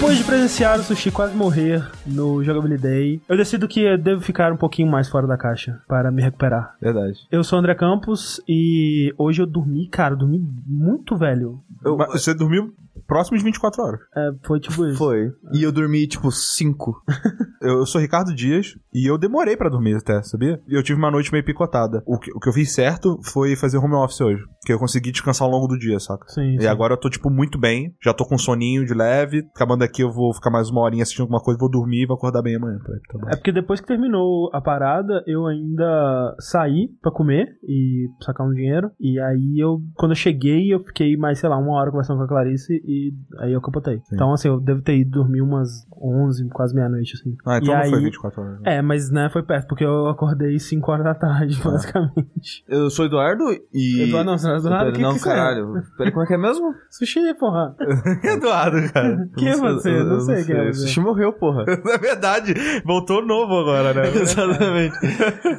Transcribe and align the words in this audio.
Depois 0.00 0.16
de 0.16 0.24
presenciar 0.24 0.80
o 0.80 0.82
Sushi 0.82 1.10
quase 1.10 1.36
morrer 1.36 1.86
no 2.06 2.42
Jogabilidade, 2.42 3.20
eu 3.28 3.36
decido 3.36 3.68
que 3.68 3.82
eu 3.82 3.98
devo 3.98 4.22
ficar 4.22 4.50
um 4.50 4.56
pouquinho 4.56 4.90
mais 4.90 5.10
fora 5.10 5.26
da 5.26 5.36
caixa 5.36 5.78
para 5.86 6.10
me 6.10 6.22
recuperar. 6.22 6.74
Verdade. 6.80 7.18
Eu 7.30 7.44
sou 7.44 7.58
o 7.58 7.60
André 7.60 7.74
Campos 7.74 8.40
e 8.48 9.12
hoje 9.18 9.42
eu 9.42 9.46
dormi, 9.46 9.86
cara, 9.88 10.14
eu 10.14 10.18
dormi 10.18 10.42
muito 10.66 11.18
velho. 11.18 11.60
Mas 11.98 12.12
Você 12.12 12.32
dormiu 12.32 12.72
próximo 13.06 13.38
de 13.38 13.44
24 13.44 13.82
horas. 13.82 14.00
É, 14.16 14.30
foi 14.46 14.60
tipo 14.60 14.86
isso. 14.86 14.98
Foi. 14.98 15.30
E 15.52 15.62
eu 15.62 15.72
dormi, 15.72 16.06
tipo, 16.06 16.30
cinco. 16.30 17.02
Eu, 17.62 17.80
eu 17.80 17.84
sou 17.86 18.00
Ricardo 18.00 18.34
Dias 18.34 18.74
e 18.90 19.04
eu 19.06 19.18
demorei 19.18 19.54
pra 19.54 19.68
dormir 19.68 19.94
até, 19.94 20.22
sabia? 20.22 20.58
E 20.66 20.74
eu 20.74 20.82
tive 20.82 20.98
uma 20.98 21.10
noite 21.10 21.30
meio 21.30 21.44
picotada. 21.44 22.02
O 22.06 22.18
que, 22.18 22.30
o 22.34 22.40
que 22.40 22.48
eu 22.48 22.54
fiz 22.54 22.72
certo 22.72 23.18
foi 23.22 23.54
fazer 23.54 23.76
home 23.76 23.92
office 23.96 24.18
hoje. 24.22 24.42
Porque 24.60 24.72
eu 24.72 24.78
consegui 24.78 25.12
descansar 25.12 25.46
ao 25.46 25.52
longo 25.52 25.66
do 25.66 25.78
dia, 25.78 26.00
saca? 26.00 26.24
Sim, 26.28 26.54
E 26.56 26.62
sim. 26.62 26.66
agora 26.66 26.94
eu 26.94 26.96
tô, 26.96 27.10
tipo, 27.10 27.28
muito 27.28 27.58
bem. 27.58 27.94
Já 28.02 28.14
tô 28.14 28.24
com 28.24 28.36
um 28.36 28.38
soninho 28.38 28.86
de 28.86 28.94
leve. 28.94 29.42
Acabando 29.54 29.82
aqui, 29.84 30.02
eu 30.02 30.10
vou 30.10 30.32
ficar 30.32 30.50
mais 30.50 30.70
uma 30.70 30.80
horinha 30.80 31.02
assistindo 31.02 31.24
alguma 31.24 31.40
coisa, 31.42 31.60
vou 31.60 31.70
dormir 31.70 32.04
e 32.04 32.06
vou 32.06 32.16
acordar 32.16 32.40
bem 32.40 32.56
amanhã. 32.56 32.78
Pra, 32.78 32.94
tá 32.94 33.18
bom. 33.18 33.28
É 33.28 33.36
porque 33.36 33.52
depois 33.52 33.78
que 33.78 33.86
terminou 33.86 34.48
a 34.54 34.60
parada, 34.62 35.22
eu 35.26 35.46
ainda 35.46 36.34
saí 36.38 36.88
pra 37.02 37.12
comer 37.12 37.46
e 37.62 38.08
sacar 38.22 38.46
um 38.46 38.54
dinheiro. 38.54 38.90
E 38.98 39.20
aí 39.20 39.58
eu, 39.62 39.82
quando 39.96 40.12
eu 40.12 40.16
cheguei, 40.16 40.72
eu 40.72 40.80
fiquei 40.82 41.14
mais, 41.18 41.38
sei 41.38 41.48
lá, 41.50 41.58
uma 41.58 41.74
hora 41.78 41.90
conversando 41.90 42.16
com 42.16 42.24
a 42.24 42.28
Clarice 42.28 42.72
e 42.90 43.14
aí 43.38 43.52
eu 43.52 43.60
capotei. 43.60 44.00
Então, 44.12 44.32
assim, 44.32 44.48
eu 44.48 44.60
devo 44.60 44.82
ter 44.82 44.96
ido 44.96 45.10
dormir 45.10 45.40
umas 45.40 45.86
11, 46.02 46.48
quase 46.48 46.74
meia-noite, 46.74 47.14
assim. 47.14 47.36
Ah, 47.46 47.58
então 47.58 47.74
e 47.74 47.76
não 47.76 47.82
aí, 47.82 47.90
foi 47.90 48.00
24 48.00 48.42
horas. 48.42 48.60
né? 48.60 48.76
É, 48.76 48.82
mas 48.82 49.10
né, 49.10 49.28
foi 49.30 49.42
perto, 49.42 49.68
porque 49.68 49.84
eu 49.84 50.08
acordei 50.08 50.58
5 50.58 50.90
horas 50.90 51.04
da 51.04 51.14
tarde, 51.14 51.60
basicamente. 51.62 52.64
Eu 52.68 52.90
sou 52.90 53.04
Eduardo 53.04 53.44
e. 53.72 54.02
Eduardo, 54.02 54.30
não, 54.30 54.38
você 54.38 54.46
não 54.46 54.54
é 54.54 54.58
Eduardo, 54.58 54.92
que 54.92 55.02
não, 55.02 55.12
que 55.12 55.18
é? 55.18 55.22
caralho. 55.22 55.82
Peraí, 55.96 56.12
como 56.12 56.24
é 56.24 56.26
que 56.26 56.34
é 56.34 56.38
mesmo? 56.38 56.74
Sushi, 56.90 57.34
porra. 57.38 57.74
Eduardo, 58.24 58.92
cara. 58.92 59.28
Quem 59.36 59.48
é 59.48 59.56
você? 59.56 59.90
Eu 59.90 60.04
Não 60.04 60.20
sei 60.20 60.44
quem 60.44 60.56
é 60.56 60.62
O 60.62 60.74
você. 60.74 60.80
Sushi 60.80 61.00
morreu, 61.00 61.32
porra. 61.32 61.64
É 61.68 61.98
verdade. 61.98 62.54
Voltou 62.84 63.24
novo 63.24 63.54
agora, 63.58 63.92
né? 63.94 64.08
Exatamente. 64.08 64.96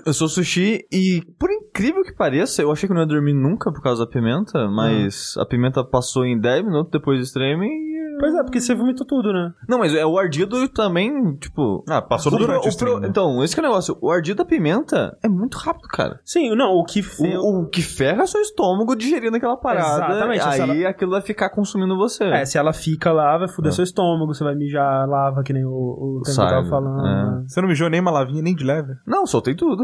eu 0.05 0.13
sou 0.13 0.27
Sushi 0.27 0.85
e, 0.91 1.21
por 1.39 1.49
incrível 1.51 2.03
que 2.03 2.13
pareça, 2.13 2.61
eu 2.61 2.71
achei 2.71 2.87
que 2.87 2.93
eu 2.93 2.95
não 2.95 3.03
ia 3.03 3.07
dormir 3.07 3.33
nunca 3.33 3.71
por 3.71 3.81
causa 3.81 4.05
da 4.05 4.11
pimenta, 4.11 4.67
mas 4.69 5.35
a 5.37 5.45
pimenta 5.45 5.83
passou 5.83 6.25
em 6.25 6.39
10 6.39 6.65
minutos 6.65 6.91
depois 6.91 7.10
do 7.17 7.25
streaming 7.25 7.87
e... 7.87 7.90
Pois 8.21 8.35
é, 8.35 8.43
porque 8.43 8.59
você 8.61 8.73
vomitou 8.75 9.05
tudo, 9.05 9.33
né? 9.33 9.51
Não, 9.67 9.79
mas 9.79 9.93
é 9.95 10.05
o 10.05 10.17
ardido 10.17 10.67
também, 10.69 11.35
tipo... 11.37 11.83
Ah, 11.89 12.01
passou 12.01 12.31
pro- 12.31 12.39
durante 12.39 12.57
o 12.57 12.59
o 12.59 12.61
pro- 12.61 12.69
stream, 12.69 12.99
né? 12.99 13.07
Então, 13.09 13.43
esse 13.43 13.55
que 13.55 13.59
é 13.59 13.63
o 13.63 13.67
negócio. 13.67 13.97
O 14.01 14.11
ardido 14.11 14.37
da 14.37 14.45
pimenta 14.45 15.17
é 15.23 15.27
muito 15.27 15.57
rápido, 15.57 15.87
cara. 15.87 16.19
Sim, 16.23 16.55
não, 16.55 16.71
o 16.73 16.83
que 16.83 17.01
fez. 17.01 17.35
O, 17.35 17.61
o 17.63 17.69
que 17.69 17.81
ferra 17.81 18.23
é 18.23 18.25
seu 18.27 18.39
estômago 18.41 18.95
digerindo 18.95 19.35
aquela 19.35 19.57
parada. 19.57 20.05
Exatamente, 20.13 20.41
Aí 20.47 20.59
ela- 20.81 20.89
aquilo 20.89 21.11
vai 21.11 21.21
ficar 21.21 21.49
consumindo 21.49 21.97
você. 21.97 22.23
É, 22.25 22.45
se 22.45 22.57
ela 22.57 22.71
fica 22.73 23.11
lá, 23.11 23.37
vai 23.37 23.47
foder 23.47 23.71
É. 23.71 23.75
seu 23.75 23.83
estômago, 23.83 24.33
você 24.33 24.43
vai 24.43 24.55
mijar 24.55 25.07
lava, 25.09 25.41
que 25.43 25.51
nem 25.53 25.65
o, 25.65 25.69
o 25.69 26.21
tempo 26.23 26.35
Sabe, 26.35 26.51
tava 26.51 26.69
falando. 26.69 26.99
é. 27.07 27.25
né? 27.39 27.43
Você 27.47 27.59
não 27.61 27.67
mijou 27.67 27.89
nem 27.89 27.99
uma 27.99 28.11
lavinha, 28.11 28.41
nem 28.41 28.55
de 28.55 28.63
leve. 28.63 28.93
Não, 29.07 29.25
soltei 29.25 29.55
tudo. 29.55 29.83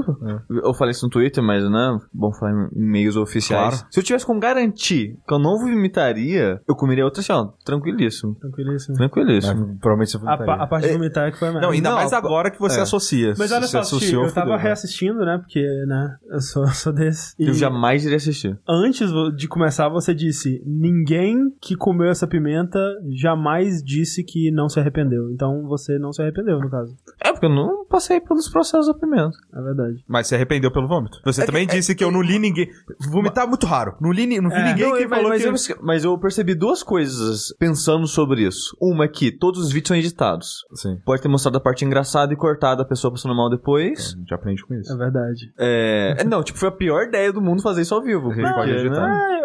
Eu 0.63 0.73
falei 0.73 0.91
isso 0.91 1.05
no 1.05 1.09
Twitter, 1.09 1.43
mas, 1.43 1.63
né? 1.69 1.97
Bom 2.13 2.31
falar 2.33 2.51
em 2.51 2.69
meios 2.91 3.15
oficiais. 3.17 3.79
Claro. 3.79 3.87
Se 3.91 3.99
eu 3.99 4.03
tivesse 4.03 4.25
como 4.25 4.39
garantir 4.39 5.17
que 5.27 5.33
eu 5.33 5.39
não 5.39 5.57
vomitaria, 5.57 6.61
eu 6.67 6.75
comeria 6.75 7.03
outra 7.05 7.21
assim, 7.21 7.31
ó. 7.33 7.47
Tranquilíssimo. 7.65 8.26
Tranquilíssimo. 8.35 8.95
Tranquilíssimo. 8.97 9.77
provavelmente 9.79 10.11
você 10.11 10.27
A, 10.27 10.37
pa- 10.37 10.55
a 10.63 10.67
parte 10.67 10.87
de 10.87 10.93
vomitar 10.93 11.27
é 11.27 11.31
que 11.31 11.37
foi 11.39 11.49
merda. 11.49 11.61
Não, 11.67 11.71
ainda 11.73 11.89
Não, 11.89 11.95
mais 11.97 12.13
agora 12.13 12.49
que 12.51 12.59
você 12.59 12.79
é. 12.79 12.83
associa. 12.83 13.33
Mas 13.37 13.51
olha 13.51 13.67
só, 13.67 13.79
associou, 13.79 14.25
eu 14.25 14.31
tava 14.33 14.45
fudeu, 14.47 14.57
né? 14.57 14.63
reassistindo, 14.63 15.19
né? 15.25 15.37
Porque, 15.37 15.61
né, 15.87 16.15
eu 16.29 16.41
sou, 16.41 16.67
sou 16.69 16.93
desse. 16.93 17.33
E 17.39 17.47
Eu 17.47 17.53
jamais 17.53 18.03
iria 18.05 18.17
assistir. 18.17 18.57
antes 18.67 19.09
de 19.35 19.47
começar, 19.47 19.89
você 19.89 20.13
disse: 20.13 20.61
ninguém 20.65 21.35
que 21.61 21.75
comeu 21.75 22.09
essa 22.09 22.27
pimenta 22.27 22.79
jamais 23.09 23.81
disse 23.83 24.23
que 24.23 24.51
não 24.51 24.69
se 24.69 24.79
arrependeu. 24.79 25.29
Então 25.31 25.63
você 25.67 25.97
não 25.99 26.11
se 26.13 26.21
arrependeu, 26.21 26.59
no 26.59 26.69
caso. 26.69 26.95
É, 27.23 27.31
porque 27.31 27.45
eu 27.45 27.49
não 27.53 27.85
passei 27.85 28.19
pelos 28.21 28.49
processos 28.49 28.87
da 28.87 28.93
pimenta. 28.93 29.37
É 29.53 29.61
verdade. 29.61 30.03
Mas 30.07 30.27
se 30.27 30.35
arrependeu 30.35 30.71
pelo 30.71 30.87
vômito. 30.87 31.19
Você 31.25 31.41
É 31.41 31.45
que- 31.45 31.51
também 31.51 31.63
é- 31.63 31.71
disse 31.71 31.93
que 31.95 32.03
eu 32.03 32.11
não 32.11 32.21
li 32.21 32.39
ninguém. 32.39 32.67
Vomitar 33.11 33.45
é 33.45 33.47
muito 33.47 33.65
raro. 33.65 33.95
Não 34.01 34.11
li, 34.11 34.39
não 34.39 34.49
vi 34.49 34.55
É. 34.55 34.65
ninguém 34.69 34.89
Não, 34.89 34.97
que 34.97 35.07
mas, 35.07 35.17
falou 35.17 35.29
mas 35.29 35.67
que... 35.67 35.73
eu, 35.73 35.77
mas 35.81 36.03
eu 36.03 36.17
percebi 36.17 36.55
duas 36.55 36.81
coisas 36.83 37.53
pensando 37.59 38.06
sobre 38.07 38.43
isso. 38.43 38.75
Uma 38.81 39.05
é 39.05 39.07
que 39.07 39.31
todos 39.31 39.61
os 39.61 39.71
vídeos 39.71 39.89
são 39.89 39.97
editados. 39.97 40.65
Sim. 40.73 40.97
Pode 41.05 41.21
ter 41.21 41.27
mostrado 41.27 41.57
a 41.57 41.61
parte 41.61 41.85
engraçada 41.85 42.33
e 42.33 42.35
cortado 42.35 42.81
a 42.81 42.85
pessoa 42.85 43.11
passando 43.11 43.35
mal 43.35 43.49
depois. 43.49 44.13
A 44.15 44.19
gente 44.19 44.33
aprende 44.33 44.63
com 44.65 44.73
isso. 44.73 44.93
É 44.93 44.97
verdade. 44.97 45.51
É... 45.57 46.15
é, 46.19 46.23
Não, 46.23 46.43
tipo, 46.43 46.57
foi 46.57 46.69
a 46.69 46.71
pior 46.71 47.03
ideia 47.03 47.31
do 47.31 47.41
mundo 47.41 47.61
fazer 47.61 47.81
isso 47.81 47.93
ao 47.93 48.01
vivo. 48.01 48.33
gente 48.33 48.53
pode 48.53 48.71
editar. 48.71 49.07
né? 49.07 49.36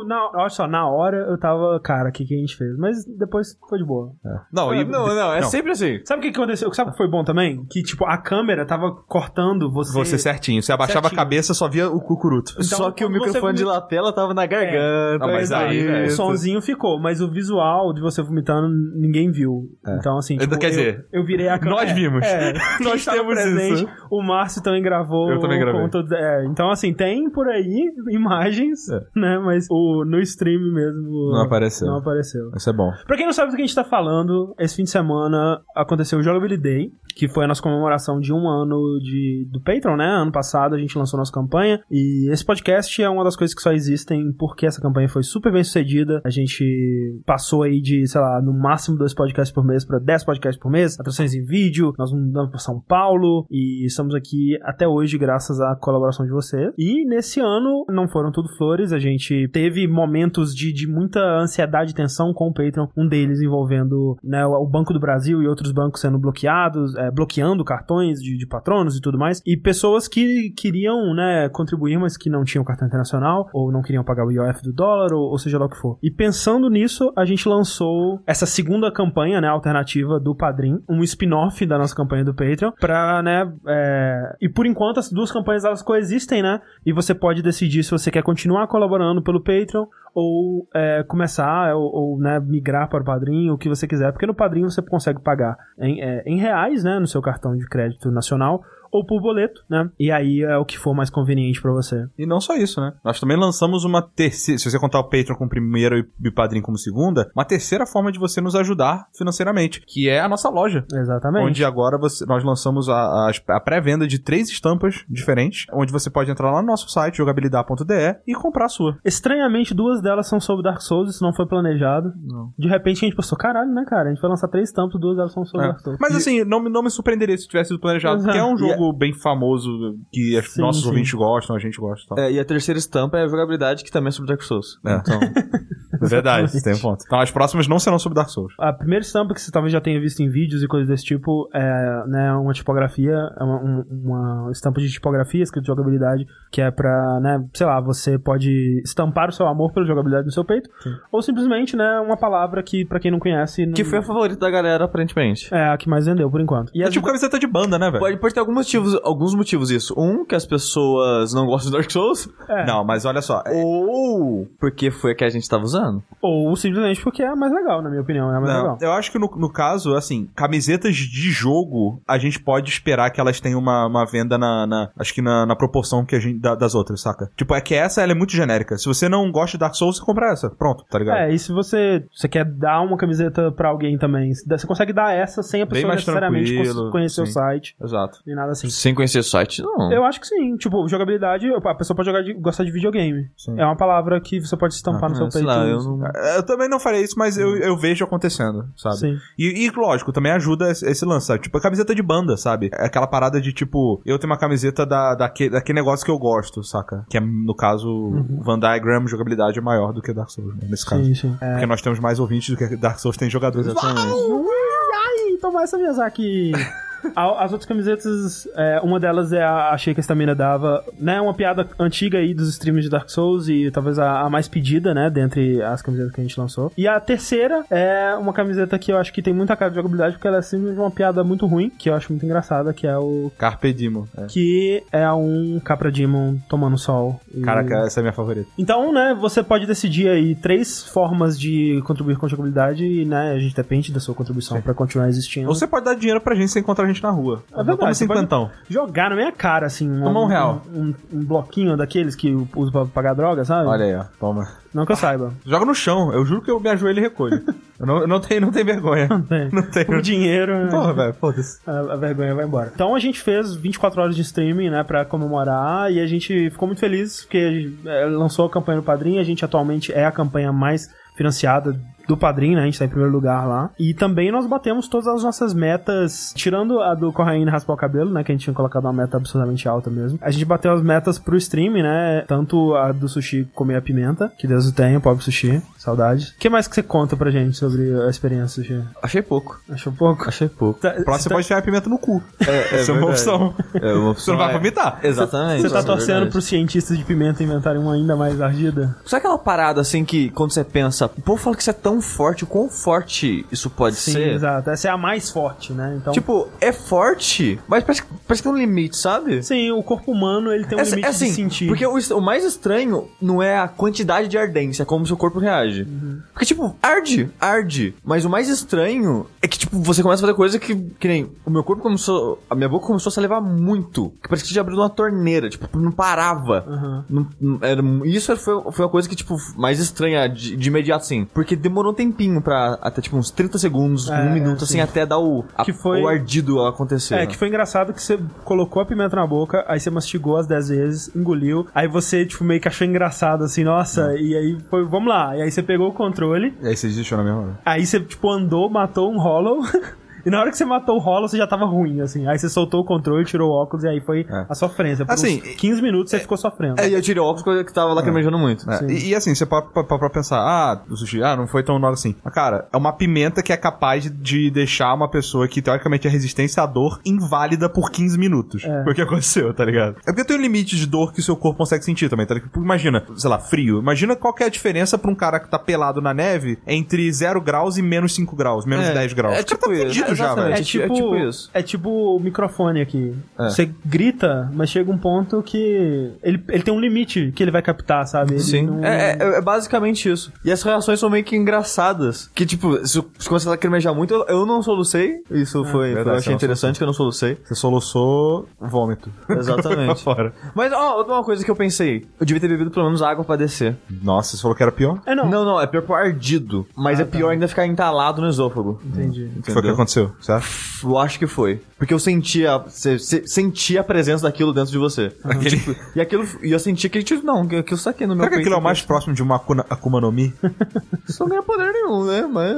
Eu, 0.00 0.06
na, 0.06 0.30
olha 0.34 0.48
só, 0.48 0.66
na 0.66 0.88
hora 0.88 1.16
eu 1.28 1.38
tava, 1.38 1.78
cara, 1.80 2.08
o 2.08 2.12
que, 2.12 2.24
que 2.24 2.34
a 2.34 2.38
gente 2.38 2.56
fez? 2.56 2.76
Mas 2.78 3.04
depois 3.18 3.56
foi 3.68 3.78
de 3.78 3.84
boa. 3.84 4.12
Não, 4.52 4.74
e... 4.74 4.84
Não, 4.84 5.06
não, 5.06 5.32
é 5.34 5.40
Não. 5.40 5.48
sempre 5.48 5.72
assim. 5.72 6.00
Sabe 6.04 6.20
o 6.20 6.22
que, 6.22 6.30
que 6.32 6.38
aconteceu? 6.38 6.72
Sabe 6.72 6.90
o 6.90 6.92
que 6.92 6.98
foi 6.98 7.08
bom 7.10 7.24
também? 7.24 7.64
Que, 7.70 7.82
tipo, 7.82 8.04
a 8.04 8.18
câmera 8.18 8.66
tava 8.66 8.92
cortando 9.06 9.70
você. 9.70 9.92
Você 9.98 10.18
certinho. 10.18 10.62
Você 10.62 10.72
abaixava 10.72 11.08
Certinho. 11.08 11.20
a 11.20 11.24
cabeça, 11.24 11.54
só 11.54 11.68
via 11.68 11.88
o 11.90 12.00
cucuruto. 12.00 12.52
Então, 12.52 12.64
Só 12.64 12.90
que 12.90 13.04
o 13.04 13.08
você 13.08 13.18
microfone 13.26 13.54
de 13.56 13.64
lapela 13.64 14.12
tava 14.12 14.34
na 14.34 14.46
garganta. 14.46 15.18
Não, 15.18 15.32
mas 15.32 15.50
aí, 15.52 15.76
exato. 15.78 15.92
velho, 15.92 16.06
O 16.06 16.10
sonzinho 16.10 16.60
ficou, 16.62 17.00
mas 17.00 17.20
o 17.20 17.30
visual 17.30 17.92
de 17.92 18.00
você 18.00 18.22
vomitando 18.22 18.68
ninguém 18.94 19.30
viu. 19.30 19.62
Então, 19.98 20.18
assim. 20.18 20.34
Então, 20.40 20.58
quer 20.58 20.66
eu, 20.66 20.70
dizer, 20.70 21.06
eu 21.12 21.24
virei 21.24 21.48
a 21.48 21.58
câmera. 21.58 21.82
nós 21.82 21.92
vimos. 21.92 22.24
É, 22.26 22.52
Nós 22.82 23.04
temos 23.04 23.34
presente, 23.34 23.84
isso. 23.84 23.88
O 24.10 24.22
Márcio 24.22 24.62
também 24.62 24.82
gravou. 24.82 25.30
Eu 25.30 25.40
também 25.40 25.58
gravei. 25.58 25.80
com 25.80 25.88
todo- 25.88 26.14
é, 26.14 26.44
então, 26.46 26.70
assim, 26.70 26.92
tem 26.94 27.30
por 27.30 27.48
aí 27.48 27.90
imagens, 28.10 28.88
É. 28.88 29.00
né? 29.14 29.38
Mas 29.38 29.66
o, 29.70 29.85
no 30.04 30.20
stream 30.20 30.72
mesmo. 30.72 31.30
Não 31.32 31.42
apareceu. 31.42 31.86
Não 31.86 31.98
apareceu. 31.98 32.50
Isso 32.56 32.70
é 32.70 32.72
bom. 32.72 32.90
Pra 33.06 33.16
quem 33.16 33.26
não 33.26 33.32
sabe 33.32 33.50
do 33.50 33.56
que 33.56 33.62
a 33.62 33.66
gente 33.66 33.74
tá 33.74 33.84
falando, 33.84 34.54
esse 34.58 34.76
fim 34.76 34.84
de 34.84 34.90
semana 34.90 35.60
aconteceu 35.74 36.18
o 36.18 36.22
Jogability 36.22 36.62
Day, 36.62 36.92
que 37.14 37.28
foi 37.28 37.44
a 37.44 37.48
nossa 37.48 37.62
comemoração 37.62 38.20
de 38.20 38.32
um 38.32 38.48
ano 38.48 38.98
de, 39.00 39.48
do 39.50 39.60
Patreon, 39.60 39.96
né? 39.96 40.06
Ano 40.06 40.32
passado 40.32 40.74
a 40.74 40.78
gente 40.78 40.96
lançou 40.98 41.18
nossa 41.18 41.32
campanha 41.32 41.80
e 41.90 42.30
esse 42.30 42.44
podcast 42.44 43.02
é 43.02 43.08
uma 43.08 43.24
das 43.24 43.36
coisas 43.36 43.54
que 43.54 43.62
só 43.62 43.72
existem 43.72 44.32
porque 44.32 44.66
essa 44.66 44.80
campanha 44.80 45.08
foi 45.08 45.22
super 45.22 45.52
bem 45.52 45.64
sucedida. 45.64 46.20
A 46.24 46.30
gente 46.30 47.20
passou 47.24 47.62
aí 47.62 47.80
de, 47.80 48.06
sei 48.06 48.20
lá, 48.20 48.40
no 48.42 48.52
máximo 48.52 48.98
dois 48.98 49.14
podcasts 49.14 49.54
por 49.54 49.64
mês 49.64 49.84
pra 49.84 49.98
10 49.98 50.24
podcasts 50.24 50.60
por 50.60 50.70
mês, 50.70 50.98
atrações 50.98 51.34
em 51.34 51.44
vídeo, 51.44 51.94
nós 51.98 52.12
mudamos 52.12 52.50
pra 52.50 52.58
São 52.58 52.80
Paulo 52.80 53.46
e 53.50 53.84
estamos 53.86 54.14
aqui 54.14 54.58
até 54.62 54.86
hoje 54.86 55.18
graças 55.18 55.60
à 55.60 55.74
colaboração 55.76 56.24
de 56.26 56.32
você. 56.32 56.72
E 56.76 57.04
nesse 57.06 57.40
ano 57.40 57.84
não 57.88 58.08
foram 58.08 58.30
tudo 58.30 58.48
flores, 58.56 58.92
a 58.92 58.98
gente 58.98 59.48
teve 59.48 59.75
momentos 59.84 60.54
de, 60.54 60.72
de 60.72 60.86
muita 60.86 61.20
ansiedade 61.40 61.90
e 61.90 61.94
tensão 61.94 62.32
com 62.32 62.48
o 62.48 62.54
Patreon, 62.54 62.86
um 62.96 63.08
deles 63.08 63.40
envolvendo 63.40 64.16
né, 64.22 64.46
o 64.46 64.66
Banco 64.66 64.92
do 64.92 65.00
Brasil 65.00 65.42
e 65.42 65.48
outros 65.48 65.72
bancos 65.72 66.00
sendo 66.00 66.18
bloqueados, 66.18 66.94
é, 66.94 67.10
bloqueando 67.10 67.64
cartões 67.64 68.20
de, 68.20 68.36
de 68.36 68.46
patronos 68.46 68.96
e 68.96 69.00
tudo 69.00 69.18
mais, 69.18 69.42
e 69.44 69.56
pessoas 69.56 70.06
que 70.06 70.50
queriam 70.50 71.14
né, 71.14 71.48
contribuir, 71.48 71.98
mas 71.98 72.16
que 72.16 72.30
não 72.30 72.44
tinham 72.44 72.64
cartão 72.64 72.86
internacional, 72.86 73.48
ou 73.52 73.72
não 73.72 73.82
queriam 73.82 74.04
pagar 74.04 74.24
o 74.24 74.30
IOF 74.30 74.62
do 74.62 74.72
dólar, 74.72 75.12
ou, 75.12 75.30
ou 75.30 75.38
seja 75.38 75.58
lá 75.58 75.66
o 75.66 75.68
que 75.68 75.76
for. 75.76 75.98
E 76.02 76.10
pensando 76.10 76.68
nisso, 76.70 77.12
a 77.16 77.24
gente 77.24 77.48
lançou 77.48 78.20
essa 78.26 78.46
segunda 78.46 78.92
campanha, 78.92 79.40
né, 79.40 79.48
alternativa 79.48 80.20
do 80.20 80.34
Padrim, 80.34 80.78
um 80.88 81.02
spin-off 81.02 81.64
da 81.66 81.78
nossa 81.78 81.94
campanha 81.94 82.24
do 82.24 82.34
Patreon, 82.34 82.72
pra, 82.78 83.22
né, 83.22 83.52
é... 83.66 84.36
e 84.40 84.48
por 84.48 84.66
enquanto 84.66 84.98
as 84.98 85.10
duas 85.10 85.32
campanhas 85.32 85.64
elas 85.64 85.82
coexistem, 85.82 86.42
né, 86.42 86.60
e 86.84 86.92
você 86.92 87.14
pode 87.14 87.42
decidir 87.42 87.82
se 87.82 87.90
você 87.90 88.10
quer 88.10 88.22
continuar 88.22 88.66
colaborando 88.66 89.22
pelo 89.22 89.42
Patreon 89.42 89.65
ou 90.14 90.66
é, 90.74 91.02
começar 91.02 91.74
ou, 91.74 91.94
ou, 91.94 92.18
né, 92.18 92.40
migrar 92.40 92.88
para 92.88 93.02
o 93.02 93.04
Padrim, 93.04 93.50
o 93.50 93.58
que 93.58 93.68
você 93.68 93.86
quiser, 93.86 94.12
porque 94.12 94.26
no 94.26 94.34
Padrim 94.34 94.62
você 94.62 94.80
consegue 94.80 95.20
pagar 95.20 95.58
em, 95.78 96.00
é, 96.00 96.22
em 96.24 96.38
reais, 96.38 96.84
né, 96.84 96.98
no 96.98 97.06
seu 97.06 97.20
cartão 97.20 97.54
de 97.54 97.66
crédito 97.66 98.10
nacional 98.10 98.64
ou 98.96 99.04
por 99.06 99.20
boleto, 99.20 99.62
né? 99.68 99.88
E 99.98 100.10
aí 100.10 100.42
é 100.42 100.56
o 100.56 100.64
que 100.64 100.78
for 100.78 100.94
mais 100.94 101.10
conveniente 101.10 101.60
pra 101.60 101.72
você. 101.72 102.06
E 102.18 102.26
não 102.26 102.40
só 102.40 102.54
isso, 102.54 102.80
né? 102.80 102.92
Nós 103.04 103.20
também 103.20 103.36
lançamos 103.38 103.84
uma 103.84 104.02
terceira, 104.02 104.58
se 104.58 104.70
você 104.70 104.78
contar 104.78 105.00
o 105.00 105.04
Patreon 105.04 105.36
como 105.36 105.50
primeira 105.50 105.98
e 105.98 106.28
o 106.28 106.32
Padrim 106.34 106.60
como 106.62 106.78
segunda, 106.78 107.30
uma 107.34 107.44
terceira 107.44 107.86
forma 107.86 108.10
de 108.12 108.18
você 108.18 108.40
nos 108.40 108.54
ajudar 108.54 109.06
financeiramente, 109.16 109.82
que 109.86 110.08
é 110.08 110.20
a 110.20 110.28
nossa 110.28 110.48
loja. 110.48 110.84
Exatamente. 110.92 111.46
Onde 111.46 111.64
agora 111.64 111.98
você- 111.98 112.24
nós 112.26 112.42
lançamos 112.44 112.88
a, 112.88 112.94
a- 113.28 113.30
a 113.56 113.60
pré-venda 113.60 114.06
de 114.06 114.18
três 114.18 114.48
estampas 114.48 115.04
diferentes, 115.08 115.66
onde 115.72 115.92
você 115.92 116.10
pode 116.10 116.30
entrar 116.30 116.50
lá 116.50 116.60
no 116.60 116.66
nosso 116.68 116.88
site, 116.88 117.16
jogabilidade.de, 117.18 118.16
e 118.26 118.34
comprar 118.34 118.66
a 118.66 118.68
sua. 118.68 118.98
Estranhamente, 119.04 119.74
duas 119.74 120.00
delas 120.00 120.26
são 120.28 120.40
sobre 120.40 120.62
Dark 120.62 120.80
Souls, 120.80 121.10
isso 121.10 121.22
não 121.24 121.32
foi 121.32 121.46
planejado. 121.46 122.12
Não. 122.22 122.52
De 122.58 122.68
repente 122.68 122.98
a 123.04 123.08
gente 123.08 123.16
pensou, 123.16 123.36
caralho, 123.38 123.72
né, 123.72 123.84
cara? 123.86 124.08
A 124.08 124.12
gente 124.12 124.20
vai 124.20 124.30
lançar 124.30 124.48
três 124.48 124.72
tampas, 124.72 125.00
duas 125.00 125.16
delas 125.16 125.32
são 125.32 125.44
sobre 125.44 125.66
É. 125.66 125.68
Dark 125.70 125.80
Souls. 125.80 125.98
Mas 126.00 126.14
E- 126.14 126.16
assim, 126.16 126.44
não, 126.44 126.60
me- 126.62 126.70
não 126.70 126.82
me 126.82 126.90
surpreenderia 126.90 127.36
se 127.36 127.46
tivesse 127.46 127.68
sido 127.68 127.80
planejado, 127.80 128.22
porque 128.22 128.38
é 128.38 128.44
um 128.44 128.54
Exato. 128.54 128.70
jogo 128.72 128.85
jogo 128.86 128.98
bem 128.98 129.12
famoso 129.12 129.68
que 130.12 130.40
Sim, 130.42 130.60
nossos 130.60 130.82
sim. 130.82 130.88
ouvintes 130.88 131.12
gostam, 131.14 131.56
a 131.56 131.58
gente 131.58 131.78
gosta 131.78 132.04
e 132.04 132.08
tal. 132.08 132.18
É, 132.24 132.32
e 132.32 132.40
a 132.40 132.44
terceira 132.44 132.78
estampa 132.78 133.18
é 133.18 133.24
a 133.24 133.28
jogabilidade, 133.28 133.84
que 133.84 133.90
também 133.90 134.08
é 134.08 134.10
sobre 134.12 134.28
Dark 134.28 134.42
Souls. 134.42 134.78
É. 134.86 134.96
Então, 134.96 135.20
É 136.02 136.06
verdade, 136.08 136.62
tem 136.62 136.74
um 136.74 136.78
ponto. 136.78 137.04
Então 137.06 137.18
as 137.20 137.30
próximas 137.30 137.66
não 137.66 137.78
serão 137.78 137.98
sobre 137.98 138.16
Dark 138.16 138.28
Souls. 138.28 138.52
A 138.58 138.70
primeira 138.70 139.02
estampa 139.02 139.32
que 139.32 139.40
você 139.40 139.50
talvez 139.50 139.72
já 139.72 139.80
tenha 139.80 139.98
visto 139.98 140.20
em 140.20 140.28
vídeos 140.28 140.62
e 140.62 140.66
coisas 140.68 140.86
desse 140.88 141.04
tipo 141.04 141.48
é 141.54 142.04
né, 142.06 142.32
uma 142.34 142.52
tipografia, 142.52 143.14
é 143.14 143.42
uma, 143.42 143.56
um- 143.62 143.84
uma 144.04 144.50
estampa 144.52 144.78
de 144.80 144.90
tipografia 144.90 145.42
escrita 145.42 145.62
de 145.62 145.68
jogabilidade, 145.68 146.26
que 146.52 146.60
é 146.60 146.70
pra, 146.70 147.18
né, 147.20 147.42
sei 147.54 147.66
lá, 147.66 147.80
você 147.80 148.18
pode 148.18 148.82
estampar 148.84 149.30
o 149.30 149.32
seu 149.32 149.46
amor 149.46 149.72
pela 149.72 149.86
jogabilidade 149.86 150.26
no 150.26 150.32
seu 150.32 150.44
peito, 150.44 150.68
ou 151.10 151.22
simplesmente, 151.22 151.74
né, 151.76 151.98
uma 152.00 152.16
palavra 152.16 152.62
que, 152.62 152.84
pra 152.84 153.00
quem 153.00 153.10
não 153.10 153.18
conhece, 153.18 153.64
não- 153.64 153.72
que 153.72 153.84
foi 153.84 154.00
a 154.00 154.02
favorita 154.02 154.40
da 154.40 154.50
galera, 154.50 154.84
aparentemente. 154.84 155.48
é 155.54 155.68
a 155.70 155.76
que 155.78 155.88
mais 155.88 156.04
vendeu 156.04 156.30
por 156.30 156.40
enquanto. 156.42 156.70
E 156.74 156.82
É 156.82 156.90
tipo 156.90 157.06
camiseta 157.06 157.38
de 157.38 157.46
banda, 157.46 157.78
né, 157.78 157.86
velho? 157.90 158.00
Pode, 158.00 158.16
pode 158.18 158.34
ter 158.34 158.40
alguns 158.40 158.65
motivos, 158.66 159.00
alguns 159.02 159.34
motivos 159.34 159.70
isso. 159.70 159.94
Um, 159.96 160.24
que 160.24 160.34
as 160.34 160.44
pessoas 160.46 161.32
não 161.32 161.46
gostam 161.46 161.70
de 161.70 161.76
Dark 161.78 161.90
Souls. 161.90 162.28
é, 162.48 162.66
Não, 162.66 162.84
mas 162.84 163.04
olha 163.04 163.22
só. 163.22 163.42
Ou 163.52 164.46
porque 164.58 164.90
foi 164.90 165.12
a 165.12 165.14
que 165.14 165.24
a 165.24 165.28
gente 165.28 165.48
tava 165.48 165.64
usando. 165.64 166.02
ou 166.20 166.54
simplesmente 166.56 167.02
porque 167.02 167.22
é 167.22 167.28
a 167.28 167.36
mais 167.36 167.52
legal, 167.52 167.82
na 167.82 167.88
minha 167.88 168.02
opinião, 168.02 168.32
é 168.32 168.36
a 168.36 168.40
mais 168.40 168.52
Não, 168.52 168.60
legal. 168.62 168.78
eu 168.80 168.92
acho 168.92 169.10
que 169.12 169.18
no, 169.18 169.26
no 169.36 169.50
caso, 169.50 169.94
assim, 169.94 170.28
camisetas 170.34 170.94
de 170.96 171.30
jogo, 171.30 172.00
a 172.06 172.18
gente 172.18 172.40
pode 172.40 172.70
esperar 172.70 173.10
que 173.10 173.20
elas 173.20 173.40
tenham 173.40 173.58
uma, 173.60 173.86
uma 173.86 174.04
venda 174.04 174.36
na, 174.38 174.66
na- 174.66 174.90
Acho 174.98 175.14
que 175.14 175.22
na, 175.22 175.46
na 175.46 175.56
proporção 175.56 176.04
que 176.04 176.14
a 176.16 176.20
gente, 176.20 176.38
da- 176.38 176.54
das 176.54 176.74
outras, 176.74 177.00
saca? 177.00 177.30
Tipo, 177.36 177.54
é 177.54 177.60
que 177.60 177.74
essa 177.74 178.02
ela 178.02 178.12
é 178.12 178.14
muito 178.14 178.32
genérica. 178.32 178.76
Se 178.76 178.86
você 178.86 179.08
não 179.08 179.30
gosta 179.30 179.56
de 179.56 179.60
Dark 179.60 179.74
Souls, 179.74 179.96
você 179.98 180.04
compra 180.04 180.32
essa. 180.32 180.50
Pronto, 180.50 180.84
tá 180.90 180.98
ligado? 180.98 181.18
É, 181.18 181.32
e 181.32 181.38
se 181.38 181.52
você, 181.52 182.04
você 182.12 182.28
quer 182.28 182.44
dar 182.44 182.80
uma 182.82 182.96
camiseta 182.96 183.50
pra 183.52 183.68
alguém 183.68 183.98
também, 183.98 184.32
você 184.34 184.66
consegue 184.66 184.92
dar 184.92 185.12
essa 185.14 185.42
sem 185.42 185.62
a 185.62 185.66
pessoa 185.66 185.92
necessariamente 185.94 186.52
conhecer 186.90 187.22
o 187.22 187.26
sim. 187.26 187.32
site, 187.32 187.76
Exato. 187.82 188.18
nem 188.26 188.34
nada 188.36 188.54
assim. 188.56 188.70
Sem 188.70 188.94
conhecer 188.94 189.18
o 189.18 189.22
site, 189.24 189.62
não. 189.62 189.92
Eu 189.92 190.04
acho 190.04 190.20
que 190.20 190.26
sim. 190.26 190.56
Tipo, 190.56 190.86
jogabilidade, 190.88 191.46
a 191.52 191.74
pessoa 191.74 191.96
pode 191.96 192.08
jogar 192.08 192.22
de- 192.22 192.34
gostar 192.34 192.64
de 192.64 192.70
videogame. 192.70 193.28
Sim. 193.36 193.58
É 193.58 193.64
uma 193.64 193.76
palavra 193.76 194.20
que 194.20 194.40
você 194.40 194.56
pode 194.56 194.74
estampar 194.74 195.08
no 195.10 195.14
Ah, 195.16 195.18
seu 195.18 195.30
sei 195.30 195.42
peito. 195.42 195.46
lá, 195.58 195.66
eu 195.66 195.78
não... 195.82 196.06
É, 196.06 196.38
Eu 196.38 196.42
também 196.42 196.68
não 196.68 196.78
faria 196.80 197.00
isso, 197.00 197.14
mas 197.18 197.36
eu, 197.38 197.56
eu 197.56 197.76
vejo 197.76 198.04
acontecendo, 198.04 198.66
sabe? 198.76 198.96
Sim. 198.96 199.16
E, 199.38 199.66
e, 199.66 199.70
lógico, 199.70 200.12
também 200.12 200.32
ajuda 200.32 200.70
esse, 200.70 201.04
lance, 201.04 201.26
sabe? 201.26 201.40
Tipo, 201.42 201.58
a 201.58 201.60
camiseta 201.60 201.94
de 201.94 202.02
banda, 202.02 202.36
sabe? 202.36 202.70
É 202.72 202.86
aquela 202.86 203.06
parada 203.06 203.40
de, 203.40 203.52
tipo, 203.52 204.00
eu 204.04 204.18
tenho 204.18 204.32
uma 204.32 204.38
camiseta 204.38 204.84
da, 204.86 205.14
daquele, 205.14 205.50
daquele 205.50 205.78
negócio 205.78 206.04
que 206.04 206.10
eu 206.10 206.18
gosto, 206.18 206.62
saca? 206.62 207.04
Que 207.08 207.18
é, 207.18 207.20
no 207.20 207.54
caso, 207.54 207.88
o 207.88 208.42
Van 208.42 208.58
Diagram, 208.58 209.06
jogabilidade 209.06 209.58
é 209.58 209.62
maior 209.62 209.92
do 209.92 210.00
que 210.02 210.12
Dark 210.12 210.30
Souls, 210.30 210.54
né? 210.56 210.66
Nesse 210.68 210.84
caso. 210.86 211.04
Sim, 211.04 211.14
sim. 211.14 211.36
É. 211.40 211.50
Porque 211.52 211.66
nós 211.66 211.82
temos 211.82 211.98
mais 211.98 212.18
ouvintes 212.18 212.50
do 212.50 212.56
que 212.56 212.76
Dark 212.76 212.98
Souls 212.98 213.16
tem 213.16 213.28
jogadores. 213.30 213.66
Exatamente. 213.66 214.06
Ai, 214.08 215.36
toma 215.40 215.62
essa 215.62 215.76
Miyazaki. 215.76 216.52
As 217.14 217.52
outras 217.52 217.66
camisetas, 217.66 218.48
é, 218.56 218.80
uma 218.82 218.98
delas 218.98 219.32
é 219.32 219.42
a 219.42 219.70
achei 219.70 219.94
que 219.94 220.00
a 220.00 220.02
Stamina 220.02 220.34
dava, 220.34 220.84
né? 220.98 221.20
Uma 221.20 221.34
piada 221.34 221.66
antiga 221.78 222.18
aí 222.18 222.34
dos 222.34 222.48
streams 222.50 222.82
de 222.84 222.90
Dark 222.90 223.08
Souls 223.10 223.48
e 223.48 223.70
talvez 223.70 223.98
a, 223.98 224.20
a 224.22 224.30
mais 224.30 224.48
pedida, 224.48 224.94
né? 224.94 225.10
Dentre 225.10 225.62
as 225.62 225.82
camisetas 225.82 226.12
que 226.12 226.20
a 226.20 226.24
gente 226.24 226.38
lançou. 226.38 226.72
E 226.76 226.86
a 226.88 226.98
terceira 227.00 227.64
é 227.70 228.14
uma 228.16 228.32
camiseta 228.32 228.78
que 228.78 228.92
eu 228.92 228.98
acho 228.98 229.12
que 229.12 229.22
tem 229.22 229.34
muita 229.34 229.56
cara 229.56 229.70
de 229.70 229.76
jogabilidade 229.76 230.14
porque 230.14 230.26
ela 230.28 230.38
é 230.38 230.42
simplesmente 230.42 230.78
uma 230.80 230.90
piada 230.90 231.22
muito 231.24 231.46
ruim, 231.46 231.70
que 231.70 231.88
eu 231.88 231.94
acho 231.94 232.12
muito 232.12 232.24
engraçada, 232.24 232.72
que 232.72 232.86
é 232.86 232.96
o. 232.96 233.30
Carpe 233.38 233.72
Dimo. 233.72 234.08
É. 234.16 234.26
Que 234.26 234.82
é 234.92 235.10
um 235.12 235.60
Capra 235.64 235.90
Demon 235.90 236.36
tomando 236.48 236.78
sol. 236.78 237.20
E- 237.34 237.40
Caraca, 237.40 237.86
essa 237.86 238.00
é 238.00 238.02
a 238.02 238.04
minha 238.04 238.12
favorita. 238.12 238.48
Então, 238.58 238.92
né, 238.92 239.16
você 239.18 239.42
pode 239.42 239.66
decidir 239.66 240.08
aí 240.08 240.34
três 240.34 240.82
formas 240.82 241.38
de 241.38 241.80
contribuir 241.84 242.16
com 242.16 242.26
a 242.26 242.28
jogabilidade 242.28 242.84
e, 242.84 243.04
né, 243.04 243.32
a 243.32 243.38
gente 243.38 243.54
depende 243.54 243.92
da 243.92 244.00
sua 244.00 244.14
contribuição 244.14 244.60
pra 244.60 244.74
continuar 244.74 245.08
existindo. 245.08 245.48
Ou 245.48 245.54
você 245.54 245.66
pode 245.66 245.84
dar 245.84 245.94
dinheiro 245.94 246.20
pra 246.20 246.34
gente 246.34 246.50
sem 246.50 246.62
encontrar 246.62 246.84
a 246.84 246.88
gente 246.88 246.95
na 247.02 247.10
rua. 247.10 247.42
É 247.52 247.62
verdade, 247.62 247.96
cinquentão. 247.96 248.50
jogar 248.68 249.10
na 249.10 249.16
minha 249.16 249.32
cara, 249.32 249.66
assim. 249.66 249.88
Toma 250.00 250.20
um 250.20 250.26
real. 250.26 250.62
Um, 250.72 250.94
um 251.12 251.24
bloquinho 251.24 251.76
daqueles 251.76 252.14
que 252.14 252.34
usa 252.54 252.70
pra 252.70 252.86
pagar 252.86 253.14
droga, 253.14 253.44
sabe? 253.44 253.68
Olha 253.68 253.84
aí, 253.84 253.94
ó. 253.94 254.04
Toma. 254.18 254.48
Não 254.72 254.84
que 254.84 254.92
eu 254.92 254.96
saiba. 254.96 255.32
Joga 255.46 255.64
no 255.64 255.74
chão. 255.74 256.12
Eu 256.12 256.24
juro 256.26 256.42
que 256.42 256.50
eu 256.50 256.60
me 256.60 256.68
ajoelho 256.68 256.98
e 256.98 257.02
recolho. 257.02 257.42
eu 257.80 257.86
não, 257.86 257.98
eu 258.00 258.06
não 258.06 258.20
tenho, 258.20 258.42
não 258.42 258.50
tenho 258.50 258.66
vergonha. 258.66 259.08
Não 259.08 259.22
tem. 259.22 259.48
Não 259.52 259.62
tenho. 259.62 259.86
Por 259.86 260.02
dinheiro, 260.02 260.68
Porra, 260.70 260.92
velho, 260.92 261.14
foda-se. 261.14 261.60
a, 261.66 261.94
a 261.94 261.96
vergonha 261.96 262.34
vai 262.34 262.44
embora. 262.44 262.72
Então 262.74 262.94
a 262.94 262.98
gente 262.98 263.20
fez 263.20 263.54
24 263.54 264.02
horas 264.02 264.14
de 264.16 264.22
streaming, 264.22 264.70
né, 264.70 264.82
pra 264.84 265.04
comemorar 265.04 265.90
e 265.90 266.00
a 266.00 266.06
gente 266.06 266.50
ficou 266.50 266.66
muito 266.66 266.80
feliz 266.80 267.22
porque 267.22 267.72
é, 267.86 268.04
lançou 268.04 268.46
a 268.46 268.50
campanha 268.50 268.80
do 268.80 268.84
Padrinho. 268.84 269.20
A 269.20 269.24
gente 269.24 269.44
atualmente 269.44 269.92
é 269.92 270.04
a 270.04 270.12
campanha 270.12 270.52
mais 270.52 270.90
financiada 271.16 271.78
do 272.06 272.16
Padrinho, 272.16 272.56
né? 272.56 272.62
A 272.62 272.64
gente 272.66 272.78
tá 272.78 272.84
em 272.84 272.88
primeiro 272.88 273.12
lugar 273.12 273.46
lá. 273.46 273.70
E 273.78 273.94
também 273.94 274.30
nós 274.30 274.46
batemos 274.46 274.88
todas 274.88 275.06
as 275.08 275.22
nossas 275.22 275.52
metas, 275.54 276.32
tirando 276.34 276.80
a 276.80 276.94
do 276.94 277.12
Corraine 277.12 277.50
raspar 277.50 277.74
o 277.74 277.76
cabelo, 277.76 278.10
né? 278.10 278.22
Que 278.24 278.32
a 278.32 278.34
gente 278.34 278.44
tinha 278.44 278.54
colocado 278.54 278.84
uma 278.84 278.92
meta 278.92 279.16
absurdamente 279.16 279.68
alta 279.68 279.90
mesmo. 279.90 280.18
A 280.22 280.30
gente 280.30 280.44
bateu 280.44 280.72
as 280.72 280.82
metas 280.82 281.18
pro 281.18 281.36
stream, 281.36 281.72
né? 281.74 282.24
Tanto 282.26 282.74
a 282.74 282.92
do 282.92 283.08
sushi 283.08 283.48
comer 283.54 283.76
a 283.76 283.82
pimenta, 283.82 284.32
que 284.38 284.46
Deus 284.46 284.66
o 284.68 284.72
tenha, 284.74 285.00
pobre 285.00 285.22
sushi, 285.24 285.62
saudades. 285.76 286.30
O 286.30 286.38
que 286.38 286.48
mais 286.48 286.66
que 286.68 286.74
você 286.74 286.82
conta 286.82 287.16
pra 287.16 287.30
gente 287.30 287.56
sobre 287.56 287.92
a 288.02 288.08
experiência 288.08 288.62
sushi? 288.62 288.82
Achei 289.02 289.22
pouco. 289.22 289.60
Achou 289.70 289.92
pouco? 289.92 290.28
Achei 290.28 290.48
pouco. 290.48 290.80
Tá- 290.80 290.90
Próximo 290.90 291.14
você 291.16 291.28
tá- 291.28 291.34
pode 291.34 291.44
enfiar 291.46 291.58
a 291.58 291.62
pimenta 291.62 291.88
no 291.90 291.98
cu. 291.98 292.22
É, 292.46 292.76
Essa 292.80 292.92
é 292.92 292.94
uma 292.94 293.06
opção. 293.08 293.54
É 293.74 293.92
uma 293.92 294.14
Você 294.14 294.30
não 294.30 294.38
vai 294.38 294.52
vomitar. 294.52 295.00
Exatamente. 295.02 295.62
Você 295.62 295.70
tá 295.70 295.80
é 295.80 295.82
torcendo 295.82 296.06
verdade. 296.14 296.30
pros 296.32 296.44
cientistas 296.44 296.96
de 296.96 297.04
pimenta 297.04 297.42
inventarem 297.42 297.80
uma 297.80 297.94
ainda 297.94 298.16
mais 298.16 298.40
ardida? 298.40 298.96
Sabe 299.04 299.20
aquela 299.20 299.38
parada 299.38 299.80
assim 299.80 300.04
que 300.04 300.30
quando 300.30 300.52
você 300.52 300.64
pensa, 300.64 301.06
o 301.06 301.20
povo 301.22 301.40
fala 301.42 301.56
que 301.56 301.62
isso 301.62 301.70
é 301.70 301.74
tão 301.74 301.95
forte, 302.00 302.44
o 302.44 302.46
quão 302.46 302.68
forte 302.68 303.44
isso 303.50 303.68
pode 303.70 303.96
Sim, 303.96 304.12
ser? 304.12 304.34
exato. 304.34 304.70
Essa 304.70 304.88
é 304.88 304.90
a 304.90 304.96
mais 304.96 305.30
forte, 305.30 305.72
né? 305.72 305.96
Então, 306.00 306.12
Tipo, 306.12 306.48
é 306.60 306.72
forte, 306.72 307.58
mas 307.68 307.84
parece, 307.84 308.02
parece 308.26 308.42
que 308.42 308.48
tem 308.48 308.52
um 308.52 308.58
limite, 308.60 308.96
sabe? 308.96 309.42
sim, 309.42 309.70
o 309.70 309.82
corpo 309.82 310.10
humano, 310.12 310.52
ele 310.52 310.64
tem 310.64 310.78
um 310.78 310.82
limite 310.82 311.04
é 311.04 311.08
assim, 311.08 311.26
de 311.26 311.32
sentir. 311.32 311.68
porque 311.68 311.86
o, 311.86 311.96
o 312.16 312.20
mais 312.20 312.44
estranho 312.44 313.08
não 313.20 313.42
é 313.42 313.58
a 313.58 313.68
quantidade 313.68 314.28
de 314.28 314.38
ardência, 314.38 314.82
é 314.82 314.86
como 314.86 315.04
o 315.04 315.06
seu 315.06 315.16
corpo 315.16 315.38
reage. 315.38 315.82
Uhum. 315.82 316.20
Porque, 316.32 316.44
tipo, 316.46 316.76
arde, 316.82 317.30
arde. 317.40 317.94
Mas 318.04 318.24
o 318.24 318.30
mais 318.30 318.48
estranho 318.48 319.26
é 319.42 319.48
que, 319.48 319.58
tipo, 319.58 319.78
você 319.80 320.02
começa 320.02 320.20
a 320.22 320.26
fazer 320.26 320.36
coisa 320.36 320.58
que, 320.58 320.74
que 320.74 321.08
nem, 321.08 321.30
o 321.44 321.50
meu 321.50 321.62
corpo 321.64 321.82
começou, 321.82 322.42
a 322.48 322.54
minha 322.54 322.68
boca 322.68 322.86
começou 322.86 323.10
a 323.10 323.12
salivar 323.12 323.40
muito. 323.42 324.12
Que 324.22 324.28
parece 324.28 324.44
que 324.44 324.50
tinha 324.50 324.60
abrido 324.60 324.80
uma 324.80 324.90
torneira, 324.90 325.48
tipo, 325.48 325.66
não 325.78 325.92
parava. 325.92 326.64
Aham. 326.68 327.04
Não- 327.08 327.26
não- 327.40 327.58
era, 327.62 327.82
isso 328.04 328.34
foi, 328.36 328.60
foi 328.72 328.84
uma 328.84 328.90
coisa 328.90 329.08
que, 329.08 329.16
tipo, 329.16 329.36
mais 329.56 329.78
estranha 329.80 330.26
de, 330.28 330.56
de 330.56 330.68
imediato, 330.68 331.04
assim. 331.04 331.24
Porque 331.32 331.56
demorou 331.56 331.85
um 331.88 331.94
tempinho 331.94 332.40
pra, 332.40 332.78
até, 332.80 333.00
tipo, 333.00 333.16
uns 333.16 333.30
30 333.30 333.58
segundos, 333.58 334.08
É, 334.10 334.20
um 334.20 334.32
minuto, 334.32 334.60
sim. 334.60 334.64
assim, 334.64 334.80
até 334.80 335.04
dar 335.06 335.18
o, 335.18 335.44
a- 335.56 335.64
Que 335.64 335.72
foi- 335.72 336.02
o 336.02 336.08
ardido 336.08 336.64
acontecer. 336.64 337.14
É, 337.14 337.26
que 337.26 337.36
foi 337.36 337.48
engraçado 337.48 337.92
que 337.92 338.02
você 338.02 338.18
colocou 338.44 338.82
a 338.82 338.86
pimenta 338.86 339.16
na 339.16 339.26
boca, 339.26 339.64
aí 339.68 339.78
você 339.80 339.90
mastigou 339.90 340.36
as 340.36 340.46
10 340.46 340.68
vezes, 340.68 341.14
engoliu, 341.14 341.66
aí 341.74 341.88
você, 341.88 342.24
tipo, 342.26 342.44
meio 342.44 342.60
que 342.60 342.68
achou 342.68 342.86
engraçado, 342.86 343.44
assim, 343.44 343.64
nossa, 343.64 344.14
e 344.18 344.34
aí 344.36 344.58
foi, 344.70 344.84
vamos 344.84 345.08
lá. 345.08 345.36
E 345.36 345.42
aí 345.42 345.50
você 345.50 345.62
pegou 345.62 345.88
o 345.88 345.92
controle, 345.92 346.54
E 346.62 346.68
aí 346.68 346.76
você 346.76 346.86
desistiu 346.88 347.16
na 347.16 347.24
mesma 347.24 347.40
hora. 347.40 347.58
aí 347.64 347.84
você, 347.86 348.00
tipo, 348.00 348.30
andou, 348.30 348.68
matou 348.70 349.10
um 349.12 349.18
hollow. 349.18 349.60
E 350.26 350.30
na 350.30 350.40
hora 350.40 350.50
que 350.50 350.56
você 350.58 350.64
matou 350.64 350.96
o 350.96 350.98
Hollow, 350.98 351.28
você 351.28 351.36
já 351.38 351.46
tava 351.46 351.64
ruim, 351.64 352.00
assim. 352.00 352.26
Aí 352.26 352.36
você 352.38 352.48
soltou 352.48 352.80
o 352.80 352.84
controle, 352.84 353.24
tirou 353.24 353.50
o 353.50 353.54
óculos 353.54 353.84
e 353.84 353.88
aí 353.88 354.00
foi 354.00 354.26
É. 354.28 354.46
a 354.48 354.54
sofrência. 354.56 355.06
Por 355.06 355.12
Assim, 355.12 355.36
uns 355.40 355.54
15 355.54 355.80
minutos 355.80 356.10
você 356.10 356.18
ficou 356.18 356.36
sofrendo. 356.36 356.80
É, 356.80 356.88
e 356.88 356.94
eu 356.94 357.00
tirei 357.00 357.20
o 357.22 357.24
óculos 357.24 357.42
coisa 357.42 357.62
que 357.62 357.72
tava 357.72 357.92
lacrimejando 357.94 358.36
muito. 358.38 358.68
É, 358.68 358.84
e, 358.90 359.10
e 359.10 359.14
assim, 359.14 359.34
você 359.34 359.46
pode 359.46 359.68
pra, 359.72 359.84
pra- 359.84 359.98
pra 359.98 360.10
pensar, 360.10 360.38
ah, 360.40 360.82
o 360.90 360.96
sushi, 360.96 361.22
ah, 361.22 361.36
não 361.36 361.46
foi 361.46 361.62
tão 361.62 361.78
nada 361.78 361.94
assim. 361.94 362.14
Mas, 362.24 362.34
cara, 362.34 362.66
é 362.72 362.76
uma 362.76 362.92
pimenta 362.92 363.42
que 363.42 363.52
é 363.52 363.56
capaz 363.56 364.02
de, 364.02 364.10
de 364.10 364.50
deixar 364.50 364.92
uma 364.94 365.08
pessoa 365.08 365.46
que, 365.46 365.62
teoricamente, 365.62 366.08
é 366.08 366.10
resistência 366.10 366.62
à 366.62 366.66
dor 366.66 367.00
inválida 367.06 367.68
por 367.68 367.90
15 367.90 368.18
minutos. 368.18 368.64
É. 368.64 368.82
Foi 368.82 368.92
o 368.92 368.96
que 368.96 369.02
aconteceu, 369.02 369.54
tá 369.54 369.64
ligado? 369.64 369.96
É 370.06 370.12
porque 370.12 370.24
tem 370.24 370.36
um 370.36 370.40
limite 370.40 370.76
de 370.76 370.86
dor 370.86 371.12
que 371.12 371.20
o 371.20 371.22
seu 371.22 371.36
corpo 371.36 371.58
consegue 371.58 371.84
sentir 371.84 372.08
também, 372.08 372.26
tá 372.26 372.34
ligado? 372.34 372.50
Porque 372.50 372.64
Imagina, 372.66 373.00
sei 373.16 373.30
lá, 373.30 373.38
frio. 373.38 373.78
Imagina 373.78 374.16
qual 374.16 374.34
que 374.34 374.42
é 374.42 374.46
a 374.46 374.50
diferença 374.50 374.98
pra 374.98 375.08
um 375.10 375.14
cara 375.14 375.38
que 375.38 375.48
tá 375.48 375.58
pelado 375.58 376.00
na 376.02 376.12
neve 376.12 376.58
entre 376.66 377.10
0 377.12 377.40
graus 377.40 377.76
e 377.76 377.82
menos 377.82 378.12
5 378.14 378.34
graus, 378.34 378.66
menos 378.66 378.86
É, 378.86 378.92
10 378.92 379.12
graus. 379.12 379.34
é 379.34 379.36
cara 379.36 379.44
tipo 379.46 379.66
tá 379.68 379.72
isso, 379.72 379.86
fedido 379.86 380.15
já, 380.16 380.26
exatamente. 380.26 380.48
velho. 380.78 380.84
É 380.84 380.88
tipo, 380.88 380.92
é 380.92 380.96
tipo 380.96 381.28
isso. 381.28 381.50
É 381.54 381.62
tipo 381.62 381.90
o 382.16 382.20
microfone 382.20 382.80
aqui. 382.80 383.14
É. 383.38 383.48
Você 383.48 383.70
grita, 383.84 384.50
mas 384.52 384.70
chega 384.70 384.90
um 384.90 384.98
ponto 384.98 385.42
que 385.42 386.12
ele, 386.22 386.42
ele 386.48 386.62
tem 386.62 386.72
um 386.74 386.80
limite 386.80 387.32
que 387.34 387.42
ele 387.42 387.50
vai 387.50 387.62
captar, 387.62 388.06
sabe? 388.06 388.32
Ele 388.34 388.40
Sim. 388.40 388.62
não- 388.66 388.84
É, 388.84 389.12
é- 389.18 389.38
é 389.38 389.40
basicamente 389.40 390.10
isso. 390.10 390.32
E 390.44 390.50
as 390.50 390.62
reações 390.62 390.98
são 391.00 391.08
meio 391.10 391.24
que 391.24 391.36
engraçadas. 391.36 392.30
Que, 392.34 392.44
tipo, 392.46 392.84
se, 392.86 393.02
se 393.18 393.28
começar 393.28 393.48
a 393.48 393.52
lacrimejar 393.52 393.94
muito, 393.94 394.12
eu, 394.14 394.24
eu 394.28 394.46
não 394.46 394.62
solucei. 394.62 395.22
Isso 395.30 395.62
foi, 395.64 395.72
foi- 395.72 395.94
verdade, 395.94 396.08
eu 396.08 396.18
achei 396.18 396.30
não 396.32 396.36
interessante 396.36 396.76
que 396.78 396.82
eu 396.82 396.86
não 396.86 396.94
solucei. 396.94 397.36
Você 397.44 397.54
soluçou 397.54 398.48
vômito. 398.60 399.10
Exatamente. 399.28 400.02
Fora. 400.02 400.32
Mas, 400.54 400.72
ó, 400.72 400.96
outra 400.96 401.14
uma 401.14 401.24
coisa 401.24 401.44
que 401.44 401.50
eu 401.50 401.56
pensei. 401.56 402.06
Eu 402.18 402.26
devia 402.26 402.40
ter 402.40 402.48
bebido 402.48 402.70
pelo 402.70 402.86
menos 402.86 403.02
água 403.02 403.24
pra 403.24 403.36
descer. 403.36 403.76
Nossa, 404.02 404.36
você 404.36 404.42
falou 404.42 404.56
que 404.56 404.62
era 404.62 404.72
pior? 404.72 405.00
É, 405.06 405.14
não. 405.14 405.28
Não, 405.28 405.44
não, 405.44 405.60
é 405.60 405.66
pior 405.66 405.82
pro 405.82 405.94
ardido. 405.94 406.66
Mas 406.76 406.98
Ah, 406.98 407.02
é 407.02 407.06
pior 407.06 407.26
tá. 407.28 407.32
ainda 407.32 407.48
ficar 407.48 407.66
entalado 407.66 408.20
no 408.22 408.28
esôfago. 408.28 408.80
Entendi. 408.84 409.30
O 409.36 409.42
que 409.42 409.50
foi 409.52 409.62
que 409.62 409.68
aconteceu? 409.68 410.05
Aconteceu, 410.06 410.14
certo? 410.40 410.46
Eu 410.84 410.98
acho 410.98 411.18
que 411.18 411.26
foi. 411.26 411.60
Porque 411.78 411.92
eu 411.92 411.98
sentia, 411.98 412.56
você, 412.58 412.98
você 412.98 413.26
sentia 413.26 413.80
a 413.80 413.84
presença 413.84 414.22
daquilo 414.22 414.52
dentro 414.52 414.70
de 414.72 414.78
você. 414.78 415.12
Aquele- 415.22 415.56
Tipo, 415.58 415.76
e 415.94 416.00
aquilo, 416.00 416.26
e 416.42 416.50
eu 416.52 416.58
sentia 416.58 416.88
que, 416.88 417.02
tipo, 417.02 417.24
não, 417.26 417.46
que, 417.46 417.62
eu 417.72 417.76
saquei 417.76 418.06
no 418.06 418.14
meu 418.14 418.24
Será 418.24 418.34
que 418.36 418.40
aquilo 418.40 418.54
é 418.54 418.58
o 418.58 418.62
mais 418.62 418.80
que 418.80 418.86
próximo 418.86 419.14
de 419.14 419.22
uma 419.22 419.36
Akuna, 419.36 419.64
Akuma 419.68 420.00
no 420.00 420.10
Mi? 420.10 420.32
Isso 421.08 421.22
não 421.22 421.28
ganha 421.28 421.42
poder 421.42 421.70
nenhum, 421.72 422.04
né? 422.04 422.26
Mas... 422.32 422.56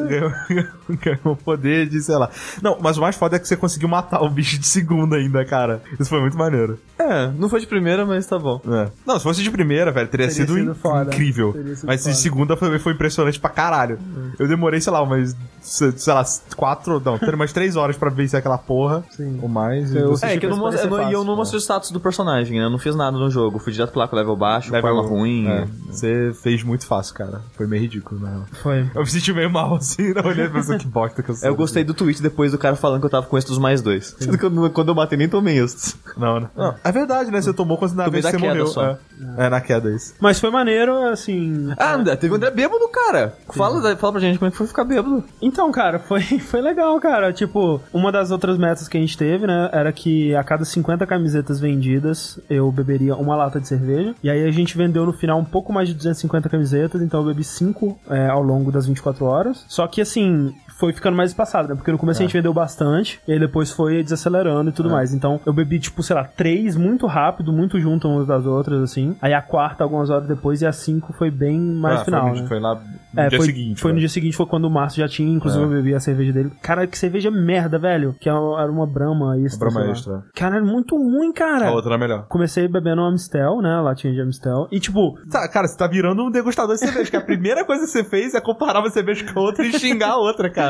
Ganhou 1.00 1.36
poder 1.36 1.88
de, 1.88 2.00
sei 2.00 2.16
lá. 2.16 2.30
Não, 2.62 2.78
mas 2.80 2.96
o 2.96 3.00
mais 3.00 3.16
foda 3.16 3.36
é 3.36 3.38
que 3.38 3.46
você 3.48 3.56
conseguiu 3.56 3.88
matar 3.88 4.22
o 4.22 4.28
bicho 4.30 4.58
de 4.58 4.66
segunda 4.66 5.16
ainda, 5.16 5.44
cara. 5.44 5.82
Isso 5.98 6.08
foi 6.08 6.20
muito 6.20 6.36
maneiro. 6.36 6.78
É, 6.98 7.26
não 7.38 7.48
foi 7.48 7.60
de 7.60 7.66
primeira, 7.66 8.06
mas 8.06 8.26
tá 8.26 8.38
bom. 8.38 8.60
É. 8.66 8.88
Não, 9.06 9.16
se 9.18 9.22
fosse 9.24 9.42
de 9.42 9.50
primeira, 9.50 9.90
velho, 9.92 10.08
teria, 10.08 10.28
Teria 10.28 10.46
sido, 10.46 10.54
sido 10.58 10.74
foda. 10.74 11.10
incrível. 11.12 11.52
Teria 11.52 11.74
sido 11.76 11.86
Mas 11.86 12.00
de 12.00 12.04
foda. 12.04 12.16
segunda 12.16 12.56
foi, 12.56 12.78
foi 12.78 12.92
impressionante 12.92 13.38
pra 13.38 13.50
caralho. 13.50 13.98
Eu 14.38 14.48
demorei, 14.48 14.80
sei 14.80 14.92
lá, 14.92 15.02
umas, 15.02 15.36
sei 15.60 15.92
sei 15.96 16.12
lá, 16.14 16.24
quatro, 16.56 17.00
não, 17.04 17.18
ter 17.18 17.36
umas 17.38 17.52
três 17.52 17.76
horas 17.76 17.96
pra 17.96 18.10
vencer 18.10 18.38
aquela 18.38 18.58
porra. 18.58 19.04
Sim. 19.10 19.38
Ou 19.42 19.48
mais. 19.48 19.94
Eu- 19.94 20.14
e 20.14 20.24
É, 20.26 20.36
que 20.36 20.46
eu 20.46 20.50
não, 20.50 20.66
eu 20.66 20.72
e 20.72 20.82
eu 20.84 20.90
fácil, 20.90 21.24
não 21.24 21.36
mostrei 21.36 21.58
o 21.58 21.60
status 21.62 21.90
do 21.90 22.00
personagem, 22.00 22.58
né? 22.58 22.64
Eu 22.66 22.70
não 22.70 22.78
fiz 22.78 22.94
nada 22.94 23.16
no 23.16 23.30
jogo. 23.30 23.58
Fui 23.58 23.72
direto 23.72 23.96
lá 23.96 24.06
com 24.08 24.16
o 24.16 24.18
level 24.18 24.36
baixo, 24.36 24.70
com 24.70 24.76
arma 24.76 25.02
ruim. 25.02 25.46
É, 25.48 25.66
você 25.88 26.32
fez 26.42 26.62
muito 26.62 26.86
fácil, 26.86 27.14
cara. 27.14 27.40
Foi 27.56 27.66
meio 27.66 27.82
ridículo, 27.82 28.20
né? 28.20 28.40
Foi. 28.62 28.90
Eu 28.94 29.00
me 29.02 29.06
senti 29.06 29.32
meio 29.32 29.50
mal 29.50 29.76
assim, 29.76 30.12
não 30.12 30.24
olhei 30.24 30.46
e 30.46 30.50
pensei 30.50 30.78
que 30.78 30.86
bosta 30.86 31.22
que 31.22 31.30
eu 31.30 31.34
sou. 31.34 31.48
Eu 31.48 31.54
gostei 31.54 31.84
do 31.84 31.94
tweet 31.94 32.20
depois 32.22 32.52
do 32.52 32.58
cara 32.58 32.76
falando 32.76 33.00
que 33.00 33.06
eu 33.06 33.10
tava 33.10 33.26
com 33.26 33.38
estes 33.38 33.58
mais 33.58 33.80
dois. 33.80 34.16
Sendo 34.18 34.36
que 34.38 34.44
eu 34.44 34.70
quando 34.70 34.88
eu 34.88 34.94
matei 34.94 35.16
nem 35.18 35.28
tomei 35.28 35.58
estes. 35.58 35.96
Não, 36.16 36.40
né? 36.40 36.50
Não, 36.56 36.74
é 36.82 36.92
verdade, 36.92 37.30
né? 37.30 37.40
Você 37.40 37.52
tomou 37.52 37.78
quando 37.78 37.94
na 37.94 38.08
vez 38.08 38.24
você 38.24 38.32
queda 38.32 38.46
morreu. 38.48 38.66
só. 38.66 38.84
É. 38.84 38.98
é, 39.38 39.48
na 39.48 39.60
queda 39.60 39.90
isso. 39.90 40.14
Mas 40.20 40.38
foi 40.40 40.50
maneiro, 40.50 40.96
assim. 41.08 41.72
Ah, 41.76 41.94
André, 41.94 42.16
teve 42.16 42.32
o 42.32 42.36
André 42.36 42.50
bêbado, 42.50 42.88
cara. 42.88 43.34
Fala, 43.52 43.96
fala 43.96 44.12
pra 44.12 44.20
gente 44.20 44.38
como 44.38 44.48
é 44.48 44.50
que 44.50 44.56
foi 44.56 44.66
ficar 44.66 44.84
bêbado. 44.84 45.24
Então, 45.40 45.70
cara, 45.72 45.98
foi, 45.98 46.22
foi 46.40 46.60
legal, 46.60 46.98
cara. 47.00 47.17
Tipo, 47.32 47.80
uma 47.92 48.10
das 48.10 48.30
outras 48.30 48.56
metas 48.56 48.88
que 48.88 48.96
a 48.96 49.00
gente 49.00 49.16
teve, 49.16 49.46
né, 49.46 49.68
era 49.72 49.92
que 49.92 50.34
a 50.34 50.42
cada 50.42 50.64
50 50.64 51.06
camisetas 51.06 51.60
vendidas, 51.60 52.40
eu 52.48 52.70
beberia 52.72 53.14
uma 53.16 53.36
lata 53.36 53.60
de 53.60 53.68
cerveja. 53.68 54.14
E 54.22 54.30
aí 54.30 54.44
a 54.44 54.50
gente 54.50 54.76
vendeu 54.76 55.04
no 55.04 55.12
final 55.12 55.38
um 55.38 55.44
pouco 55.44 55.72
mais 55.72 55.88
de 55.88 55.94
250 55.94 56.48
camisetas, 56.48 57.02
então 57.02 57.20
eu 57.20 57.26
bebi 57.26 57.44
5 57.44 57.98
ao 58.30 58.42
longo 58.42 58.72
das 58.72 58.86
24 58.86 59.24
horas. 59.24 59.64
Só 59.68 59.86
que, 59.86 60.00
assim, 60.00 60.54
foi 60.78 60.92
ficando 60.92 61.16
mais 61.16 61.30
espaçado, 61.30 61.68
né? 61.68 61.74
Porque 61.74 61.90
no 61.90 61.98
começo 61.98 62.20
a 62.20 62.24
gente 62.24 62.32
vendeu 62.32 62.52
bastante, 62.54 63.20
e 63.26 63.32
aí 63.32 63.38
depois 63.40 63.70
foi 63.72 64.02
desacelerando 64.02 64.70
e 64.70 64.72
tudo 64.72 64.88
mais. 64.90 65.12
Então 65.12 65.40
eu 65.44 65.52
bebi, 65.52 65.78
tipo, 65.78 66.02
sei 66.02 66.14
lá, 66.16 66.24
três 66.24 66.76
muito 66.76 67.06
rápido, 67.06 67.52
muito 67.52 67.78
junto 67.80 68.08
umas 68.08 68.26
das 68.26 68.46
outras, 68.46 68.80
assim. 68.82 69.16
Aí 69.20 69.34
a 69.34 69.42
quarta, 69.42 69.82
algumas 69.84 70.10
horas 70.10 70.28
depois, 70.28 70.62
e 70.62 70.66
a 70.66 70.72
cinco 70.72 71.12
foi 71.12 71.30
bem 71.30 71.58
mais 71.60 72.00
Ah, 72.00 72.04
final, 72.04 72.22
foi, 72.28 72.32
né? 72.36 72.42
no- 72.42 72.48
foi 72.48 72.60
lá 72.60 72.74
no 72.76 73.20
É, 73.20 73.28
dia 73.28 73.38
foi, 73.38 73.46
seguinte. 73.46 73.80
foi 73.80 73.90
no 73.90 73.94
né? 73.96 74.00
dia 74.00 74.08
seguinte, 74.08 74.36
foi 74.36 74.46
quando 74.46 74.64
o 74.66 74.70
Márcio 74.70 75.00
já 75.00 75.08
tinha, 75.08 75.32
inclusive 75.34 75.62
É. 75.62 75.66
eu 75.66 75.70
bebi 75.70 75.94
a 75.94 76.00
cerveja 76.00 76.32
dele. 76.32 76.52
Cara, 76.62 76.86
que 76.86 76.96
cerveja 76.96 77.30
merda, 77.30 77.78
velho. 77.78 78.14
Que 78.20 78.28
era 78.28 78.38
era 78.38 78.70
uma 78.70 78.86
Brahma 78.86 79.36
extra. 79.38 79.68
Brahma 79.70 79.90
extra. 79.90 80.22
Cara, 80.34 80.56
era 80.56 80.64
muito 80.64 80.96
ruim, 80.96 81.32
cara. 81.32 81.68
A 81.68 81.72
outra 81.72 81.92
era 81.94 81.98
melhor. 81.98 82.26
Comecei 82.28 82.68
bebendo 82.68 83.02
uma 83.02 83.08
Amistel, 83.08 83.60
né? 83.60 83.80
Latinha 83.80 84.12
de 84.12 84.20
Amistel. 84.20 84.68
E 84.70 84.78
tipo, 84.80 85.18
Tá, 85.30 85.48
cara, 85.48 85.66
você 85.66 85.76
tá 85.76 85.86
virando 85.86 86.22
um 86.24 86.30
degustador 86.30 86.74
de 86.74 86.80
cerveja, 86.80 87.10
que 87.10 87.16
a 87.16 87.20
primeira 87.20 87.64
coisa 87.64 87.84
que 87.84 87.90
você 87.90 88.04
fez 88.04 88.34
é 88.34 88.40
comparar 88.40 88.80
uma 88.80 88.90
cerveja 88.90 89.24
com 89.32 89.40
a 89.40 89.42
outra 89.42 89.64
e 89.66 89.72
xingar 89.78 90.10
a 90.12 90.16
outra, 90.18 90.48
cara. 90.50 90.67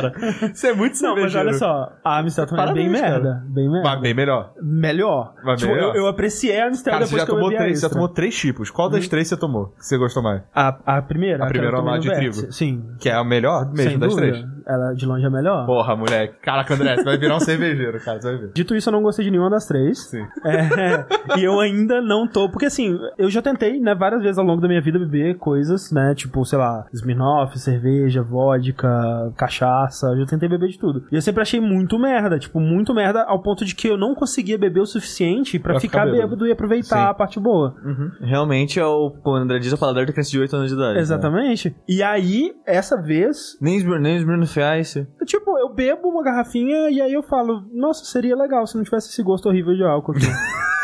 Isso 0.55 0.67
é 0.67 0.73
muito 0.73 1.01
não, 1.03 1.15
mas 1.17 1.33
cervejeiro. 1.33 1.49
olha 1.49 1.59
só, 1.59 1.93
a 2.05 2.19
Amistel 2.19 2.47
também 2.47 2.65
é 2.65 2.73
bem 2.73 2.91
Parabéns, 2.93 3.01
cara. 3.01 3.13
merda. 3.23 3.45
Bem 3.49 3.71
merda. 3.71 3.89
Mas 3.89 4.01
bem 4.01 4.15
melhor. 4.15 4.53
Melhor. 4.63 5.35
Mas 5.45 5.61
tipo, 5.61 5.73
melhor. 5.73 5.95
Eu, 5.97 6.03
eu 6.03 6.07
apreciei 6.09 6.61
a 6.61 6.67
Amistel 6.67 6.93
Cara, 6.93 7.07
você 7.07 7.11
depois 7.17 7.21
já 7.23 7.27
que 7.27 7.31
eu 7.33 7.35
tomou, 7.37 7.49
bebi 7.51 7.57
a 7.57 7.65
três, 7.65 7.81
já 7.81 7.87
extra. 7.87 7.99
tomou 8.01 8.09
três 8.09 8.37
tipos. 8.37 8.71
Qual 8.71 8.89
das 8.89 9.09
três 9.09 9.29
você 9.29 9.37
tomou? 9.37 9.67
Que 9.79 9.85
você 9.87 9.99
gostou 9.99 10.23
mais? 10.23 10.43
A, 10.55 10.69
a 10.99 11.03
primeira? 11.03 11.45
A 11.45 11.49
primeira 11.49 11.75
que 11.77 11.81
eu 11.81 11.85
lá 11.85 11.99
de 11.99 12.11
trigo. 12.15 12.53
Sim. 12.53 12.85
Que 12.99 13.09
é 13.09 13.15
a 13.15 13.25
melhor 13.25 13.67
mesmo 13.73 13.91
Sem 13.91 13.99
das 13.99 14.15
dúvida. 14.15 14.33
três. 14.33 14.47
Ela 14.67 14.93
de 14.95 15.07
longe 15.07 15.25
é 15.25 15.31
melhor. 15.31 15.67
Porra, 15.67 15.97
moleque. 15.97 16.35
Caraca, 16.43 16.75
André, 16.75 16.97
você 16.97 17.05
vai 17.05 17.19
virar 17.19 17.37
um 17.37 17.41
cervejeiro, 17.41 17.99
cara. 18.05 18.21
Você 18.21 18.29
vai 18.31 18.41
ver. 18.41 18.53
Dito 18.55 18.75
isso, 18.75 18.89
eu 18.89 18.93
não 18.93 19.03
gostei 19.03 19.25
de 19.25 19.31
nenhuma 19.31 19.51
das 19.51 19.67
três. 19.67 19.99
Sim. 20.09 20.25
É, 20.45 21.39
e 21.39 21.45
eu 21.45 21.59
ainda 21.61 22.01
não 22.01 22.27
tô. 22.27 22.49
Porque 22.51 22.67
assim, 22.67 22.99
eu 23.19 23.31
já 23.31 23.41
tentei, 23.43 23.81
né, 23.81 23.95
várias 23.95 24.23
vezes 24.23 24.39
ao 24.39 24.45
longo 24.45 24.61
da 24.61 24.69
minha 24.69 24.81
vida 24.81 24.99
beber 24.99 25.37
coisas, 25.39 25.91
né? 25.93 26.15
Tipo, 26.15 26.45
sei 26.45 26.59
lá, 26.59 26.87
Smirnoff, 26.93 27.59
cerveja, 27.59 28.23
vodka, 28.23 29.33
cachaça. 29.37 30.09
Eu 30.09 30.19
já 30.21 30.27
tentei 30.27 30.49
beber 30.49 30.69
de 30.69 30.79
tudo. 30.79 31.05
E 31.11 31.15
eu 31.15 31.23
sempre 31.23 31.43
achei 31.43 31.61
muito 31.61 31.99
merda, 31.99 32.39
tipo, 32.39 32.61
muito 32.61 32.95
merda, 32.95 33.23
ao 33.23 33.43
ponto 33.43 33.65
de 33.65 33.75
que 33.75 33.89
eu 33.89 33.97
não 33.97 34.15
conseguia 34.15 34.59
beber 34.59 34.81
o 34.81 34.87
suficiente 34.87 35.59
pra, 35.59 35.73
Pra 35.75 35.81
ficar, 35.81 36.01
ficar 36.01 36.05
bêbado. 36.11 36.29
bêbado. 36.31 36.47
e 36.47 36.53
aproveitar 36.53 36.97
Sim. 37.05 37.11
a 37.11 37.15
parte 37.15 37.39
boa. 37.41 37.75
Realmente 38.21 38.79
é 38.81 38.85
o, 38.87 39.11
como 39.23 39.37
o 39.37 39.41
André 39.41 39.59
diz, 39.59 39.73
é 39.73 39.75
o 39.75 39.79
paladar 39.79 40.07
da 40.07 40.13
criança 40.13 40.31
de 40.31 40.41
8 40.41 40.57
anos 40.57 40.69
de 40.71 40.75
idade. 40.77 40.95
né? 40.95 41.01
Exatamente. 41.01 41.77
E 41.89 42.03
aí, 42.03 42.53
essa 42.67 43.01
vez, 43.01 43.57
Nem 43.61 43.79
nem 44.01 44.17
Fice. 44.49 45.07
tipo, 45.25 45.59
eu 45.59 45.73
bebo 45.73 46.09
uma 46.09 46.23
garrafinha 46.23 46.91
e 46.91 47.01
aí 47.01 47.13
eu 47.13 47.23
falo, 47.23 47.65
nossa, 47.73 48.05
seria 48.05 48.37
legal 48.37 48.67
se 48.67 48.77
não 48.77 48.85
tivesse 48.85 49.09
esse 49.09 49.23
gosto 49.23 49.49
horrível 49.49 49.75
de 49.75 49.85
álcool 49.85 50.13
aqui. 50.13 50.27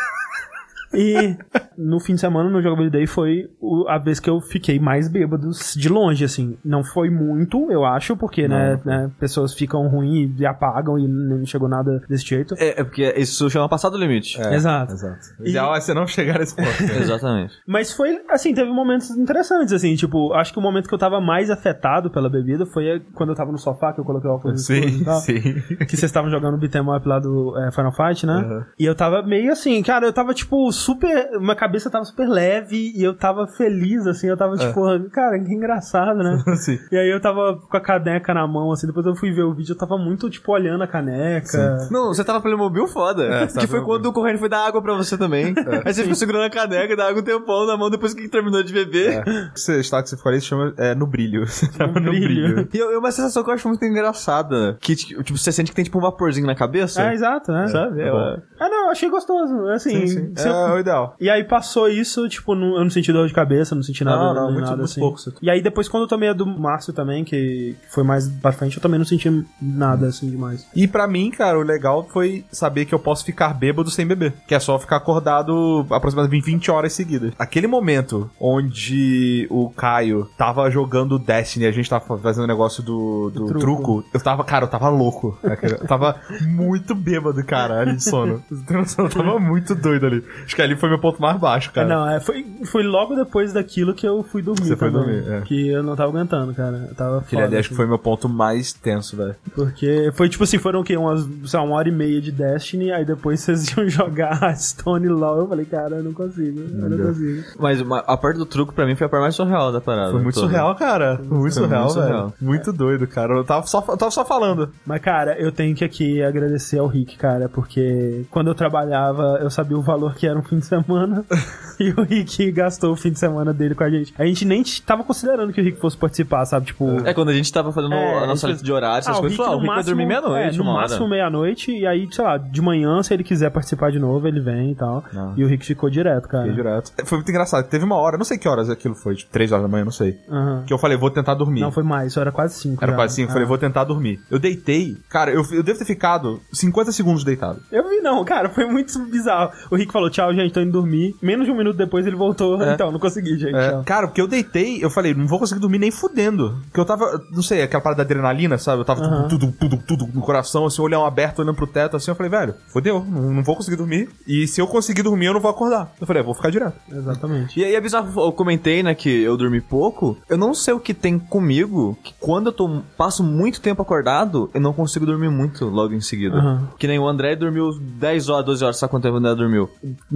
E 0.95 1.37
no 1.77 2.01
fim 2.01 2.15
de 2.15 2.21
semana, 2.21 2.49
no 2.49 2.63
Jogabilidade, 2.63 3.07
foi 3.07 3.51
a 3.89 3.99
vez 3.99 4.21
que 4.21 4.29
eu 4.29 4.41
fiquei 4.41 4.79
mais 4.79 5.09
bêbado 5.09 5.51
de 5.77 5.89
longe, 5.89 6.25
assim. 6.25 6.57
Não 6.65 6.85
foi 6.85 7.11
muito, 7.11 7.71
eu 7.71 7.85
acho, 7.85 8.17
porque, 8.17 8.49
né, 8.49 8.81
né, 8.85 9.11
pessoas 9.19 9.55
ficam 9.55 9.87
ruins 9.89 10.39
e 10.39 10.47
apagam 10.47 10.99
e 10.99 11.07
não 11.07 11.45
chegou 11.45 11.69
nada 11.69 12.03
desse 12.09 12.25
jeito. 12.25 12.55
É, 12.59 12.81
é 12.81 12.85
porque 12.85 13.13
isso 13.17 13.49
chama 13.51 13.69
passar 13.69 13.91
do 13.91 13.99
limite. 13.99 14.41
É, 14.41 14.55
Exato. 14.55 14.93
Exato. 14.93 15.21
O 15.41 15.47
ideal 15.47 15.75
é 15.75 15.81
você 15.81 15.95
não 15.95 16.07
chegar 16.07 16.39
nesse 16.39 16.55
ponto. 16.55 16.83
né? 16.83 16.99
Exatamente. 17.03 17.55
Mas 17.67 17.93
foi, 17.93 18.21
assim, 18.31 18.55
teve 18.55 18.71
momentos 18.71 19.11
interessantes, 19.11 19.73
assim, 19.73 19.95
tipo, 19.95 20.33
acho 20.35 20.53
que 20.53 20.59
o 20.59 20.63
momento 20.63 20.89
que 20.89 20.95
eu 20.95 20.99
tava 20.99 21.21
mais 21.21 21.51
afetado 21.51 22.11
pela 22.11 22.29
bebida 22.31 22.67
foi 22.67 23.03
quando 23.15 23.31
eu 23.31 23.37
tava 23.37 23.53
no 23.53 23.59
sofá, 23.59 23.93
que 23.93 24.01
eu 24.01 24.05
coloquei 24.05 24.31
o 24.31 24.35
óculos 24.35 24.69
escuros 24.69 24.71
e 24.71 24.99
sim, 24.99 25.05
tal. 25.05 25.21
sim. 25.21 25.43
que 25.87 25.97
vocês 25.97 26.05
estavam 26.05 26.31
jogando 26.31 26.55
o 26.55 26.59
beat'em 26.59 26.83
up 26.83 27.07
lá 27.07 27.19
do 27.19 27.57
é, 27.59 27.71
Final 27.71 27.93
Fight, 27.93 28.27
né? 28.27 28.37
Uhum. 28.37 28.65
E 28.79 28.85
eu 28.85 28.95
tava 28.95 29.23
meio 29.23 29.53
assim, 29.53 29.83
cara, 29.83 30.07
eu 30.07 30.13
tava 30.13 30.35
tipo 30.35 30.71
super. 30.85 31.39
Minha 31.41 31.55
cabeça 31.57 31.91
tava 31.91 32.05
super 32.05 32.29
leve 32.29 32.93
e 32.95 33.03
eu 33.03 33.15
tava 33.17 33.47
feliz, 33.47 34.07
assim, 34.07 34.27
eu 34.29 34.37
tava 34.37 34.57
tipo, 34.57 34.81
cara, 35.11 35.39
que 35.39 35.53
engraçado, 35.53 36.19
né? 36.19 36.43
Sim. 36.57 36.79
E 36.93 36.97
aí 36.97 37.09
eu 37.11 37.21
tava 37.21 37.57
com 37.57 37.77
a 37.77 37.81
caneca 37.81 38.33
na 38.35 38.47
mão, 38.47 38.71
assim, 38.73 38.87
depois 38.87 39.07
eu 39.07 39.15
fui 39.15 39.33
ver 39.33 39.43
o 39.43 39.55
vídeo, 39.55 39.73
eu 39.73 39.79
tava 39.79 39.97
muito, 39.99 40.29
tipo, 40.31 40.53
olhando 40.53 40.83
a 40.83 40.87
caneca. 40.87 41.79
Não, 41.91 42.09
você 42.09 42.25
tava 42.25 42.41
Playmobil 42.41 42.87
foda. 42.89 43.25
É, 43.25 43.47
que 43.59 43.67
foi 43.67 43.83
quando 43.83 44.07
o 44.07 44.13
corrente 44.13 44.39
foi 44.39 44.49
dar 44.49 44.67
água 44.67 44.83
pra 44.83 44.95
você 44.95 45.17
também. 45.17 45.55
Aí 45.85 45.93
você 45.95 46.03
ficou 46.03 46.15
segurando 46.15 46.45
a 46.45 46.51
caneca, 46.51 46.97
dá 46.97 47.09
água 47.09 47.21
um 47.21 47.25
tempão 47.25 47.67
na 47.67 47.77
mão 47.77 47.91
depois 47.91 48.13
que 48.15 48.29
terminou 48.29 48.63
de 48.63 48.73
beber. 48.73 49.23
Esse 49.55 49.79
estado 49.81 50.03
que 50.05 50.11
você 50.11 50.17
ficou 50.17 50.31
ali 50.31 50.41
se 50.41 50.47
chama 50.47 50.75
é, 50.77 50.95
no 50.95 51.07
brilho. 51.07 51.47
Você 51.47 51.71
tava 51.71 51.93
no 52.01 52.11
brilho. 52.11 52.55
brilho. 52.55 52.69
E 52.73 52.79
eu, 52.79 52.91
eu- 52.93 52.99
uma 52.99 53.11
sensação 53.13 53.43
que 53.45 53.51
eu 53.51 53.55
acho 53.55 53.69
muito 53.69 53.85
engraçada. 53.85 54.77
Que, 54.81 54.97
tipo, 54.97 55.37
você 55.37 55.53
sente 55.53 55.71
que 55.71 55.77
tem 55.77 55.85
tipo 55.85 55.99
um 55.99 56.01
vaporzinho 56.01 56.47
na 56.47 56.55
cabeça. 56.55 57.03
É, 57.03 57.13
exato, 57.15 57.53
né? 57.53 57.69
Sabe? 57.69 58.01
É, 58.03 58.11
bom. 58.11 58.37
Ah, 58.59 58.69
não, 58.69 58.84
eu 58.85 58.91
achei 58.91 59.09
gostoso, 59.11 59.67
assim. 59.69 60.07
Sim, 60.07 60.33
sim. 60.37 60.49
eu- 60.49 60.53
É 60.55 60.73
o 60.75 60.79
ideal. 60.79 61.17
E 61.21 61.29
aí 61.31 61.45
passou 61.45 61.89
isso, 61.89 62.29
tipo, 62.29 62.55
não- 62.55 62.75
eu 62.77 62.83
não 62.83 62.91
senti 62.91 63.13
dor 63.13 63.27
de 63.27 63.35
cabeça, 63.35 63.75
não 63.75 63.83
senti 63.83 64.05
nada, 64.05 64.19
Não, 64.19 64.35
não, 64.35 64.45
nem 64.47 64.53
muito- 64.55 64.65
nada 64.65 64.77
muito 64.77 64.91
assim. 64.91 65.01
pouco, 65.01 65.19
você- 65.19 65.33
E 65.43 65.51
aí 65.51 65.63
depois 65.63 65.89
quando 65.89 66.05
eu 66.05 66.09
tomei 66.09 66.29
a 66.29 66.33
do 66.33 66.47
Márcio 66.47 66.93
também, 66.93 67.25
que 67.25 67.77
foi 67.89 68.03
mais 68.05 68.29
pra 68.29 68.53
frente, 68.53 68.77
eu 68.77 68.83
também 68.83 68.99
não 68.99 69.05
senti 69.07 69.45
nada 69.61 70.07
assim 70.07 70.29
demais. 70.31 70.67
E 70.75 70.87
pra 70.89 71.07
mim, 71.07 71.31
cara, 71.31 71.59
o 71.59 71.63
legal 71.63 72.07
foi 72.11 72.45
saber 72.51 72.85
que 72.85 72.95
eu 72.95 72.99
posso 72.99 73.25
ficar 73.25 73.53
bêbado 73.55 73.91
sem 73.91 74.07
beber. 74.07 74.33
Que 74.47 74.55
é 74.55 74.59
só 74.61 74.79
ficar 74.79 74.97
acordado 74.97 75.87
aproximadamente 75.91 76.45
20 76.45 76.71
horas 76.71 76.93
seguidas. 76.93 77.33
Aquele 77.39 77.67
momento 77.67 78.31
onde 78.41 79.47
o 79.51 79.71
Caio 79.71 80.29
tava 80.37 80.71
jogando 80.71 81.19
Destiny 81.19 81.65
e 81.65 81.69
a 81.69 81.73
gente 81.73 81.89
tava 81.89 82.19
fazendo 82.19 82.45
o 82.45 82.47
negócio 82.49 82.83
do, 82.83 83.31
do 83.31 83.47
truco. 83.47 83.61
truco. 83.61 84.05
eu 84.13 84.21
tava, 84.21 84.45
cara, 84.45 84.65
eu 84.65 84.69
tava 84.69 84.89
louco. 84.89 85.39
Eu 85.43 85.87
tava 85.87 86.17
muito 86.47 86.95
bêbado, 86.95 87.43
cara, 87.45 87.81
ali 87.81 87.97
de 87.97 88.03
sono. 88.05 88.43
Eu 88.99 89.09
tava 89.09 89.39
muito 89.39 89.75
doido 89.75 90.07
ali. 90.07 90.25
Acho 90.45 90.55
que 90.57 90.63
ali 90.63 90.77
foi 90.77 90.89
meu 90.89 90.99
ponto 90.99 91.21
mais 91.21 91.39
baixo, 91.39 91.73
cara. 91.73 91.87
Não, 91.89 92.09
é, 92.09 92.21
foi, 92.21 92.45
foi 92.65 92.83
logo 92.83 93.15
depois 93.15 93.53
daquilo 93.53 93.95
que 93.95 94.07
eu 94.07 94.23
fui 94.23 94.43
dormir 94.43 94.67
Você 94.67 94.77
foi 94.77 94.91
também. 94.91 95.21
dormir, 95.21 95.33
é. 95.33 95.41
Que 95.43 95.69
eu 95.69 95.83
não 95.83 95.95
tava 95.97 96.11
aguentando, 96.11 96.55
cara. 96.55 96.87
Eu 96.89 96.95
tava 96.95 97.19
Aquele 97.19 97.43
foda, 97.43 97.45
ali 97.53 97.57
acho 97.59 97.69
que 97.69 97.75
assim. 97.75 97.83
foi 97.83 97.87
meu 97.87 97.99
ponto 97.99 98.29
mais 98.29 98.73
tenso, 98.73 99.17
velho. 99.17 99.35
Porque 99.55 100.11
foi 100.15 100.29
tipo 100.29 100.45
assim, 100.45 100.59
foram 100.59 100.81
o 100.81 100.85
quê? 100.85 100.97
Umas, 100.97 101.25
sei 101.47 101.59
lá, 101.59 101.65
uma 101.67 101.77
hora 101.77 101.89
e 101.89 101.93
meia 101.93 102.21
de 102.21 102.33
Destiny, 102.33 102.91
aí 102.93 103.05
depois 103.05 103.41
vocês 103.45 103.69
iam 103.77 103.89
jogar 103.89 104.55
Stone 104.57 105.09
Law. 105.09 105.39
Eu 105.41 105.49
falei, 105.49 105.65
cara, 105.67 105.97
eu 105.97 106.03
não 106.05 106.13
consigo, 106.13 106.61
eu 106.61 106.91
não 106.91 107.07
consigo. 107.07 107.43
Mas 107.59 107.81
uma- 107.81 108.01
a 108.01 108.17
parte 108.17 108.37
do 108.39 108.47
truco 108.47 108.73
pra 108.75 108.87
mim 108.87 108.95
foi 108.95 109.07
a 109.07 109.11
parte 109.11 109.23
mais 109.23 109.35
surreal 109.35 109.73
da 109.73 109.81
parada. 109.81 110.13
Foi 110.13 110.23
muito 110.23 110.35
toda. 110.35 110.47
surreal, 110.47 110.75
cara. 110.75 111.17
Foi 111.17 111.27
muito 111.39 111.41
Foi 111.43 111.51
surreal, 111.63 111.83
muito 111.85 111.95
velho. 111.95 112.07
surreal. 112.07 112.35
Muito 112.41 112.73
doido, 112.73 113.07
cara. 113.07 113.35
Eu 113.35 113.45
tava 113.45 113.67
só, 113.67 113.85
eu 113.89 113.97
tava 113.97 114.11
só 114.11 114.25
falando. 114.25 114.71
Mas, 114.87 115.01
cara, 115.01 115.39
eu 115.41 115.51
tenho 115.53 115.75
que 115.75 115.85
aqui 115.85 116.23
agradecer 116.23 116.79
ao 116.79 116.87
Rick, 116.87 117.17
cara, 117.17 117.49
porque 117.49 118.25
quando 118.31 118.49
eu 118.49 118.55
trabalhava, 118.69 119.39
eu 119.43 119.51
sabia 119.51 119.77
o 119.77 119.83
valor 119.83 120.15
que 120.15 120.27
era 120.27 120.39
um 120.39 120.43
fim 120.43 120.59
de 120.59 120.67
semana. 120.67 121.25
e 121.79 121.91
o 121.91 122.03
Rick 122.03 122.51
gastou 122.53 122.93
o 122.93 122.97
fim 122.97 123.11
de 123.11 123.19
semana 123.19 123.53
dele 123.53 123.75
com 123.75 123.85
a 123.85 123.91
gente. 123.91 124.15
A 124.19 124.25
gente 124.25 124.45
nem 124.45 124.63
tava 124.85 125.05
considerando 125.05 125.53
que 125.53 125.61
o 125.61 125.65
Rick 125.65 125.79
fosse 125.81 125.97
participar, 125.97 126.45
sabe? 126.47 126.67
Tipo. 126.67 127.07
É, 127.07 127.13
quando 127.13 127.29
a 127.29 127.35
gente 127.35 127.53
tava 127.53 127.73
fazendo 127.73 127.95
É, 127.95 128.19
a 128.25 128.27
nossa 128.27 128.47
gente- 128.47 128.53
lista 128.53 128.65
de 128.65 128.73
horários, 128.73 129.07
essas 129.07 129.19
Ah, 129.19 129.21
coisas, 129.21 129.37
falou, 129.37 129.53
ah, 129.53 129.57
o 129.57 129.59
Rick 129.59 129.67
vai 129.69 129.77
máximo- 129.77 129.97
dormir 129.97 130.07
meia-noite, 130.07 130.55
é, 130.55 130.59
no 130.59 130.65
máximo 130.65 131.09
meia-noite, 131.09 131.71
e 131.73 131.87
aí, 131.87 132.09
sei 132.11 132.25
lá, 132.25 132.39
de 132.39 132.63
manhã, 132.63 133.03
se 133.03 133.13
ele 133.13 133.23
quiser 133.25 133.51
participar 133.51 133.91
de 133.93 133.99
novo, 133.99 134.27
ele 134.27 134.41
vem 134.41 134.73
e 134.73 134.75
tal. 134.75 135.05
Não. 135.13 135.35
E 135.37 135.45
o 135.45 135.49
Rick 135.49 135.65
ficou 135.67 135.91
direto, 135.91 136.29
cara. 136.29 136.45
Fiquei 136.45 136.63
direto. 136.63 136.93
Foi 137.05 137.19
muito 137.19 137.31
engraçado. 137.31 137.67
Teve 137.69 137.85
uma 137.85 137.97
hora, 137.97 138.17
não 138.17 138.25
sei 138.25 138.39
que 138.39 138.49
horas 138.49 138.71
aquilo 138.71 138.95
foi, 138.95 139.15
tipo, 139.17 139.31
3 139.31 139.53
horas 139.53 139.65
da 139.65 139.69
manhã, 139.69 139.85
não 139.85 139.93
sei. 139.93 140.19
Que 140.67 140.73
eu 140.73 140.79
falei, 140.79 140.97
vou 140.97 141.11
tentar 141.11 141.35
dormir. 141.35 141.61
Não, 141.61 141.71
foi 141.73 141.83
mais, 141.83 142.17
era 142.17 142.33
quase 142.33 142.55
cinco. 142.55 142.83
Era 142.83 142.93
já. 142.93 142.97
quase 142.97 143.23
eu 143.23 143.29
falei, 143.29 143.45
Ah. 143.45 143.49
vou 143.49 143.59
tentar 143.59 143.85
dormir. 143.85 144.21
Eu 144.31 144.39
deitei, 144.39 144.97
cara, 145.09 145.31
eu, 145.31 145.43
eu 145.53 145.63
devo 145.63 145.79
ter 145.79 145.85
ficado 145.85 146.41
50 146.53 146.93
segundos 146.93 147.25
deitado. 147.25 147.61
Eu 147.71 147.89
vi 147.89 148.01
não, 148.01 148.25
cara, 148.25 148.49
foi 148.55 148.67
muito 148.67 148.99
bizarro. 149.07 149.51
O 149.71 149.77
Rick 149.77 149.93
falou, 149.93 150.11
tchau, 150.11 150.33
gente, 150.35 150.53
tô 150.53 150.61
indo 150.61 150.73
dormir. 150.73 151.17
Menos 151.21 151.47
de 151.47 151.53
um 151.53 151.57
minuto 151.57 151.77
depois 151.77 152.07
ele 152.07 152.17
voltou, 152.17 152.63
então, 152.63 152.91
não 152.91 152.99
consegui, 152.99 153.39
gente. 153.39 153.55
É, 153.55 153.83
cara, 153.85 154.07
porque 154.07 154.21
eu 154.21 154.27
deitei, 154.27 154.83
eu 154.83 154.91
falei, 154.91 155.15
não 155.15 155.27
vou 155.27 155.39
conseguir 155.39 155.61
dormir 155.61 155.79
nem 155.79 155.91
fudendo. 155.91 156.57
Porque 156.65 156.81
eu 156.81 156.85
tava, 156.85 157.21
não 157.31 157.43
sei, 157.43 157.63
aquela 157.63 157.83
parada 157.83 157.99
da 157.99 158.05
adrenalina, 158.05 158.59
sabe? 158.59 158.81
Eu 158.81 158.85
tava 158.85 159.05
Aham. 159.05 159.29
tudo, 159.29 159.53
tudo, 159.53 159.77
tudo 159.87 160.09
no 160.13 160.21
coração, 160.21 160.67
assim, 160.67 160.81
olhão 160.81 161.05
aberto, 161.05 161.41
olhando 161.41 161.57
pro 161.57 161.67
teto, 161.67 161.97
assim. 161.97 162.11
Eu 162.11 162.15
falei, 162.15 162.31
velho, 162.31 162.55
fodeu, 162.69 163.05
não, 163.05 163.33
não 163.33 163.43
vou 163.43 163.57
conseguir 163.57 163.77
dormir. 163.77 164.09
E 164.27 164.47
se 164.47 164.61
eu 164.61 164.67
conseguir 164.67 165.03
dormir, 165.03 165.27
eu 165.27 165.35
não 165.35 165.41
vou 165.41 165.51
acordar. 165.51 165.93
Eu 166.01 166.07
falei, 166.07 166.23
é, 166.23 166.25
vou 166.25 166.35
ficar 166.35 166.51
direto. 166.51 166.77
Exatamente. 166.91 167.59
E 167.59 167.65
aí 167.65 167.75
é 167.75 167.81
bizarro, 167.81 168.09
eu 168.21 168.33
comentei, 168.33 168.83
né, 168.83 168.95
que 168.95 169.09
eu 169.09 169.37
dormi 169.37 169.61
pouco. 169.61 170.17
Eu 170.29 170.37
não 170.37 170.55
sei 170.55 170.75
o 170.75 170.81
que 170.81 170.95
tem 170.95 171.19
comigo, 171.19 171.97
que 172.03 172.15
quando 172.21 172.47
eu 172.47 172.53
tô, 172.53 172.83
passo 172.97 173.23
muito 173.23 173.61
tempo 173.61 173.83
acordado, 173.83 174.51
eu 174.55 174.61
não 174.61 174.73
consigo 174.73 175.07
dormir 175.07 175.31
muito 175.31 175.67
logo 175.67 175.95
em 175.95 176.01
seguida. 176.01 176.63
Que 176.79 176.87
nem 176.87 176.99
o 176.99 177.07
André 177.07 177.37
dormiu 177.37 177.71
10 177.79 178.29
horas, 178.29 178.44
12 178.45 178.65
horas, 178.65 178.77
sabe 178.79 178.91
quanto 178.91 179.03
tempo 179.03 179.17
André 179.17 179.35
dormiu? 179.35 179.69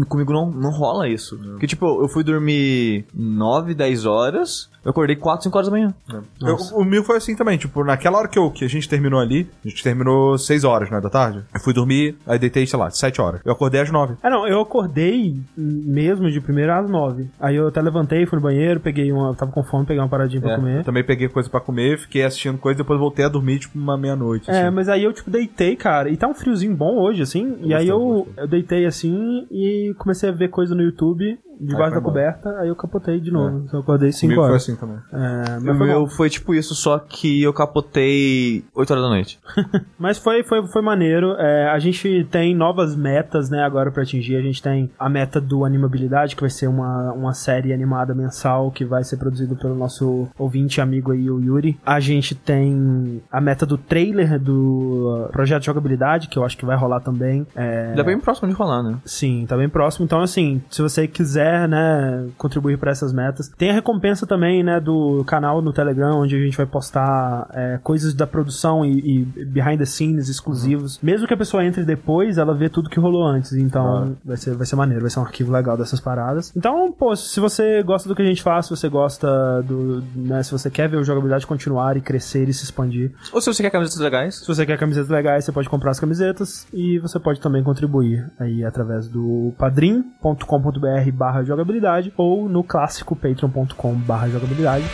Comigo 0.08 0.32
não, 0.32 0.50
não 0.50 0.70
rola 0.70 1.08
isso. 1.08 1.38
Que 1.58 1.66
tipo, 1.66 2.02
eu 2.02 2.08
fui 2.08 2.22
dormir 2.22 3.04
9, 3.14 3.74
10 3.74 4.06
horas, 4.06 4.70
eu 4.84 4.90
acordei 4.90 5.16
4, 5.16 5.44
5 5.44 5.56
horas 5.58 5.68
da 5.68 5.76
manhã. 5.76 5.94
Eu- 6.40 6.56
o 6.78 6.84
meu 6.84 7.02
foi 7.04 7.16
assim 7.16 7.34
também, 7.34 7.58
tipo, 7.58 7.82
naquela 7.84 8.18
hora 8.18 8.28
que, 8.28 8.38
eu, 8.38 8.50
que 8.50 8.64
a 8.64 8.68
gente 8.68 8.88
terminou 8.88 9.20
ali, 9.20 9.48
a 9.64 9.68
gente 9.68 9.82
terminou 9.82 10.38
6 10.38 10.64
horas, 10.64 10.90
né, 10.90 11.00
da 11.00 11.10
tarde. 11.10 11.42
Eu 11.52 11.60
fui 11.60 11.72
dormir, 11.72 12.16
aí 12.26 12.38
deitei, 12.38 12.66
sei 12.66 12.78
lá, 12.78 12.90
7 12.90 13.20
horas. 13.20 13.40
Eu 13.44 13.52
acordei 13.52 13.80
às 13.80 13.90
9. 13.90 14.14
Ah, 14.22 14.30
não, 14.30 14.46
eu 14.46 14.60
acordei 14.60 15.36
mesmo 15.56 16.30
de 16.30 16.40
primeira 16.40 16.78
às 16.78 16.88
nove. 16.88 17.28
Aí 17.40 17.56
eu 17.56 17.68
até 17.68 17.80
levantei, 17.80 18.24
fui 18.26 18.36
no 18.36 18.42
banheiro, 18.42 18.80
peguei 18.80 19.10
uma. 19.12 19.34
Tava 19.34 19.50
com 19.52 19.62
fome, 19.62 19.84
peguei 19.86 20.00
uma 20.02 20.08
paradinha 20.08 20.40
pra 20.40 20.52
É, 20.52 20.56
comer. 20.56 20.84
Também 20.84 21.04
peguei 21.04 21.28
coisa 21.28 21.48
pra 21.48 21.60
comer, 21.60 21.98
fiquei 21.98 22.24
assistindo 22.24 22.58
coisa, 22.58 22.78
depois 22.78 22.98
voltei 22.98 23.24
a 23.24 23.28
dormir, 23.28 23.58
tipo, 23.58 23.78
uma 23.78 23.96
meia-noite. 23.96 24.50
É, 24.50 24.66
assim. 24.66 24.74
mas 24.74 24.88
aí 24.88 25.04
eu, 25.04 25.12
tipo, 25.12 25.30
deitei, 25.30 25.76
cara, 25.76 26.08
e 26.08 26.16
tá 26.16 26.26
um 26.26 26.34
friozinho 26.34 26.74
bom 26.74 26.96
hoje, 26.98 27.22
assim, 27.22 27.56
e 27.62 27.74
aí 27.74 27.88
eu, 27.88 28.17
eu 28.36 28.46
deitei 28.46 28.86
assim 28.86 29.46
e 29.50 29.94
comecei 29.98 30.28
a 30.28 30.32
ver 30.32 30.48
coisa 30.48 30.74
no 30.74 30.82
YouTube, 30.82 31.38
debaixo 31.60 31.94
da 31.94 32.00
coberta, 32.00 32.50
aí 32.60 32.68
eu 32.68 32.76
capotei 32.76 33.20
de 33.20 33.30
novo. 33.30 33.62
Então 33.64 33.78
eu 33.80 33.82
acordei 33.82 34.12
5 34.12 34.20
Comigo 34.22 34.40
foi 34.42 34.50
horas. 34.50 34.62
assim 34.62 34.76
também. 34.76 34.96
É, 35.12 35.58
O 35.58 35.64
mas, 35.64 35.76
foi 35.78 35.86
meu 35.86 36.00
bom. 36.00 36.08
foi 36.08 36.30
tipo 36.30 36.54
isso, 36.54 36.74
só 36.74 36.98
que 36.98 37.42
eu 37.42 37.52
capotei 37.52 38.64
8 38.74 38.90
horas 38.90 39.02
da 39.04 39.08
noite. 39.10 39.38
Mas 39.98 40.18
foi, 40.18 40.42
foi, 40.44 40.66
foi 40.68 40.82
maneiro. 40.82 41.32
É, 41.38 41.68
a 41.70 41.78
gente 41.78 42.24
tem 42.30 42.54
novas 42.54 42.94
metas, 42.94 43.50
né, 43.50 43.62
agora 43.62 43.90
pra 43.90 44.02
atingir. 44.02 44.36
A 44.36 44.42
gente 44.42 44.62
tem 44.62 44.90
a 44.98 45.08
meta 45.08 45.40
do 45.40 45.64
Animabilidade, 45.64 46.34
que 46.36 46.40
vai 46.42 46.50
ser 46.50 46.68
uma, 46.68 47.12
uma 47.12 47.34
série 47.34 47.72
animada 47.72 48.14
mensal 48.14 48.70
que 48.70 48.84
vai 48.84 49.02
ser 49.04 49.16
produzido 49.16 49.56
pelo 49.56 49.74
nosso 49.74 50.28
ouvinte 50.38 50.80
amigo 50.80 51.12
aí, 51.12 51.30
o 51.30 51.40
Yuri. 51.40 51.78
A 51.84 51.98
gente 52.00 52.34
tem 52.34 53.20
a 53.30 53.40
meta 53.40 53.66
do 53.66 53.76
trailer 53.76 54.38
do 54.38 55.28
Projeto 55.32 55.60
de 55.60 55.66
Jogabilidade, 55.66 56.28
que 56.28 56.38
eu 56.38 56.44
acho 56.44 56.56
que 56.56 56.64
vai 56.64 56.76
rolar 56.76 57.00
também. 57.00 57.46
É, 57.56 57.88
Ainda 57.90 58.04
bem 58.04 58.18
próximo 58.20 58.48
de 58.48 58.54
rolar, 58.54 58.82
né? 58.82 58.96
Sim, 59.04 59.44
tá 59.48 59.56
bem 59.56 59.68
próximo. 59.68 60.04
Então, 60.04 60.20
assim, 60.20 60.62
se 60.70 60.80
você 60.82 61.06
quiser, 61.08 61.47
né, 61.66 62.28
contribuir 62.36 62.78
para 62.78 62.90
essas 62.90 63.12
metas, 63.12 63.48
tem 63.56 63.70
a 63.70 63.72
recompensa 63.72 64.26
também, 64.26 64.62
né, 64.62 64.80
do 64.80 65.24
canal 65.24 65.62
no 65.62 65.72
Telegram, 65.72 66.20
onde 66.20 66.36
a 66.36 66.40
gente 66.40 66.56
vai 66.56 66.66
postar 66.66 67.48
é, 67.52 67.78
coisas 67.82 68.14
da 68.14 68.26
produção 68.26 68.84
e, 68.84 69.22
e 69.22 69.44
behind 69.44 69.78
the 69.78 69.84
scenes 69.84 70.28
exclusivos. 70.28 70.98
Mesmo 71.02 71.26
que 71.26 71.34
a 71.34 71.36
pessoa 71.36 71.64
entre 71.64 71.84
depois, 71.84 72.38
ela 72.38 72.54
vê 72.54 72.68
tudo 72.68 72.90
que 72.90 73.00
rolou 73.00 73.24
antes. 73.24 73.52
Então, 73.52 74.16
vai, 74.24 74.36
ser, 74.36 74.54
vai 74.54 74.66
ser 74.66 74.76
maneiro, 74.76 75.02
vai 75.02 75.10
ser 75.10 75.20
um 75.20 75.22
arquivo 75.22 75.52
legal 75.52 75.76
dessas 75.76 76.00
paradas. 76.00 76.52
Então, 76.56 76.92
pô, 76.92 77.14
se 77.16 77.40
você 77.40 77.82
gosta 77.82 78.08
do 78.08 78.14
que 78.14 78.22
a 78.22 78.26
gente 78.26 78.42
faz, 78.42 78.66
se 78.66 78.70
você 78.70 78.88
gosta 78.88 79.62
do, 79.62 80.02
né, 80.14 80.42
se 80.42 80.52
você 80.52 80.70
quer 80.70 80.88
ver 80.88 80.96
o 80.96 81.04
jogabilidade 81.04 81.46
continuar 81.46 81.96
e 81.96 82.00
crescer 82.00 82.48
e 82.48 82.52
se 82.52 82.64
expandir, 82.64 83.12
Ou 83.32 83.40
se 83.40 83.52
você 83.52 83.62
quer 83.62 83.70
camisetas 83.70 84.00
legais, 84.00 84.36
se 84.36 84.46
você 84.46 84.64
quer 84.66 84.78
camisetas 84.78 85.10
legais, 85.10 85.44
você 85.44 85.52
pode 85.52 85.68
comprar 85.68 85.90
as 85.90 86.00
camisetas 86.00 86.66
e 86.72 86.98
você 86.98 87.18
pode 87.18 87.40
também 87.40 87.62
contribuir 87.62 88.30
aí 88.38 88.64
através 88.64 89.08
do 89.08 89.52
padrim.com.br 89.58 91.12
barra 91.12 91.37
jogabilidade 91.44 92.12
ou 92.16 92.48
no 92.48 92.62
clássico 92.62 93.16
patreon.com 93.16 93.94
barra 93.94 94.28
jogabilidade. 94.28 94.84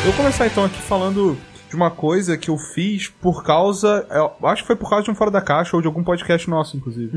Eu 0.00 0.06
vou 0.06 0.14
começar 0.14 0.46
então 0.46 0.64
aqui 0.64 0.80
falando 0.80 1.36
de 1.68 1.76
uma 1.76 1.90
coisa 1.90 2.36
que 2.36 2.48
eu 2.48 2.56
fiz 2.56 3.08
por 3.08 3.44
causa. 3.44 4.06
Eu 4.10 4.48
acho 4.48 4.62
que 4.62 4.66
foi 4.66 4.74
por 4.74 4.88
causa 4.88 5.04
de 5.04 5.10
um 5.10 5.14
Fora 5.14 5.30
da 5.30 5.40
Caixa 5.42 5.76
ou 5.76 5.80
de 5.80 5.86
algum 5.86 6.02
podcast 6.02 6.48
nosso, 6.50 6.76
inclusive. 6.76 7.12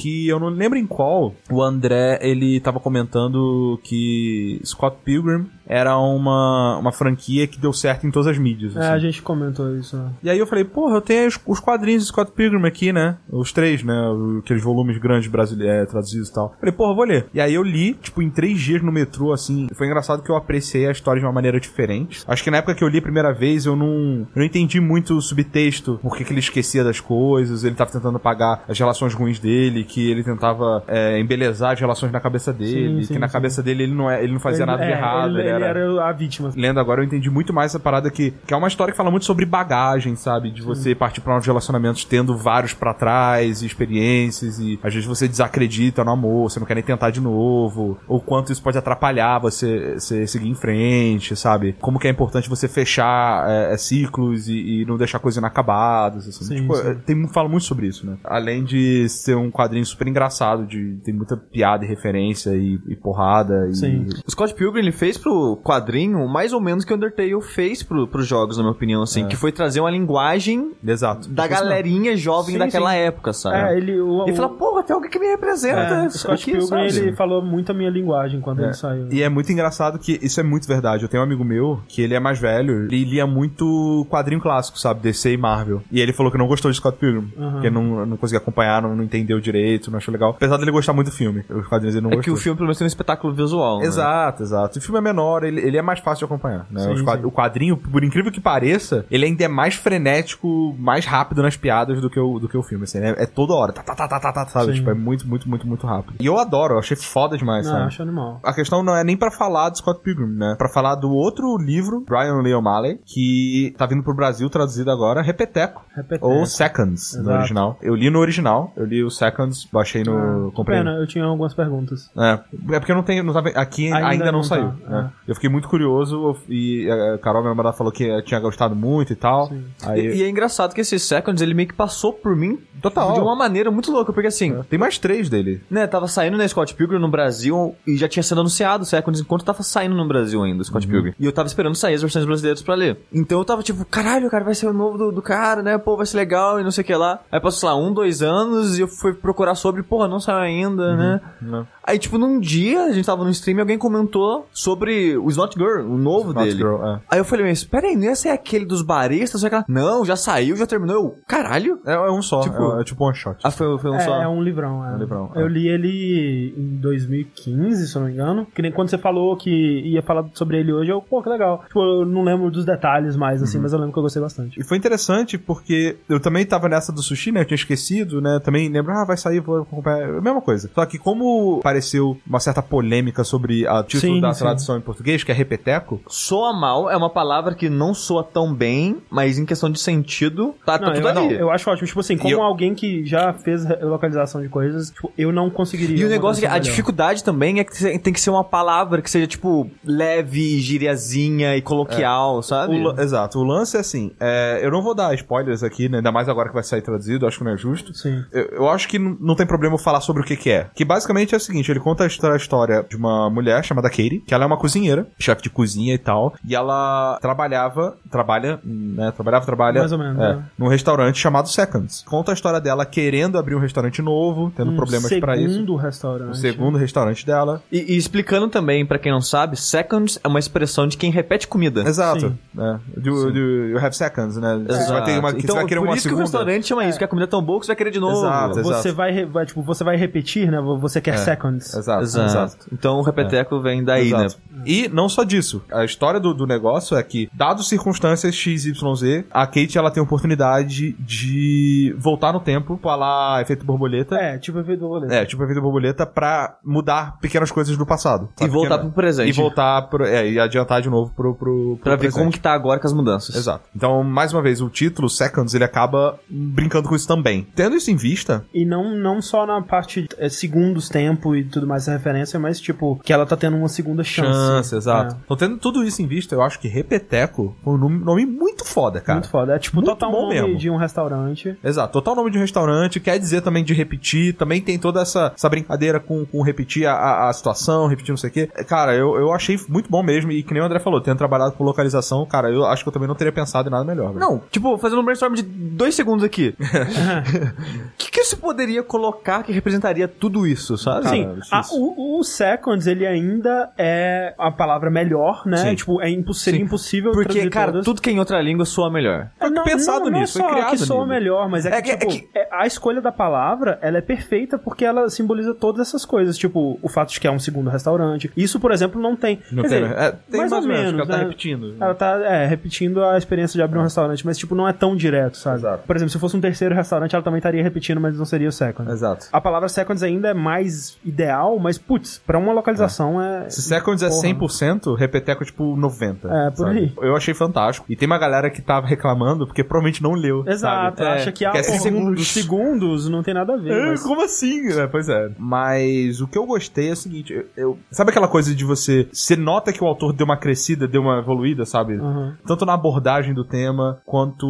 Que 0.00 0.28
eu 0.28 0.38
não 0.40 0.48
lembro 0.48 0.78
em 0.78 0.86
qual. 0.86 1.34
O 1.50 1.62
André, 1.62 2.18
ele 2.22 2.60
tava 2.60 2.80
comentando 2.80 3.78
que 3.82 4.60
Scott 4.64 4.96
Pilgrim 5.04 5.46
era 5.66 5.96
uma, 5.98 6.78
uma 6.78 6.92
franquia 6.92 7.46
que 7.46 7.58
deu 7.58 7.72
certo 7.72 8.06
em 8.06 8.10
todas 8.10 8.26
as 8.26 8.38
mídias. 8.38 8.74
É, 8.74 8.80
assim. 8.80 8.88
a 8.88 8.98
gente 8.98 9.22
comentou 9.22 9.74
isso. 9.76 9.96
né? 9.96 10.10
E 10.22 10.30
aí 10.30 10.38
eu 10.38 10.46
falei, 10.46 10.64
porra, 10.64 10.96
eu 10.96 11.00
tenho 11.00 11.28
os, 11.28 11.38
os 11.46 11.60
quadrinhos 11.60 12.02
de 12.02 12.08
Scott 12.08 12.32
Pilgrim 12.32 12.66
aqui, 12.66 12.92
né? 12.92 13.16
Os 13.30 13.52
três, 13.52 13.82
né? 13.82 13.94
Aqueles 14.40 14.62
volumes 14.62 14.98
grandes 14.98 15.30
brasileiros, 15.30 15.90
traduzidos 15.90 16.28
e 16.28 16.32
tal. 16.34 16.54
Falei, 16.58 16.72
porra, 16.72 16.94
vou 16.94 17.04
ler. 17.04 17.26
E 17.32 17.40
aí 17.40 17.54
eu 17.54 17.62
li, 17.62 17.94
tipo, 17.94 18.20
em 18.22 18.30
três 18.30 18.58
dias 18.60 18.82
no 18.82 18.90
metrô, 18.90 19.32
assim. 19.32 19.68
Foi 19.74 19.86
engraçado 19.86 20.22
que 20.22 20.30
eu 20.30 20.36
apreciei 20.36 20.86
a 20.88 20.92
história 20.92 21.20
de 21.20 21.26
uma 21.26 21.32
maneira 21.32 21.60
diferente. 21.60 22.24
Acho 22.26 22.42
que 22.42 22.50
na 22.50 22.56
época 22.56 22.74
que 22.74 22.82
eu 22.82 22.88
li 22.88 22.98
a 22.98 23.02
primeira 23.02 23.32
vez, 23.32 23.66
eu 23.66 23.76
não, 23.76 24.26
eu 24.34 24.36
não 24.36 24.44
entendi 24.44 24.80
muito 24.80 25.14
o 25.16 25.20
subtexto, 25.22 25.98
por 26.02 26.16
que 26.16 26.24
ele 26.32 26.40
esquecia 26.40 26.82
das 26.82 26.98
coisas, 27.00 27.62
ele 27.64 27.74
tava 27.74 27.90
tentando 27.92 28.16
apagar 28.16 28.64
as 28.68 28.78
relações 28.78 29.14
ruins 29.14 29.38
dele, 29.38 29.84
que 29.90 30.10
ele 30.10 30.22
tentava 30.22 30.82
é, 30.86 31.18
embelezar 31.18 31.72
as 31.72 31.80
relações 31.80 32.12
na 32.12 32.20
cabeça 32.20 32.52
dele, 32.52 33.00
Sim, 33.00 33.02
sim, 33.04 33.12
que 33.14 33.18
na 33.18 33.28
sim. 33.28 33.32
cabeça 33.32 33.62
dele 33.62 33.82
ele 33.84 33.94
não, 33.94 34.10
é, 34.10 34.22
ele 34.22 34.32
não 34.32 34.40
fazia 34.40 34.62
Ele- 34.64 34.70
nada 34.70 34.84
de 34.84 34.90
é, 34.90 34.94
errado. 34.96 35.38
Ele, 35.40 35.48
ele 35.48 35.64
era 35.64 36.04
a 36.08 36.12
vítima. 36.12 36.50
Lendo 36.56 36.78
agora, 36.80 37.00
eu 37.00 37.04
entendi 37.04 37.28
muito 37.30 37.52
mais 37.52 37.70
essa 37.72 37.80
parada 37.80 38.10
que, 38.10 38.32
que 38.46 38.54
é 38.54 38.56
uma 38.56 38.68
história 38.68 38.92
que 38.92 38.96
fala 38.96 39.10
muito 39.10 39.24
sobre 39.26 39.44
bagagem, 39.44 40.14
sabe? 40.16 40.50
De 40.50 40.62
você 40.62 40.94
partir 40.94 41.20
pra 41.20 41.32
novos 41.32 41.46
relacionamentos 41.46 42.04
tendo 42.04 42.36
vários 42.36 42.72
pra 42.72 42.94
trás, 42.94 43.62
e 43.62 43.66
experiências, 43.66 44.58
e 44.58 44.78
às 44.82 44.92
vezes 44.94 45.06
você 45.08 45.26
desacredita 45.28 46.04
no 46.04 46.10
amor, 46.12 46.50
você 46.50 46.60
não 46.60 46.66
quer 46.66 46.74
nem 46.74 46.84
tentar 46.84 47.10
de 47.10 47.20
novo, 47.20 47.98
ou 48.06 48.20
quanto 48.20 48.52
isso 48.52 48.62
pode 48.62 48.78
atrapalhar 48.78 49.38
você, 49.38 49.94
você 49.94 50.26
seguir 50.26 50.48
em 50.48 50.54
frente, 50.54 51.34
sabe? 51.36 51.74
Como 51.80 51.98
que 51.98 52.06
é 52.06 52.10
importante 52.10 52.48
você 52.48 52.68
fechar 52.68 53.48
é, 53.48 53.74
é, 53.74 53.76
ciclos 53.76 54.48
e, 54.48 54.82
e 54.82 54.84
não 54.84 54.96
deixar 54.96 55.18
coisas 55.18 55.38
inacabadas, 55.38 56.28
assim. 56.28 56.44
Sim, 56.44 56.56
tipo, 56.56 56.74
tem, 57.06 57.28
fala 57.28 57.48
muito 57.48 57.64
sobre 57.64 57.86
isso, 57.86 58.06
né? 58.06 58.16
Além 58.24 58.64
de 58.64 59.08
ser 59.08 59.36
um 59.36 59.50
quadrinho 59.50 59.79
super 59.84 60.06
engraçado, 60.08 60.66
de 60.66 60.96
tem 61.04 61.14
muita 61.14 61.36
piada 61.36 61.84
e 61.84 61.88
referência 61.88 62.50
e, 62.50 62.78
e 62.88 62.96
porrada 62.96 63.68
e 63.68 63.74
Sim. 63.74 64.06
O 64.26 64.30
Scott 64.30 64.54
Pilgrim 64.54 64.80
ele 64.80 64.92
fez 64.92 65.16
pro 65.18 65.56
quadrinho 65.62 66.26
mais 66.28 66.52
ou 66.52 66.60
menos 66.60 66.84
que 66.84 66.92
o 66.92 66.96
Undertale 66.96 67.40
fez 67.42 67.82
pro, 67.82 68.06
pros 68.08 68.26
jogos, 68.26 68.56
na 68.56 68.62
minha 68.62 68.72
opinião, 68.72 69.02
assim, 69.02 69.26
que 69.28 69.36
foi 69.36 69.52
trazer 69.52 69.80
uma 69.80 69.90
linguagem 69.90 70.72
Exato. 70.86 71.28
da 71.28 71.46
galerinha 71.46 72.16
jovem 72.16 72.52
Sim, 72.54 72.58
daquela 72.58 72.90
sim. 72.92 72.96
época, 72.98 73.32
sabe? 73.32 73.56
É, 73.56 73.76
ele. 73.76 74.00
O, 74.00 74.26
E 74.28 74.32
o- 74.32 74.34
fala, 74.34 74.48
porra, 74.50 74.82
tem 74.82 74.94
alguém 74.94 75.10
que 75.10 75.18
me 75.18 75.26
representa. 75.26 75.80
é, 75.80 76.06
o 76.06 76.10
Scott 76.10 76.34
aqui, 76.42 76.52
Pilgrim, 76.52 76.66
sabe? 76.90 77.06
ele 77.06 77.12
falou 77.16 77.42
muito 77.42 77.70
a 77.70 77.74
minha 77.74 77.90
linguagem 77.90 78.40
quando 78.40 78.62
ele 78.62 78.74
saiu. 78.74 79.08
E 79.10 79.22
é 79.22 79.28
muito 79.28 79.50
engraçado 79.52 79.98
que 79.98 80.18
isso 80.22 80.40
é 80.40 80.42
muito 80.42 80.66
verdade. 80.66 81.02
Eu 81.04 81.08
tenho 81.08 81.22
um 81.22 81.26
amigo 81.26 81.44
meu 81.44 81.80
que 81.88 82.02
ele 82.02 82.14
é 82.14 82.20
mais 82.20 82.38
velho, 82.38 82.84
ele 82.84 83.04
lia 83.04 83.26
muito 83.26 84.06
quadrinho 84.10 84.40
clássico, 84.40 84.78
sabe? 84.78 85.00
DC 85.00 85.32
e 85.32 85.36
Marvel. 85.36 85.82
E 85.90 86.00
ele 86.00 86.12
falou 86.12 86.30
que 86.30 86.38
não 86.38 86.46
gostou 86.46 86.70
de 86.70 86.76
Scott 86.76 86.98
Pilgrim. 86.98 87.32
Aham. 87.38 87.60
Que 87.60 87.70
não, 87.70 88.06
não 88.06 88.16
conseguia 88.16 88.38
acompanhar, 88.38 88.82
não, 88.82 88.94
não 88.96 89.04
entendeu 89.04 89.40
direito. 89.40 89.60
Direito, 89.70 89.90
não 89.90 89.98
achou 89.98 90.12
legal. 90.12 90.30
Apesar 90.30 90.56
dele 90.56 90.70
gostar 90.70 90.92
muito 90.92 91.10
do 91.10 91.16
filme. 91.16 91.44
Os 91.48 91.66
quadrinhos 91.66 91.94
ele 91.94 92.02
não 92.02 92.10
É 92.10 92.16
gostou. 92.16 92.34
que 92.34 92.38
o 92.38 92.42
filme 92.42 92.56
pelo 92.56 92.66
menos 92.66 92.78
tem 92.78 92.84
um 92.84 92.88
espetáculo 92.88 93.32
visual, 93.34 93.78
né? 93.78 93.86
Exato, 93.86 94.42
exato. 94.42 94.78
O 94.78 94.82
filme 94.82 94.98
é 94.98 95.02
menor, 95.02 95.44
ele, 95.44 95.60
ele 95.60 95.76
é 95.76 95.82
mais 95.82 96.00
fácil 96.00 96.26
de 96.26 96.32
acompanhar, 96.32 96.66
né? 96.70 96.80
Sim. 96.82 97.04
O 97.24 97.30
quadrinho, 97.30 97.76
por 97.76 98.02
incrível 98.04 98.30
que 98.32 98.40
pareça, 98.40 99.04
ele 99.10 99.24
ainda 99.26 99.44
é 99.44 99.48
mais 99.48 99.74
frenético, 99.74 100.74
mais 100.78 101.04
rápido 101.06 101.42
nas 101.42 101.56
piadas 101.56 102.00
do 102.00 102.10
que 102.10 102.18
o, 102.18 102.38
do 102.38 102.48
que 102.48 102.56
o 102.56 102.62
filme, 102.62 102.84
assim, 102.84 103.00
né? 103.00 103.14
É 103.16 103.26
toda 103.26 103.54
hora, 103.54 103.72
tá, 103.72 103.82
tá, 103.82 103.94
tá, 103.94 104.08
tá, 104.08 104.20
tá, 104.20 104.32
tá, 104.32 104.46
sabe? 104.46 104.72
Sim. 104.72 104.78
Tipo, 104.78 104.90
é 104.90 104.94
muito, 104.94 105.26
muito, 105.28 105.48
muito, 105.48 105.66
muito 105.66 105.86
rápido. 105.86 106.14
E 106.20 106.26
eu 106.26 106.38
adoro, 106.38 106.74
eu 106.74 106.78
achei 106.78 106.96
foda 106.96 107.36
demais, 107.36 107.66
Não, 107.66 107.72
sabe? 107.72 107.86
acho 107.86 108.02
animal. 108.02 108.40
A 108.42 108.52
questão 108.52 108.82
não 108.82 108.96
é 108.96 109.04
nem 109.04 109.16
pra 109.16 109.30
falar 109.30 109.70
do 109.70 109.78
Scott 109.78 110.00
Pilgrim, 110.02 110.34
né? 110.36 110.54
Pra 110.58 110.68
falar 110.68 110.94
do 110.96 111.10
outro 111.10 111.56
livro, 111.58 112.00
Brian 112.06 112.40
Lee 112.40 112.54
O'Malley, 112.54 113.00
que 113.04 113.74
tá 113.76 113.86
vindo 113.86 114.02
pro 114.02 114.14
Brasil 114.14 114.48
traduzido 114.50 114.90
agora, 114.90 115.22
Repeteco. 115.22 115.82
Repeteco. 115.94 116.26
Ou 116.26 116.46
Seconds, 116.46 117.14
no 117.14 117.22
Exato. 117.22 117.38
original. 117.38 117.78
Eu 117.82 117.94
li 117.94 118.10
no 118.10 118.18
original, 118.18 118.72
eu 118.76 118.84
li 118.84 119.02
o 119.04 119.10
Seconds, 119.10 119.59
baixei 119.72 120.02
no... 120.04 120.48
Ah, 120.48 120.52
comprei 120.52 120.78
pena, 120.78 120.92
eu 120.96 121.06
tinha 121.06 121.24
algumas 121.24 121.54
perguntas. 121.54 122.10
é, 122.16 122.40
é 122.74 122.78
porque 122.78 122.92
eu 122.92 122.96
não 122.96 123.02
tenho, 123.02 123.22
não 123.24 123.32
tava, 123.32 123.48
aqui 123.50 123.92
ainda, 123.92 124.08
Ainda 124.08 124.24
não, 124.26 124.32
não 124.32 124.42
saiu. 124.42 124.72
tá, 124.84 124.90
né? 124.90 125.10
Eu 125.26 125.34
fiquei 125.34 125.50
muito 125.50 125.68
curioso 125.68 126.36
e 126.48 126.88
a 126.90 127.18
Carol, 127.18 127.42
minha 127.42 127.50
namorada, 127.50 127.76
falou 127.76 127.92
que 127.92 128.22
tinha 128.22 128.40
gostado 128.40 128.74
muito 128.74 129.12
e 129.12 129.16
tal. 129.16 129.48
Sim. 129.48 129.64
Aí, 129.84 130.00
E, 130.06 130.16
e 130.18 130.22
é 130.24 130.28
engraçado 130.28 130.74
que 130.74 130.80
esse 130.80 130.98
Seconds, 130.98 131.40
ele 131.42 131.54
meio 131.54 131.68
que 131.68 131.74
passou 131.74 132.12
por 132.12 132.34
mim 132.36 132.58
Total. 132.82 133.12
de 133.14 133.20
uma 133.20 133.34
maneira 133.36 133.70
muito 133.70 133.90
louca, 133.92 134.12
porque 134.12 134.28
assim, 134.28 134.62
tem 134.68 134.78
mais 134.78 134.98
três 134.98 135.28
dele. 135.28 135.60
né, 135.70 135.86
tava 135.86 136.06
saindo 136.08 136.36
na 136.36 136.46
Scott 136.48 136.74
Pilgrim 136.74 136.98
no 136.98 137.08
Brasil 137.10 137.74
e 137.86 137.96
já 137.96 138.08
tinha 138.08 138.22
sido 138.22 138.40
anunciado 138.40 138.82
o 138.82 138.86
Seconds 138.86 139.20
enquanto 139.20 139.44
tava 139.44 139.62
saindo 139.62 139.94
no 139.94 140.06
Brasil 140.06 140.42
ainda, 140.42 140.62
Scott 140.64 140.86
Pilgrim. 140.86 141.14
E 141.18 141.24
eu 141.24 141.32
tava 141.32 141.46
esperando 141.48 141.74
sair 141.74 141.94
as 141.94 142.02
versões 142.02 142.24
brasileiras 142.24 142.62
pra 142.62 142.74
ler. 142.74 142.98
Então 143.12 143.38
eu 143.38 143.44
tava 143.44 143.62
tipo, 143.62 143.84
caralho, 143.84 144.30
cara, 144.30 144.44
vai 144.44 144.54
ser 144.54 144.66
o 144.68 144.72
novo 144.72 144.96
do, 144.98 145.12
do 145.12 145.22
cara, 145.22 145.62
né? 145.62 145.78
Pô, 145.78 145.96
vai 145.96 146.06
ser 146.06 146.16
legal 146.16 146.60
e 146.60 146.64
não 146.64 146.70
sei 146.70 146.82
o 146.82 146.86
que 146.86 146.94
lá. 146.94 147.20
Aí 147.30 147.40
passou, 147.40 147.60
sei 147.60 147.68
lá, 147.68 147.76
um, 147.76 147.92
dois 147.92 148.22
anos 148.22 148.78
e 148.78 148.82
eu 148.82 148.88
fui 148.88 149.12
procurar 149.14 149.39
sobre, 149.54 149.82
porra, 149.82 150.06
não 150.08 150.20
saiu 150.20 150.38
ainda, 150.38 150.96
né? 150.96 151.20
Não. 151.40 151.66
Aí, 151.90 151.98
tipo, 151.98 152.16
num 152.18 152.38
dia, 152.38 152.84
a 152.84 152.92
gente 152.92 153.04
tava 153.04 153.24
no 153.24 153.30
stream 153.30 153.58
e 153.58 153.60
alguém 153.60 153.76
comentou 153.78 154.46
sobre 154.52 155.16
o 155.16 155.28
Snot 155.28 155.54
Girl, 155.58 155.80
o 155.80 155.98
novo 155.98 156.32
Not 156.32 156.44
dele. 156.46 156.56
Girl, 156.58 156.82
é. 156.84 157.00
Aí 157.10 157.18
eu 157.18 157.24
falei, 157.24 157.46
mas 157.46 157.64
peraí, 157.64 157.96
não 157.96 158.04
ia 158.04 158.14
ser 158.14 158.28
aquele 158.28 158.64
dos 158.64 158.82
baristas? 158.82 159.40
Só 159.40 159.48
que 159.48 159.54
ela, 159.56 159.64
não, 159.68 160.04
já 160.04 160.14
saiu, 160.16 160.56
já 160.56 160.66
terminou. 160.66 160.90
Eu, 160.96 161.14
caralho? 161.26 161.80
É, 161.86 161.94
é 161.94 162.10
um 162.10 162.22
só, 162.22 162.40
Tipo- 162.42 162.76
é, 162.78 162.80
é 162.80 162.84
tipo 162.84 163.04
one 163.04 163.14
shot. 163.16 163.38
Ah, 163.42 163.50
foi, 163.50 163.78
foi 163.78 163.90
um 163.90 163.94
é, 163.96 164.00
só. 164.00 164.22
é 164.22 164.28
um 164.28 164.42
livrão, 164.42 164.84
é. 164.86 164.94
Um 164.94 164.98
livrão, 164.98 165.32
Eu 165.34 165.46
é. 165.46 165.48
li 165.48 165.66
ele 165.68 166.54
em 166.56 166.76
2015, 166.80 167.88
se 167.88 167.96
eu 167.96 168.00
não 168.02 168.08
me 168.08 168.14
engano. 168.14 168.46
Que 168.54 168.62
nem 168.62 168.72
quando 168.72 168.88
você 168.90 168.98
falou 168.98 169.36
que 169.36 169.50
ia 169.50 170.02
falar 170.02 170.24
sobre 170.34 170.58
ele 170.58 170.72
hoje, 170.72 170.90
eu, 170.90 171.00
pô, 171.02 171.22
que 171.22 171.28
legal. 171.28 171.62
Tipo, 171.66 171.80
eu 171.82 172.06
não 172.06 172.22
lembro 172.22 172.50
dos 172.50 172.64
detalhes 172.64 173.16
mais, 173.16 173.40
Uhum. 173.40 173.44
assim, 173.44 173.58
mas 173.58 173.72
eu 173.72 173.78
lembro 173.78 173.92
que 173.92 173.98
eu 173.98 174.02
gostei 174.02 174.22
bastante. 174.22 174.58
E 174.60 174.64
foi 174.64 174.76
interessante 174.76 175.38
porque 175.38 175.96
eu 176.08 176.20
também 176.20 176.44
tava 176.46 176.68
nessa 176.68 176.92
do 176.92 177.02
sushi, 177.02 177.32
né? 177.32 177.40
Eu 177.40 177.44
tinha 177.46 177.56
esquecido, 177.56 178.20
né? 178.20 178.38
Também 178.42 178.68
lembro, 178.68 178.92
ah, 178.92 179.04
vai 179.04 179.16
sair, 179.16 179.40
vou 179.40 179.62
acompanhar. 179.62 180.00
É 180.00 180.18
a 180.18 180.20
mesma 180.20 180.40
coisa. 180.40 180.70
Só 180.74 180.84
que 180.86 180.98
como 180.98 181.60
apareceu 181.80 182.16
uma 182.26 182.38
certa 182.38 182.62
polêmica 182.62 183.24
sobre 183.24 183.66
o 183.66 183.82
título 183.84 184.14
Sim, 184.14 184.20
da 184.20 184.32
sim. 184.34 184.44
tradução 184.44 184.76
em 184.76 184.80
português, 184.80 185.24
que 185.24 185.32
é 185.32 185.34
repeteco, 185.34 186.00
Soa 186.08 186.52
mal 186.52 186.90
é 186.90 186.96
uma 186.96 187.08
palavra 187.10 187.54
que 187.54 187.68
não 187.70 187.94
soa 187.94 188.22
tão 188.22 188.54
bem, 188.54 188.98
mas 189.10 189.38
em 189.38 189.46
questão 189.46 189.70
de 189.70 189.78
sentido, 189.80 190.54
tá, 190.64 190.78
tá 190.78 190.86
Não, 190.86 190.94
tudo 190.94 191.08
eu, 191.08 191.18
ali. 191.18 191.34
eu 191.34 191.50
acho 191.50 191.70
ótimo. 191.70 191.86
Tipo 191.86 192.00
assim, 192.00 192.16
como 192.16 192.30
eu- 192.34 192.42
alguém 192.42 192.74
que 192.74 193.04
já 193.04 193.32
fez 193.32 193.64
localização 193.82 194.40
de 194.42 194.48
coisas, 194.48 194.90
tipo, 194.90 195.10
eu 195.16 195.32
não 195.32 195.48
conseguiria. 195.50 195.96
E 195.96 196.04
o 196.04 196.08
negócio 196.08 196.44
é 196.44 196.48
que 196.48 196.54
a 196.54 196.58
dificuldade 196.58 197.24
também 197.24 197.58
é 197.60 197.64
que 197.64 197.98
tem 197.98 198.12
que 198.12 198.20
ser 198.20 198.30
uma 198.30 198.44
palavra 198.44 199.00
que 199.00 199.10
seja, 199.10 199.26
tipo, 199.26 199.70
leve, 199.84 200.60
gíriazinha 200.60 201.56
e 201.56 201.62
coloquial, 201.62 202.42
sabe? 202.42 202.74
O 202.78 203.00
exato. 203.00 203.38
O 203.38 203.44
lance 203.44 203.76
é 203.76 203.80
assim, 203.80 204.12
é, 204.20 204.60
eu 204.62 204.70
não 204.70 204.82
vou 204.82 204.94
dar 204.94 205.14
spoilers 205.14 205.62
aqui, 205.62 205.88
né, 205.88 205.98
ainda 205.98 206.12
mais 206.12 206.28
agora 206.28 206.48
que 206.48 206.54
vai 206.54 206.62
sair 206.62 206.82
traduzido, 206.82 207.26
acho 207.26 207.38
que 207.38 207.44
não 207.44 207.52
é 207.52 207.56
justo. 207.56 207.94
Sim. 207.94 208.22
Eu, 208.32 208.44
eu 208.52 208.68
acho 208.68 208.88
que 208.88 208.98
não 208.98 209.34
tem 209.34 209.46
problema 209.46 209.74
eu 209.74 209.78
falar 209.78 210.00
sobre 210.00 210.22
o 210.22 210.24
que 210.24 210.36
que 210.36 210.50
é. 210.50 210.68
Que 210.74 210.84
basicamente 210.84 211.34
é 211.34 211.36
o 211.36 211.40
seguinte, 211.40 211.69
ele 211.70 211.80
conta 211.80 212.04
a 212.04 212.06
histó- 212.06 212.30
a 212.32 212.36
história 212.36 212.84
de 212.88 212.96
uma 212.96 213.28
mulher 213.30 213.64
chamada 213.64 213.88
Katie, 213.88 214.20
que 214.26 214.34
ela 214.34 214.44
é 214.44 214.46
uma 214.46 214.56
cozinheira, 214.56 215.06
chefe 215.18 215.42
de 215.42 215.50
cozinha 215.50 215.94
e 215.94 215.98
tal, 215.98 216.34
e 216.46 216.54
ela 216.54 217.18
trabalhava, 217.20 217.96
trabalha, 218.10 218.58
né, 218.64 219.10
trabalhava, 219.12 219.44
trabalha... 219.46 219.80
Mais 219.80 219.92
ou 219.92 219.98
menos, 219.98 220.16
é, 220.22 220.34
né? 220.34 220.44
num 220.58 220.68
restaurante 220.68 221.18
chamado 221.18 221.48
Seconds. 221.48 222.02
Conta 222.06 222.32
a 222.32 222.34
história 222.34 222.60
dela 222.60 222.84
querendo 222.86 223.38
abrir 223.38 223.54
um 223.54 223.60
restaurante 223.60 224.02
novo, 224.02 224.52
tendo 224.56 224.72
Um 224.72 224.76
problemas 224.76 225.12
pra 225.18 225.36
isso. 225.36 225.54
segundo 225.54 225.76
restaurante. 225.76 226.30
O 226.30 226.34
segundo 226.34 226.78
restaurante 226.78 227.26
dela. 227.26 227.62
E, 227.70 227.94
e 227.94 227.96
explicando 227.96 228.48
também, 228.48 228.84
pra 228.86 228.98
quem 228.98 229.12
não 229.12 229.20
sabe, 229.20 229.56
seconds 229.56 230.18
é 230.22 230.28
uma 230.28 230.38
expressão 230.38 230.86
de 230.86 230.96
quem 230.96 231.10
repete 231.10 231.46
comida. 231.48 231.82
Exato. 231.82 232.34
É. 232.58 232.78
Do, 233.00 233.32
do, 233.32 233.38
you 233.38 233.78
have 233.78 233.94
seconds, 233.96 234.36
né? 234.36 234.62
Você 234.66 234.92
vai 234.92 235.04
ter 235.04 235.18
uma, 235.18 235.30
então, 235.30 235.40
você 235.40 235.52
vai 235.54 235.66
querer 235.66 235.80
por 235.80 235.86
uma 235.88 235.94
isso 235.96 236.02
que 236.08 236.14
o 236.14 236.16
segunda. 236.16 236.22
restaurante 236.38 236.66
chama 236.66 236.84
isso, 236.84 236.98
que 236.98 237.04
a 237.04 237.08
comida 237.08 237.24
é 237.26 237.30
tão 237.30 237.42
boa 237.42 237.58
que 237.60 237.66
você 237.66 237.70
vai 237.70 237.76
querer 237.76 237.90
de 237.90 238.00
novo. 238.00 238.18
Exato, 238.26 238.54
Você 238.62 238.70
exato. 238.88 238.94
vai, 238.94 239.10
re- 239.12 239.24
vai, 239.26 239.46
tipo, 239.46 239.62
você 239.62 239.82
vai 239.84 239.96
repetir, 239.96 240.50
né? 240.50 240.60
Você 240.80 241.00
quer 241.00 241.16
seconds. 241.18 241.49
Exato, 241.58 242.02
Exato. 242.02 242.26
exato. 242.26 242.56
Então 242.72 242.98
o 242.98 243.02
repeteco 243.02 243.60
vem 243.60 243.82
daí, 243.84 244.08
Exato. 244.08 244.38
né? 244.48 244.62
E 244.66 244.88
não 244.88 245.08
só 245.08 245.24
disso. 245.24 245.62
A 245.72 245.84
história 245.84 246.20
do, 246.20 246.34
do 246.34 246.46
negócio 246.46 246.96
é 246.96 247.02
que, 247.02 247.28
dadas 247.32 247.66
circunstâncias 247.66 248.34
XYZ, 248.34 249.24
a 249.30 249.46
Kate 249.46 249.78
ela 249.78 249.90
tem 249.90 250.00
a 250.00 250.04
oportunidade 250.04 250.92
de 250.98 251.94
voltar 251.98 252.32
no 252.32 252.40
tempo, 252.40 252.76
pra 252.76 252.94
lá 252.94 253.40
efeito 253.40 253.64
borboleta. 253.64 254.16
É, 254.16 254.38
tipo 254.38 254.58
efeito 254.58 254.80
borboleta. 254.80 255.14
É, 255.14 255.24
tipo 255.24 255.42
efeito 255.42 255.60
borboleta 255.62 256.04
pra 256.06 256.58
mudar 256.64 257.18
pequenas 257.20 257.50
coisas 257.50 257.76
do 257.76 257.86
passado. 257.86 258.28
E 258.40 258.46
voltar 258.48 258.78
pro 258.78 258.90
presente. 258.90 259.28
E 259.28 259.32
voltar 259.32 259.82
pro, 259.82 260.04
é, 260.04 260.28
e 260.30 260.38
adiantar 260.38 260.82
de 260.82 260.90
novo 260.90 261.12
pro, 261.14 261.34
pro, 261.34 261.76
pro 261.76 261.76
Pra 261.82 261.92
ver 261.92 261.98
presente. 262.00 262.18
como 262.18 262.30
que 262.32 262.40
tá 262.40 262.52
agora 262.52 262.78
com 262.80 262.86
as 262.86 262.92
mudanças. 262.92 263.34
Exato. 263.34 263.64
Então, 263.74 264.02
mais 264.04 264.32
uma 264.32 264.42
vez, 264.42 264.60
o 264.60 264.68
título, 264.68 265.08
Seconds, 265.08 265.54
ele 265.54 265.64
acaba 265.64 266.18
brincando 266.28 266.88
com 266.88 266.94
isso 266.94 267.06
também. 267.08 267.46
Tendo 267.54 267.76
isso 267.76 267.90
em 267.90 267.96
vista, 267.96 268.44
E 268.52 268.64
não, 268.64 268.94
não 268.96 269.20
só 269.22 269.46
na 269.46 269.60
parte 269.62 270.06
é, 270.18 270.28
segundos, 270.28 270.88
tempo 270.88 271.34
e 271.40 271.50
tudo 271.50 271.66
mais, 271.66 271.82
essa 271.82 271.92
referência, 271.92 272.38
mas 272.38 272.60
tipo, 272.60 273.00
que 273.02 273.12
ela 273.12 273.26
tá 273.26 273.36
tendo 273.36 273.56
uma 273.56 273.68
segunda 273.68 274.02
chance. 274.04 274.30
chance, 274.30 274.74
exato. 274.74 275.14
É. 275.14 275.18
Então, 275.24 275.36
tendo 275.36 275.56
tudo 275.58 275.82
isso 275.84 276.02
em 276.02 276.06
vista, 276.06 276.34
eu 276.34 276.42
acho 276.42 276.58
que 276.58 276.68
Repeteco 276.68 277.54
foi 277.62 277.74
um 277.74 277.76
nome, 277.76 278.26
muito 278.26 278.64
foda, 278.64 279.00
cara. 279.00 279.18
Muito 279.18 279.30
foda. 279.30 279.54
É 279.54 279.58
tipo 279.58 279.76
Muito 279.76 279.86
total 279.86 280.10
bom 280.10 280.22
nome 280.22 280.34
mesmo. 280.40 280.56
de 280.56 280.70
um 280.70 280.76
restaurante. 280.76 281.56
Exato, 281.62 281.92
total 281.92 282.14
nome 282.14 282.30
de 282.30 282.38
um 282.38 282.40
restaurante, 282.40 283.00
quer 283.00 283.18
dizer 283.18 283.40
também 283.42 283.64
de 283.64 283.74
repetir, 283.74 284.34
também 284.34 284.60
tem 284.60 284.78
toda 284.78 285.00
essa, 285.00 285.32
essa 285.34 285.48
brincadeira 285.48 285.98
com, 286.00 286.24
com 286.24 286.42
repetir 286.42 286.86
a, 286.86 286.92
a, 286.94 287.28
a 287.28 287.32
situação, 287.32 287.86
repetir 287.86 288.10
não 288.10 288.16
sei 288.16 288.30
o 288.30 288.32
quê. 288.32 288.46
Cara, 288.66 288.94
eu, 288.94 289.16
eu 289.16 289.32
achei 289.32 289.58
muito 289.68 289.90
bom 289.90 290.02
mesmo, 290.02 290.30
e 290.32 290.42
que 290.42 290.52
nem 290.52 290.62
o 290.62 290.66
André 290.66 290.78
falou, 290.78 291.00
tendo 291.00 291.18
trabalhado 291.18 291.52
com 291.52 291.64
localização, 291.64 292.24
cara, 292.26 292.50
eu 292.50 292.64
acho 292.66 292.82
que 292.82 292.88
eu 292.88 292.92
também 292.92 293.08
não 293.08 293.14
teria 293.14 293.32
pensado 293.32 293.68
em 293.68 293.72
nada 293.72 293.84
melhor. 293.84 294.08
velho. 294.08 294.20
Não, 294.20 294.40
tipo, 294.50 294.76
fazendo 294.78 295.00
um 295.00 295.04
brainstorm 295.04 295.34
de 295.34 295.42
dois 295.42 295.94
segundos 295.94 296.24
aqui. 296.24 296.54
O 296.58 296.62
que, 297.98 298.10
que 298.10 298.24
você 298.24 298.36
poderia 298.36 298.82
colocar 298.82 299.42
que 299.42 299.52
representaria 299.52 300.06
tudo 300.08 300.46
isso, 300.46 300.76
sabe? 300.76 301.08
Sim, 301.08 301.29
difícil. 301.34 301.56
a- 301.56 301.64
o, 301.72 302.18
o 302.18 302.24
Seconds, 302.24 302.86
ele 302.86 303.06
ainda 303.06 303.70
é 303.78 304.34
a 304.38 304.50
palavra 304.50 304.90
melhor, 304.90 305.42
né? 305.46 305.56
Sim. 305.58 305.74
Tipo, 305.74 306.00
é 306.02 306.10
impo 306.10 306.32
seria 306.34 306.58
Sim. 306.60 306.66
impossível 306.66 307.12
Porque, 307.12 307.48
cara, 307.50 307.72
todas. 307.72 307.84
tudo 307.84 308.00
que 308.02 308.10
é 308.10 308.12
em 308.12 308.18
outra 308.18 308.40
língua 308.40 308.64
soa 308.64 308.90
melhor. 308.90 309.28
É, 309.40 309.48
não, 309.48 309.64
pensado 309.64 310.04
não, 310.06 310.10
não 310.12 310.20
nisso, 310.20 310.38
é 310.38 310.42
só 310.42 310.48
criado 310.50 310.70
que 310.70 310.78
soa 310.78 310.98
nisso. 310.98 311.08
melhor, 311.08 311.48
mas 311.48 311.66
é, 311.66 311.70
É 311.70 311.82
que, 311.82 311.96
que- 311.96 312.04
é 312.04 312.08
tipo, 312.08 312.38
é- 312.38 312.48
a 312.52 312.66
escolha 312.66 313.00
da 313.00 313.12
palavra, 313.12 313.78
ela 313.82 313.98
é 313.98 314.00
perfeita 314.00 314.58
porque 314.58 314.84
ela 314.84 315.08
simboliza 315.10 315.54
todas 315.54 315.86
essas 315.88 316.04
coisas, 316.04 316.36
tipo, 316.36 316.78
o 316.82 316.88
fato 316.88 317.10
de 317.12 317.20
que 317.20 317.26
é 317.26 317.30
um 317.30 317.38
segundo 317.38 317.70
restaurante. 317.70 318.30
Isso, 318.36 318.58
por 318.60 318.72
exemplo, 318.72 319.00
não 319.00 319.16
tem. 319.16 319.40
Não 319.52 319.62
tem, 319.62 319.82
dizer, 319.82 319.92
é, 319.98 320.12
tem 320.30 320.40
mais, 320.40 320.52
ou 320.52 320.62
menos, 320.62 320.84
porque 320.92 321.00
ela 321.00 321.06
tá 321.06 321.16
né? 321.16 321.22
repetindo. 321.24 321.76
Ela 321.80 321.94
tá, 321.94 322.16
é, 322.24 322.46
repetindo 322.46 323.02
a 323.04 323.16
experiência 323.18 323.56
de 323.56 323.62
abrir 323.62 323.78
um 323.78 323.82
restaurante, 323.82 324.24
mas, 324.26 324.36
tipo, 324.38 324.54
não 324.54 324.68
é 324.68 324.72
tão 324.72 324.94
direto, 324.96 325.36
sabe? 325.36 325.58
Exato. 325.58 325.84
Por 325.86 325.96
exemplo, 325.96 326.10
se 326.12 326.18
fosse 326.18 326.36
um 326.36 326.40
terceiro 326.40 326.74
restaurante, 326.74 327.14
ela 327.14 327.22
também 327.24 327.38
estaria 327.38 327.62
repetindo, 327.62 328.00
mas 328.00 328.16
não 328.18 328.24
seria 328.24 328.48
o 328.48 328.52
second. 328.52 328.90
Exato. 328.90 329.26
A 329.32 329.40
palavra 329.40 329.68
seconds 329.68 330.02
ainda 330.02 330.28
é 330.28 330.34
mais 330.34 330.98
ideal, 331.20 331.58
mas, 331.58 331.76
putz, 331.78 332.18
pra 332.26 332.38
uma 332.38 332.52
localização 332.52 333.20
é... 333.20 333.48
Se 333.50 333.62
Seconds 333.62 334.02
é 334.02 334.08
Porra. 334.08 334.28
100%, 334.28 334.96
Repeteco 334.96 335.42
é 335.42 335.46
tipo 335.46 335.76
90%. 335.76 336.24
É, 336.24 336.50
por 336.50 336.56
sabe? 336.56 336.78
aí. 336.78 336.92
Eu 337.02 337.14
achei 337.16 337.34
fantástico. 337.34 337.86
E 337.88 337.94
tem 337.96 338.06
uma 338.06 338.18
galera 338.18 338.50
que 338.50 338.62
tava 338.62 338.86
reclamando 338.86 339.46
porque 339.46 339.62
provavelmente 339.62 340.02
não 340.02 340.12
leu. 340.12 340.44
Exato, 340.46 340.98
sabe? 341.02 341.10
acha 341.20 341.32
que, 341.32 341.44
ah, 341.44 341.50
que 341.52 341.58
é 341.58 341.62
segundos. 341.62 342.28
segundos 342.28 343.08
não 343.08 343.22
tem 343.22 343.34
nada 343.34 343.54
a 343.54 343.56
ver. 343.56 343.72
É, 343.72 343.86
mas- 343.90 344.02
como 344.02 344.24
assim? 344.24 344.68
É, 344.72 344.86
pois 344.86 345.08
é. 345.08 345.30
Mas 345.38 346.20
o 346.20 346.26
que 346.28 346.38
eu 346.38 346.46
gostei 346.46 346.88
é 346.88 346.92
o 346.92 346.96
seguinte: 346.96 347.32
eu, 347.32 347.44
eu- 347.56 347.78
sabe 347.90 348.10
aquela 348.10 348.28
coisa 348.28 348.54
de 348.54 348.64
você. 348.64 349.08
Você 349.12 349.36
nota 349.36 349.72
que 349.72 349.82
o 349.82 349.86
autor 349.86 350.12
deu 350.12 350.24
uma 350.24 350.36
crescida, 350.36 350.86
deu 350.88 351.02
uma 351.02 351.18
evoluída, 351.18 351.64
sabe? 351.66 351.94
Aham. 351.96 352.36
Tanto 352.46 352.64
na 352.64 352.74
abordagem 352.74 353.34
do 353.34 353.44
tema, 353.44 354.00
quanto 354.06 354.46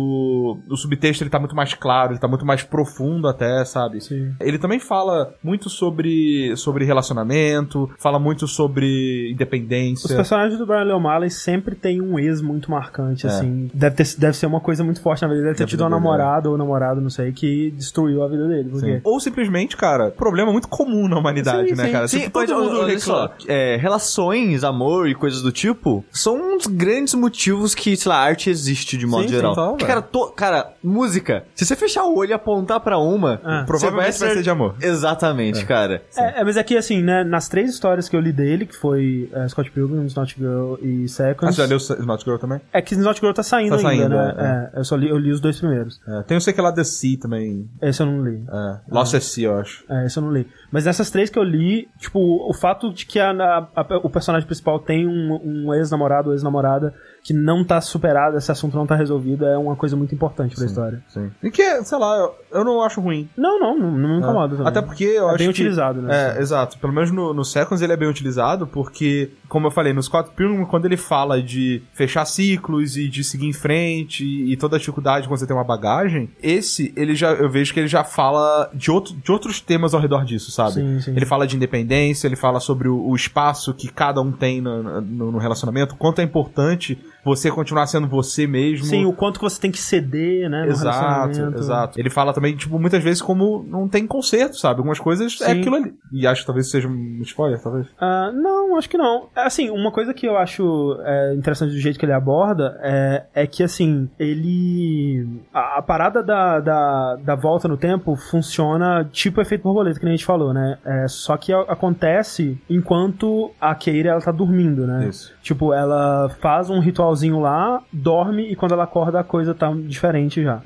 o 0.69 0.77
subtexto 0.77 1.23
ele 1.25 1.31
tá 1.31 1.39
muito 1.39 1.57
mais 1.57 1.75
claro, 1.75 2.13
ele 2.13 2.21
tá 2.21 2.29
muito 2.29 2.47
mais 2.47 2.63
profundo 2.63 3.27
até, 3.29 3.65
sabe? 3.65 4.01
Sim. 4.01 4.35
Ele 4.41 4.59
também 4.59 4.79
fala 4.79 5.35
muito 5.43 5.69
sobre, 5.69 6.55
sobre 6.61 6.85
relacionamento, 6.85 7.91
fala 7.99 8.19
muito 8.19 8.47
sobre 8.47 9.27
Os 9.27 9.33
independência. 9.33 10.15
personagens 10.17 10.59
do 10.59 10.67
Brian 10.67 10.85
Lee 10.85 10.93
O'Malley 10.93 11.31
sempre 11.31 11.75
tem 11.75 12.01
um 12.01 12.19
ex 12.19 12.41
muito 12.41 12.71
marcante, 12.71 13.27
É. 13.27 13.31
assim. 13.31 13.71
Deve, 13.75 13.97
ter, 13.97 14.07
deve 14.19 14.37
ser 14.37 14.47
uma 14.47 14.61
coisa 14.61 14.83
muito 14.85 15.01
forte 15.01 15.23
na 15.23 15.29
vida 15.29 15.41
dele. 15.41 15.53
Deve 15.55 15.65
ter 15.65 15.71
tido 15.71 15.81
uma 15.83 15.89
dele, 15.91 16.01
namorada 16.01 16.49
ou 16.51 16.57
namorado, 16.59 17.01
não 17.01 17.11
sei, 17.11 17.33
que 17.33 17.71
destruiu 17.73 18.23
a 18.23 18.29
vida 18.29 18.47
dele. 18.49 18.69
Porque... 18.71 18.95
Sim. 18.97 19.01
Ou 19.05 19.21
simplesmente, 19.21 19.77
cara, 19.77 20.11
problema 20.11 20.53
muito 20.53 20.69
comum 20.69 21.09
na 21.09 21.19
humanidade, 21.19 21.71
Sim, 21.71 21.75
né, 21.75 21.87
sim. 21.87 21.93
cara? 21.93 22.09
Sim, 22.09 22.21
Tipo, 22.21 22.39
mas 22.39 22.51
todo 22.51 22.65
mundo 22.65 22.81
olha 22.81 22.99
só, 22.99 23.33
é, 23.47 23.77
relações, 23.77 24.65
amor 24.65 25.09
e 25.09 25.15
coisas 25.15 25.43
do 25.43 25.53
tipo 25.53 26.05
são 26.13 26.37
um 26.37 26.57
dos 26.57 26.67
grandes 26.67 27.15
motivos 27.15 27.75
que, 27.75 27.97
sei 27.97 28.09
lá, 28.11 28.17
a 28.19 28.23
arte 28.25 28.51
existe 28.51 28.97
de 28.97 29.07
modo 29.07 29.25
Sim, 29.25 29.29
geral. 29.29 29.55
Porque, 29.55 29.85
velho. 29.85 29.87
cara, 29.87 30.03
to- 30.03 30.33
cara, 30.33 30.73
música. 30.83 31.45
Se 31.55 31.65
você 31.65 31.77
fechar 31.77 32.05
o 32.05 32.17
olho 32.17 32.31
e 32.31 32.33
apontar 32.33 32.81
pra 32.81 32.99
uma, 32.99 33.41
Ah. 33.45 33.65
Provavelmente 33.67 34.03
vai 34.03 34.13
ser- 34.13 34.35
ser 34.35 34.43
de 34.43 34.51
amor. 34.51 34.75
Exatamente, 34.81 35.65
cara. 35.65 36.03
É, 36.17 36.41
é, 36.51 36.53
mas 36.53 36.57
aqui, 36.57 36.77
assim, 36.77 37.03
né, 37.03 37.23
nas 37.23 37.49
três 37.49 37.71
histórias 37.71 38.09
que 38.09 38.17
eu 38.17 38.21
li 38.21 38.33
dele, 38.33 38.67
que 38.67 38.75
foi 38.77 39.29
é, 39.33 39.47
Scott 39.49 39.71
Pilgrim, 39.71 40.05
Snot 40.07 40.35
Girl 40.37 40.75
e 40.83 41.05
Ah, 41.05 41.09
Seconds... 41.09 41.55
você 41.55 41.63
já 41.63 41.69
leu 41.69 41.77
Smart 41.77 42.25
Girl 42.25 42.37
também? 42.39 42.61
É 42.73 42.83
que 42.83 42.95
Snot 42.95 43.21
Girl 43.21 43.33
tá 43.33 43.43
saindo 43.43 43.71
Tá 43.81 43.89
ainda, 43.89 44.09
saindo, 44.09 44.15
né? 44.37 44.71
É, 44.75 44.81
eu 44.81 44.85
só 44.85 44.97
li, 44.97 45.09
eu 45.09 45.17
li 45.19 45.31
os 45.31 45.41
dois 45.41 45.59
primeiros. 45.59 46.01
É, 46.09 46.23
tem 46.23 46.37
o 46.37 46.41
sei 46.41 46.53
que 46.53 46.61
lá 46.61 46.73
The 46.73 46.83
Sea 46.85 47.19
também. 47.21 47.69
Esse 47.81 48.03
eu 48.03 48.07
não 48.07 48.25
li. 48.25 48.43
É, 48.51 48.79
Lost 48.91 49.15
at 49.15 49.23
Sea, 49.23 49.45
eu 49.47 49.59
acho. 49.59 49.85
É, 49.89 50.07
esse 50.07 50.19
eu 50.19 50.23
não 50.23 50.33
li. 50.33 50.47
Mas 50.73 50.85
nessas 50.87 51.11
três 51.11 51.31
que 51.31 51.39
eu 51.39 51.43
li, 51.45 51.89
tipo, 51.99 52.19
o 52.21 52.53
fato 52.53 52.93
de 52.93 53.07
que 53.07 53.19
a, 53.21 53.31
a- 53.31 53.69
a- 53.75 54.01
o 54.03 54.11
personagem 54.11 54.47
principal 54.47 54.79
tem 54.81 55.07
um, 55.07 55.41
um 55.69 55.75
ex-namorado 55.75 56.29
ou 56.29 56.35
ex-namorada 56.35 56.95
que 57.23 57.35
não 57.35 57.63
tá 57.65 57.81
superado, 57.81 58.39
esse 58.39 58.51
assunto 58.51 58.77
não 58.77 58.87
tá 58.87 58.97
resolvido, 58.97 59.45
é 59.45 59.57
uma 59.59 59.77
coisa 59.77 59.95
muito 59.95 60.15
importante 60.15 60.57
pra 60.57 60.65
história. 60.65 61.03
Sim. 61.09 61.31
E 61.43 61.51
que, 61.51 61.85
sei 61.85 61.99
lá, 61.99 62.17
eu, 62.17 62.35
eu 62.61 62.65
não 62.65 62.83
acho 62.83 63.01
ruim. 63.01 63.29
Não, 63.37 63.61
não, 63.61 63.79
não, 63.79 63.91
não 63.91 64.09
me 64.09 64.19
incomoda 64.19 64.57
também. 64.57 64.67
Até 64.69 64.81
porque 64.81 65.05
eu 65.05 65.25
É 65.27 65.29
acho 65.29 65.39
bem 65.39 65.47
que- 65.49 65.51
utilizado, 65.51 66.01
né? 66.01 66.37
É, 66.37 66.41
exato. 66.41 66.79
Pelo 66.79 66.93
menos 66.93 67.11
no, 67.11 67.35
no 67.35 67.45
Seconds 67.45 67.83
ele 67.83 67.93
é 67.93 67.97
bem 67.97 68.09
utilizado, 68.09 68.67
porque, 68.67 69.31
como 69.49 69.67
eu 69.67 69.71
falei, 69.71 69.93
no 69.93 70.03
Scott 70.03 70.31
Pilgrim, 70.35 70.65
quando 70.65 70.87
ele 70.87 70.97
fala 70.97 71.43
de 71.43 71.83
fechar 71.93 72.25
ciclos 72.25 72.97
e 72.97 73.07
de 73.09 73.23
seguir 73.23 73.47
em 73.47 73.53
frente 73.53 74.25
e, 74.25 74.53
e 74.53 74.57
toda 74.57 74.77
a 74.77 74.79
dificuldade 74.79 75.29
quando 75.29 75.39
você 75.39 75.47
tem 75.47 75.55
uma 75.55 75.63
bagagem, 75.65 76.31
esse, 76.43 76.93
ele 76.97 77.15
já, 77.15 77.33
eu 77.33 77.51
vejo 77.51 77.75
que 77.75 77.81
ele 77.81 77.89
já 77.89 78.03
fala 78.03 78.71
de, 78.73 78.91
outro, 78.91 79.15
de 79.15 79.31
outros 79.31 79.61
temas 79.61 79.93
ao 79.93 80.01
redor 80.01 80.25
disso, 80.25 80.51
sabe? 80.51 80.73
Sim, 80.73 81.01
sim. 81.01 81.11
Ele 81.15 81.27
fala 81.27 81.47
de 81.47 81.55
independência, 81.55 82.27
ele 82.27 82.37
fala 82.37 82.61
sobre 82.61 82.89
o, 82.89 82.99
o 83.09 83.15
espaço 83.15 83.75
que 83.75 83.89
cada 83.89 84.23
um 84.23 84.33
tem 84.33 84.61
no, 84.63 85.01
no, 85.03 85.33
no 85.33 85.39
relacionamento, 85.39 85.95
quanto 85.97 86.21
é 86.21 86.25
importante 86.25 86.99
você 87.25 87.51
continuar 87.51 87.87
sendo 87.87 88.07
você 88.09 88.47
mesmo. 88.47 88.87
Sim, 88.87 89.05
o 89.05 89.13
quanto 89.13 89.39
que 89.39 89.45
você 89.45 89.61
tem 89.61 89.71
que 89.71 89.79
ceder, 89.79 90.49
né? 90.49 90.67
Exato, 90.69 91.41
exato. 91.57 92.01
Ele 92.01 92.11
fala 92.11 92.33
também, 92.33 92.57
tipo, 92.57 92.79
muitas 92.79 93.03
vezes 93.03 93.21
como 93.23 93.65
não 93.69 93.89
tem 93.89 94.07
conserto, 94.07 94.57
sabe? 94.57 94.79
Algumas 94.79 94.99
coisas 94.99 95.41
é 95.41 95.47
Sim. 95.53 95.61
aquilo 95.61 95.77
ali. 95.77 95.95
E 96.13 96.27
acho 96.27 96.41
que 96.43 96.47
talvez 96.47 96.71
seja 96.71 96.89
um 96.89 97.19
spoiler, 97.23 97.61
talvez. 97.61 97.87
Ah, 98.01 98.31
não, 98.33 98.77
acho 98.77 98.89
que 98.89 98.97
não. 98.99 99.29
Assim, 99.37 99.71
uma 99.71 99.91
coisa 99.93 100.15
que 100.15 100.27
eu 100.27 100.37
acho 100.37 100.97
é, 101.05 101.35
interessante 101.35 101.73
do 101.73 101.79
jeito 101.79 101.99
que 101.99 102.05
ele 102.05 102.13
aborda 102.13 102.79
é, 102.83 103.25
é 103.35 103.47
que, 103.47 103.63
assim, 103.63 104.09
ele. 104.19 105.27
A, 105.53 105.79
a 105.79 105.83
parada 105.83 106.23
da, 106.23 106.61
da, 106.61 107.17
da 107.17 107.35
volta 107.35 107.69
no 107.69 107.77
tempo 107.77 108.17
funciona 108.17 109.05
tipo 109.11 109.41
efeito 109.41 109.63
borboleta, 109.63 109.99
que 109.99 110.05
nem 110.05 110.15
a 110.15 110.17
gente 110.17 110.25
falou, 110.27 110.53
né? 110.53 110.79
É, 110.85 111.07
só 111.09 111.37
que 111.37 111.53
a- 111.53 111.63
acontece 111.63 112.59
enquanto 112.69 113.51
a 113.61 113.75
Keira 113.75 114.11
ela 114.11 114.21
tá 114.21 114.33
dormindo, 114.33 114.87
né? 114.87 115.09
Isso. 115.09 115.33
Tipo, 115.43 115.73
ela 115.73 116.29
faz 116.41 116.71
um 116.71 116.81
ritualzinho 117.11 117.41
lá, 117.41 117.83
dorme 117.93 118.51
e 118.51 118.57
quando 118.57 118.73
ela 118.73 118.85
acorda 118.85 119.21
a 119.21 119.25
coisa 119.25 119.55
tá 119.55 119.73
diferente 119.87 120.43
já. 120.43 120.61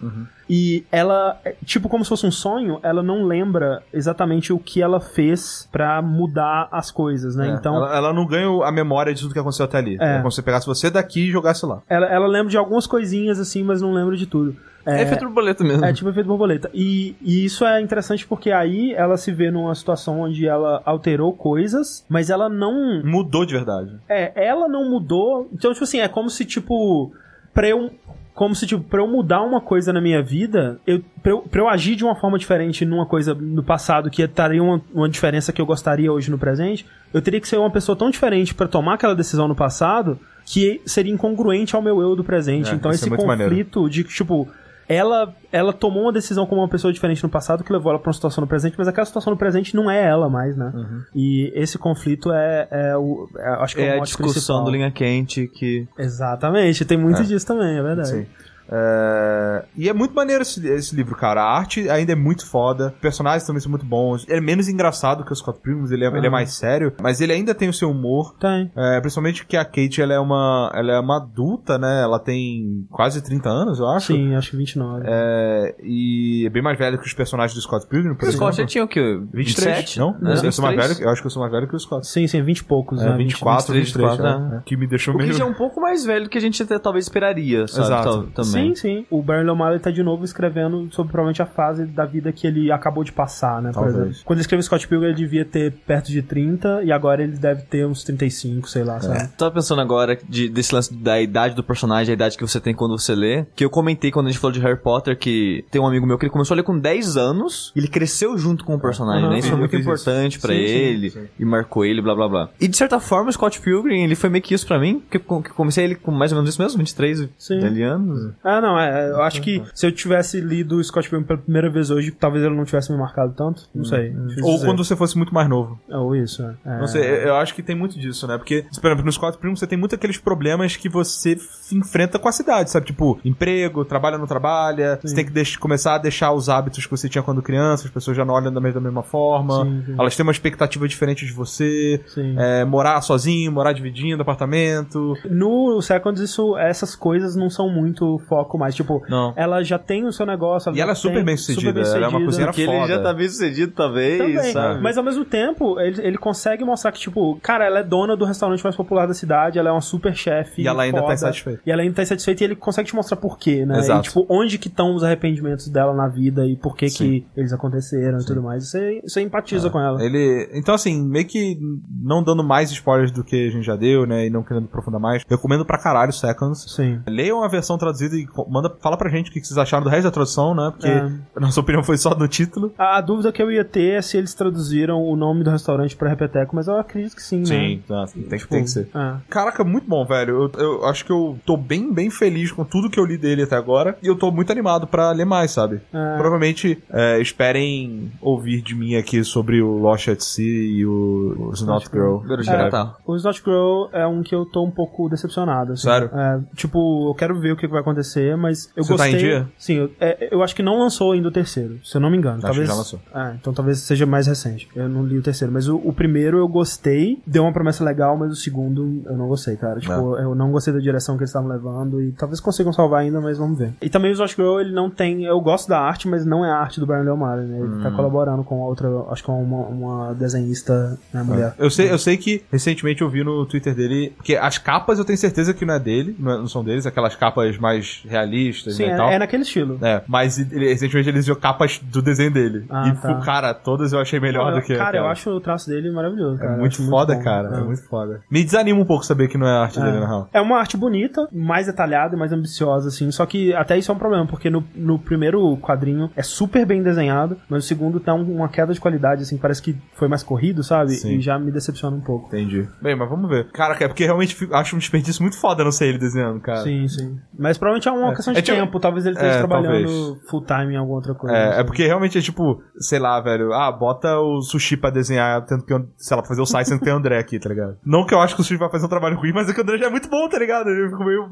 E 0.48 0.84
ela, 0.92 1.38
é, 1.44 1.54
tipo 1.64 1.88
como 1.88 2.04
se 2.04 2.08
fosse 2.10 2.26
um 2.26 2.30
sonho, 2.30 2.78
ela 2.82 3.02
não 3.02 3.24
lembra 3.24 3.82
exatamente 3.92 4.52
o 4.52 4.58
que 4.58 4.82
ela 4.82 5.00
fez 5.00 5.68
pra 5.72 6.02
mudar 6.02 6.68
as 6.70 6.90
coisas, 6.90 7.34
né? 7.34 7.48
É, 7.48 7.54
Então, 7.54 7.76
ela, 7.76 7.96
ela 7.96 8.12
não 8.12 8.26
ganha 8.26 8.48
a 8.64 8.70
memória 8.70 9.14
de 9.14 9.22
tudo 9.22 9.32
que 9.32 9.38
aconteceu 9.38 9.64
até 9.64 9.78
ali. 9.78 9.96
É. 10.00 10.16
É 10.16 10.18
como 10.18 10.30
se 10.30 10.36
você 10.36 10.42
pegasse 10.42 10.66
você 10.66 10.90
daqui 10.90 11.28
e 11.28 11.30
jogasse 11.30 11.64
lá. 11.64 11.80
ela, 11.88 12.06
ela 12.06 12.26
lembra 12.26 12.50
de 12.50 12.58
algumas 12.58 12.86
coisinhas 12.86 13.40
assim, 13.40 13.62
mas 13.62 13.80
não 13.80 13.92
lembra 13.92 14.16
de 14.16 14.26
tudo. 14.26 14.54
É, 14.86 15.02
efeito 15.02 15.24
borboleta 15.24 15.64
mesmo. 15.64 15.84
É 15.84 15.92
tipo 15.92 16.10
efeito 16.10 16.26
borboleta. 16.26 16.70
E, 16.74 17.16
e 17.22 17.44
isso 17.44 17.64
é 17.64 17.80
interessante 17.80 18.26
porque 18.26 18.50
aí 18.50 18.92
ela 18.92 19.16
se 19.16 19.32
vê 19.32 19.50
numa 19.50 19.74
situação 19.74 20.20
onde 20.20 20.46
ela 20.46 20.82
alterou 20.84 21.32
coisas, 21.32 22.04
mas 22.08 22.30
ela 22.30 22.48
não. 22.48 23.02
Mudou 23.04 23.46
de 23.46 23.54
verdade. 23.54 23.96
É, 24.08 24.32
ela 24.46 24.68
não 24.68 24.90
mudou. 24.90 25.48
Então, 25.52 25.72
tipo 25.72 25.84
assim, 25.84 26.00
é 26.00 26.08
como 26.08 26.28
se, 26.28 26.44
tipo, 26.44 27.12
pra 27.52 27.68
eu. 27.68 27.90
Como 28.34 28.52
se, 28.52 28.66
tipo, 28.66 28.82
pra 28.82 29.00
eu 29.00 29.06
mudar 29.06 29.42
uma 29.42 29.60
coisa 29.60 29.92
na 29.92 30.00
minha 30.00 30.20
vida, 30.20 30.80
eu, 30.84 31.00
pra, 31.22 31.30
eu, 31.30 31.42
pra 31.42 31.60
eu 31.60 31.68
agir 31.68 31.94
de 31.94 32.02
uma 32.02 32.16
forma 32.16 32.36
diferente 32.36 32.84
numa 32.84 33.06
coisa 33.06 33.32
no 33.32 33.62
passado 33.62 34.10
que 34.10 34.22
estaria 34.22 34.60
uma, 34.60 34.82
uma 34.92 35.08
diferença 35.08 35.52
que 35.52 35.62
eu 35.62 35.66
gostaria 35.66 36.12
hoje 36.12 36.32
no 36.32 36.38
presente, 36.38 36.84
eu 37.12 37.22
teria 37.22 37.40
que 37.40 37.46
ser 37.46 37.58
uma 37.58 37.70
pessoa 37.70 37.94
tão 37.94 38.10
diferente 38.10 38.52
pra 38.52 38.66
tomar 38.66 38.94
aquela 38.94 39.14
decisão 39.14 39.46
no 39.46 39.54
passado 39.54 40.18
que 40.44 40.80
seria 40.84 41.12
incongruente 41.12 41.76
ao 41.76 41.82
meu 41.82 42.00
eu 42.00 42.16
do 42.16 42.24
presente. 42.24 42.70
É, 42.70 42.74
então, 42.74 42.90
é 42.90 42.94
esse 42.94 43.08
maneiro. 43.08 43.50
conflito 43.50 43.88
de 43.88 44.02
que, 44.02 44.12
tipo, 44.12 44.48
ela, 44.88 45.34
ela 45.50 45.72
tomou 45.72 46.02
uma 46.04 46.12
decisão 46.12 46.46
como 46.46 46.60
uma 46.60 46.68
pessoa 46.68 46.92
diferente 46.92 47.22
no 47.22 47.28
passado 47.28 47.64
que 47.64 47.72
levou 47.72 47.90
ela 47.90 47.98
pra 47.98 48.08
uma 48.08 48.14
situação 48.14 48.42
no 48.42 48.46
presente, 48.48 48.74
mas 48.76 48.86
aquela 48.88 49.04
situação 49.06 49.30
no 49.32 49.36
presente 49.38 49.74
não 49.74 49.90
é 49.90 50.02
ela 50.04 50.28
mais, 50.28 50.56
né? 50.56 50.70
Uhum. 50.74 51.02
E 51.14 51.52
esse 51.54 51.78
conflito 51.78 52.32
é, 52.32 52.68
é 52.70 52.96
o. 52.96 53.28
é- 53.36 53.48
acho 53.62 53.74
que 53.76 53.82
é, 53.82 53.86
É 53.96 53.98
a 53.98 54.02
discussão 54.02 54.32
principal. 54.32 54.64
do 54.64 54.70
linha 54.70 54.90
quente 54.90 55.46
que. 55.48 55.86
Exatamente, 55.98 56.84
tem 56.84 56.98
muito 56.98 57.24
disso 57.24 57.46
também, 57.46 57.76
é 57.78 57.82
verdade. 57.82 58.08
Sim. 58.08 58.26
É, 58.70 59.64
E 59.76 59.88
é 59.88 59.92
muito 59.92 60.14
maneiro 60.14 60.42
esse, 60.42 60.66
esse 60.68 60.94
livro, 60.94 61.14
cara. 61.16 61.42
A 61.42 61.58
arte 61.58 61.88
ainda 61.88 62.12
é 62.12 62.14
muito 62.14 62.46
foda. 62.46 62.88
Os 62.94 63.00
personagens 63.00 63.46
também 63.46 63.60
são 63.60 63.70
muito 63.70 63.84
bons. 63.84 64.24
Ele 64.28 64.38
é 64.38 64.40
menos 64.40 64.68
engraçado 64.68 65.24
que 65.24 65.32
o 65.32 65.36
Scott 65.36 65.60
Pilgrim, 65.60 65.92
ele 65.92 66.04
é, 66.04 66.08
ele 66.08 66.16
é 66.16 66.20
Aham. 66.20 66.30
mais 66.30 66.52
sério. 66.52 66.92
Mas 67.02 67.20
ele 67.20 67.32
ainda 67.32 67.54
tem 67.54 67.68
o 67.68 67.72
seu 67.72 67.90
humor. 67.90 68.34
Tem. 68.38 68.70
É, 68.76 69.00
principalmente 69.00 69.44
que 69.46 69.56
a 69.56 69.64
Kate, 69.64 70.00
ela 70.00 70.14
é 70.14 70.18
uma, 70.18 70.70
ela 70.74 70.92
é 70.92 70.98
uma 71.00 71.16
adulta, 71.16 71.78
né? 71.78 72.02
Ela 72.02 72.18
tem 72.18 72.86
quase 72.90 73.22
30 73.22 73.48
anos, 73.48 73.78
eu 73.78 73.86
acho. 73.88 74.12
Sim, 74.12 74.34
acho 74.34 74.50
que 74.50 74.56
29. 74.56 75.04
É, 75.06 75.74
e 75.82 76.44
é 76.46 76.50
bem 76.50 76.62
mais 76.62 76.78
velha 76.78 76.96
que 76.98 77.06
os 77.06 77.12
personagens 77.12 77.54
do 77.54 77.60
Scott 77.62 77.86
Pilgrim, 77.86 78.14
por 78.14 78.28
O 78.28 78.32
Scott 78.32 78.56
já 78.56 78.62
exemplo. 78.64 78.70
tinha 78.70 78.84
o 78.84 78.88
quê? 78.88 79.20
23? 79.32 79.76
27? 79.78 79.98
Não? 79.98 80.10
É, 80.24 80.32
eu, 80.46 80.52
sou 80.52 80.64
mais 80.64 80.76
23? 80.76 80.88
velho, 80.98 81.06
eu 81.08 81.12
acho 81.12 81.20
que 81.20 81.26
eu 81.26 81.30
sou 81.30 81.40
mais 81.40 81.52
velho 81.52 81.68
que 81.68 81.76
o 81.76 81.78
Scott. 81.78 82.06
Sim, 82.06 82.26
sim, 82.26 82.42
20 82.42 82.58
e 82.58 82.64
poucos, 82.64 83.00
É, 83.00 83.10
né? 83.10 83.16
24, 83.16 83.72
23, 83.72 84.10
24, 84.16 84.22
né? 84.50 84.62
Que 84.64 84.76
me 84.76 84.86
deixou 84.86 85.14
O 85.14 85.18
que 85.18 85.24
meio... 85.24 85.34
já 85.36 85.44
é 85.44 85.46
um 85.46 85.54
pouco 85.54 85.80
mais 85.80 86.04
velho 86.04 86.24
do 86.24 86.30
que 86.30 86.38
a 86.38 86.40
gente 86.40 86.62
até 86.62 86.78
talvez 86.78 87.04
esperaria, 87.06 87.66
sabe? 87.66 87.86
Exato. 87.86 88.04
Tal- 88.34 88.44
também. 88.54 88.74
Sim, 88.74 88.80
sim. 89.00 89.06
O 89.10 89.22
Barry 89.22 89.48
O'Malley 89.48 89.78
tá 89.80 89.90
de 89.90 90.02
novo 90.02 90.24
escrevendo 90.24 90.88
sobre 90.92 91.12
provavelmente 91.12 91.42
a 91.42 91.46
fase 91.46 91.84
da 91.86 92.04
vida 92.04 92.32
que 92.32 92.46
ele 92.46 92.70
acabou 92.72 93.04
de 93.04 93.12
passar, 93.12 93.60
né? 93.62 93.70
Por 93.70 93.82
Talvez. 93.84 93.96
exemplo. 93.96 94.16
Quando 94.24 94.36
ele 94.38 94.40
escreveu 94.42 94.62
Scott 94.62 94.88
Pilgrim, 94.88 95.08
ele 95.08 95.16
devia 95.16 95.44
ter 95.44 95.72
perto 95.86 96.10
de 96.10 96.22
30 96.22 96.82
e 96.84 96.92
agora 96.92 97.22
ele 97.22 97.36
deve 97.36 97.62
ter 97.62 97.86
uns 97.86 98.02
35, 98.04 98.68
sei 98.68 98.84
lá, 98.84 99.00
sabe? 99.00 99.28
Tava 99.36 99.50
pensando 99.52 99.80
agora 99.80 100.18
de- 100.28 100.48
desse 100.48 100.74
lance 100.74 100.94
da 100.94 101.20
idade 101.20 101.54
do 101.54 101.62
personagem, 101.62 102.12
a 102.12 102.14
idade 102.14 102.36
que 102.36 102.42
você 102.46 102.60
tem 102.60 102.74
quando 102.74 102.98
você 102.98 103.14
lê. 103.14 103.44
Que 103.54 103.64
eu 103.64 103.70
comentei 103.70 104.10
quando 104.10 104.26
a 104.26 104.30
gente 104.30 104.40
falou 104.40 104.52
de 104.52 104.60
Harry 104.60 104.78
Potter, 104.78 105.18
que 105.18 105.64
tem 105.70 105.80
um 105.80 105.86
amigo 105.86 106.06
meu 106.06 106.18
que 106.18 106.24
ele 106.26 106.32
começou 106.32 106.54
a 106.54 106.56
ler 106.56 106.62
com 106.62 106.78
10 106.78 107.16
anos 107.16 107.72
e 107.74 107.78
ele 107.78 107.88
cresceu 107.88 108.36
junto 108.38 108.64
com 108.64 108.74
o 108.74 108.80
personagem, 108.80 109.24
Aham. 109.24 109.32
né? 109.32 109.38
Isso 109.38 109.48
foi 109.48 109.58
muito 109.58 109.76
importante 109.76 110.38
pra 110.40 110.52
Sim, 110.54 110.66
sim, 110.66 110.72
ele 110.74 111.10
sim. 111.10 111.24
e 111.38 111.44
marcou 111.44 111.84
ele, 111.84 112.00
blá 112.00 112.14
blá 112.14 112.28
blá. 112.28 112.48
E 112.60 112.68
de 112.68 112.76
certa 112.76 112.98
forma, 113.00 113.28
o 113.30 113.32
Scott 113.32 113.60
Pilgrim, 113.60 114.02
ele 114.04 114.14
foi 114.14 114.30
meio 114.30 114.42
que 114.42 114.54
isso 114.54 114.66
pra 114.66 114.78
mim, 114.78 115.00
porque 115.00 115.16
eu 115.16 115.42
que 115.42 115.50
eu 115.50 115.54
comecei 115.54 115.84
ele 115.84 115.94
com 115.94 116.10
mais 116.10 116.32
ou 116.32 116.36
menos 116.38 116.50
isso 116.50 116.62
mesmo, 116.62 116.78
23 116.78 117.28
Sim. 117.38 117.82
anos. 117.82 118.32
Ah, 118.44 118.60
não, 118.60 118.78
é, 118.78 119.10
eu 119.10 119.22
acho 119.22 119.40
que 119.40 119.62
se 119.74 119.86
eu 119.86 119.90
tivesse 119.92 120.40
lido 120.40 120.76
o 120.76 120.84
Scott 120.84 121.08
Pilgrim 121.08 121.26
pela 121.26 121.38
primeira 121.40 121.70
vez 121.70 121.90
hoje, 121.90 122.10
talvez 122.10 122.44
ele 122.44 122.54
não 122.54 122.64
tivesse 122.64 122.92
me 122.92 122.98
marcado 122.98 123.32
tanto. 123.34 123.62
Não 123.74 123.84
sei. 123.84 124.10
difícil 124.10 124.44
Ou 124.44 124.54
dizer. 124.54 124.66
quando 124.66 124.84
você 124.84 124.94
fosse 124.94 125.16
muito 125.16 125.32
mais 125.32 125.48
novo. 125.48 125.78
Ou 125.88 126.14
isso, 126.14 126.42
é. 126.42 126.54
É. 126.66 126.78
Não 126.78 126.86
sei, 126.86 127.02
eu- 127.28 127.34
acho 127.36 127.54
que 127.54 127.62
tem 127.62 127.74
muito 127.74 127.98
disso, 127.98 128.26
né? 128.26 128.36
Porque, 128.36 128.64
por 128.80 128.86
exemplo, 128.88 129.04
no 129.04 129.12
Scott 129.12 129.38
Pilgrim 129.38 129.56
você 129.56 129.66
tem 129.66 129.78
muito 129.78 129.94
aqueles 129.94 130.18
problemas 130.18 130.76
que 130.76 130.88
você 130.88 131.36
enfrenta 131.72 132.18
com 132.18 132.28
a 132.28 132.32
cidade, 132.32 132.70
sabe? 132.70 132.86
Tipo, 132.86 133.18
emprego, 133.24 133.84
trabalha 133.84 134.14
ou 134.14 134.20
não 134.20 134.26
trabalha, 134.26 134.98
você 135.02 135.14
tem 135.14 135.24
que 135.24 135.30
deix- 135.32 135.56
começar 135.56 135.94
a 135.94 135.98
deixar 135.98 136.32
os 136.32 136.48
hábitos 136.48 136.84
que 136.84 136.90
você 136.90 137.08
tinha 137.08 137.22
quando 137.22 137.40
criança, 137.42 137.86
as 137.86 137.90
pessoas 137.90 138.16
já 138.16 138.24
não 138.24 138.34
olham 138.34 138.52
da 138.52 138.60
mesma, 138.60 138.80
da 138.80 138.84
mesma 138.84 139.02
forma, 139.02 139.64
Sim, 139.64 139.82
sim. 139.86 139.94
elas 139.98 140.14
têm 140.16 140.22
uma 140.22 140.32
expectativa 140.32 140.86
diferente 140.86 141.24
de 141.24 141.32
você, 141.32 142.00
Sim. 142.06 142.34
é, 142.38 142.64
morar 142.64 143.00
sozinho, 143.00 143.50
morar 143.50 143.72
dividindo 143.72 144.20
apartamento. 144.22 145.14
No 145.30 145.80
Seconds, 145.80 146.20
isso, 146.20 146.56
essas 146.58 146.94
coisas 146.94 147.34
não 147.34 147.48
são 147.50 147.68
muito 147.68 148.18
foco 148.34 148.58
mais. 148.58 148.74
Tipo, 148.74 149.02
Não. 149.08 149.32
ela 149.36 149.62
já 149.62 149.78
tem 149.78 150.04
o 150.06 150.12
seu 150.12 150.26
negócio. 150.26 150.72
E 150.72 150.76
já 150.76 150.82
ela 150.82 150.92
é 150.92 150.94
super 150.94 151.24
bem 151.24 151.36
sucedida, 151.36 151.80
ela 151.80 152.06
é 152.06 152.08
uma 152.08 152.24
cozinheira 152.24 152.52
Porque 152.52 152.62
ele 152.62 152.72
foda. 152.72 152.88
já 152.88 153.02
tá 153.02 153.12
bem 153.12 153.28
sucedido, 153.28 153.72
talvez, 153.72 154.18
Também. 154.18 154.52
sabe? 154.52 154.82
Mas 154.82 154.98
ao 154.98 155.04
mesmo 155.04 155.24
tempo, 155.24 155.78
ele, 155.80 156.02
ele 156.06 156.18
consegue 156.18 156.64
mostrar 156.64 156.90
que, 156.92 156.98
tipo, 156.98 157.38
cara, 157.42 157.64
ela 157.64 157.78
é 157.80 157.82
dona 157.82 158.16
do 158.16 158.24
restaurante 158.24 158.62
mais 158.62 158.74
popular 158.76 159.06
da 159.06 159.14
cidade, 159.14 159.58
ela 159.58 159.68
é 159.68 159.72
uma 159.72 159.80
super 159.80 160.14
chefe. 160.14 160.62
E 160.62 160.66
ela 160.68 160.82
ainda 160.82 160.96
tá 160.98 161.02
foda, 161.02 161.14
insatisfeita. 161.14 161.60
E 161.64 161.70
ela 161.70 161.82
ainda 161.82 161.94
tá 161.94 162.02
insatisfeita 162.02 162.42
e 162.42 162.46
ele 162.46 162.56
consegue 162.56 162.88
te 162.88 162.94
mostrar 162.94 163.16
por 163.16 163.38
quê, 163.38 163.64
né? 163.64 163.78
Exato. 163.78 164.00
E, 164.00 164.02
tipo, 164.08 164.26
onde 164.28 164.58
que 164.58 164.68
estão 164.68 164.94
os 164.94 165.04
arrependimentos 165.04 165.68
dela 165.68 165.94
na 165.94 166.08
vida 166.08 166.46
e 166.46 166.56
por 166.56 166.76
que 166.76 166.88
Sim. 166.88 166.96
que 166.96 167.26
eles 167.36 167.52
aconteceram 167.52 168.18
e 168.18 168.24
tudo 168.24 168.42
mais. 168.42 168.68
Você, 168.68 169.00
você 169.02 169.20
empatiza 169.20 169.70
com 169.70 169.80
ela. 169.80 170.02
Ele. 170.02 170.48
Então, 170.54 170.74
assim, 170.74 171.02
meio 171.06 171.26
que 171.26 171.58
não 172.02 172.22
dando 172.22 172.42
mais 172.42 172.70
spoilers 172.70 173.10
do 173.10 173.22
que 173.22 173.48
a 173.48 173.50
gente 173.50 173.64
já 173.64 173.76
deu, 173.76 174.06
né? 174.06 174.26
E 174.26 174.30
não 174.30 174.42
querendo 174.42 174.64
aprofundar 174.64 175.00
mais. 175.00 175.22
Eu 175.28 175.36
recomendo 175.36 175.64
pra 175.64 175.78
caralho 175.78 176.12
Seconds. 176.12 176.64
Sim. 176.74 177.00
Leiam 177.06 177.42
a 177.42 177.48
versão 177.48 177.76
traduzida 177.78 178.16
e 178.16 178.23
manda, 178.48 178.74
fala 178.80 178.96
pra 178.96 179.08
gente 179.10 179.30
o 179.30 179.32
que 179.32 179.40
vocês 179.44 179.56
acharam 179.58 179.84
do 179.84 179.90
resto 179.90 180.04
da 180.04 180.10
tradução, 180.10 180.54
né? 180.54 180.70
Porque 180.70 180.88
É. 180.88 181.10
a 181.36 181.40
nossa 181.40 181.60
opinião 181.60 181.82
foi 181.82 181.96
só 181.96 182.14
no 182.14 182.26
título. 182.28 182.72
A, 182.78 182.98
a 182.98 183.00
dúvida 183.00 183.32
que 183.32 183.42
eu 183.42 183.50
ia 183.50 183.64
ter 183.64 183.94
é 183.94 184.02
se 184.02 184.16
eles 184.16 184.34
traduziram 184.34 185.02
o 185.02 185.16
nome 185.16 185.42
do 185.44 185.50
restaurante 185.50 185.96
pra 185.96 186.08
Repeteco, 186.08 186.54
mas 186.56 186.66
eu 186.68 186.76
acredito 186.78 187.14
que 187.16 187.22
sim, 187.22 187.40
né? 187.40 187.78
tá, 187.86 188.06
tem, 188.06 188.38
Tipo, 188.38 188.50
tem 188.50 188.64
que 188.64 188.70
ser. 188.70 188.88
é. 188.94 189.14
Caraca, 189.28 189.64
muito 189.64 189.88
bom, 189.88 190.04
velho. 190.04 190.50
Eu, 190.56 190.60
eu 190.62 190.84
acho 190.86 191.04
que 191.04 191.12
eu 191.12 191.38
tô 191.44 191.56
bem, 191.56 191.92
bem 191.92 192.10
feliz 192.10 192.50
com 192.52 192.64
tudo 192.64 192.90
que 192.90 192.98
eu 192.98 193.04
li 193.04 193.16
dele 193.18 193.42
até 193.42 193.56
agora. 193.56 193.96
E 194.02 194.06
eu 194.06 194.16
tô 194.16 194.30
muito 194.30 194.50
animado 194.52 194.86
pra 194.86 195.10
ler 195.12 195.24
mais, 195.24 195.50
sabe? 195.50 195.80
É. 195.92 196.14
Provavelmente 196.16 196.82
é, 196.90 197.20
esperem 197.20 198.10
ouvir 198.20 198.62
de 198.62 198.74
mim 198.74 198.94
aqui 198.96 199.22
sobre 199.24 199.60
o 199.62 199.78
Lost 199.78 200.08
at 200.08 200.20
Sea 200.20 200.44
e 200.44 200.84
o, 200.86 201.48
o 201.48 201.52
Snot 201.54 201.88
Girl. 201.92 202.18
É. 202.30 202.56
Natal. 202.64 202.98
O 203.06 203.16
Snot 203.16 203.42
Grow 203.42 203.88
é 203.92 204.06
um 204.06 204.22
que 204.22 204.34
eu 204.34 204.44
tô 204.46 204.64
um 204.64 204.70
pouco 204.70 205.08
decepcionado. 205.08 205.72
assim. 205.72 205.82
Sério? 205.82 206.10
É, 206.12 206.40
tipo, 206.54 207.08
eu 207.10 207.14
quero 207.14 207.38
ver 207.40 207.52
o 207.52 207.56
que 207.56 207.66
vai 207.66 207.80
acontecer 207.80 208.13
mas 208.36 208.70
eu 208.76 208.84
Você 208.84 208.90
tá 208.96 209.04
gostei. 209.04 209.14
em 209.14 209.16
dia? 209.24 209.48
Sim, 209.58 209.74
eu, 209.74 209.90
é, 210.00 210.28
eu 210.30 210.42
acho 210.42 210.54
que 210.54 210.62
não 210.62 210.78
lançou 210.78 211.12
ainda 211.12 211.28
o 211.28 211.30
terceiro, 211.30 211.78
se 211.84 211.96
eu 211.96 212.00
não 212.00 212.10
me 212.10 212.16
engano. 212.16 212.36
Acho 212.38 212.46
talvez 212.46 212.66
que 212.66 212.72
já 212.72 212.78
lançou. 212.78 213.00
Ah, 213.12 213.34
então 213.40 213.52
talvez 213.52 213.78
seja 213.80 214.06
mais 214.06 214.26
recente. 214.26 214.68
Eu 214.74 214.88
não 214.88 215.04
li 215.04 215.18
o 215.18 215.22
terceiro, 215.22 215.52
mas 215.52 215.68
o, 215.68 215.76
o 215.76 215.92
primeiro 215.92 216.38
eu 216.38 216.48
gostei, 216.48 217.18
deu 217.26 217.42
uma 217.42 217.52
promessa 217.52 217.82
legal, 217.84 218.16
mas 218.16 218.32
o 218.32 218.36
segundo 218.36 219.02
eu 219.06 219.16
não 219.16 219.28
gostei, 219.28 219.56
cara. 219.56 219.80
Tipo, 219.80 220.16
eu 220.18 220.34
não 220.34 220.50
gostei 220.52 220.72
da 220.72 220.80
direção 220.80 221.16
que 221.16 221.22
eles 221.22 221.30
estavam 221.30 221.48
levando 221.48 222.00
e 222.02 222.12
talvez 222.12 222.40
consigam 222.40 222.72
salvar 222.72 223.00
ainda, 223.02 223.20
mas 223.20 223.38
vamos 223.38 223.58
ver. 223.58 223.72
E 223.80 223.88
também 223.90 224.12
o 224.12 224.14
Josh 224.14 224.34
Girl, 224.34 224.60
ele 224.60 224.72
não 224.72 224.88
tem, 224.90 225.24
eu 225.24 225.40
gosto 225.40 225.68
da 225.68 225.80
arte, 225.80 226.08
mas 226.08 226.24
não 226.24 226.44
é 226.44 226.50
a 226.50 226.56
arte 226.56 226.80
do 226.80 226.86
Brian 226.86 227.00
Lee 227.02 227.10
O'Malley, 227.10 227.46
né? 227.46 227.58
Ele 227.58 227.68
Hum. 227.68 227.80
tá 227.82 227.90
colaborando 227.90 228.44
com 228.44 228.60
outra, 228.60 228.88
acho 229.10 229.22
que 229.22 229.26
com 229.26 229.42
uma, 229.42 229.66
uma 229.66 230.14
desenhista, 230.14 230.98
né, 231.12 231.22
mulher. 231.22 231.54
Eu 231.58 231.70
sei, 231.70 231.90
eu 231.90 231.98
sei 231.98 232.16
que 232.16 232.42
recentemente 232.50 233.02
eu 233.02 233.08
vi 233.08 233.24
no 233.24 233.46
Twitter 233.46 233.74
dele, 233.74 234.12
porque 234.16 234.36
as 234.36 234.58
capas 234.58 234.98
eu 234.98 235.04
tenho 235.04 235.18
certeza 235.18 235.54
que 235.54 235.64
não 235.64 235.74
é 235.74 235.78
dele, 235.80 236.14
não, 236.18 236.32
é- 236.32 236.38
não 236.38 236.46
são 236.48 236.62
deles, 236.62 236.86
aquelas 236.86 237.14
capas 237.16 237.56
mais 237.58 238.02
realistas 238.08 238.76
Sim, 238.76 238.86
né, 238.86 238.94
e 238.94 238.96
tal. 238.96 239.08
é, 239.10 239.14
é 239.14 239.18
naquele 239.18 239.42
estilo. 239.42 239.78
É, 239.82 240.02
mas 240.06 240.38
ele- 240.38 240.68
recentemente 240.68 241.08
eles 241.08 241.26
viram 241.26 241.38
capas 241.38 241.78
do 241.78 242.00
desenho 242.02 242.30
dele. 242.32 242.64
Ah, 242.70 242.88
e, 242.88 242.92
tá. 243.00 243.14
cara, 243.20 243.54
todas 243.54 243.92
eu 243.92 244.00
achei 244.00 244.18
melhor 244.20 244.50
Não, 244.52 244.58
do 244.60 244.64
que 244.66 244.74
cara, 244.74 244.96
eu 244.96 245.00
aquela. 245.02 245.12
acho 245.12 245.30
o 245.30 245.40
traço 245.40 245.68
dele 245.68 245.90
maravilhoso, 245.90 246.38
cara. 246.38 246.52
É 246.52 246.54
Eu 246.54 246.58
muito 246.60 246.88
foda, 246.88 247.14
bom. 247.14 247.22
cara. 247.22 247.50
É. 247.56 247.60
É. 247.60 247.64
muito 247.64 247.82
foda. 247.88 248.20
Me 248.30 248.44
desanima 248.44 248.78
um 248.80 248.84
pouco 248.84 249.04
saber 249.04 249.28
que 249.28 249.38
não 249.38 249.46
é 249.46 249.50
a 249.52 249.62
arte 249.62 249.80
dele, 249.80 249.98
na 250.00 250.06
real. 250.06 250.28
É 250.32 250.40
uma 250.40 250.58
arte 250.58 250.76
bonita, 250.76 251.28
mais 251.32 251.66
detalhada 251.66 252.14
e 252.14 252.18
mais 252.18 252.32
ambiciosa, 252.32 252.88
assim. 252.88 253.10
Só 253.10 253.24
que 253.26 253.52
até 253.54 253.76
isso 253.78 253.90
é 253.90 253.94
um 253.94 253.98
problema, 253.98 254.26
porque 254.26 254.50
no, 254.50 254.64
no 254.74 254.98
primeiro 254.98 255.56
quadrinho 255.58 256.10
é 256.16 256.22
super 256.22 256.64
bem 256.66 256.82
desenhado, 256.82 257.36
mas 257.48 257.58
no 257.58 257.62
segundo 257.62 258.00
tá 258.00 258.14
um- 258.14 258.36
uma 258.36 258.48
queda 258.48 258.72
de 258.72 258.80
qualidade, 258.80 259.22
assim, 259.22 259.36
parece 259.38 259.62
que 259.62 259.76
foi 259.94 260.08
mais 260.08 260.22
corrido, 260.22 260.62
sabe? 260.62 260.92
Sim. 260.92 261.16
E 261.16 261.20
já 261.20 261.38
me 261.38 261.50
decepciona 261.50 261.96
um 261.96 262.00
pouco. 262.00 262.28
Entendi. 262.28 262.68
Bem, 262.80 262.94
mas 262.96 263.08
vamos 263.08 263.28
ver. 263.28 263.50
Cara, 263.52 263.76
é 263.80 263.88
porque 263.88 264.04
realmente 264.04 264.36
acho 264.52 264.76
um 264.76 264.78
desperdício 264.78 265.22
muito 265.22 265.38
foda 265.38 265.64
não 265.64 265.72
ser 265.72 265.86
ele 265.86 265.98
desenhando, 265.98 266.40
cara. 266.40 266.62
Sim, 266.62 266.86
sim. 266.88 267.18
Mas 267.38 267.56
provavelmente 267.58 267.88
é 267.88 267.92
uma 267.98 268.12
É. 268.12 268.14
questão 268.14 268.32
de 268.32 268.38
É 268.38 268.42
tipo- 268.42 268.56
tempo, 268.58 268.80
talvez 268.80 269.06
ele 269.06 269.14
esteja 269.14 269.34
É, 269.34 269.38
trabalhando 269.38 269.86
talvez. 269.86 270.30
full 270.30 270.44
time 270.44 270.74
em 270.74 270.76
alguma 270.76 270.96
outra 270.96 271.14
coisa. 271.14 271.36
É, 271.36 271.48
assim. 271.50 271.60
é 271.60 271.64
porque 271.64 271.86
realmente 271.86 272.18
é 272.18 272.20
tipo, 272.20 272.62
sei 272.78 272.98
lá, 272.98 273.20
velho, 273.20 273.52
ah, 273.52 273.70
bota 273.72 274.18
o 274.18 274.40
sushi 274.42 274.76
pra 274.76 274.90
desenhar, 274.90 275.44
tendo 275.44 275.64
que, 275.64 275.74
sei 275.96 276.16
lá, 276.16 276.22
pra 276.22 276.28
fazer 276.28 276.40
o 276.42 276.46
Sai 276.46 276.64
sem 276.64 276.78
ter 276.78 276.92
o 276.92 276.96
André 276.96 277.18
aqui, 277.18 277.38
tá 277.38 277.48
ligado? 277.48 277.76
Não 277.84 278.04
que 278.06 278.14
eu 278.14 278.20
acho 278.20 278.34
que 278.34 278.40
o 278.40 278.44
sushi 278.44 278.58
vai 278.58 278.70
fazer 278.70 278.86
um 278.86 278.88
trabalho 278.88 279.16
ruim, 279.16 279.32
mas 279.32 279.48
é 279.48 279.52
que 279.52 279.60
o 279.60 279.62
André 279.62 279.78
já 279.78 279.86
é 279.86 279.90
muito 279.90 280.08
bom, 280.08 280.28
tá 280.28 280.38
ligado? 280.38 280.68
Eu 280.70 280.90
fico 280.90 281.04
meio 281.04 281.28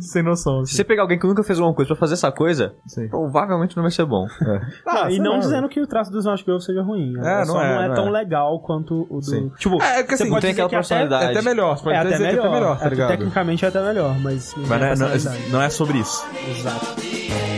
sem, 0.00 0.22
noção. 0.22 0.64
Se 0.64 0.70
Assim. 0.70 0.76
você 0.76 0.84
pegar 0.84 1.02
alguém 1.02 1.18
que 1.18 1.26
nunca 1.26 1.42
fez 1.42 1.58
alguma 1.58 1.74
coisa 1.74 1.88
pra 1.88 1.96
fazer 1.96 2.14
essa 2.14 2.30
coisa, 2.32 2.74
Sim. 2.86 3.08
provavelmente 3.08 3.76
não 3.76 3.82
vai 3.82 3.90
ser 3.92 4.04
bom. 4.04 4.26
É. 4.42 4.60
Não, 5.02 5.10
e 5.10 5.18
não 5.18 5.32
lá. 5.32 5.38
dizendo 5.38 5.68
que 5.68 5.80
o 5.80 5.86
traço 5.86 6.10
do 6.10 6.18
Smash 6.18 6.40
Girl 6.44 6.58
seja 6.58 6.82
ruim. 6.82 7.14
É, 7.18 7.44
só 7.44 7.54
não 7.54 7.62
é, 7.62 7.74
não 7.74 7.82
é 7.82 7.88
não 7.88 7.94
tão 7.94 8.08
é. 8.08 8.10
legal 8.10 8.60
quanto 8.60 9.06
o 9.10 9.16
do. 9.18 9.22
Sim. 9.24 9.50
Tipo, 9.58 9.82
É, 9.82 10.00
é 10.00 10.02
que 10.02 10.14
assim, 10.14 10.24
você 10.24 10.24
não 10.24 10.30
pode 10.32 10.42
tem 10.42 10.50
aquela 10.52 10.68
que 10.68 10.74
até- 10.74 10.80
personalidade. 10.80 11.24
É 11.24 11.30
até 11.30 11.42
melhor, 11.42 11.76
você 11.76 11.84
pode 11.84 11.96
É 11.96 11.98
até 12.00 12.08
dizer 12.10 12.18
que 12.18 12.24
é 12.24 12.30
melhor. 12.32 12.46
até 12.46 12.54
melhor, 12.60 12.78
tá 12.78 12.86
é, 12.86 12.88
ligado? 12.90 13.08
Tecnicamente 13.08 13.64
é 13.64 13.68
até 13.68 13.82
melhor, 13.82 14.18
mas. 14.20 14.54
Mas 14.56 14.68
não 14.68 14.76
é, 14.76 14.78
não, 14.96 15.08
personalidade. 15.08 15.46
é- 15.48 15.52
não 15.52 15.62
é 15.62 15.68
sobre 15.70 15.98
isso. 16.02 16.24
Exato. 16.48 17.51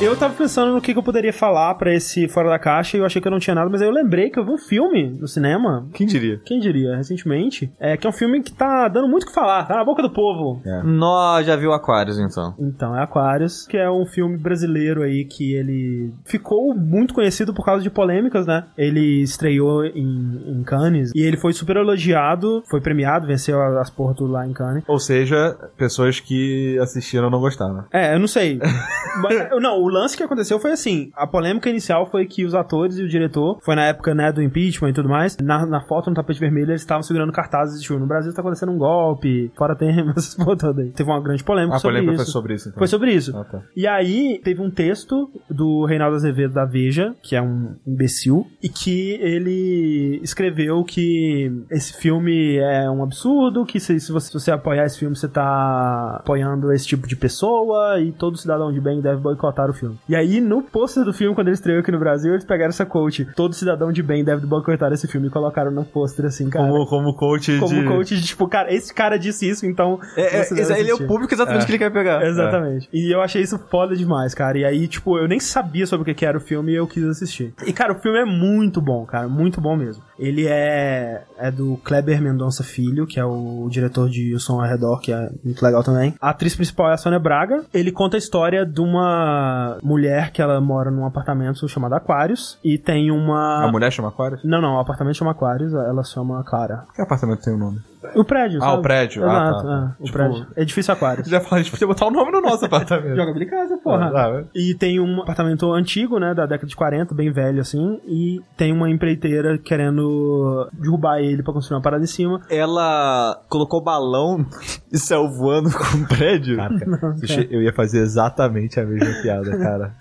Eu 0.00 0.16
tava 0.16 0.32
pensando 0.32 0.72
no 0.72 0.80
que, 0.80 0.94
que 0.94 0.98
eu 0.98 1.02
poderia 1.02 1.32
falar 1.32 1.74
pra 1.74 1.94
esse 1.94 2.26
Fora 2.26 2.48
da 2.48 2.58
Caixa 2.58 2.96
e 2.96 3.00
eu 3.00 3.04
achei 3.04 3.20
que 3.20 3.28
eu 3.28 3.32
não 3.32 3.38
tinha 3.38 3.54
nada, 3.54 3.68
mas 3.68 3.82
aí 3.82 3.88
eu 3.88 3.92
lembrei 3.92 4.30
que 4.30 4.38
eu 4.38 4.44
vi 4.46 4.50
um 4.50 4.56
filme 4.56 5.10
no 5.10 5.28
cinema. 5.28 5.86
Quem 5.92 6.06
diria? 6.06 6.40
Quem 6.42 6.58
diria, 6.58 6.96
recentemente? 6.96 7.70
É 7.78 7.98
que 7.98 8.06
é 8.06 8.10
um 8.10 8.12
filme 8.12 8.42
que 8.42 8.50
tá 8.50 8.88
dando 8.88 9.08
muito 9.08 9.24
o 9.24 9.26
que 9.26 9.34
falar, 9.34 9.66
tá 9.68 9.76
na 9.76 9.84
boca 9.84 10.00
do 10.00 10.08
povo. 10.08 10.62
Nós 10.82 11.46
já 11.46 11.54
viu 11.54 11.74
Aquários, 11.74 12.18
então. 12.18 12.54
Então, 12.58 12.96
é 12.96 13.02
Aquarius, 13.02 13.66
que 13.66 13.76
é 13.76 13.90
um 13.90 14.06
filme 14.06 14.38
brasileiro 14.38 15.02
aí 15.02 15.26
que 15.26 15.52
ele 15.52 16.14
ficou 16.24 16.74
muito 16.74 17.12
conhecido 17.12 17.52
por 17.52 17.62
causa 17.64 17.82
de 17.82 17.90
polêmicas, 17.90 18.46
né? 18.46 18.64
Ele 18.78 19.22
estreou 19.22 19.84
em, 19.84 20.42
em 20.46 20.62
Cannes 20.64 21.12
e 21.14 21.20
ele 21.20 21.36
foi 21.36 21.52
super 21.52 21.76
elogiado, 21.76 22.62
foi 22.70 22.80
premiado, 22.80 23.26
venceu 23.26 23.60
as 23.78 23.90
porras 23.90 24.16
tudo 24.16 24.32
lá 24.32 24.46
em 24.46 24.54
Cannes. 24.54 24.82
Ou 24.88 24.98
seja, 24.98 25.58
pessoas 25.76 26.20
que 26.20 26.78
assistiram 26.78 27.28
não 27.28 27.38
gostaram. 27.38 27.84
É, 27.92 28.14
eu 28.14 28.18
não 28.18 28.26
sei. 28.26 28.58
Mas, 29.22 29.50
não, 29.60 29.78
o 29.78 29.89
lance 29.90 30.16
que 30.16 30.22
aconteceu 30.22 30.58
foi 30.58 30.72
assim: 30.72 31.10
a 31.14 31.26
polêmica 31.26 31.68
inicial 31.68 32.10
foi 32.10 32.26
que 32.26 32.44
os 32.44 32.54
atores 32.54 32.98
e 32.98 33.02
o 33.02 33.08
diretor, 33.08 33.58
foi 33.62 33.74
na 33.74 33.84
época 33.84 34.14
né, 34.14 34.32
do 34.32 34.42
impeachment 34.42 34.90
e 34.90 34.92
tudo 34.92 35.08
mais, 35.08 35.36
na, 35.38 35.66
na 35.66 35.80
foto 35.80 36.10
no 36.10 36.16
tapete 36.16 36.40
vermelho 36.40 36.70
eles 36.70 36.82
estavam 36.82 37.02
segurando 37.02 37.32
cartazes 37.32 37.80
de 37.80 37.86
tipo, 37.86 37.98
no 37.98 38.06
Brasil 38.06 38.32
tá 38.32 38.40
acontecendo 38.40 38.72
um 38.72 38.78
golpe, 38.78 39.50
fora 39.56 39.74
tem 39.74 39.90
essas 40.16 40.34
porra 40.34 40.74
aí. 40.78 40.90
Teve 40.90 41.10
uma 41.10 41.20
grande 41.20 41.44
polêmica 41.44 41.76
A 41.76 41.78
sobre 41.78 41.98
polêmica 41.98 42.22
isso. 42.22 42.24
foi 42.24 42.32
sobre 42.32 42.54
isso, 42.54 42.68
então. 42.68 42.78
Foi 42.78 42.86
sobre 42.86 43.12
isso. 43.12 43.36
Ah, 43.36 43.44
tá. 43.44 43.62
E 43.76 43.86
aí, 43.86 44.40
teve 44.42 44.60
um 44.60 44.70
texto 44.70 45.30
do 45.48 45.84
Reinaldo 45.84 46.16
Azevedo 46.16 46.54
da 46.54 46.64
Veja, 46.64 47.14
que 47.22 47.36
é 47.36 47.42
um 47.42 47.76
imbecil, 47.86 48.46
e 48.62 48.68
que 48.68 49.12
ele 49.20 50.20
escreveu 50.22 50.82
que 50.84 51.64
esse 51.70 51.96
filme 51.98 52.56
é 52.56 52.90
um 52.90 53.02
absurdo, 53.02 53.64
que 53.64 53.80
se, 53.80 53.98
se 54.00 54.12
você, 54.12 54.28
se 54.28 54.34
você 54.34 54.50
apoiar 54.50 54.84
esse 54.86 54.98
filme, 54.98 55.16
você 55.16 55.28
tá 55.28 56.16
apoiando 56.20 56.72
esse 56.72 56.86
tipo 56.86 57.06
de 57.06 57.16
pessoa, 57.16 58.00
e 58.00 58.12
todo 58.12 58.36
cidadão 58.36 58.72
de 58.72 58.80
bem 58.80 59.00
deve 59.00 59.20
boicotar 59.20 59.68
o 59.68 59.72
filme. 59.72 59.79
E 60.08 60.16
aí, 60.16 60.40
no 60.40 60.62
pôster 60.62 61.04
do 61.04 61.12
filme, 61.12 61.34
quando 61.34 61.48
ele 61.48 61.54
estreou 61.54 61.80
aqui 61.80 61.90
no 61.90 61.98
Brasil, 61.98 62.32
eles 62.32 62.44
pegaram 62.44 62.70
essa 62.70 62.86
quote, 62.86 63.24
todo 63.36 63.54
cidadão 63.54 63.92
de 63.92 64.02
bem 64.02 64.24
deve 64.24 64.46
boicotar 64.46 64.92
esse 64.92 65.06
filme, 65.06 65.28
e 65.28 65.30
colocaram 65.30 65.70
no 65.70 65.84
pôster 65.84 66.26
assim, 66.26 66.48
cara. 66.50 66.68
Como, 66.68 66.86
como 66.86 67.14
coach 67.14 67.58
Como 67.58 67.74
de... 67.74 67.86
coach 67.86 68.16
de 68.16 68.22
tipo, 68.22 68.46
cara, 68.48 68.72
esse 68.72 68.92
cara 68.92 69.18
disse 69.18 69.48
isso, 69.48 69.66
então. 69.66 69.98
É, 70.16 70.40
é, 70.40 70.80
ele 70.80 70.90
é 70.90 70.94
o 70.94 71.06
público 71.06 71.32
exatamente 71.32 71.62
É. 71.62 71.66
que 71.66 71.72
ele 71.72 71.78
quer 71.78 71.92
pegar. 71.92 72.24
Exatamente. 72.26 72.88
E 72.92 73.14
eu 73.14 73.20
achei 73.20 73.42
isso 73.42 73.58
foda 73.70 73.94
demais, 73.96 74.34
cara. 74.34 74.58
E 74.58 74.64
aí, 74.64 74.88
tipo, 74.88 75.18
eu 75.18 75.28
nem 75.28 75.40
sabia 75.40 75.86
sobre 75.86 76.02
o 76.02 76.04
que 76.04 76.14
que 76.14 76.26
era 76.26 76.36
o 76.36 76.40
filme 76.40 76.72
e 76.72 76.76
eu 76.76 76.86
quis 76.86 77.04
assistir. 77.04 77.54
E, 77.66 77.72
cara, 77.72 77.92
o 77.92 78.00
filme 78.00 78.18
é 78.18 78.24
muito 78.24 78.80
bom, 78.80 79.04
cara. 79.04 79.28
Muito 79.28 79.60
bom 79.60 79.76
mesmo. 79.76 80.02
Ele 80.18 80.46
é, 80.46 81.22
é 81.38 81.50
do 81.50 81.78
Kleber 81.82 82.20
Mendonça 82.20 82.62
Filho, 82.62 83.06
que 83.06 83.18
é 83.18 83.24
o 83.24 83.68
diretor 83.70 84.08
de 84.08 84.34
O 84.34 84.40
Som 84.40 84.60
ao 84.60 84.68
Redor, 84.68 85.00
que 85.00 85.12
é 85.12 85.30
muito 85.44 85.62
legal 85.64 85.82
também. 85.82 86.14
A 86.20 86.30
atriz 86.30 86.54
principal 86.54 86.90
é 86.90 86.94
a 86.94 86.96
Sônia 86.96 87.18
Braga. 87.18 87.64
Ele 87.72 87.90
conta 87.90 88.16
a 88.16 88.18
história 88.18 88.66
de 88.66 88.80
uma 88.80 89.69
mulher 89.82 90.30
que 90.32 90.40
ela 90.42 90.60
mora 90.60 90.90
num 90.90 91.04
apartamento 91.04 91.68
chamado 91.68 91.94
Aquários. 91.94 92.58
E 92.64 92.78
tem 92.78 93.10
uma. 93.10 93.64
A 93.64 93.70
mulher 93.70 93.90
chama 93.92 94.08
Aquarius? 94.08 94.42
Não, 94.44 94.60
não, 94.60 94.76
o 94.76 94.80
apartamento 94.80 95.16
chama 95.16 95.32
Aquários, 95.32 95.72
ela 95.72 96.02
chama 96.04 96.42
Clara. 96.44 96.84
Que 96.94 97.02
apartamento 97.02 97.42
tem 97.42 97.54
o 97.54 97.58
nome? 97.58 97.80
O 98.14 98.24
prédio, 98.24 98.58
Ah, 98.62 98.66
sabe? 98.66 98.78
o 98.78 98.82
prédio. 98.82 99.24
Ah, 99.24 99.26
Exato, 99.50 99.62
tá. 99.66 99.96
é, 99.98 100.02
o 100.02 100.04
Tipo- 100.04 100.18
prédio. 100.18 100.46
Edifício 100.56 100.92
Aquários. 100.94 101.26
Já 101.28 101.40
falei, 101.40 101.60
a 101.60 101.62
gente 101.62 101.70
podia 101.70 101.86
botar 101.86 102.06
o 102.06 102.10
nome 102.10 102.32
no 102.32 102.40
nosso 102.40 102.64
apartamento. 102.66 103.16
Joga 103.16 103.34
de 103.34 103.46
casa, 103.46 103.76
porra. 103.78 104.10
Ah, 104.14 104.44
E 104.54 104.74
tem 104.74 104.98
um 104.98 105.20
apartamento 105.22 105.70
antigo, 105.72 106.18
né, 106.18 106.32
da 106.34 106.46
década 106.46 106.66
de 106.66 106.74
40, 106.76 107.14
bem 107.14 107.30
velho 107.30 107.60
assim, 107.60 108.00
e 108.06 108.40
tem 108.56 108.72
uma 108.72 108.88
empreiteira 108.90 109.58
querendo 109.58 110.68
derrubar 110.72 111.18
ele 111.20 111.42
pra 111.42 111.52
construir 111.52 111.76
uma 111.76 111.82
parada 111.82 112.02
em 112.02 112.06
cima. 112.06 112.40
Ela 112.50 113.40
colocou 113.48 113.82
balão 113.82 114.46
e 114.92 114.98
saiu 114.98 115.28
voando 115.28 115.70
com 115.70 115.98
o 115.98 116.08
prédio. 116.08 116.56
Caraca, 116.56 117.16
Sushi, 117.18 117.48
eu 117.50 117.62
ia 117.62 117.72
fazer 117.72 118.00
exatamente 118.00 118.80
a 118.80 118.84
mesma 118.86 119.20
piada, 119.22 119.58
cara. 119.58 119.94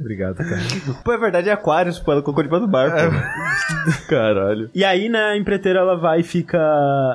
Obrigado, 0.00 0.36
cara. 0.36 0.60
Pô, 1.04 1.12
é 1.12 1.18
verdade, 1.18 1.48
é 1.48 1.52
Aquários, 1.52 1.98
pô. 1.98 2.12
Ela 2.12 2.22
colocou 2.22 2.42
debaixo 2.44 2.66
do 2.66 2.70
bar, 2.70 2.90
pô. 2.90 4.04
Caralho. 4.08 4.70
E 4.74 4.84
aí, 4.84 5.08
né, 5.08 5.18
a 5.32 5.36
empreiteira 5.36 5.80
ela 5.80 5.96
vai 5.96 6.20
e 6.20 6.22
fica 6.22 6.58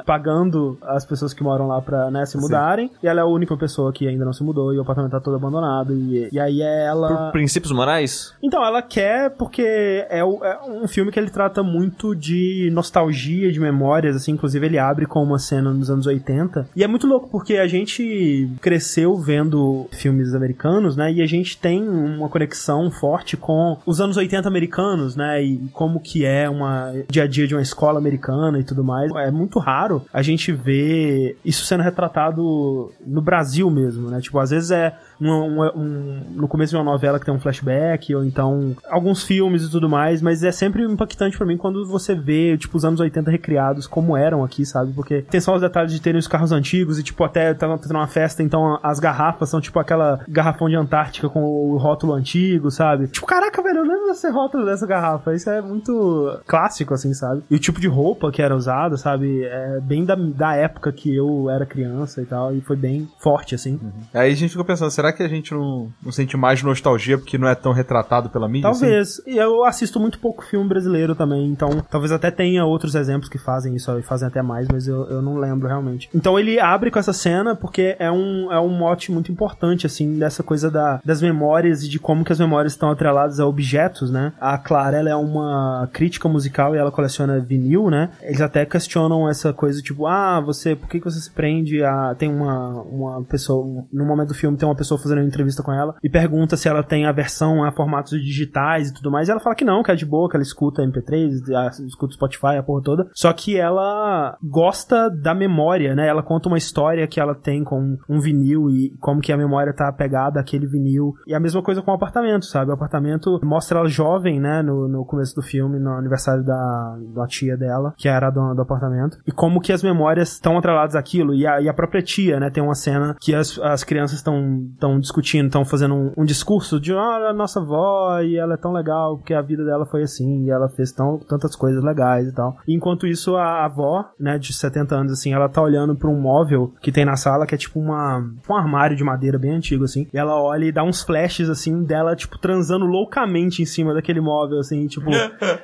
pagando 0.06 0.78
as 0.84 1.06
pessoas 1.06 1.34
que 1.34 1.44
moram 1.44 1.68
lá 1.68 1.82
pra, 1.82 2.10
né, 2.12 2.26
se 2.26 2.38
mudarem. 2.38 2.92
E 3.02 3.08
ela 3.08 3.20
é 3.22 3.24
a 3.24 3.28
única 3.28 3.56
pessoa 3.58 3.92
que 3.92 4.08
ainda 4.08 4.26
não 4.26 4.34
se 4.34 4.44
mudou 4.44 4.74
e 4.74 4.78
o 4.78 4.82
apartamento 4.82 5.12
tá 5.12 5.20
todo 5.20 5.36
abandonado. 5.36 5.94
E, 5.94 6.30
e 6.32 6.40
aí 6.40 6.62
é 6.62 6.86
ela. 6.86 7.26
Por 7.26 7.32
princípios 7.34 7.72
morais? 7.72 8.34
Então, 8.42 8.64
ela 8.66 8.82
quer 8.82 9.32
porque 9.32 10.06
é, 10.10 10.24
o- 10.24 10.44
é 10.44 10.60
um 10.68 10.88
filme 10.88 11.12
que 11.12 11.20
ele 11.20 11.30
trata 11.30 11.62
muito 11.64 12.16
de 12.16 12.70
nostalgia, 12.74 13.52
de 13.52 13.60
memórias, 13.60 14.16
assim, 14.16 14.32
inclusive 14.32 14.66
ele 14.66 14.78
abre 14.78 15.06
com 15.06 15.22
uma 15.24 15.40
cena 15.40 15.72
nos 15.74 15.90
anos 15.90 16.06
80. 16.08 16.68
E 16.76 16.84
é 16.84 16.88
muito 16.88 17.08
louco 17.08 17.30
porque 17.30 17.56
a 17.58 17.68
gente 17.68 18.50
cresceu 18.62 19.16
vendo 19.18 19.88
filmes 19.92 20.34
americanos, 20.34 20.96
né? 21.00 21.14
E 21.14 21.22
a 21.22 21.26
gente 21.26 21.58
tem 21.58 21.88
uma 21.88 22.30
conexão 22.30 22.92
forte 22.92 23.38
com 23.38 23.78
os 23.86 24.02
anos 24.02 24.18
80 24.18 24.48
americanos, 24.48 25.16
né? 25.16 25.42
E 25.42 25.58
como 25.74 26.00
que 26.00 26.26
é 26.26 26.50
uma 26.50 26.94
dia 27.10 27.24
a 27.24 27.28
dia 27.28 27.48
de 27.48 27.56
uma 27.56 27.62
escola 27.62 27.98
americana 27.98 28.60
e 28.60 28.64
tudo 28.64 28.84
mais. 28.84 29.12
É 29.16 29.32
muito 29.32 29.58
raro 29.58 30.06
a 30.14 30.22
gente 30.22 30.52
ver 30.52 31.38
isso 31.44 31.66
sendo 31.66 31.82
retratado 31.82 32.92
no 33.06 33.22
Brasil 33.22 33.70
mesmo, 33.72 34.10
né? 34.10 34.20
Tipo, 34.20 34.40
às 34.40 34.50
vezes 34.50 34.72
é 34.72 34.94
um, 35.22 35.28
um- 35.32 35.72
um- 35.76 36.24
no 36.36 36.48
começo 36.48 36.72
de 36.72 36.78
uma 36.78 36.84
novela 36.84 37.20
que 37.20 37.26
tem 37.26 37.34
um 37.34 37.40
flashback, 37.40 38.14
ou 38.16 38.24
então 38.24 38.76
alguns 38.90 39.24
filmes 39.24 39.64
e 39.64 39.72
tudo 39.72 39.90
mais, 39.90 40.22
mas 40.22 40.44
é 40.44 40.52
sempre 40.52 40.84
impactante 40.84 41.38
pra 41.38 41.46
mim 41.46 41.58
quando 41.58 41.86
você 41.88 42.16
vê, 42.16 42.58
tipo, 42.58 42.78
os 42.78 42.86
anos 42.86 43.00
80 43.00 43.30
recriados 43.32 43.88
como 43.88 44.16
eram 44.16 44.44
aqui, 44.44 44.66
sabe? 44.66 44.94
Porque 44.94 45.22
tem 45.24 45.40
só 45.42 45.56
os 45.56 45.62
detalhes 45.62 45.92
de 45.92 46.02
terem 46.02 46.20
os 46.20 46.28
carros 46.28 46.52
antigos 46.52 47.00
e, 47.00 47.04
tipo, 47.04 47.24
até 47.24 47.54
tá 47.54 47.78
tendo 47.78 47.92
uma 47.96 48.08
festa, 48.08 48.42
então 48.44 48.80
as 48.84 49.00
garrafas 49.00 49.50
são, 49.50 49.60
tipo, 49.62 49.80
aquela 49.80 50.20
garrafão 50.28 50.70
de 50.70 50.76
Antártica 50.76 51.30
com 51.30 51.44
o 51.44 51.78
rótulo 51.78 52.14
antigo, 52.14 52.72
sabe? 52.72 53.08
Tipo, 53.08 53.26
caraca, 53.28 53.62
velho, 53.62 53.80
eu 53.80 53.84
lembro 53.84 54.08
desse 54.08 54.30
rótulo 54.30 54.66
dessa 54.66 54.86
garrafa. 54.88 55.34
Isso 55.34 55.50
é 55.50 55.62
muito 55.62 56.40
clássico, 56.48 56.94
assim, 56.94 57.14
sabe? 57.14 57.44
E 57.50 57.56
o 57.56 57.60
tipo 57.60 57.80
de 57.80 57.88
roupa 57.88 58.32
que 58.32 58.42
era 58.42 58.56
usada, 58.56 58.98
sabe? 58.98 59.44
É 59.44 59.80
bem 59.82 60.06
da, 60.06 60.16
da 60.16 60.56
época 60.56 60.92
que 60.92 61.14
eu 61.16 61.50
era 61.50 61.66
criança 61.66 62.22
e 62.22 62.26
tal, 62.26 62.54
e 62.56 62.62
foi 62.62 62.76
bem 62.76 63.08
forte, 63.20 63.56
assim. 63.56 63.80
Aí 64.14 64.32
a 64.32 64.36
gente 64.36 64.50
ficou 64.50 64.66
pensando, 64.66 64.90
será 64.92 65.09
que 65.12 65.24
a 65.24 65.28
gente 65.28 65.54
não, 65.54 65.92
não 66.04 66.12
sente 66.12 66.36
mais 66.38 66.62
nostalgia 66.64 67.18
porque 67.18 67.38
não 67.38 67.48
é 67.48 67.56
tão 67.56 67.72
retratado 67.72 68.30
pela 68.30 68.48
mídia? 68.48 68.70
assim? 68.70 68.82
Talvez. 68.82 69.22
E 69.26 69.38
eu 69.38 69.64
assisto 69.66 70.00
muito 70.00 70.20
pouco 70.20 70.46
filme 70.46 70.68
brasileiro 70.68 71.16
também, 71.16 71.48
então 71.48 71.84
talvez 71.90 72.12
até 72.12 72.32
tenha 72.32 72.66
outros 72.66 72.96
exemplos 72.96 73.30
que 73.30 73.38
fazem 73.38 73.76
isso 73.76 73.98
e 73.98 74.04
fazem 74.04 74.28
até 74.28 74.42
mais, 74.42 74.68
mas 74.72 74.88
eu, 74.88 75.08
eu 75.10 75.22
não 75.22 75.38
lembro 75.38 75.68
realmente. 75.68 76.10
Então 76.14 76.38
ele 76.38 76.60
abre 76.60 76.92
com 76.92 77.00
essa 77.00 77.14
cena 77.14 77.56
porque 77.56 77.96
é 78.00 78.12
um, 78.12 78.52
é 78.52 78.60
um 78.60 78.70
mote 78.70 79.12
muito 79.12 79.32
importante, 79.32 79.86
assim, 79.86 80.18
dessa 80.18 80.44
coisa 80.44 80.70
da, 80.70 81.02
das 81.04 81.22
memórias 81.22 81.84
e 81.84 81.90
de 81.90 82.00
como 82.00 82.24
que 82.24 82.32
as 82.32 82.40
memórias 82.40 82.74
estão 82.74 82.92
atreladas 82.92 83.40
a 83.40 83.46
objetos, 83.46 84.12
né? 84.12 84.34
A 84.40 84.58
Clara, 84.58 84.98
ela 84.98 85.10
é 85.10 85.16
uma 85.16 85.90
crítica 85.92 86.28
musical 86.28 86.76
e 86.76 86.78
ela 86.78 86.92
coleciona 86.92 87.40
vinil, 87.40 87.90
né? 87.90 88.10
Eles 88.22 88.42
até 88.42 88.66
questionam 88.66 89.30
essa 89.30 89.54
coisa, 89.54 89.82
tipo, 89.82 90.06
ah, 90.08 90.40
você, 90.40 90.76
por 90.76 90.90
que, 90.90 91.00
que 91.00 91.06
você 91.06 91.20
se 91.20 91.32
prende 91.32 91.84
a... 91.84 92.16
Tem 92.16 92.30
uma, 92.30 92.82
uma 92.84 93.24
pessoa, 93.24 93.86
no 93.92 94.06
momento 94.06 94.30
do 94.30 94.34
filme 94.34 94.58
tem 94.58 94.68
uma 94.68 94.76
pessoa 94.76 94.99
fazendo 95.02 95.20
uma 95.20 95.28
entrevista 95.28 95.64
com 95.64 95.72
ela 95.72 95.96
e 96.04 96.10
pergunta 96.10 96.56
se 96.58 96.68
ela 96.68 96.84
tem 96.84 97.06
aversão 97.06 97.64
a 97.64 97.72
formatos 97.72 98.12
digitais 98.22 98.90
e 98.90 98.94
tudo 98.94 99.12
mais, 99.12 99.28
e 99.28 99.32
ela 99.32 99.40
fala 99.40 99.56
que 99.56 99.66
não, 99.66 99.82
que 99.84 99.92
é 99.92 99.96
de 99.96 100.06
boa, 100.06 100.30
que 100.30 100.36
ela 100.36 100.44
escuta 100.44 100.82
MP3, 100.84 101.50
a- 101.56 101.70
escuta 101.86 102.14
Spotify, 102.14 102.58
a 102.58 102.64
porra 102.64 102.82
toda, 102.84 103.10
só 103.14 103.32
que 103.34 103.58
ela 103.58 104.38
gosta 104.44 105.10
da 105.10 105.34
memória, 105.34 105.96
né? 105.96 106.08
Ela 106.08 106.24
conta 106.24 106.48
uma 106.50 106.58
história 106.58 107.08
que 107.08 107.20
ela 107.20 107.36
tem 107.36 107.64
com 107.64 107.98
um 108.10 108.20
vinil 108.20 108.70
e 108.70 108.96
como 109.00 109.22
que 109.22 109.32
a 109.32 109.38
memória 109.38 109.74
tá 109.74 109.88
apegada 109.88 110.40
àquele 110.40 110.68
vinil. 110.68 111.14
E 111.28 111.34
a 111.34 111.40
mesma 111.40 111.62
coisa 111.62 111.82
com 111.82 111.92
o 111.92 111.94
apartamento, 111.94 112.46
sabe? 112.46 112.72
O 112.72 112.74
apartamento 112.74 113.40
mostra 113.44 113.80
ela 113.80 113.88
jovem, 113.88 114.40
né? 114.40 114.62
No, 114.62 114.88
no 114.88 115.06
começo 115.06 115.36
do 115.36 115.42
filme, 115.42 115.80
no 115.80 115.92
aniversário 115.94 116.44
da, 116.44 116.98
da 117.16 117.28
tia 117.28 117.56
dela, 117.58 117.94
que 117.98 118.08
era 118.08 118.28
a 118.28 118.32
dona 118.32 118.56
do 118.56 118.62
apartamento. 118.62 119.18
E 119.28 119.32
como 119.32 119.62
que 119.62 119.72
as 119.72 119.84
memórias 119.84 120.34
estão 120.34 120.58
atreladas 120.58 120.96
àquilo. 120.96 121.34
E 121.34 121.46
a, 121.46 121.62
e 121.62 121.70
a 121.70 121.74
própria 121.74 122.02
tia, 122.02 122.40
né? 122.40 122.50
Tem 122.50 122.64
uma 122.64 122.76
cena 122.76 123.16
que 123.20 123.34
as, 123.36 123.58
as 123.60 123.84
crianças 123.84 124.18
estão 124.18 124.70
estão 124.90 125.00
discutindo, 125.00 125.46
estão 125.46 125.66
fazendo 125.66 125.94
um, 125.94 126.14
um 126.18 126.26
discurso 126.26 126.80
de, 126.80 126.94
ah, 126.94 127.30
a 127.30 127.34
nossa 127.34 127.60
avó, 127.60 128.20
e 128.22 128.38
ela 128.38 128.56
é 128.56 128.58
tão 128.58 128.72
legal, 128.72 129.18
porque 129.18 129.34
a 129.34 129.42
vida 129.42 129.64
dela 129.64 129.86
foi 129.86 130.04
assim, 130.04 130.46
e 130.46 130.50
ela 130.50 130.70
fez 130.70 130.92
tão, 130.92 131.20
tantas 131.20 131.56
coisas 131.56 131.84
legais 131.84 132.28
e 132.28 132.34
tal. 132.34 132.58
E 132.68 132.76
enquanto 132.76 133.06
isso, 133.06 133.36
a 133.36 133.66
avó, 133.66 134.10
né, 134.20 134.38
de 134.38 134.54
70 134.54 134.96
anos, 134.96 135.14
assim, 135.14 135.34
ela 135.34 135.50
tá 135.50 135.62
olhando 135.62 135.96
pra 135.96 136.10
um 136.10 136.20
móvel 136.20 136.74
que 136.82 136.92
tem 136.92 137.06
na 137.06 137.16
sala, 137.16 137.46
que 137.46 137.56
é 137.56 137.58
tipo 137.58 137.80
uma, 137.80 138.20
um 138.50 138.56
armário 138.56 138.96
de 138.96 139.04
madeira 139.04 139.38
bem 139.38 139.52
antigo, 139.52 139.84
assim, 139.84 140.08
e 140.14 140.18
ela 140.18 140.42
olha 140.42 140.66
e 140.66 140.72
dá 140.72 140.84
uns 140.84 141.02
flashes, 141.04 141.50
assim, 141.50 141.84
dela, 141.84 142.16
tipo, 142.16 142.38
transando 142.38 142.86
loucamente 142.86 143.62
em 143.62 143.66
cima 143.66 143.94
daquele 143.94 144.22
móvel, 144.22 144.60
assim, 144.60 144.88
tipo... 144.88 145.10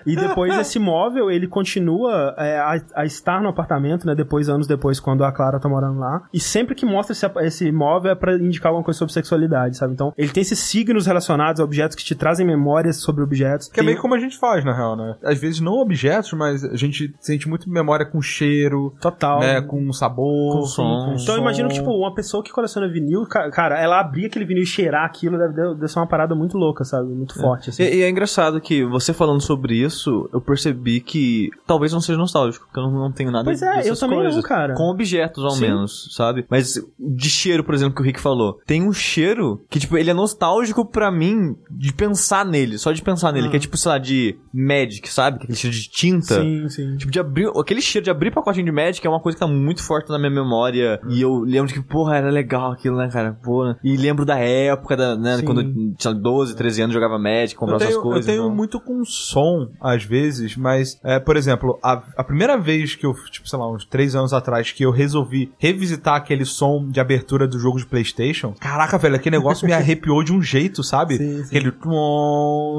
e 0.05 0.15
depois 0.15 0.57
esse 0.57 0.79
móvel, 0.79 1.31
ele 1.31 1.47
continua 1.47 2.35
é, 2.37 2.57
a, 2.59 2.81
a 2.95 3.05
estar 3.05 3.41
no 3.41 3.49
apartamento, 3.49 4.05
né, 4.05 4.15
depois, 4.15 4.49
anos 4.49 4.67
depois, 4.67 4.99
quando 4.99 5.23
a 5.23 5.31
Clara 5.31 5.59
tá 5.59 5.69
morando 5.69 5.99
lá, 5.99 6.23
e 6.33 6.39
sempre 6.39 6.75
que 6.75 6.85
mostra 6.85 7.13
esse, 7.13 7.25
esse 7.45 7.71
móvel 7.71 8.11
é 8.11 8.15
pra 8.15 8.35
indicar 8.35 8.69
alguma 8.69 8.83
coisa 8.83 8.97
sobre 8.97 9.13
sexualidade, 9.15 9.77
sabe? 9.77 9.93
Então, 9.93 10.13
ele 10.17 10.29
tem 10.31 10.41
esses 10.41 10.59
signos 10.59 11.05
relacionados 11.07 11.59
a 11.59 11.63
objetos 11.63 11.95
que 11.95 12.03
te 12.03 12.13
trazem 12.15 12.45
memórias 12.45 12.97
sobre 13.01 13.23
objetos. 13.23 13.67
Que 13.67 13.79
é 13.79 13.83
Tem- 13.83 13.85
meio 13.87 14.01
como 14.01 14.13
a 14.13 14.19
gente 14.19 14.37
faz, 14.37 14.63
na 14.63 14.73
real, 14.75 14.95
né? 14.95 15.15
Às 15.23 15.39
vezes 15.39 15.59
não 15.59 15.73
objetos, 15.73 16.31
mas 16.33 16.63
a 16.63 16.75
gente 16.75 17.13
sente 17.19 17.47
muito 17.49 17.69
memória 17.69 18.05
com 18.05 18.21
cheiro, 18.21 18.93
Total. 19.01 19.39
né? 19.39 19.61
Com 19.61 19.91
sabor, 19.93 20.59
Com 20.59 20.65
som. 20.65 21.05
com 21.05 21.15
Então 21.21 21.35
eu 21.35 21.41
imagino 21.41 21.67
que, 21.69 21.75
tipo, 21.75 21.91
uma 21.91 22.13
pessoa 22.13 22.43
que 22.43 22.51
coleciona 22.51 22.87
vinil, 22.87 23.25
ca- 23.25 23.49
cara, 23.49 23.79
ela 23.79 23.99
abrir 23.99 24.25
aquele 24.27 24.45
vinil 24.45 24.63
e 24.63 24.65
cheirar 24.65 25.05
aquilo 25.05 25.37
deve, 25.37 25.53
deve 25.75 25.87
ser 25.87 25.99
uma 25.99 26.07
parada 26.07 26.35
muito 26.35 26.57
louca, 26.57 26.83
sabe? 26.83 27.07
Muito 27.09 27.35
forte, 27.39 27.69
assim. 27.69 27.83
E, 27.83 27.95
e 27.97 28.01
é 28.03 28.09
engraçado 28.09 28.59
que 28.61 28.85
você 28.85 29.13
falando 29.13 29.41
sobre 29.41 29.75
isso, 29.75 30.29
eu 30.33 30.41
percebi 30.41 30.99
que 30.99 31.49
talvez 31.65 31.91
não 31.93 32.01
seja 32.01 32.17
nostálgico, 32.17 32.65
porque 32.65 32.79
eu 32.79 32.83
não, 32.83 32.91
não 32.91 33.11
tenho 33.11 33.31
nada 33.31 33.45
Pois 33.45 33.61
é, 33.61 33.75
dessas 33.77 33.87
eu 33.87 33.95
também 33.97 34.17
não, 34.17 34.25
coisas. 34.25 34.43
cara. 34.45 34.73
Com 34.75 34.89
objetos, 34.89 35.43
ao 35.43 35.51
Sim. 35.51 35.61
menos, 35.61 36.09
sabe? 36.15 36.45
Mas 36.49 36.73
de 36.99 37.29
cheiro, 37.29 37.63
por 37.63 37.73
exemplo, 37.73 37.95
que 37.95 38.01
o 38.01 38.05
Rick 38.05 38.19
falou. 38.19 38.59
Tem 38.65 38.83
um 38.83 38.91
cheiro 38.95 39.63
que, 39.69 39.79
tipo, 39.79 39.97
ele 39.97 40.09
é 40.09 40.13
nostálgico 40.13 40.85
pra 40.85 41.11
mim 41.11 41.55
de 41.69 41.93
pensar 41.93 42.45
nele, 42.45 42.77
só 42.77 42.91
de 42.91 43.01
pensar 43.01 43.31
nele, 43.31 43.47
Ah. 43.47 43.49
que 43.51 43.57
é 43.57 43.59
tipo, 43.59 43.77
sei 43.77 43.91
lá, 43.91 43.97
de 43.97 44.37
Magic, 44.53 45.07
sabe? 45.11 45.37
Aquele 45.37 45.55
cheiro 45.57 45.75
de 45.75 45.89
tinta. 45.89 46.41
Sim, 46.41 46.69
sim. 46.69 46.97
Tipo, 46.97 47.11
de 47.11 47.19
abrir. 47.19 47.49
Aquele 47.59 47.81
cheiro 47.81 48.03
de 48.03 48.09
abrir 48.09 48.31
pacotinho 48.31 48.65
de 48.65 48.71
Magic 48.71 49.05
é 49.05 49.09
uma 49.09 49.19
coisa 49.19 49.35
que 49.37 49.39
tá 49.45 49.47
muito 49.47 49.83
forte 49.83 50.09
na 50.09 50.17
minha 50.17 50.31
memória. 50.31 50.99
E 51.09 51.21
eu 51.21 51.39
lembro 51.39 51.67
de 51.67 51.73
que, 51.73 51.81
porra, 51.83 52.17
era 52.17 52.29
legal 52.31 52.71
aquilo, 52.71 52.97
né, 52.97 53.09
cara? 53.11 53.33
Porra. 53.43 53.77
E 53.83 53.95
lembro 53.97 54.25
da 54.25 54.37
época, 54.39 54.95
da, 54.95 55.15
né? 55.15 55.37
Sim. 55.37 55.45
Quando 55.45 55.61
eu 55.61 55.93
tinha 55.97 56.13
12, 56.13 56.55
13 56.55 56.81
anos, 56.83 56.93
jogava 56.93 57.17
Magic, 57.19 57.55
comprava 57.55 57.79
tenho, 57.79 57.91
essas 57.91 58.01
coisas. 58.01 58.25
eu 58.25 58.33
tenho 58.33 58.43
então. 58.45 58.55
muito 58.55 58.79
com 58.79 59.03
som, 59.05 59.69
às 59.81 60.03
vezes, 60.03 60.55
mas, 60.55 60.99
é, 61.03 61.19
por 61.19 61.35
exemplo, 61.35 61.77
a, 61.83 62.01
a 62.17 62.23
primeira 62.23 62.57
vez 62.57 62.95
que 62.95 63.05
eu, 63.05 63.13
tipo, 63.31 63.47
sei 63.47 63.59
lá, 63.59 63.71
uns 63.71 63.85
três 63.85 64.15
anos 64.15 64.33
atrás, 64.33 64.71
que 64.71 64.83
eu 64.83 64.91
resolvi 64.91 65.51
revisitar 65.57 66.15
aquele 66.15 66.45
som 66.45 66.87
de 66.87 66.99
abertura 66.99 67.47
do 67.47 67.59
jogo 67.59 67.77
de 67.77 67.85
Playstation, 67.85 68.53
caraca, 68.59 68.84
velho, 68.97 69.15
aquele 69.15 69.37
negócio 69.37 69.65
me 69.67 69.73
arrepiou 69.73 70.23
de 70.23 70.31
um 70.33 70.41
jeito, 70.41 70.83
sabe? 70.83 71.17
Sim, 71.17 71.43
sim. 71.43 71.57
Aquele... 71.57 71.71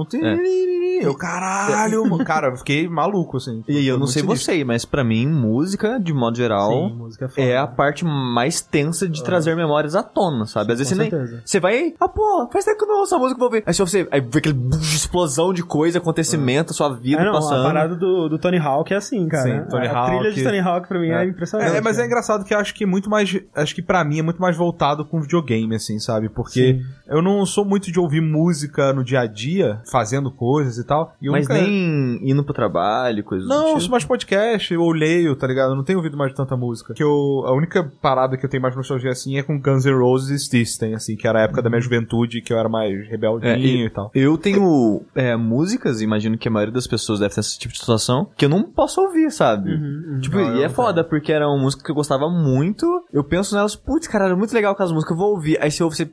tiriri, 0.09 1.05
Eu, 1.05 1.15
caralho, 1.15 2.05
mano. 2.09 2.23
cara, 2.25 2.49
eu 2.49 2.57
fiquei 2.57 2.89
maluco, 2.89 3.37
assim. 3.37 3.63
E 3.69 3.87
eu 3.87 3.99
não 3.99 4.07
sei 4.07 4.23
sinistro. 4.23 4.53
você, 4.53 4.65
mas 4.65 4.85
pra 4.85 5.05
mim, 5.05 5.27
música, 5.27 5.99
de 6.01 6.13
modo 6.13 6.37
geral, 6.37 6.71
Sim, 6.71 6.95
música 6.95 7.31
é 7.37 7.47
é 7.51 7.59
a 7.59 7.67
parte 7.67 8.05
mais 8.05 8.61
tensa 8.61 9.09
de 9.09 9.23
trazer 9.23 9.55
memórias 9.57 9.95
à 9.95 10.03
tona, 10.03 10.47
sabe? 10.47 10.73
Às 10.73 10.79
vezes 10.79 10.93
com 10.93 10.97
você 10.97 11.03
nem. 11.03 11.11
certeza. 11.11 11.43
Você 11.45 11.61
vai. 11.61 11.95
Ah, 12.01 12.09
pô, 12.09 12.49
faz 12.53 12.65
tempo 12.65 12.79
que 12.79 12.85
eu 12.85 12.89
não 12.89 13.01
ouço 13.01 13.15
essa 13.15 13.23
música, 13.23 13.39
vou 13.39 13.51
ver. 13.51 13.63
Aí 13.67 13.73
se 13.75 13.81
você. 13.81 14.09
Aí 14.11 14.21
vê 14.21 14.39
aquele 14.39 14.59
explosão 14.81 15.53
de 15.53 15.63
coisa, 15.63 15.99
acontecimento, 15.99 16.73
sua 16.75 16.89
vida 16.95 17.23
É, 17.23 17.25
não, 17.25 17.33
passando. 17.33 17.61
a 17.61 17.65
parada 17.67 17.95
do, 17.95 18.29
do 18.29 18.39
Tony 18.39 18.59
Hawk 18.59 18.93
é 18.93 18.97
assim, 18.97 19.29
cara. 19.29 19.43
Sim, 19.65 19.71
Tony 19.71 19.87
a 19.87 19.93
Hawk. 19.99 20.11
trilha 20.11 20.33
de 20.33 20.43
Tony 20.45 20.59
Hawk 20.61 20.89
pra 20.89 20.99
mim 20.99 21.09
é, 21.11 21.25
impressionante. 21.25 21.77
É, 21.77 21.81
mas 21.81 21.99
é 21.99 22.07
engraçado 22.07 22.45
que 22.45 22.55
eu 22.55 22.59
acho 22.59 22.75
que 22.75 22.85
é 22.85 22.87
muito 22.87 23.09
mais. 23.11 23.39
Acho 23.55 23.75
que 23.75 23.83
pra 23.83 24.05
mim 24.05 24.19
é 24.19 24.23
muito 24.23 24.41
mais 24.41 24.57
voltado 24.57 25.05
com 25.05 25.21
videogame, 25.21 25.75
assim, 25.77 25.95
sabe? 25.99 26.28
Porque 26.28 26.74
Sim. 26.74 26.82
eu 27.09 27.20
não 27.22 27.44
sou 27.47 27.64
muito 27.64 27.90
de 27.90 27.99
ouvir 28.01 28.20
música 28.20 28.92
no 28.92 29.03
dia 29.05 29.20
a 29.20 29.26
dia, 29.26 29.80
fazendo 29.90 30.30
coisas 30.30 30.78
e 30.78 30.84
tal. 30.84 31.14
E 31.20 31.26
eu 31.26 31.32
Mas 31.32 31.49
nunca- 31.49 31.61
nem 31.61 32.30
indo 32.30 32.42
pro 32.44 32.55
trabalho, 32.55 33.22
coisas 33.24 33.47
do 33.47 33.55
Não, 33.55 33.70
eu 33.72 33.78
tipo. 33.78 33.90
mais 33.90 34.05
podcast, 34.05 34.72
eu 34.72 34.88
leio, 34.90 35.34
tá 35.36 35.47
ligado? 35.47 35.70
Eu 35.70 35.76
não 35.76 35.84
tenho 35.84 35.99
ouvido 35.99 36.16
mais 36.16 36.32
tanta 36.32 36.57
música. 36.57 36.94
Que 36.94 37.03
eu, 37.03 37.42
a 37.47 37.53
única 37.55 37.90
parada 38.01 38.36
que 38.36 38.44
eu 38.44 38.51
tenho 38.51 38.62
mais 38.62 38.74
nostalgia 38.76 39.11
assim 39.11 39.38
é 39.38 39.42
com 39.42 39.59
Guns 39.61 39.84
N' 39.84 39.92
Roses 39.99 40.30
e 40.30 40.38
System, 40.47 40.94
assim, 40.94 41.16
que 41.16 41.26
era 41.26 41.40
a 41.40 41.42
época 41.42 41.62
da 41.62 41.68
minha 41.70 41.80
juventude, 41.80 42.40
que 42.40 42.53
eu 42.53 42.59
era 42.59 42.68
mais 42.68 43.09
rebeldinho 43.09 43.51
É, 43.53 43.59
e- 43.59 43.86
e 43.86 43.90
tal. 43.90 44.11
Eu 44.14 44.36
tenho 44.38 45.03
é, 45.14 45.36
músicas, 45.36 46.01
imagino 46.01 46.36
que 46.38 46.49
a 46.49 46.51
maioria 46.51 46.72
das 46.74 46.86
pessoas 46.86 47.20
deve 47.20 47.34
ter 47.34 47.40
esse 47.40 47.59
tipo 47.59 47.72
de 47.72 47.78
situação, 47.80 48.28
que 48.36 48.44
eu 48.44 48.49
não 48.49 48.62
posso 48.62 49.01
ouvir, 49.01 49.30
sabe? 49.30 49.74
Uhum, 49.74 50.18
Tipo, 50.20 50.36
Não, 50.38 50.57
e 50.57 50.59
eu 50.61 50.64
é 50.64 50.68
foda, 50.68 51.05
porque 51.05 51.32
era 51.32 51.47
uma 51.49 51.59
música 51.61 51.84
que 51.84 51.90
eu 51.90 51.94
gostava 51.94 52.28
muito. 52.28 53.05
Eu 53.12 53.22
penso 53.24 53.55
nelas, 53.55 53.76
putz, 53.76 54.07
cara, 54.09 54.26
era 54.26 54.36
muito 54.36 54.53
legal 54.55 54.72
aquelas 54.72 54.92
músicas, 54.92 55.12
eu 55.12 55.16
vou 55.18 55.30
ouvir. 55.34 55.59
Aí 55.61 55.70
você 55.70 55.82
ouve, 55.87 55.97
você. 55.97 56.11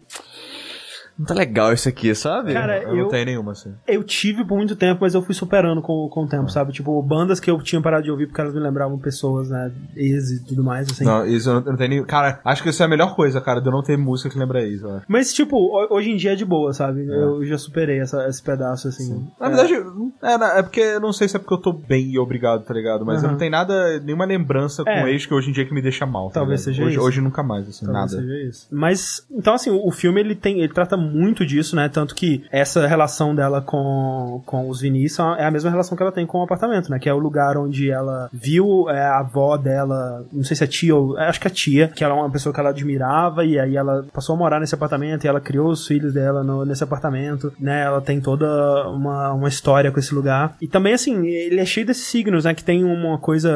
Não 1.18 1.26
tá 1.26 1.34
legal 1.34 1.72
isso 1.72 1.88
aqui, 1.88 2.14
sabe? 2.16 2.54
Cara, 2.54 2.82
eu, 2.82 2.90
eu- 2.90 2.96
não 3.04 3.08
tenho 3.10 3.26
nenhuma, 3.26 3.52
assim. 3.52 3.72
Eu 3.88 4.04
tive 4.04 4.44
por 4.44 4.58
muito 4.58 4.76
tempo, 4.76 5.00
mas 5.02 5.14
eu 5.14 5.22
fui 5.22 5.36
superando 5.36 5.82
com, 5.82 6.10
com 6.10 6.24
o 6.24 6.28
tempo, 6.28 6.50
sabe? 6.50 6.72
Tipo, 6.74 7.02
bandas 7.04 7.40
que 7.40 7.52
eu 7.52 7.62
tinha 7.62 7.82
parado 7.82 8.04
de 8.04 8.12
ouvir 8.12 8.28
porque 8.28 8.42
elas 8.42 8.54
me 8.54 8.60
lembravam 8.60 8.98
pessoas, 8.98 9.50
né? 9.50 9.72
Ex 9.96 10.32
e 10.32 10.44
tudo 10.46 10.64
mais, 10.64 10.90
assim. 10.90 11.06
Não, 11.06 11.26
isso 11.26 11.50
eu 11.50 11.54
não, 11.56 11.62
eu 11.62 11.72
não 11.72 11.78
tenho 11.78 11.90
nem. 11.90 12.04
Cara, 12.04 12.40
acho 12.44 12.64
que 12.64 12.70
isso 12.70 12.82
é 12.82 12.86
a 12.86 12.90
melhor 12.90 13.16
coisa, 13.16 13.40
cara, 13.40 13.60
de 13.62 13.68
eu 13.68 13.72
não 13.72 13.84
ter 13.84 13.98
música 13.98 14.30
que 14.30 14.38
lembra 14.40 14.66
isso, 14.68 14.86
eu 14.86 14.98
acho. 14.98 15.06
Mas, 15.08 15.32
tipo, 15.34 15.56
ho- 15.58 15.88
hoje 15.96 16.10
em 16.10 16.16
dia 16.18 16.34
é 16.34 16.36
de 16.36 16.46
boa, 16.46 16.74
sabe? 16.74 17.06
Eu 17.08 17.46
já 17.46 17.58
superei 17.58 18.00
essa- 18.00 18.28
esse 18.28 18.42
pedaço, 18.42 18.88
assim. 18.88 19.26
Na 19.40 19.50
verdade, 19.50 19.74
é, 20.22 20.60
é 20.60 20.64
porque 20.64 20.80
eu 20.82 21.00
não 21.00 21.14
sei 21.14 21.28
se 21.28 21.36
é 21.36 21.40
porque 21.40 21.54
eu 21.54 21.58
tô 21.60 21.72
bem 21.74 22.10
e 22.12 22.18
obrigado, 22.20 22.64
tá 22.64 22.74
ligado? 22.74 23.06
Mas 23.06 23.18
eu 23.22 23.26
Aham. 23.26 23.32
não 23.34 23.38
tenho 23.40 23.52
nada, 23.52 24.00
nenhuma 24.00 24.26
lembrança 24.26 24.84
com 24.84 24.90
É. 24.90 25.12
ex 25.12 25.26
que 25.26 25.34
hoje 25.34 25.50
em 25.50 25.54
dia 25.54 25.66
que 25.66 25.74
me 25.74 25.82
deixa 25.82 26.06
mal. 26.06 26.30
tá 26.30 26.40
Talvez 26.40 26.62
ligado? 26.62 26.74
seja 26.76 26.86
hoje, 26.88 26.96
isso. 26.98 27.06
Hoje 27.06 27.22
nunca 27.22 27.44
mais, 27.44 27.68
assim, 27.70 27.86
Talvez 27.86 28.12
nada. 28.14 28.24
seja 28.24 28.50
isso. 28.50 28.68
Mas, 28.72 29.26
então, 29.32 29.54
assim, 29.54 29.70
o, 29.70 29.88
o 29.88 29.92
filme, 29.92 30.20
ele 30.20 30.36
tem, 30.36 30.60
ele 30.60 30.74
trata 30.74 30.98
muito 31.04 31.46
disso, 31.46 31.76
né? 31.76 31.90
Tanto 31.90 32.16
que 32.16 32.44
essa 32.52 32.88
relação 32.88 33.36
dela 33.36 33.62
com, 33.62 34.42
com 34.46 34.70
os 34.70 34.82
Vinícius 34.82 35.20
é 35.38 35.46
a 35.46 35.52
mesma 35.52 35.70
relação 35.70 35.96
que 35.96 36.04
ela 36.04 36.12
tem 36.12 36.26
com 36.26 36.40
o 36.40 36.44
apartamento, 36.44 36.90
né? 36.90 37.00
Que 37.00 37.10
é 37.10 37.14
o 37.14 37.18
lugar 37.20 37.58
onde 37.58 37.90
ela 37.92 38.30
viu 38.34 38.90
é, 38.90 39.00
a 39.06 39.20
avó 39.20 39.58
dela, 39.58 40.26
não 40.32 40.44
sei 40.44 40.56
se 40.56 40.64
é 40.64 40.68
tia 40.68 40.96
ou. 40.96 41.18
Acho 41.18 41.40
que 41.40 41.48
é 41.48 41.52
tia, 41.52 41.88
que 41.90 42.04
ela 42.04 42.16
é 42.16 42.18
uma 42.18 42.30
pessoa 42.32 42.54
que 42.54 42.60
ela 42.60 42.70
admirava, 42.70 43.46
e 43.46 43.60
aí 43.60 43.76
ela 43.76 44.06
passou 44.14 44.36
a 44.36 44.38
morar 44.38 44.60
nesse 44.60 44.76
apartamento 44.76 45.24
e 45.26 45.28
ela 45.28 45.40
criou 45.42 45.70
os 45.70 45.86
filhos 45.86 46.14
dela 46.14 46.44
no, 46.44 46.66
nesse 46.66 46.84
apartamento, 46.84 47.52
né? 47.60 47.84
Ela 47.84 48.02
tem 48.02 48.20
toda 48.22 48.46
uma, 48.90 49.34
uma 49.34 49.48
história 49.50 49.92
com 49.92 50.00
esse 50.00 50.14
lugar. 50.16 50.56
E 50.62 50.68
também, 50.68 50.94
assim, 50.94 51.26
ele 51.28 51.60
é 51.60 51.66
cheio 51.66 51.86
desses 51.86 52.06
signos, 52.06 52.46
né? 52.46 52.54
Que 52.54 52.64
tem 52.64 52.84
uma 52.84 53.18
coisa. 53.18 53.50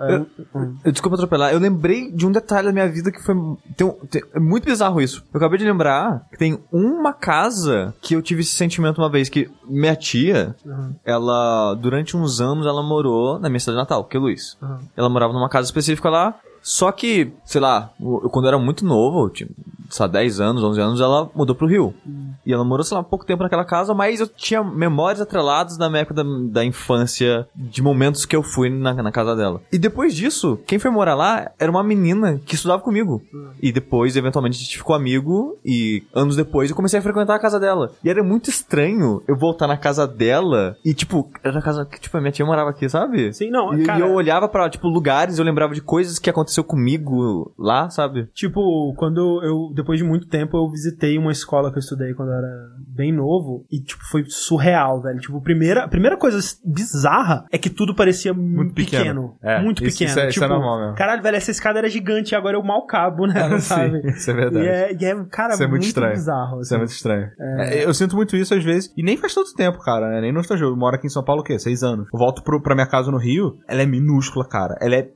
é, 0.00 0.14
Eu- 0.16 0.26
um- 0.54 0.76
Eu, 0.84 0.92
desculpa 0.92 1.16
atropelar, 1.16 1.52
eu 1.52 1.58
lembrei 1.58 2.10
de 2.10 2.26
um 2.26 2.32
detalhe 2.32 2.66
da 2.66 2.72
minha 2.72 2.88
vida 2.88 3.10
que 3.10 3.22
foi. 3.22 3.34
Tem 3.76 3.86
um- 3.86 3.92
tem- 4.10 4.22
é 4.34 4.40
muito 4.40 4.64
bizarro 4.64 5.00
isso. 5.00 5.24
Eu 5.32 5.38
acabei 5.38 5.58
de 5.58 5.64
lembrar 5.64 6.26
que 6.30 6.38
tem 6.38 6.58
uma 6.90 7.12
casa 7.12 7.94
que 8.00 8.14
eu 8.14 8.22
tive 8.22 8.40
esse 8.42 8.54
sentimento 8.54 8.98
uma 8.98 9.08
vez, 9.10 9.28
que 9.28 9.50
minha 9.66 9.94
tia, 9.96 10.54
Uhum. 10.64 10.94
ela, 11.04 11.74
durante 11.74 12.16
uns 12.16 12.40
anos, 12.40 12.66
ela 12.66 12.82
morou 12.82 13.38
na 13.38 13.48
minha 13.48 13.60
cidade 13.60 13.78
natal, 13.78 14.04
que 14.04 14.16
é 14.16 14.20
Luiz. 14.20 14.56
Uhum. 14.60 14.78
Ela 14.96 15.08
morava 15.08 15.32
numa 15.32 15.48
casa 15.48 15.66
específica 15.66 16.08
lá. 16.10 16.34
Só 16.62 16.92
que, 16.92 17.32
sei 17.44 17.60
lá, 17.60 17.90
eu, 18.00 18.28
quando 18.30 18.44
eu 18.44 18.48
era 18.50 18.58
muito 18.58 18.84
novo, 18.84 19.24
eu 19.26 19.30
tinha, 19.30 19.48
sei 19.88 20.04
lá, 20.04 20.12
10 20.12 20.40
anos, 20.40 20.62
11 20.62 20.80
anos, 20.80 21.00
ela 21.00 21.30
mudou 21.34 21.54
pro 21.56 21.66
Rio. 21.66 21.94
E 22.44 22.52
ela 22.52 22.64
morou, 22.64 22.84
sei 22.84 22.96
lá, 22.96 23.02
pouco 23.02 23.24
tempo 23.26 23.42
naquela 23.42 23.64
casa, 23.64 23.94
mas 23.94 24.20
eu 24.20 24.26
tinha 24.26 24.62
memórias 24.62 25.20
atreladas 25.20 25.76
da 25.76 25.88
minha 25.88 26.02
época 26.02 26.22
da, 26.22 26.24
da 26.50 26.64
infância, 26.64 27.46
de 27.54 27.82
momentos 27.82 28.24
que 28.24 28.34
eu 28.34 28.42
fui 28.42 28.68
na, 28.70 28.94
na 28.94 29.12
casa 29.12 29.34
dela. 29.36 29.60
E 29.72 29.78
depois 29.78 30.14
disso, 30.14 30.58
quem 30.66 30.78
foi 30.78 30.90
morar 30.90 31.14
lá 31.14 31.50
era 31.58 31.70
uma 31.70 31.82
menina 31.82 32.40
que 32.44 32.54
estudava 32.54 32.82
comigo. 32.82 33.22
E 33.62 33.70
depois, 33.72 34.16
eventualmente, 34.16 34.56
a 34.58 34.60
gente 34.62 34.76
ficou 34.78 34.94
amigo, 34.96 35.58
e 35.64 36.02
anos 36.14 36.36
depois 36.36 36.70
eu 36.70 36.76
comecei 36.76 36.98
a 36.98 37.02
frequentar 37.02 37.34
a 37.34 37.38
casa 37.38 37.58
dela. 37.60 37.92
E 38.04 38.08
era 38.10 38.22
muito 38.22 38.48
estranho 38.50 39.22
eu 39.28 39.36
voltar 39.36 39.66
na 39.66 39.76
casa 39.76 40.06
dela, 40.06 40.76
e 40.84 40.94
tipo, 40.94 41.30
era 41.42 41.58
a 41.58 41.62
casa 41.62 41.84
que, 41.84 42.00
tipo, 42.00 42.16
a 42.16 42.20
minha 42.20 42.32
tia 42.32 42.44
morava 42.46 42.70
aqui, 42.70 42.88
sabe? 42.88 43.32
Sim, 43.32 43.50
não, 43.50 43.74
E, 43.78 43.84
cara. 43.84 43.98
e 43.98 44.02
eu 44.02 44.12
olhava 44.14 44.48
pra, 44.48 44.68
tipo, 44.70 44.88
lugares, 44.88 45.38
eu 45.38 45.44
lembrava 45.44 45.74
de 45.74 45.80
coisas 45.82 46.18
que 46.18 46.28
aconteceu 46.50 46.64
comigo 46.64 47.54
lá, 47.58 47.88
sabe? 47.90 48.26
Tipo, 48.34 48.92
quando 48.96 49.40
eu, 49.42 49.72
depois 49.74 49.98
de 49.98 50.04
muito 50.04 50.26
tempo, 50.28 50.56
eu 50.56 50.68
visitei 50.70 51.16
uma 51.16 51.30
escola 51.32 51.70
que 51.70 51.78
eu 51.78 51.80
estudei 51.80 52.12
quando 52.14 52.30
eu 52.30 52.34
era 52.38 52.48
bem 52.88 53.12
novo 53.12 53.64
e, 53.70 53.80
tipo, 53.80 54.02
foi 54.10 54.24
surreal, 54.26 55.00
velho. 55.00 55.18
Tipo, 55.20 55.38
a 55.38 55.40
primeira, 55.40 55.84
a 55.84 55.88
primeira 55.88 56.16
coisa 56.16 56.38
bizarra 56.64 57.44
é 57.52 57.56
que 57.58 57.70
tudo 57.70 57.94
parecia 57.94 58.34
muito 58.34 58.74
pequeno. 58.74 59.00
pequeno. 59.00 59.36
É, 59.42 59.62
muito 59.62 59.84
isso- 59.84 59.98
pequeno. 59.98 60.10
isso 60.10 60.20
é- 60.20 60.24
isso 60.28 60.32
tipo, 60.40 60.44
é 60.44 60.48
normal 60.48 60.80
mesmo. 60.80 60.94
Caralho, 60.96 61.22
velho, 61.22 61.36
essa 61.36 61.50
escada 61.50 61.78
era 61.78 61.88
gigante 61.88 62.34
e 62.34 62.36
agora 62.36 62.56
eu 62.56 62.62
mal 62.62 62.84
cabo, 62.86 63.26
né? 63.26 63.34
sabe? 63.60 64.00
Sim, 64.02 64.08
isso 64.08 64.30
é 64.30 64.34
verdade. 64.34 64.64
E 64.66 64.68
é, 64.68 64.92
e 65.00 65.04
é, 65.04 65.24
cara, 65.30 65.54
Isso 65.54 65.62
é 65.62 65.66
muito 65.66 65.80
muito, 65.80 65.86
estranho. 65.86 66.12
bizarro. 66.12 66.60
Isso 66.60 66.74
é 66.74 66.76
assim. 66.76 66.78
muito 66.78 66.90
estranho. 66.92 67.30
É, 67.38 67.84
eu 67.84 67.94
sinto 67.94 68.16
muito 68.16 68.36
isso 68.36 68.54
às 68.54 68.64
vezes. 68.64 68.92
E 68.96 69.02
nem 69.02 69.16
faz 69.16 69.34
tanto 69.34 69.54
tempo, 69.54 69.78
cara. 69.78 70.08
Né? 70.10 70.20
Nem 70.22 70.32
nostalgia. 70.32 70.66
Eu 70.66 70.76
moro 70.76 70.96
aqui 70.96 71.06
em 71.06 71.10
São 71.10 71.22
Paulo 71.24 71.42
o 71.42 71.44
quê? 71.44 71.58
Seis 71.58 71.82
anos. 71.82 72.08
Eu 72.12 72.18
volto 72.18 72.42
pro, 72.42 72.60
pra 72.60 72.74
minha 72.74 72.86
casa 72.86 73.10
no 73.10 73.18
Rio. 73.18 73.58
Ela 73.68 73.82
é 73.82 73.86
minúscula, 73.86 74.46
cara. 74.46 74.76
Ela 74.80 74.96
é 74.96 75.08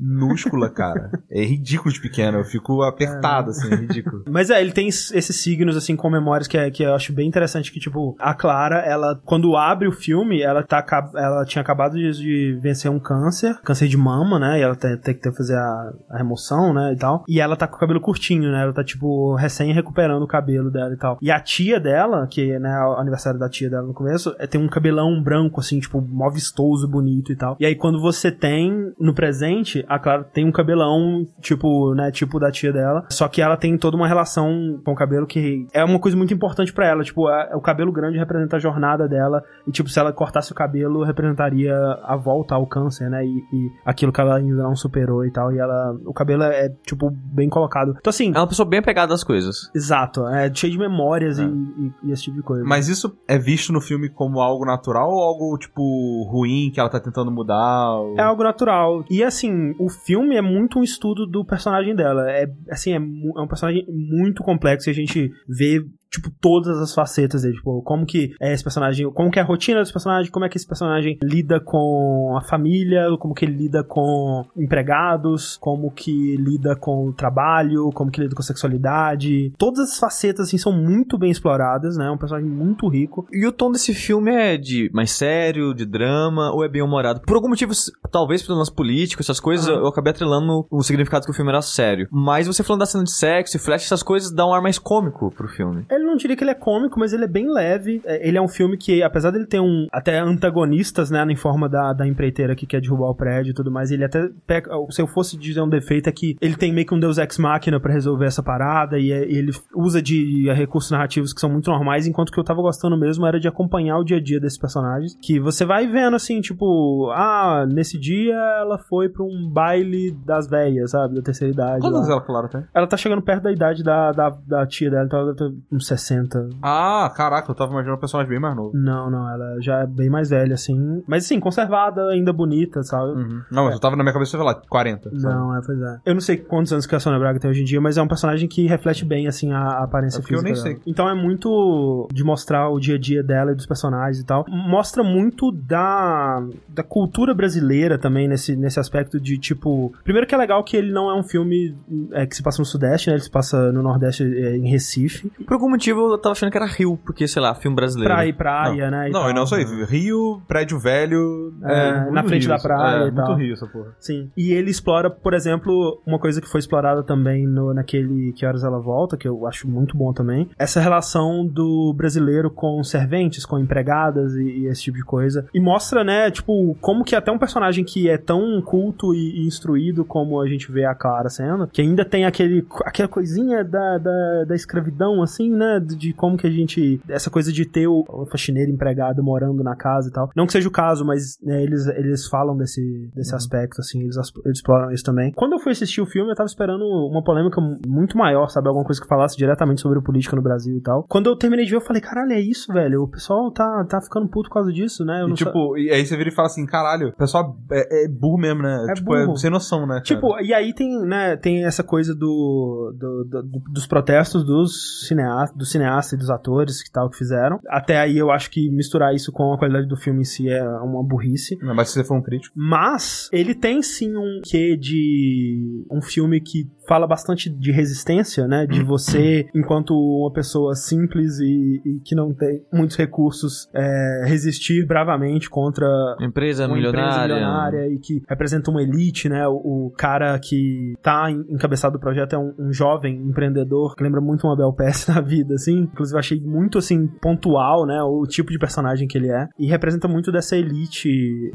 minúscula, 0.00 0.61
cara. 0.70 1.10
É 1.30 1.42
ridículo 1.42 1.92
de 1.92 2.00
pequena. 2.00 2.38
Eu 2.38 2.44
fico 2.44 2.82
apertado, 2.82 3.50
assim. 3.50 3.72
É 3.72 3.76
ridículo. 3.76 4.24
Mas 4.28 4.50
é, 4.50 4.60
ele 4.60 4.72
tem 4.72 4.88
esses 4.88 5.36
signos, 5.36 5.76
assim, 5.76 5.96
com 5.96 6.10
memórias 6.10 6.46
que, 6.46 6.56
é, 6.56 6.70
que 6.70 6.82
eu 6.82 6.94
acho 6.94 7.12
bem 7.12 7.28
interessante, 7.28 7.72
que, 7.72 7.80
tipo, 7.80 8.16
a 8.18 8.34
Clara, 8.34 8.78
ela, 8.80 9.20
quando 9.24 9.56
abre 9.56 9.88
o 9.88 9.92
filme, 9.92 10.42
ela 10.42 10.62
tá, 10.62 10.84
ela 11.14 11.44
tinha 11.44 11.62
acabado 11.62 11.94
de, 11.94 12.12
de 12.12 12.58
vencer 12.60 12.90
um 12.90 12.98
câncer, 12.98 13.58
câncer 13.62 13.88
de 13.88 13.96
mama, 13.96 14.38
né, 14.38 14.58
e 14.58 14.62
ela 14.62 14.76
tem, 14.76 14.96
tem 14.96 15.14
que 15.14 15.32
fazer 15.32 15.56
a, 15.56 15.92
a 16.10 16.18
remoção, 16.18 16.72
né, 16.72 16.92
e 16.92 16.96
tal, 16.96 17.24
e 17.28 17.40
ela 17.40 17.56
tá 17.56 17.66
com 17.66 17.76
o 17.76 17.78
cabelo 17.80 18.00
curtinho, 18.00 18.50
né, 18.50 18.62
ela 18.62 18.72
tá, 18.72 18.84
tipo, 18.84 19.34
recém 19.36 19.72
recuperando 19.72 20.22
o 20.22 20.26
cabelo 20.26 20.70
dela 20.70 20.92
e 20.92 20.96
tal. 20.96 21.18
E 21.20 21.30
a 21.30 21.40
tia 21.40 21.80
dela, 21.80 22.26
que, 22.26 22.58
né, 22.58 22.72
é 22.72 22.84
o 22.84 22.98
aniversário 22.98 23.38
da 23.38 23.48
tia 23.48 23.70
dela 23.70 23.86
no 23.86 23.94
começo, 23.94 24.34
é, 24.38 24.46
tem 24.46 24.60
um 24.60 24.68
cabelão 24.68 25.22
branco, 25.22 25.60
assim, 25.60 25.78
tipo, 25.80 26.00
mó 26.00 26.30
vistoso, 26.30 26.88
bonito 26.88 27.32
e 27.32 27.36
tal. 27.36 27.56
E 27.58 27.66
aí, 27.66 27.74
quando 27.74 28.00
você 28.00 28.30
tem, 28.30 28.92
no 28.98 29.14
presente, 29.14 29.84
a 29.88 29.98
Clara 29.98 30.24
tem 30.24 30.46
um 30.46 30.51
cabelão, 30.52 31.26
tipo, 31.40 31.94
né, 31.94 32.10
tipo 32.10 32.38
da 32.38 32.50
tia 32.50 32.72
dela, 32.72 33.04
só 33.10 33.28
que 33.28 33.40
ela 33.42 33.56
tem 33.56 33.76
toda 33.76 33.96
uma 33.96 34.08
relação 34.08 34.80
com 34.84 34.92
o 34.92 34.96
cabelo 34.96 35.26
que 35.26 35.66
é 35.72 35.84
uma 35.84 35.98
coisa 35.98 36.16
muito 36.16 36.32
importante 36.34 36.72
pra 36.72 36.86
ela, 36.86 37.02
tipo, 37.02 37.26
a- 37.28 37.50
o 37.54 37.60
cabelo 37.60 37.92
grande 37.92 38.18
representa 38.18 38.56
a 38.56 38.60
jornada 38.60 39.08
dela, 39.08 39.42
e 39.66 39.70
tipo, 39.70 39.88
se 39.88 39.98
ela 39.98 40.12
cortasse 40.12 40.52
o 40.52 40.54
cabelo, 40.54 41.04
representaria 41.04 41.74
a 42.04 42.16
volta 42.16 42.54
ao 42.54 42.66
câncer, 42.66 43.08
né, 43.08 43.24
e, 43.24 43.28
e 43.52 43.70
aquilo 43.84 44.12
que 44.12 44.20
ela 44.20 44.36
ainda 44.36 44.62
não 44.62 44.76
superou 44.76 45.24
e 45.24 45.30
tal, 45.32 45.52
e 45.52 45.58
ela, 45.58 45.96
o 46.06 46.12
cabelo 46.12 46.42
é, 46.42 46.68
tipo, 46.86 47.10
bem 47.10 47.48
colocado. 47.48 47.94
Então, 47.98 48.10
assim, 48.10 48.32
É 48.34 48.38
uma 48.38 48.46
pessoa 48.46 48.68
bem 48.68 48.80
apegada 48.80 49.14
às 49.14 49.24
coisas. 49.24 49.70
exato, 49.74 50.26
é 50.28 50.52
cheio 50.54 50.72
de 50.72 50.78
memórias 50.78 51.38
e, 51.38 51.42
e- 51.44 51.92
e 52.08 52.12
esse 52.12 52.24
tipo 52.24 52.36
de 52.36 52.42
coisa. 52.42 52.64
Mas 52.64 52.88
isso 52.88 53.16
é 53.26 53.38
visto 53.38 53.72
no 53.72 53.80
filme 53.80 54.08
como 54.08 54.40
algo 54.40 54.64
natural 54.64 55.08
ou 55.10 55.22
algo, 55.22 55.58
tipo, 55.58 55.82
ruim 56.30 56.70
que 56.72 56.80
ela 56.80 56.88
tá 56.88 57.00
tentando 57.00 57.30
mudar? 57.30 57.90
ou- 57.96 58.18
É 58.18 58.22
algo 58.22 58.42
natural. 58.42 59.04
E 59.10 59.22
assim, 59.22 59.74
o 59.78 59.88
filme 59.88 60.36
é 60.36 60.41
muito 60.42 60.78
um 60.78 60.82
estudo 60.82 61.26
do 61.26 61.44
personagem 61.44 61.94
dela. 61.94 62.30
É 62.30 62.46
assim, 62.70 62.92
é, 62.92 62.96
é 62.96 63.40
um 63.40 63.48
personagem 63.48 63.86
muito 63.88 64.42
complexo 64.42 64.88
e 64.88 64.92
a 64.92 64.94
gente 64.94 65.30
vê 65.48 65.84
tipo 66.12 66.30
todas 66.40 66.78
as 66.78 66.94
facetas 66.94 67.42
dele, 67.42 67.54
tipo, 67.54 67.82
como 67.82 68.04
que 68.04 68.34
é 68.38 68.52
esse 68.52 68.62
personagem, 68.62 69.10
como 69.12 69.30
que 69.30 69.38
é 69.38 69.42
a 69.42 69.44
rotina 69.44 69.80
desse 69.80 69.92
personagem, 69.92 70.30
como 70.30 70.44
é 70.44 70.48
que 70.48 70.58
esse 70.58 70.66
personagem 70.66 71.18
lida 71.22 71.58
com 71.58 72.36
a 72.36 72.42
família, 72.42 73.06
como 73.18 73.34
que 73.34 73.46
ele 73.46 73.56
lida 73.56 73.82
com 73.82 74.44
empregados, 74.56 75.56
como 75.56 75.90
que 75.90 76.36
lida 76.36 76.76
com 76.76 77.08
o 77.08 77.12
trabalho, 77.12 77.90
como 77.94 78.10
que 78.10 78.20
lida 78.20 78.34
com 78.34 78.42
a 78.42 78.44
sexualidade. 78.44 79.52
Todas 79.56 79.90
as 79.90 79.98
facetas 79.98 80.48
assim 80.48 80.58
são 80.58 80.72
muito 80.72 81.16
bem 81.16 81.30
exploradas, 81.30 81.96
né? 81.96 82.06
É 82.06 82.10
um 82.10 82.18
personagem 82.18 82.50
muito 82.50 82.88
rico. 82.88 83.26
E 83.32 83.46
o 83.46 83.52
tom 83.52 83.72
desse 83.72 83.94
filme 83.94 84.30
é 84.30 84.58
de 84.58 84.90
mais 84.92 85.12
sério, 85.12 85.72
de 85.72 85.86
drama, 85.86 86.52
ou 86.52 86.62
é 86.62 86.68
bem 86.68 86.82
humorado? 86.82 87.20
Por 87.20 87.36
algum 87.36 87.48
motivo, 87.48 87.72
talvez 88.10 88.42
pelo 88.42 88.58
lance 88.58 88.72
político, 88.72 89.22
essas 89.22 89.40
coisas, 89.40 89.66
eu, 89.66 89.76
eu 89.76 89.86
acabei 89.86 90.10
atrelando 90.10 90.66
o 90.70 90.82
significado 90.82 91.24
que 91.24 91.30
o 91.30 91.34
filme 91.34 91.50
era 91.50 91.62
sério. 91.62 92.06
Mas 92.10 92.46
você 92.46 92.62
falando 92.62 92.80
da 92.80 92.86
cena 92.86 93.04
de 93.04 93.12
sexo 93.12 93.56
e 93.56 93.60
flash, 93.60 93.84
essas 93.84 94.02
coisas 94.02 94.30
dá 94.30 94.46
um 94.46 94.52
ar 94.52 94.60
mais 94.60 94.78
cômico 94.78 95.30
pro 95.30 95.48
filme. 95.48 95.86
Ele 95.90 96.01
não 96.04 96.16
diria 96.16 96.36
que 96.36 96.44
ele 96.44 96.50
é 96.50 96.54
cômico, 96.54 96.98
mas 96.98 97.12
ele 97.12 97.24
é 97.24 97.28
bem 97.28 97.50
leve. 97.52 98.00
É, 98.04 98.26
Ele 98.26 98.36
é 98.38 98.42
um 98.42 98.48
filme 98.48 98.76
que, 98.76 99.02
apesar 99.02 99.30
dele 99.30 99.46
ter 99.46 99.60
um 99.60 99.86
até 99.92 100.18
antagonistas, 100.18 101.10
né, 101.10 101.24
em 101.28 101.36
forma 101.36 101.68
da, 101.68 101.92
da 101.92 102.06
empreiteira 102.06 102.54
que 102.54 102.66
quer 102.66 102.80
derrubar 102.80 103.08
o 103.10 103.14
prédio 103.14 103.50
e 103.50 103.54
tudo 103.54 103.70
mais, 103.70 103.90
ele 103.90 104.04
até 104.04 104.28
pega, 104.46 104.70
se 104.90 105.00
eu 105.00 105.06
fosse 105.06 105.36
dizer 105.36 105.60
um 105.60 105.68
defeito 105.68 106.08
é 106.08 106.12
que 106.12 106.36
ele 106.40 106.56
tem 106.56 106.72
meio 106.72 106.86
que 106.86 106.94
um 106.94 107.00
deus 107.00 107.18
ex 107.18 107.38
machina 107.38 107.80
pra 107.80 107.92
resolver 107.92 108.26
essa 108.26 108.42
parada 108.42 108.98
e, 108.98 109.12
é- 109.12 109.22
ele 109.30 109.52
usa 109.74 110.00
de 110.02 110.50
recursos 110.52 110.90
narrativos 110.90 111.32
que 111.32 111.40
são 111.40 111.50
muito 111.50 111.70
normais, 111.70 112.06
enquanto 112.06 112.32
que 112.32 112.38
eu 112.38 112.44
tava 112.44 112.60
gostando 112.60 112.96
mesmo 112.96 113.26
era 113.26 113.38
de 113.40 113.48
acompanhar 113.48 113.98
o 113.98 114.04
dia 114.04 114.16
a 114.18 114.22
dia 114.22 114.40
desses 114.40 114.58
personagens, 114.58 115.16
que 115.20 115.38
você 115.40 115.64
vai 115.64 115.86
vendo 115.86 116.14
assim, 116.16 116.40
tipo, 116.40 117.10
ah, 117.12 117.66
nesse 117.70 117.98
dia 117.98 118.34
ela 118.60 118.78
foi 118.78 119.08
pra 119.08 119.22
um 119.24 119.48
baile 119.48 120.12
das 120.26 120.48
velhas, 120.48 120.90
sabe, 120.90 121.14
da 121.14 121.22
terceira 121.22 121.52
idade. 121.52 121.86
Anos 121.86 122.08
ela, 122.08 122.20
Clara, 122.20 122.48
tem? 122.48 122.64
Ela 122.74 122.86
tá 122.86 122.96
chegando 122.96 123.22
perto 123.22 123.44
da 123.44 123.52
idade 123.52 123.82
da, 123.82 124.12
da, 124.12 124.30
da 124.46 124.66
tia 124.66 124.90
dela, 124.90 125.04
então 125.04 125.20
ela 125.20 125.34
ter 125.34 125.52
uns 125.70 125.86
60, 125.96 126.48
Ah, 126.62 127.10
caraca, 127.14 127.50
eu 127.50 127.54
tava 127.54 127.72
imaginando 127.72 127.96
um 127.96 128.00
personagem 128.00 128.30
bem 128.30 128.40
mais 128.40 128.56
novo. 128.56 128.70
não, 128.74 129.10
não, 129.10 129.28
ela 129.30 129.60
já 129.60 129.80
é 129.80 129.86
bem 129.86 130.08
mais 130.10 130.30
velha, 130.30 130.54
assim. 130.54 131.02
Mas 131.06 131.24
assim, 131.24 131.38
conservada, 131.40 132.08
ainda 132.10 132.32
bonita, 132.32 132.82
sabe? 132.82 133.12
Uhum. 133.12 133.42
Não, 133.50 133.64
mas 133.64 133.74
eu 133.74 133.80
tava 133.80 133.96
na 133.96 134.02
minha 134.02 134.12
cabeça, 134.12 134.32
sei 134.32 134.40
lá, 134.40 134.54
40. 134.54 135.10
sabe? 135.10 135.22
Não, 135.34 135.56
é, 135.56 135.60
pois 135.64 135.80
é. 135.80 135.98
Eu 136.06 136.14
não 136.14 136.20
sei 136.20 136.36
quantos 136.36 136.72
anos 136.72 136.86
que 136.86 136.94
a 136.94 137.00
Sônia 137.00 137.18
Braga 137.18 137.38
tem 137.38 137.50
hoje 137.50 137.62
em 137.62 137.64
dia, 137.64 137.80
mas 137.80 137.96
é 137.98 138.02
um 138.02 138.08
personagem 138.08 138.48
que 138.48 138.66
reflete 138.66 139.04
bem, 139.04 139.26
assim, 139.26 139.52
a, 139.52 139.58
a 139.58 139.84
aparência 139.84 140.18
É 140.18 140.20
porque 140.20 140.34
eu 140.34 140.40
física 140.40 140.54
nem 140.54 140.62
dela. 140.64 140.76
sei. 140.84 140.92
Então 140.92 141.08
é 141.08 141.14
muito 141.14 142.08
de 142.12 142.24
mostrar 142.24 142.68
o 142.70 142.78
dia 142.78 142.96
a 142.96 142.98
dia 142.98 143.22
dela 143.22 143.52
e 143.52 143.54
dos 143.54 143.66
personagens 143.66 144.20
e 144.20 144.24
tal. 144.24 144.44
Mostra 144.48 145.02
muito 145.02 145.50
da, 145.52 146.42
da 146.68 146.82
cultura 146.82 147.34
brasileira 147.34 147.98
também, 147.98 148.28
nesse, 148.28 148.56
nesse 148.56 148.78
aspecto 148.80 149.20
de, 149.20 149.38
tipo... 149.38 149.92
Primeiro 150.04 150.26
que 150.26 150.34
é 150.34 150.38
legal 150.38 150.62
que 150.64 150.76
ele 150.76 150.92
não 150.92 151.10
é 151.10 151.14
um 151.18 151.22
filme 151.22 151.76
é, 152.12 152.26
que 152.26 152.34
se 152.36 152.42
passa 152.42 152.60
no 152.60 152.64
Sudeste, 152.66 153.08
né? 153.08 153.14
Ele 153.16 153.22
se 153.22 153.30
passa 153.30 153.72
no 153.72 153.82
Nordeste, 153.82 154.22
é, 154.22 154.56
em 154.56 154.68
Recife. 154.68 155.30
Por 155.46 155.54
algum 155.54 155.68
motivo 155.82 156.12
eu 156.12 156.18
tava 156.18 156.32
achando 156.32 156.50
que 156.50 156.56
era 156.56 156.66
Rio, 156.66 156.96
porque, 157.04 157.26
sei 157.26 157.42
lá, 157.42 157.54
filme 157.54 157.74
brasileiro. 157.74 158.14
Praia 158.14 158.28
e 158.28 158.32
praia, 158.32 158.90
né? 158.90 159.08
e 159.08 159.12
Não, 159.12 159.22
tal. 159.22 159.30
e 159.30 159.34
não 159.34 159.46
só 159.46 159.58
isso. 159.58 159.84
Rio, 159.84 160.40
prédio 160.46 160.78
velho. 160.78 161.52
É, 161.64 162.00
muito 162.02 162.12
na 162.14 162.22
frente 162.22 162.46
Rio 162.46 162.56
da 162.56 162.62
praia 162.62 162.96
É, 162.96 163.00
e 163.00 163.02
muito 163.10 163.16
tal. 163.16 163.36
Rio 163.36 163.52
essa 163.52 163.66
porra. 163.66 163.94
Sim. 163.98 164.30
E 164.36 164.52
ele 164.52 164.70
explora, 164.70 165.10
por 165.10 165.34
exemplo, 165.34 166.00
uma 166.06 166.18
coisa 166.18 166.40
que 166.40 166.48
foi 166.48 166.60
explorada 166.60 167.02
também 167.02 167.46
no, 167.46 167.74
naquele 167.74 168.32
Que 168.32 168.46
Horas 168.46 168.62
Ela 168.62 168.78
Volta, 168.78 169.16
que 169.16 169.26
eu 169.26 169.46
acho 169.46 169.68
muito 169.68 169.96
bom 169.96 170.12
também. 170.12 170.48
Essa 170.56 170.80
relação 170.80 171.44
do 171.46 171.92
brasileiro 171.96 172.50
com 172.50 172.82
serventes, 172.84 173.44
com 173.44 173.58
empregadas 173.58 174.34
e, 174.34 174.42
e 174.42 174.66
esse 174.66 174.82
tipo 174.82 174.96
de 174.98 175.04
coisa. 175.04 175.46
E 175.52 175.60
mostra, 175.60 176.04
né, 176.04 176.30
tipo, 176.30 176.76
como 176.80 177.04
que 177.04 177.16
até 177.16 177.32
um 177.32 177.38
personagem 177.38 177.84
que 177.84 178.08
é 178.08 178.16
tão 178.16 178.62
culto 178.62 179.12
e, 179.14 179.42
e 179.42 179.46
instruído 179.46 180.04
como 180.04 180.40
a 180.40 180.48
gente 180.48 180.70
vê 180.70 180.84
a 180.84 180.94
Clara 180.94 181.28
sendo, 181.28 181.66
que 181.66 181.82
ainda 181.82 182.04
tem 182.04 182.24
aquele, 182.24 182.64
aquela 182.84 183.08
coisinha 183.08 183.64
da, 183.64 183.98
da, 183.98 184.44
da 184.44 184.54
escravidão, 184.54 185.22
assim, 185.22 185.50
né? 185.50 185.71
Né, 185.80 185.80
de 185.80 186.12
como 186.12 186.36
que 186.36 186.46
a 186.46 186.50
gente, 186.50 187.00
essa 187.08 187.30
coisa 187.30 187.52
de 187.52 187.64
ter 187.64 187.86
o, 187.86 188.04
o 188.08 188.26
faxineiro 188.26 188.70
empregado 188.70 189.22
morando 189.22 189.62
na 189.62 189.76
casa 189.76 190.08
e 190.08 190.12
tal. 190.12 190.30
Não 190.36 190.46
que 190.46 190.52
seja 190.52 190.68
o 190.68 190.72
caso, 190.72 191.04
mas 191.04 191.38
né, 191.42 191.62
eles, 191.62 191.86
eles 191.88 192.26
falam 192.28 192.56
desse, 192.56 193.10
desse 193.14 193.34
aspecto, 193.34 193.80
assim, 193.80 194.02
eles, 194.02 194.16
eles 194.44 194.58
exploram 194.58 194.90
isso 194.90 195.04
também. 195.04 195.32
Quando 195.32 195.52
eu 195.52 195.58
fui 195.58 195.72
assistir 195.72 196.00
o 196.00 196.06
filme, 196.06 196.30
eu 196.30 196.36
tava 196.36 196.46
esperando 196.46 196.82
uma 196.84 197.22
polêmica 197.22 197.60
muito 197.86 198.16
maior, 198.16 198.48
sabe? 198.48 198.68
Alguma 198.68 198.84
coisa 198.84 199.00
que 199.00 199.06
falasse 199.08 199.36
diretamente 199.36 199.80
sobre 199.80 200.00
política 200.02 200.36
no 200.36 200.42
Brasil 200.42 200.76
e 200.76 200.80
tal. 200.80 201.04
Quando 201.08 201.28
eu 201.28 201.36
terminei 201.36 201.64
de 201.64 201.70
ver, 201.70 201.76
eu 201.78 201.80
falei, 201.80 202.02
caralho, 202.02 202.32
é 202.32 202.40
isso, 202.40 202.72
velho. 202.72 203.02
O 203.02 203.08
pessoal 203.08 203.50
tá, 203.50 203.84
tá 203.88 204.00
ficando 204.00 204.28
puto 204.28 204.48
por 204.48 204.54
causa 204.54 204.72
disso, 204.72 205.04
né? 205.04 205.22
Eu 205.22 205.28
E 205.28 205.34
tipo, 205.34 205.76
e 205.78 205.90
aí 205.90 206.04
você 206.04 206.16
vira 206.16 206.28
e 206.28 206.32
fala 206.32 206.46
assim, 206.46 206.66
caralho, 206.66 207.08
o 207.08 207.16
pessoal 207.16 207.56
é, 207.70 208.04
é 208.04 208.08
burro 208.08 208.38
mesmo, 208.38 208.62
né? 208.62 208.86
É 208.90 208.94
tipo, 208.94 209.06
burro. 209.10 209.32
é 209.32 209.36
sem 209.36 209.50
noção, 209.50 209.80
né? 209.82 209.94
cara? 209.94 210.02
Tipo, 210.02 210.40
e 210.40 210.52
aí 210.52 210.74
tem, 210.74 210.98
né, 211.06 211.36
tem 211.36 211.64
essa 211.64 211.82
coisa 211.82 212.14
do, 212.14 212.92
do- 212.98 213.24
do- 213.24 213.42
do- 213.42 213.62
dos 213.72 213.86
protestos 213.86 214.44
dos 214.44 215.06
cineastas, 215.06 215.56
do 215.62 215.66
cineasta 215.66 216.14
e 216.14 216.18
dos 216.18 216.28
atores 216.28 216.82
que 216.82 216.90
tal 216.90 217.08
que 217.08 217.16
fizeram. 217.16 217.60
Até 217.68 217.98
aí 217.98 218.18
eu 218.18 218.30
acho 218.30 218.50
que 218.50 218.68
misturar 218.70 219.14
isso 219.14 219.30
com 219.32 219.52
a 219.52 219.58
qualidade 219.58 219.86
do 219.86 219.96
filme 219.96 220.20
em 220.20 220.24
si 220.24 220.48
é 220.48 220.62
uma 220.62 221.02
burrice. 221.02 221.56
Não, 221.62 221.74
mas 221.74 221.88
se 221.88 221.94
você 221.94 222.04
for 222.04 222.16
um 222.18 222.22
crítico. 222.22 222.54
Mas 222.56 223.28
ele 223.32 223.54
tem 223.54 223.80
sim 223.82 224.16
um 224.16 224.40
quê 224.44 224.76
de 224.76 225.86
um 225.90 226.02
filme 226.02 226.40
que 226.40 226.68
fala 226.92 227.06
bastante 227.06 227.48
de 227.48 227.72
resistência, 227.72 228.46
né? 228.46 228.66
De 228.66 228.82
você, 228.82 229.46
enquanto 229.54 229.94
uma 229.94 230.30
pessoa 230.30 230.74
simples 230.74 231.38
e, 231.38 231.80
e 231.86 232.00
que 232.04 232.14
não 232.14 232.34
tem 232.34 232.62
muitos 232.70 232.96
recursos, 232.98 233.66
é, 233.74 234.24
resistir 234.26 234.84
bravamente 234.86 235.48
contra 235.48 235.86
Empresa 236.20 236.66
uma 236.66 236.74
milionária. 236.74 237.06
empresa 237.08 237.34
milionária 237.34 237.88
e 237.88 237.98
que 237.98 238.22
representa 238.28 238.70
uma 238.70 238.82
elite, 238.82 239.26
né? 239.28 239.48
O, 239.48 239.86
o 239.86 239.90
cara 239.96 240.38
que 240.38 240.92
tá 241.02 241.30
en- 241.30 241.46
encabeçado 241.48 241.94
do 241.96 242.00
projeto 242.00 242.34
é 242.34 242.38
um, 242.38 242.52
um 242.58 242.72
jovem 242.72 243.16
empreendedor 243.16 243.94
que 243.96 244.02
lembra 244.04 244.20
muito 244.20 244.46
uma 244.46 244.54
Bel 244.56 244.72
Pass 244.74 245.06
na 245.08 245.20
vida, 245.22 245.54
assim. 245.54 245.88
Inclusive, 245.92 246.16
eu 246.16 246.20
achei 246.20 246.40
muito, 246.40 246.76
assim, 246.76 247.06
pontual, 247.22 247.86
né? 247.86 248.02
O 248.02 248.26
tipo 248.26 248.50
de 248.52 248.58
personagem 248.58 249.08
que 249.08 249.16
ele 249.16 249.30
é. 249.30 249.48
E 249.58 249.66
representa 249.66 250.06
muito 250.08 250.30
dessa 250.30 250.56
elite 250.56 251.08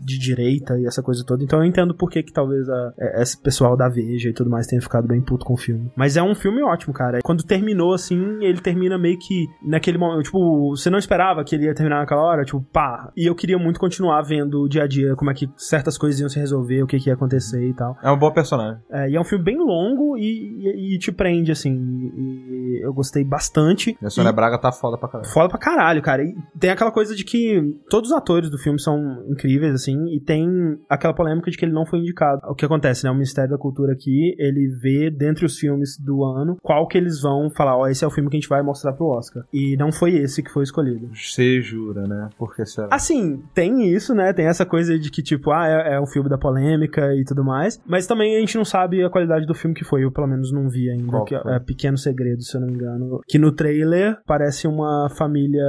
de 0.04 0.18
direita 0.18 0.74
e 0.80 0.88
essa 0.88 1.04
coisa 1.04 1.24
toda. 1.24 1.44
Então 1.44 1.60
eu 1.60 1.66
entendo 1.66 1.94
por 1.96 2.10
que 2.10 2.24
que 2.24 2.34
talvez 2.34 2.68
a- 2.68 2.94
é- 3.00 3.22
esse 3.22 3.40
pessoal 3.40 3.78
da 3.78 3.88
Veja 3.88 4.30
e 4.30 4.34
tudo 4.34 4.50
mais 4.50 4.66
tenha 4.68 4.82
ficado 4.82 5.08
bem 5.08 5.22
puto 5.28 5.46
com 5.46 5.54
o 5.54 5.58
filme. 5.58 5.92
Mas 5.96 6.16
é 6.18 6.24
um 6.24 6.34
filme 6.34 6.64
ótimo, 6.64 6.94
cara. 6.94 7.20
Quando 7.24 7.44
terminou, 7.44 7.94
assim, 7.94 8.38
ele 8.42 8.60
termina 8.62 8.98
meio 8.98 9.18
que 9.20 9.46
naquele 9.62 9.98
momento, 9.98 10.24
tipo, 10.24 10.70
você 10.76 10.90
não 10.90 10.98
esperava 10.98 11.44
que 11.44 11.54
ele 11.56 11.66
ia 11.66 11.76
terminar 11.76 12.00
naquela 12.00 12.22
hora, 12.22 12.44
tipo, 12.46 12.62
pá. 12.72 13.12
E 13.16 13.26
eu 13.26 13.36
queria 13.36 13.58
muito 13.58 13.80
continuar 13.80 14.22
vendo 14.22 14.62
o 14.62 14.70
dia 14.70 14.84
a 14.84 14.88
dia, 14.88 15.16
como 15.16 15.30
é 15.30 15.34
que 15.34 15.50
certas 15.58 15.98
coisas 15.98 16.20
iam 16.20 16.30
se 16.30 16.40
resolver, 16.40 16.82
o 16.84 16.88
que, 16.88 16.98
que 17.00 17.10
ia 17.10 17.14
acontecer 17.14 17.62
e 17.68 17.74
tal. 17.74 17.98
É 18.02 18.10
um 18.10 18.18
bom 18.18 18.32
personagem. 18.32 18.82
É, 18.90 19.10
e 19.10 19.16
é 19.16 19.20
um 19.20 19.24
filme 19.24 19.44
bem 19.44 19.58
longo 19.58 20.18
e, 20.18 20.24
e- 20.24 20.96
e 20.96 21.00
te 21.00 21.12
prende, 21.12 21.52
assim. 21.52 21.74
E 21.76 22.80
eu 22.84 22.94
gostei 22.94 23.24
bastante. 23.24 23.98
E 24.02 24.06
a 24.06 24.10
Sônia 24.10 24.32
Braga 24.32 24.58
tá 24.58 24.72
foda 24.72 24.98
pra 24.98 25.10
caralho. 25.10 25.30
Foda 25.30 25.50
pra 25.50 25.58
caralho, 25.58 26.02
cara. 26.02 26.24
E 26.24 26.36
tem 26.60 26.70
aquela 26.70 26.92
coisa 26.92 27.16
de 27.16 27.24
que 27.26 27.62
todos 27.90 28.12
os 28.12 28.16
atores 28.18 28.50
do 28.50 28.58
filme 28.58 28.80
são 28.80 28.98
incríveis, 29.30 29.74
assim, 29.74 29.98
e 30.16 30.20
tem 30.20 30.48
aquela 30.90 31.14
polêmica 31.14 31.50
de 31.52 31.58
que 31.58 31.66
ele 31.66 31.74
não 31.74 31.86
foi 31.86 32.00
indicado. 32.00 32.42
O 32.50 32.56
que 32.56 32.66
acontece, 32.66 33.04
né? 33.04 33.12
O 33.12 33.14
Ministério 33.14 33.52
da 33.52 33.58
Cultura 33.58 33.94
aqui, 33.94 34.36
ele 34.38 34.68
vê 34.82 35.07
dentre 35.10 35.46
os 35.46 35.58
filmes 35.58 35.98
do 36.00 36.24
ano 36.24 36.58
qual 36.62 36.88
que 36.88 36.98
eles 36.98 37.22
vão 37.22 37.50
falar, 37.50 37.78
ó, 37.78 37.88
esse 37.88 38.04
é 38.04 38.08
o 38.08 38.12
filme 38.12 38.30
que 38.30 38.38
a 38.38 38.40
gente 38.40 38.50
vai 38.50 38.62
mostrar 38.62 38.94
pro 38.94 39.08
Oscar. 39.08 39.44
E 39.54 39.76
não 39.78 39.92
foi 39.92 40.16
esse 40.16 40.42
que 40.44 40.52
foi 40.52 40.64
escolhido. 40.64 41.10
Você 41.14 41.62
jura, 41.62 42.08
né? 42.08 42.30
Porque 42.38 42.66
será? 42.66 42.88
Assim, 42.92 43.42
tem 43.54 43.92
isso, 43.94 44.14
né? 44.14 44.34
Tem 44.34 44.46
essa 44.48 44.66
coisa 44.66 44.98
de 44.98 45.10
que, 45.10 45.22
tipo, 45.22 45.52
ah, 45.52 45.68
é, 45.68 45.96
é 45.96 46.00
o 46.00 46.06
filme 46.06 46.30
da 46.30 46.38
polêmica 46.38 47.14
e 47.16 47.24
tudo 47.24 47.44
mais. 47.44 47.80
Mas 47.86 48.06
também 48.08 48.36
a 48.36 48.40
gente 48.40 48.58
não 48.58 48.66
sabe 48.66 49.04
a 49.04 49.10
qualidade 49.10 49.46
do 49.46 49.54
filme 49.54 49.76
que 49.76 49.84
foi. 49.84 50.04
Eu, 50.04 50.12
pelo 50.12 50.28
menos, 50.28 50.52
não 50.52 50.70
vi 50.70 50.90
ainda. 50.90 51.24
Que 51.26 51.38
foi? 51.40 51.54
é 51.54 51.60
Pequeno 51.60 51.98
Segredo, 51.98 52.42
se 52.44 52.56
eu 52.56 52.62
não 52.62 52.68
me 52.68 52.74
engano. 52.74 53.22
Que 53.28 53.38
no 53.38 53.52
trailer 53.52 54.18
parece 54.26 54.68
uma 54.68 55.10
família 55.10 55.64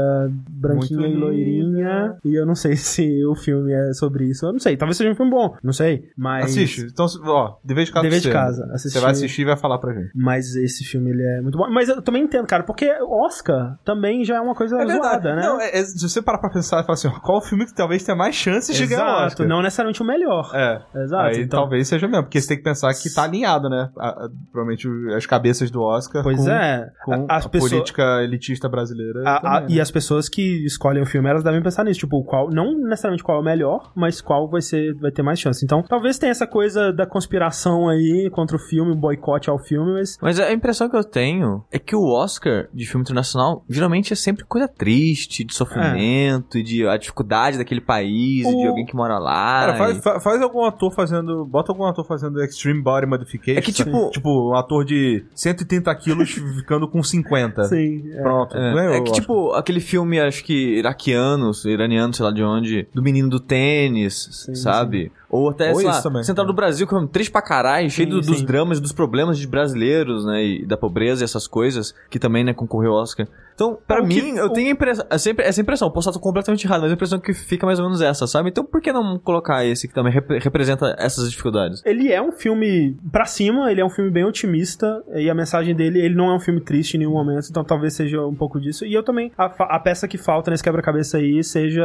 branquinha 0.51 1.01
Muito 1.01 1.15
e 1.17 1.19
loirinha. 1.21 2.17
E 2.25 2.35
eu 2.35 2.47
não 2.47 2.55
sei 2.55 2.75
se 2.77 3.25
o 3.25 3.35
filme 3.35 3.73
é 3.73 3.93
sobre 3.93 4.25
isso. 4.27 4.47
Eu 4.47 4.53
não 4.53 4.59
sei. 4.59 4.77
Talvez 4.77 4.97
seja 4.97 5.11
um 5.11 5.15
filme 5.15 5.31
bom. 5.31 5.55
Não 5.63 5.73
sei. 5.73 6.05
Mas. 6.17 6.47
Assiste. 6.47 6.87
Então, 6.91 7.07
ó, 7.25 7.57
dever 7.65 7.85
de 7.85 7.93
casa. 7.93 8.03
Dever 8.03 8.21
de 8.21 8.27
você. 8.27 8.33
casa. 8.33 8.67
Você 8.67 8.75
Assistir- 8.75 9.01
vai 9.01 9.11
assistir 9.13 9.28
e 9.43 9.45
vai 9.45 9.57
falar 9.57 9.79
pra 9.79 9.93
gente. 9.93 10.11
Mas 10.15 10.55
esse 10.57 10.85
filme, 10.85 11.11
ele 11.11 11.23
é 11.23 11.41
muito 11.41 11.57
bom. 11.59 11.69
Mas 11.71 11.89
eu 11.89 12.01
também 12.03 12.23
entendo, 12.25 12.47
cara, 12.47 12.63
porque 12.63 12.91
Oscar 13.03 13.79
também 13.85 14.25
já 14.25 14.37
é 14.37 14.41
uma 14.41 14.55
coisa 14.55 14.77
zoada, 14.87 15.35
né? 15.35 15.43
Não, 15.43 15.61
é- 15.61 15.79
é- 15.79 15.85
se 15.85 16.09
você 16.09 16.23
parar 16.23 16.39
pra 16.39 16.51
pensar 16.51 16.81
e 16.81 16.83
falar 16.83 16.95
assim, 16.95 17.09
ó, 17.09 17.21
qual 17.21 17.39
o 17.39 17.41
filme 17.43 17.67
que 17.67 17.75
talvez 17.75 18.03
tenha 18.03 18.17
mais 18.17 18.35
chances 18.35 18.77
de 18.77 18.87
ganhar 18.87 19.05
o 19.05 19.09
Exato, 19.09 19.27
Oscar? 19.27 19.49
não 19.49 19.63
necessariamente 19.63 20.03
o 20.03 20.07
melhor. 20.07 20.51
É. 20.55 20.83
Exato. 21.03 21.23
Aí 21.29 21.43
então, 21.43 21.61
talvez 21.61 21.89
seja 21.89 22.07
mesmo, 22.09 22.25
porque 22.25 22.41
você 22.41 22.49
tem 22.49 22.57
que 22.59 22.63
pensar 22.63 22.93
que 22.95 23.13
tá 23.13 23.25
alinhado, 23.25 23.69
né? 23.69 23.91
A- 23.99 24.09
a- 24.09 24.29
provavelmente 24.53 24.89
as 25.17 25.27
cabeças 25.27 25.71
do 25.71 25.83
Oscar 25.83 26.23
Pois 26.23 26.39
com, 26.39 26.51
é. 26.51 26.91
com 27.05 27.27
as 27.29 27.47
a 27.47 27.49
pessoas, 27.49 27.73
política 27.73 28.23
elitista 28.23 28.69
brasileira. 28.69 29.23
a- 29.27 29.37
a- 29.37 29.41
também, 29.61 29.73
e 29.75 29.77
né? 29.77 29.83
as 29.83 29.91
pessoas 29.91 30.29
que 30.29 30.65
escolhem 30.65 31.03
o 31.03 31.07
filme, 31.07 31.29
elas 31.29 31.43
devem 31.45 31.63
pensar 31.63 31.85
nisso, 31.85 32.01
tipo, 32.01 32.23
qual, 32.25 32.51
não 32.51 32.75
necessariamente 32.79 33.23
qual 33.25 33.39
é 33.39 33.41
o 33.41 33.45
melhor, 33.45 33.93
mas 33.97 34.21
qual 34.21 34.49
vai 34.49 34.61
ser, 34.61 34.95
vai 34.95 35.11
ter 35.11 35.23
mais 35.23 35.39
chance. 35.41 35.65
Então, 35.65 35.83
talvez 35.83 36.19
tenha 36.19 36.31
essa 36.31 36.47
coisa 36.47 36.93
da 36.93 37.07
conspiração 37.07 37.89
aí 37.89 38.29
contra 38.33 38.57
o 38.57 38.59
filme, 38.61 38.93
um 38.93 39.01
boicote 39.19 39.51
ao 39.51 39.59
filme, 39.59 39.93
mas 39.95 40.19
Mas 40.21 40.41
a 40.41 40.53
impressão 40.53 40.89
que 40.89 40.97
eu 40.97 41.05
tenho 41.05 41.65
é 41.71 41.79
que 41.79 41.95
o 41.95 42.05
Oscar 42.05 42.69
de 42.73 42.87
filme 42.87 43.03
internacional 43.03 43.65
geralmente 43.69 44.13
é 44.13 44.17
sempre 44.17 44.45
coisa 44.45 44.69
triste, 44.69 45.45
de 45.45 45.55
sofrimento, 45.55 46.57
e 46.59 46.63
de 46.63 46.87
a 46.87 46.97
dificuldade 46.97 47.59
daquele 47.59 47.81
país, 47.81 48.47
e 48.47 48.51
de 48.57 48.67
O- 48.67 48.69
alguém 48.69 48.87
que 48.87 48.95
mora 48.97 49.19
lá. 49.19 49.61
Cara, 49.67 49.75
faz, 49.77 49.97
e- 49.99 50.01
fa- 50.03 50.21
faz 50.21 50.41
algum 50.43 50.65
ator 50.65 50.93
fazendo. 50.93 51.45
Bota 51.45 51.73
algum 51.73 51.85
ator 51.85 52.07
fazendo 52.07 52.43
Extreme 52.43 52.81
Body 52.83 53.07
Modification. 53.07 53.59
É 53.59 53.63
que, 53.63 53.73
tipo- 53.73 54.11
Tipo, 54.11 54.51
um 54.51 54.55
ator 54.55 54.85
de 54.85 55.25
130 55.35 55.95
quilos 55.95 56.31
ficando 56.59 56.89
com 56.89 57.03
50. 57.03 57.65
sim. 57.65 58.11
é. 58.13 58.23
Pronto. 58.23 58.57
É, 58.57 58.69
é 58.97 58.99
o 59.01 59.05
que, 59.05 59.11
Oscar. 59.11 59.15
tipo, 59.21 59.53
aquele 59.53 59.81
filme, 59.81 60.21
acho 60.21 60.45
que 60.45 60.79
iraquianos, 60.79 61.65
iraniano, 61.65 62.13
sei 62.15 62.25
lá 62.25 62.31
de 62.33 62.43
onde, 62.43 62.87
do 62.95 63.03
menino 63.03 63.29
do 63.29 63.41
tênis, 63.41 64.29
Sim, 64.47 64.55
sabe? 64.55 65.11
Ou 65.31 65.51
até, 65.51 65.71
Ou 65.71 65.77
sei 65.77 65.87
lá, 65.87 66.01
também. 66.03 66.23
Central 66.25 66.47
do 66.47 66.55
Brasil, 66.55 66.87
que 66.87 66.95
é 66.95 66.97
um 66.99 67.07
triste 67.07 67.31
pra 67.31 67.43
caralho, 67.43 67.91
cheio 67.91 68.09
do- 68.09 68.21
dos 68.21 68.43
dramas 68.43 68.79
e 68.79 68.81
dos 68.81 68.93
problemas 68.93 69.39
de 69.39 69.47
brasileiros, 69.47 70.25
né? 70.25 70.43
E 70.43 70.67
da 70.67 70.77
pobreza 70.77 71.23
e 71.23 71.25
essas 71.25 71.47
coisas, 71.47 71.95
que 72.09 72.19
também, 72.19 72.43
né, 72.45 72.55
concorreu 72.55 72.93
ao 72.93 73.03
Oscar. 73.03 73.27
Então, 73.59 73.77
pra 73.89 73.97
É, 73.99 74.01
o 74.03 74.07
mim, 74.07 74.15
que- 74.15 74.39
eu 74.39 74.47
o- 74.47 74.53
tenho 74.53 74.69
a 74.69 74.71
impressão, 74.71 75.05
é 75.11 75.19
sempre 75.19 75.45
essa 75.45 75.61
impressão, 75.61 75.91
posso 75.91 76.09
estar 76.09 76.21
completamente 76.21 76.65
errado, 76.65 76.83
mas 76.83 76.93
a 76.93 76.95
impressão 76.95 77.19
que 77.19 77.35
fica 77.35 77.67
mais 77.67 77.81
ou 77.81 77.87
menos 77.87 78.01
essa, 78.01 78.25
sabe? 78.29 78.51
Então, 78.51 78.65
por 78.65 78.81
que 78.81 78.93
não 78.93 79.19
colocar 79.19 79.65
esse 79.65 79.89
que 79.89 79.95
também 79.95 80.13
rep- 80.13 80.39
representa 80.41 80.95
essas 80.97 81.29
dificuldades? 81.29 81.83
Ele 81.85 82.13
é 82.13 82.23
um 82.23 82.31
filme 82.31 82.97
pra 83.11 83.25
cima, 83.25 83.69
ele 83.73 83.81
é 83.81 83.85
um 83.85 83.91
filme 83.91 84.13
bem 84.13 84.25
otimista, 84.25 85.03
e 85.17 85.29
a 85.29 85.35
mensagem 85.35 85.75
dele, 85.75 85.99
ele 86.01 86.15
não 86.15 86.31
é 86.31 86.37
um 86.37 86.41
filme 86.41 86.61
triste 86.61 86.95
em 86.95 86.99
nenhum 86.99 87.15
momento, 87.15 87.49
então 87.51 87.65
talvez 87.65 87.95
seja 87.95 88.25
um 88.25 88.35
pouco 88.35 88.61
disso. 88.61 88.85
E 88.87 88.95
eu 88.95 89.03
também, 89.03 89.33
a, 89.37 89.47
a 89.77 89.81
peça 89.81 90.07
que 90.07 90.17
falta 90.17 90.53
nesse 90.53 90.63
quebra-cabeça 90.63 91.17
aí 91.19 91.43
seja 91.43 91.85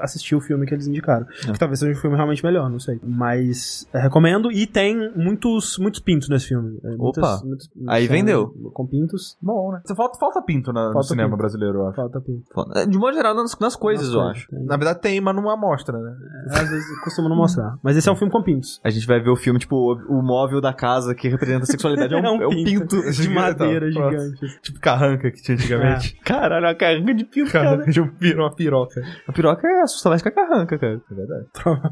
assistir 0.00 0.36
o 0.36 0.40
filme 0.40 0.66
que 0.66 0.74
eles 0.74 0.86
indicaram. 0.86 1.26
É. 1.48 1.52
Que 1.52 1.58
talvez 1.58 1.80
seja 1.80 1.92
um 1.98 2.00
filme 2.00 2.14
realmente 2.14 2.44
melhor, 2.44 2.70
não 2.70 2.78
sei. 2.78 3.00
Mas 3.02 3.88
é, 3.92 4.00
recomendo, 4.00 4.52
e 4.52 4.66
tem 4.68 5.10
muitos, 5.16 5.78
muitos 5.78 5.98
pintos 6.00 6.28
nesse 6.28 6.46
filme. 6.48 6.78
É, 6.84 6.88
muitas- 6.96 7.24
Opa, 7.24 7.40
muitas- 7.44 7.68
aí 7.88 8.06
cenas 8.06 8.08
vendeu. 8.20 8.54
Com 8.72 8.86
pintos, 8.86 9.36
Bom, 9.42 9.72
né? 9.72 9.80
Falta, 9.96 10.18
falta 10.18 10.42
pinto 10.42 10.72
na- 10.72 10.92
Falta 10.92 11.07
cinema 11.08 11.28
pinto. 11.30 11.38
brasileiro, 11.38 11.78
eu 11.78 11.86
acho. 11.88 11.96
falta 11.96 12.20
pinto. 12.20 12.44
Foda. 12.52 12.86
De 12.86 12.98
modo 12.98 13.14
geral, 13.14 13.34
nas, 13.34 13.58
nas 13.58 13.76
coisas, 13.76 14.12
eu 14.12 14.20
acho. 14.20 14.48
Tem. 14.48 14.64
Na 14.64 14.76
verdade 14.76 15.00
tem, 15.00 15.20
mas 15.20 15.34
numa 15.34 15.54
amostra, 15.54 15.96
né? 15.98 16.12
Às 16.50 16.68
vezes 16.70 17.00
costuma 17.04 17.28
não 17.28 17.36
mostrar. 17.36 17.76
Mas 17.82 17.96
esse 17.96 18.08
é 18.08 18.12
um 18.12 18.16
filme 18.16 18.32
com 18.32 18.42
pintos. 18.42 18.80
A 18.84 18.90
gente 18.90 19.06
vai 19.06 19.20
ver 19.20 19.30
o 19.30 19.36
filme, 19.36 19.58
tipo, 19.58 19.76
o, 19.76 20.18
o 20.18 20.22
móvel 20.22 20.60
da 20.60 20.72
casa 20.72 21.14
que 21.14 21.28
representa 21.28 21.64
a 21.64 21.66
sexualidade 21.66 22.12
é 22.14 22.18
um, 22.18 22.42
é 22.42 22.46
um 22.46 22.64
pinto. 22.64 23.00
de 23.10 23.28
madeira 23.28 23.90
Pronto. 23.92 24.10
gigante. 24.10 24.60
Tipo 24.62 24.80
carranca 24.80 25.30
que 25.30 25.42
tinha 25.42 25.56
antigamente. 25.56 26.16
Caralho, 26.24 26.66
uma 26.66 26.74
carranca 26.74 27.14
de 27.14 27.24
pinto, 27.24 27.50
cara. 27.52 27.70
Carranca 27.70 27.90
de 27.90 28.00
um 28.00 28.08
piro, 28.08 28.42
uma 28.42 28.54
piroca. 28.54 29.00
A 29.26 29.32
piroca 29.32 29.66
é 29.66 29.82
assusta 29.82 30.08
mais 30.08 30.22
que 30.22 30.28
a 30.28 30.32
carranca, 30.32 30.78
cara. 30.78 31.00
É 31.10 31.14
verdade. 31.14 31.46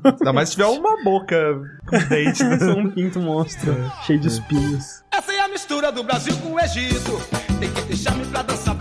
Ainda 0.04 0.32
mais 0.32 0.48
se 0.48 0.56
tiver 0.56 0.66
uma 0.66 1.02
boca 1.02 1.36
com 1.88 1.98
dente. 2.08 2.42
né? 2.44 2.56
Um 2.76 2.90
pinto 2.90 3.20
monstro, 3.20 3.74
cheio 4.02 4.18
de 4.18 4.28
espinhos. 4.28 5.02
Essa 5.12 5.32
é 5.32 5.40
a 5.40 5.48
mistura 5.48 5.90
do 5.90 6.02
Brasil 6.02 6.36
com 6.38 6.52
o 6.54 6.60
Egito. 6.60 7.12
Tem 7.58 7.70
que 7.72 7.82
deixar-me 7.82 8.26
pra 8.26 8.42
dançar 8.42 8.74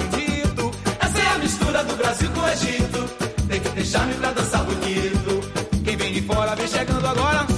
do 2.16 2.30
Brasil 2.30 2.30
com 2.32 2.40
o 2.40 2.50
Egito. 2.50 3.10
Tem 3.48 3.60
que 3.60 3.70
deixar-me 3.70 4.14
pra 4.16 4.32
dançar 4.32 4.64
bonito. 4.64 5.52
Quem 5.84 5.98
vem 5.98 6.14
de 6.14 6.22
fora 6.22 6.56
vem 6.56 6.68
chegando 6.68 7.06
agora. 7.06 7.55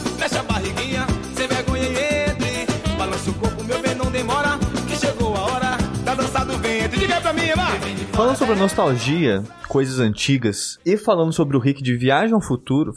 Pra 7.27 7.33
mim. 7.33 7.47
Falando 8.17 8.35
sobre 8.35 8.55
nostalgia, 8.55 9.43
coisas 9.67 9.99
antigas 9.99 10.79
e 10.83 10.97
falando 10.97 11.31
sobre 11.31 11.55
o 11.55 11.59
Rick 11.59 11.83
de 11.83 11.95
Viagem 11.95 12.33
ao 12.33 12.41
Futuro, 12.41 12.91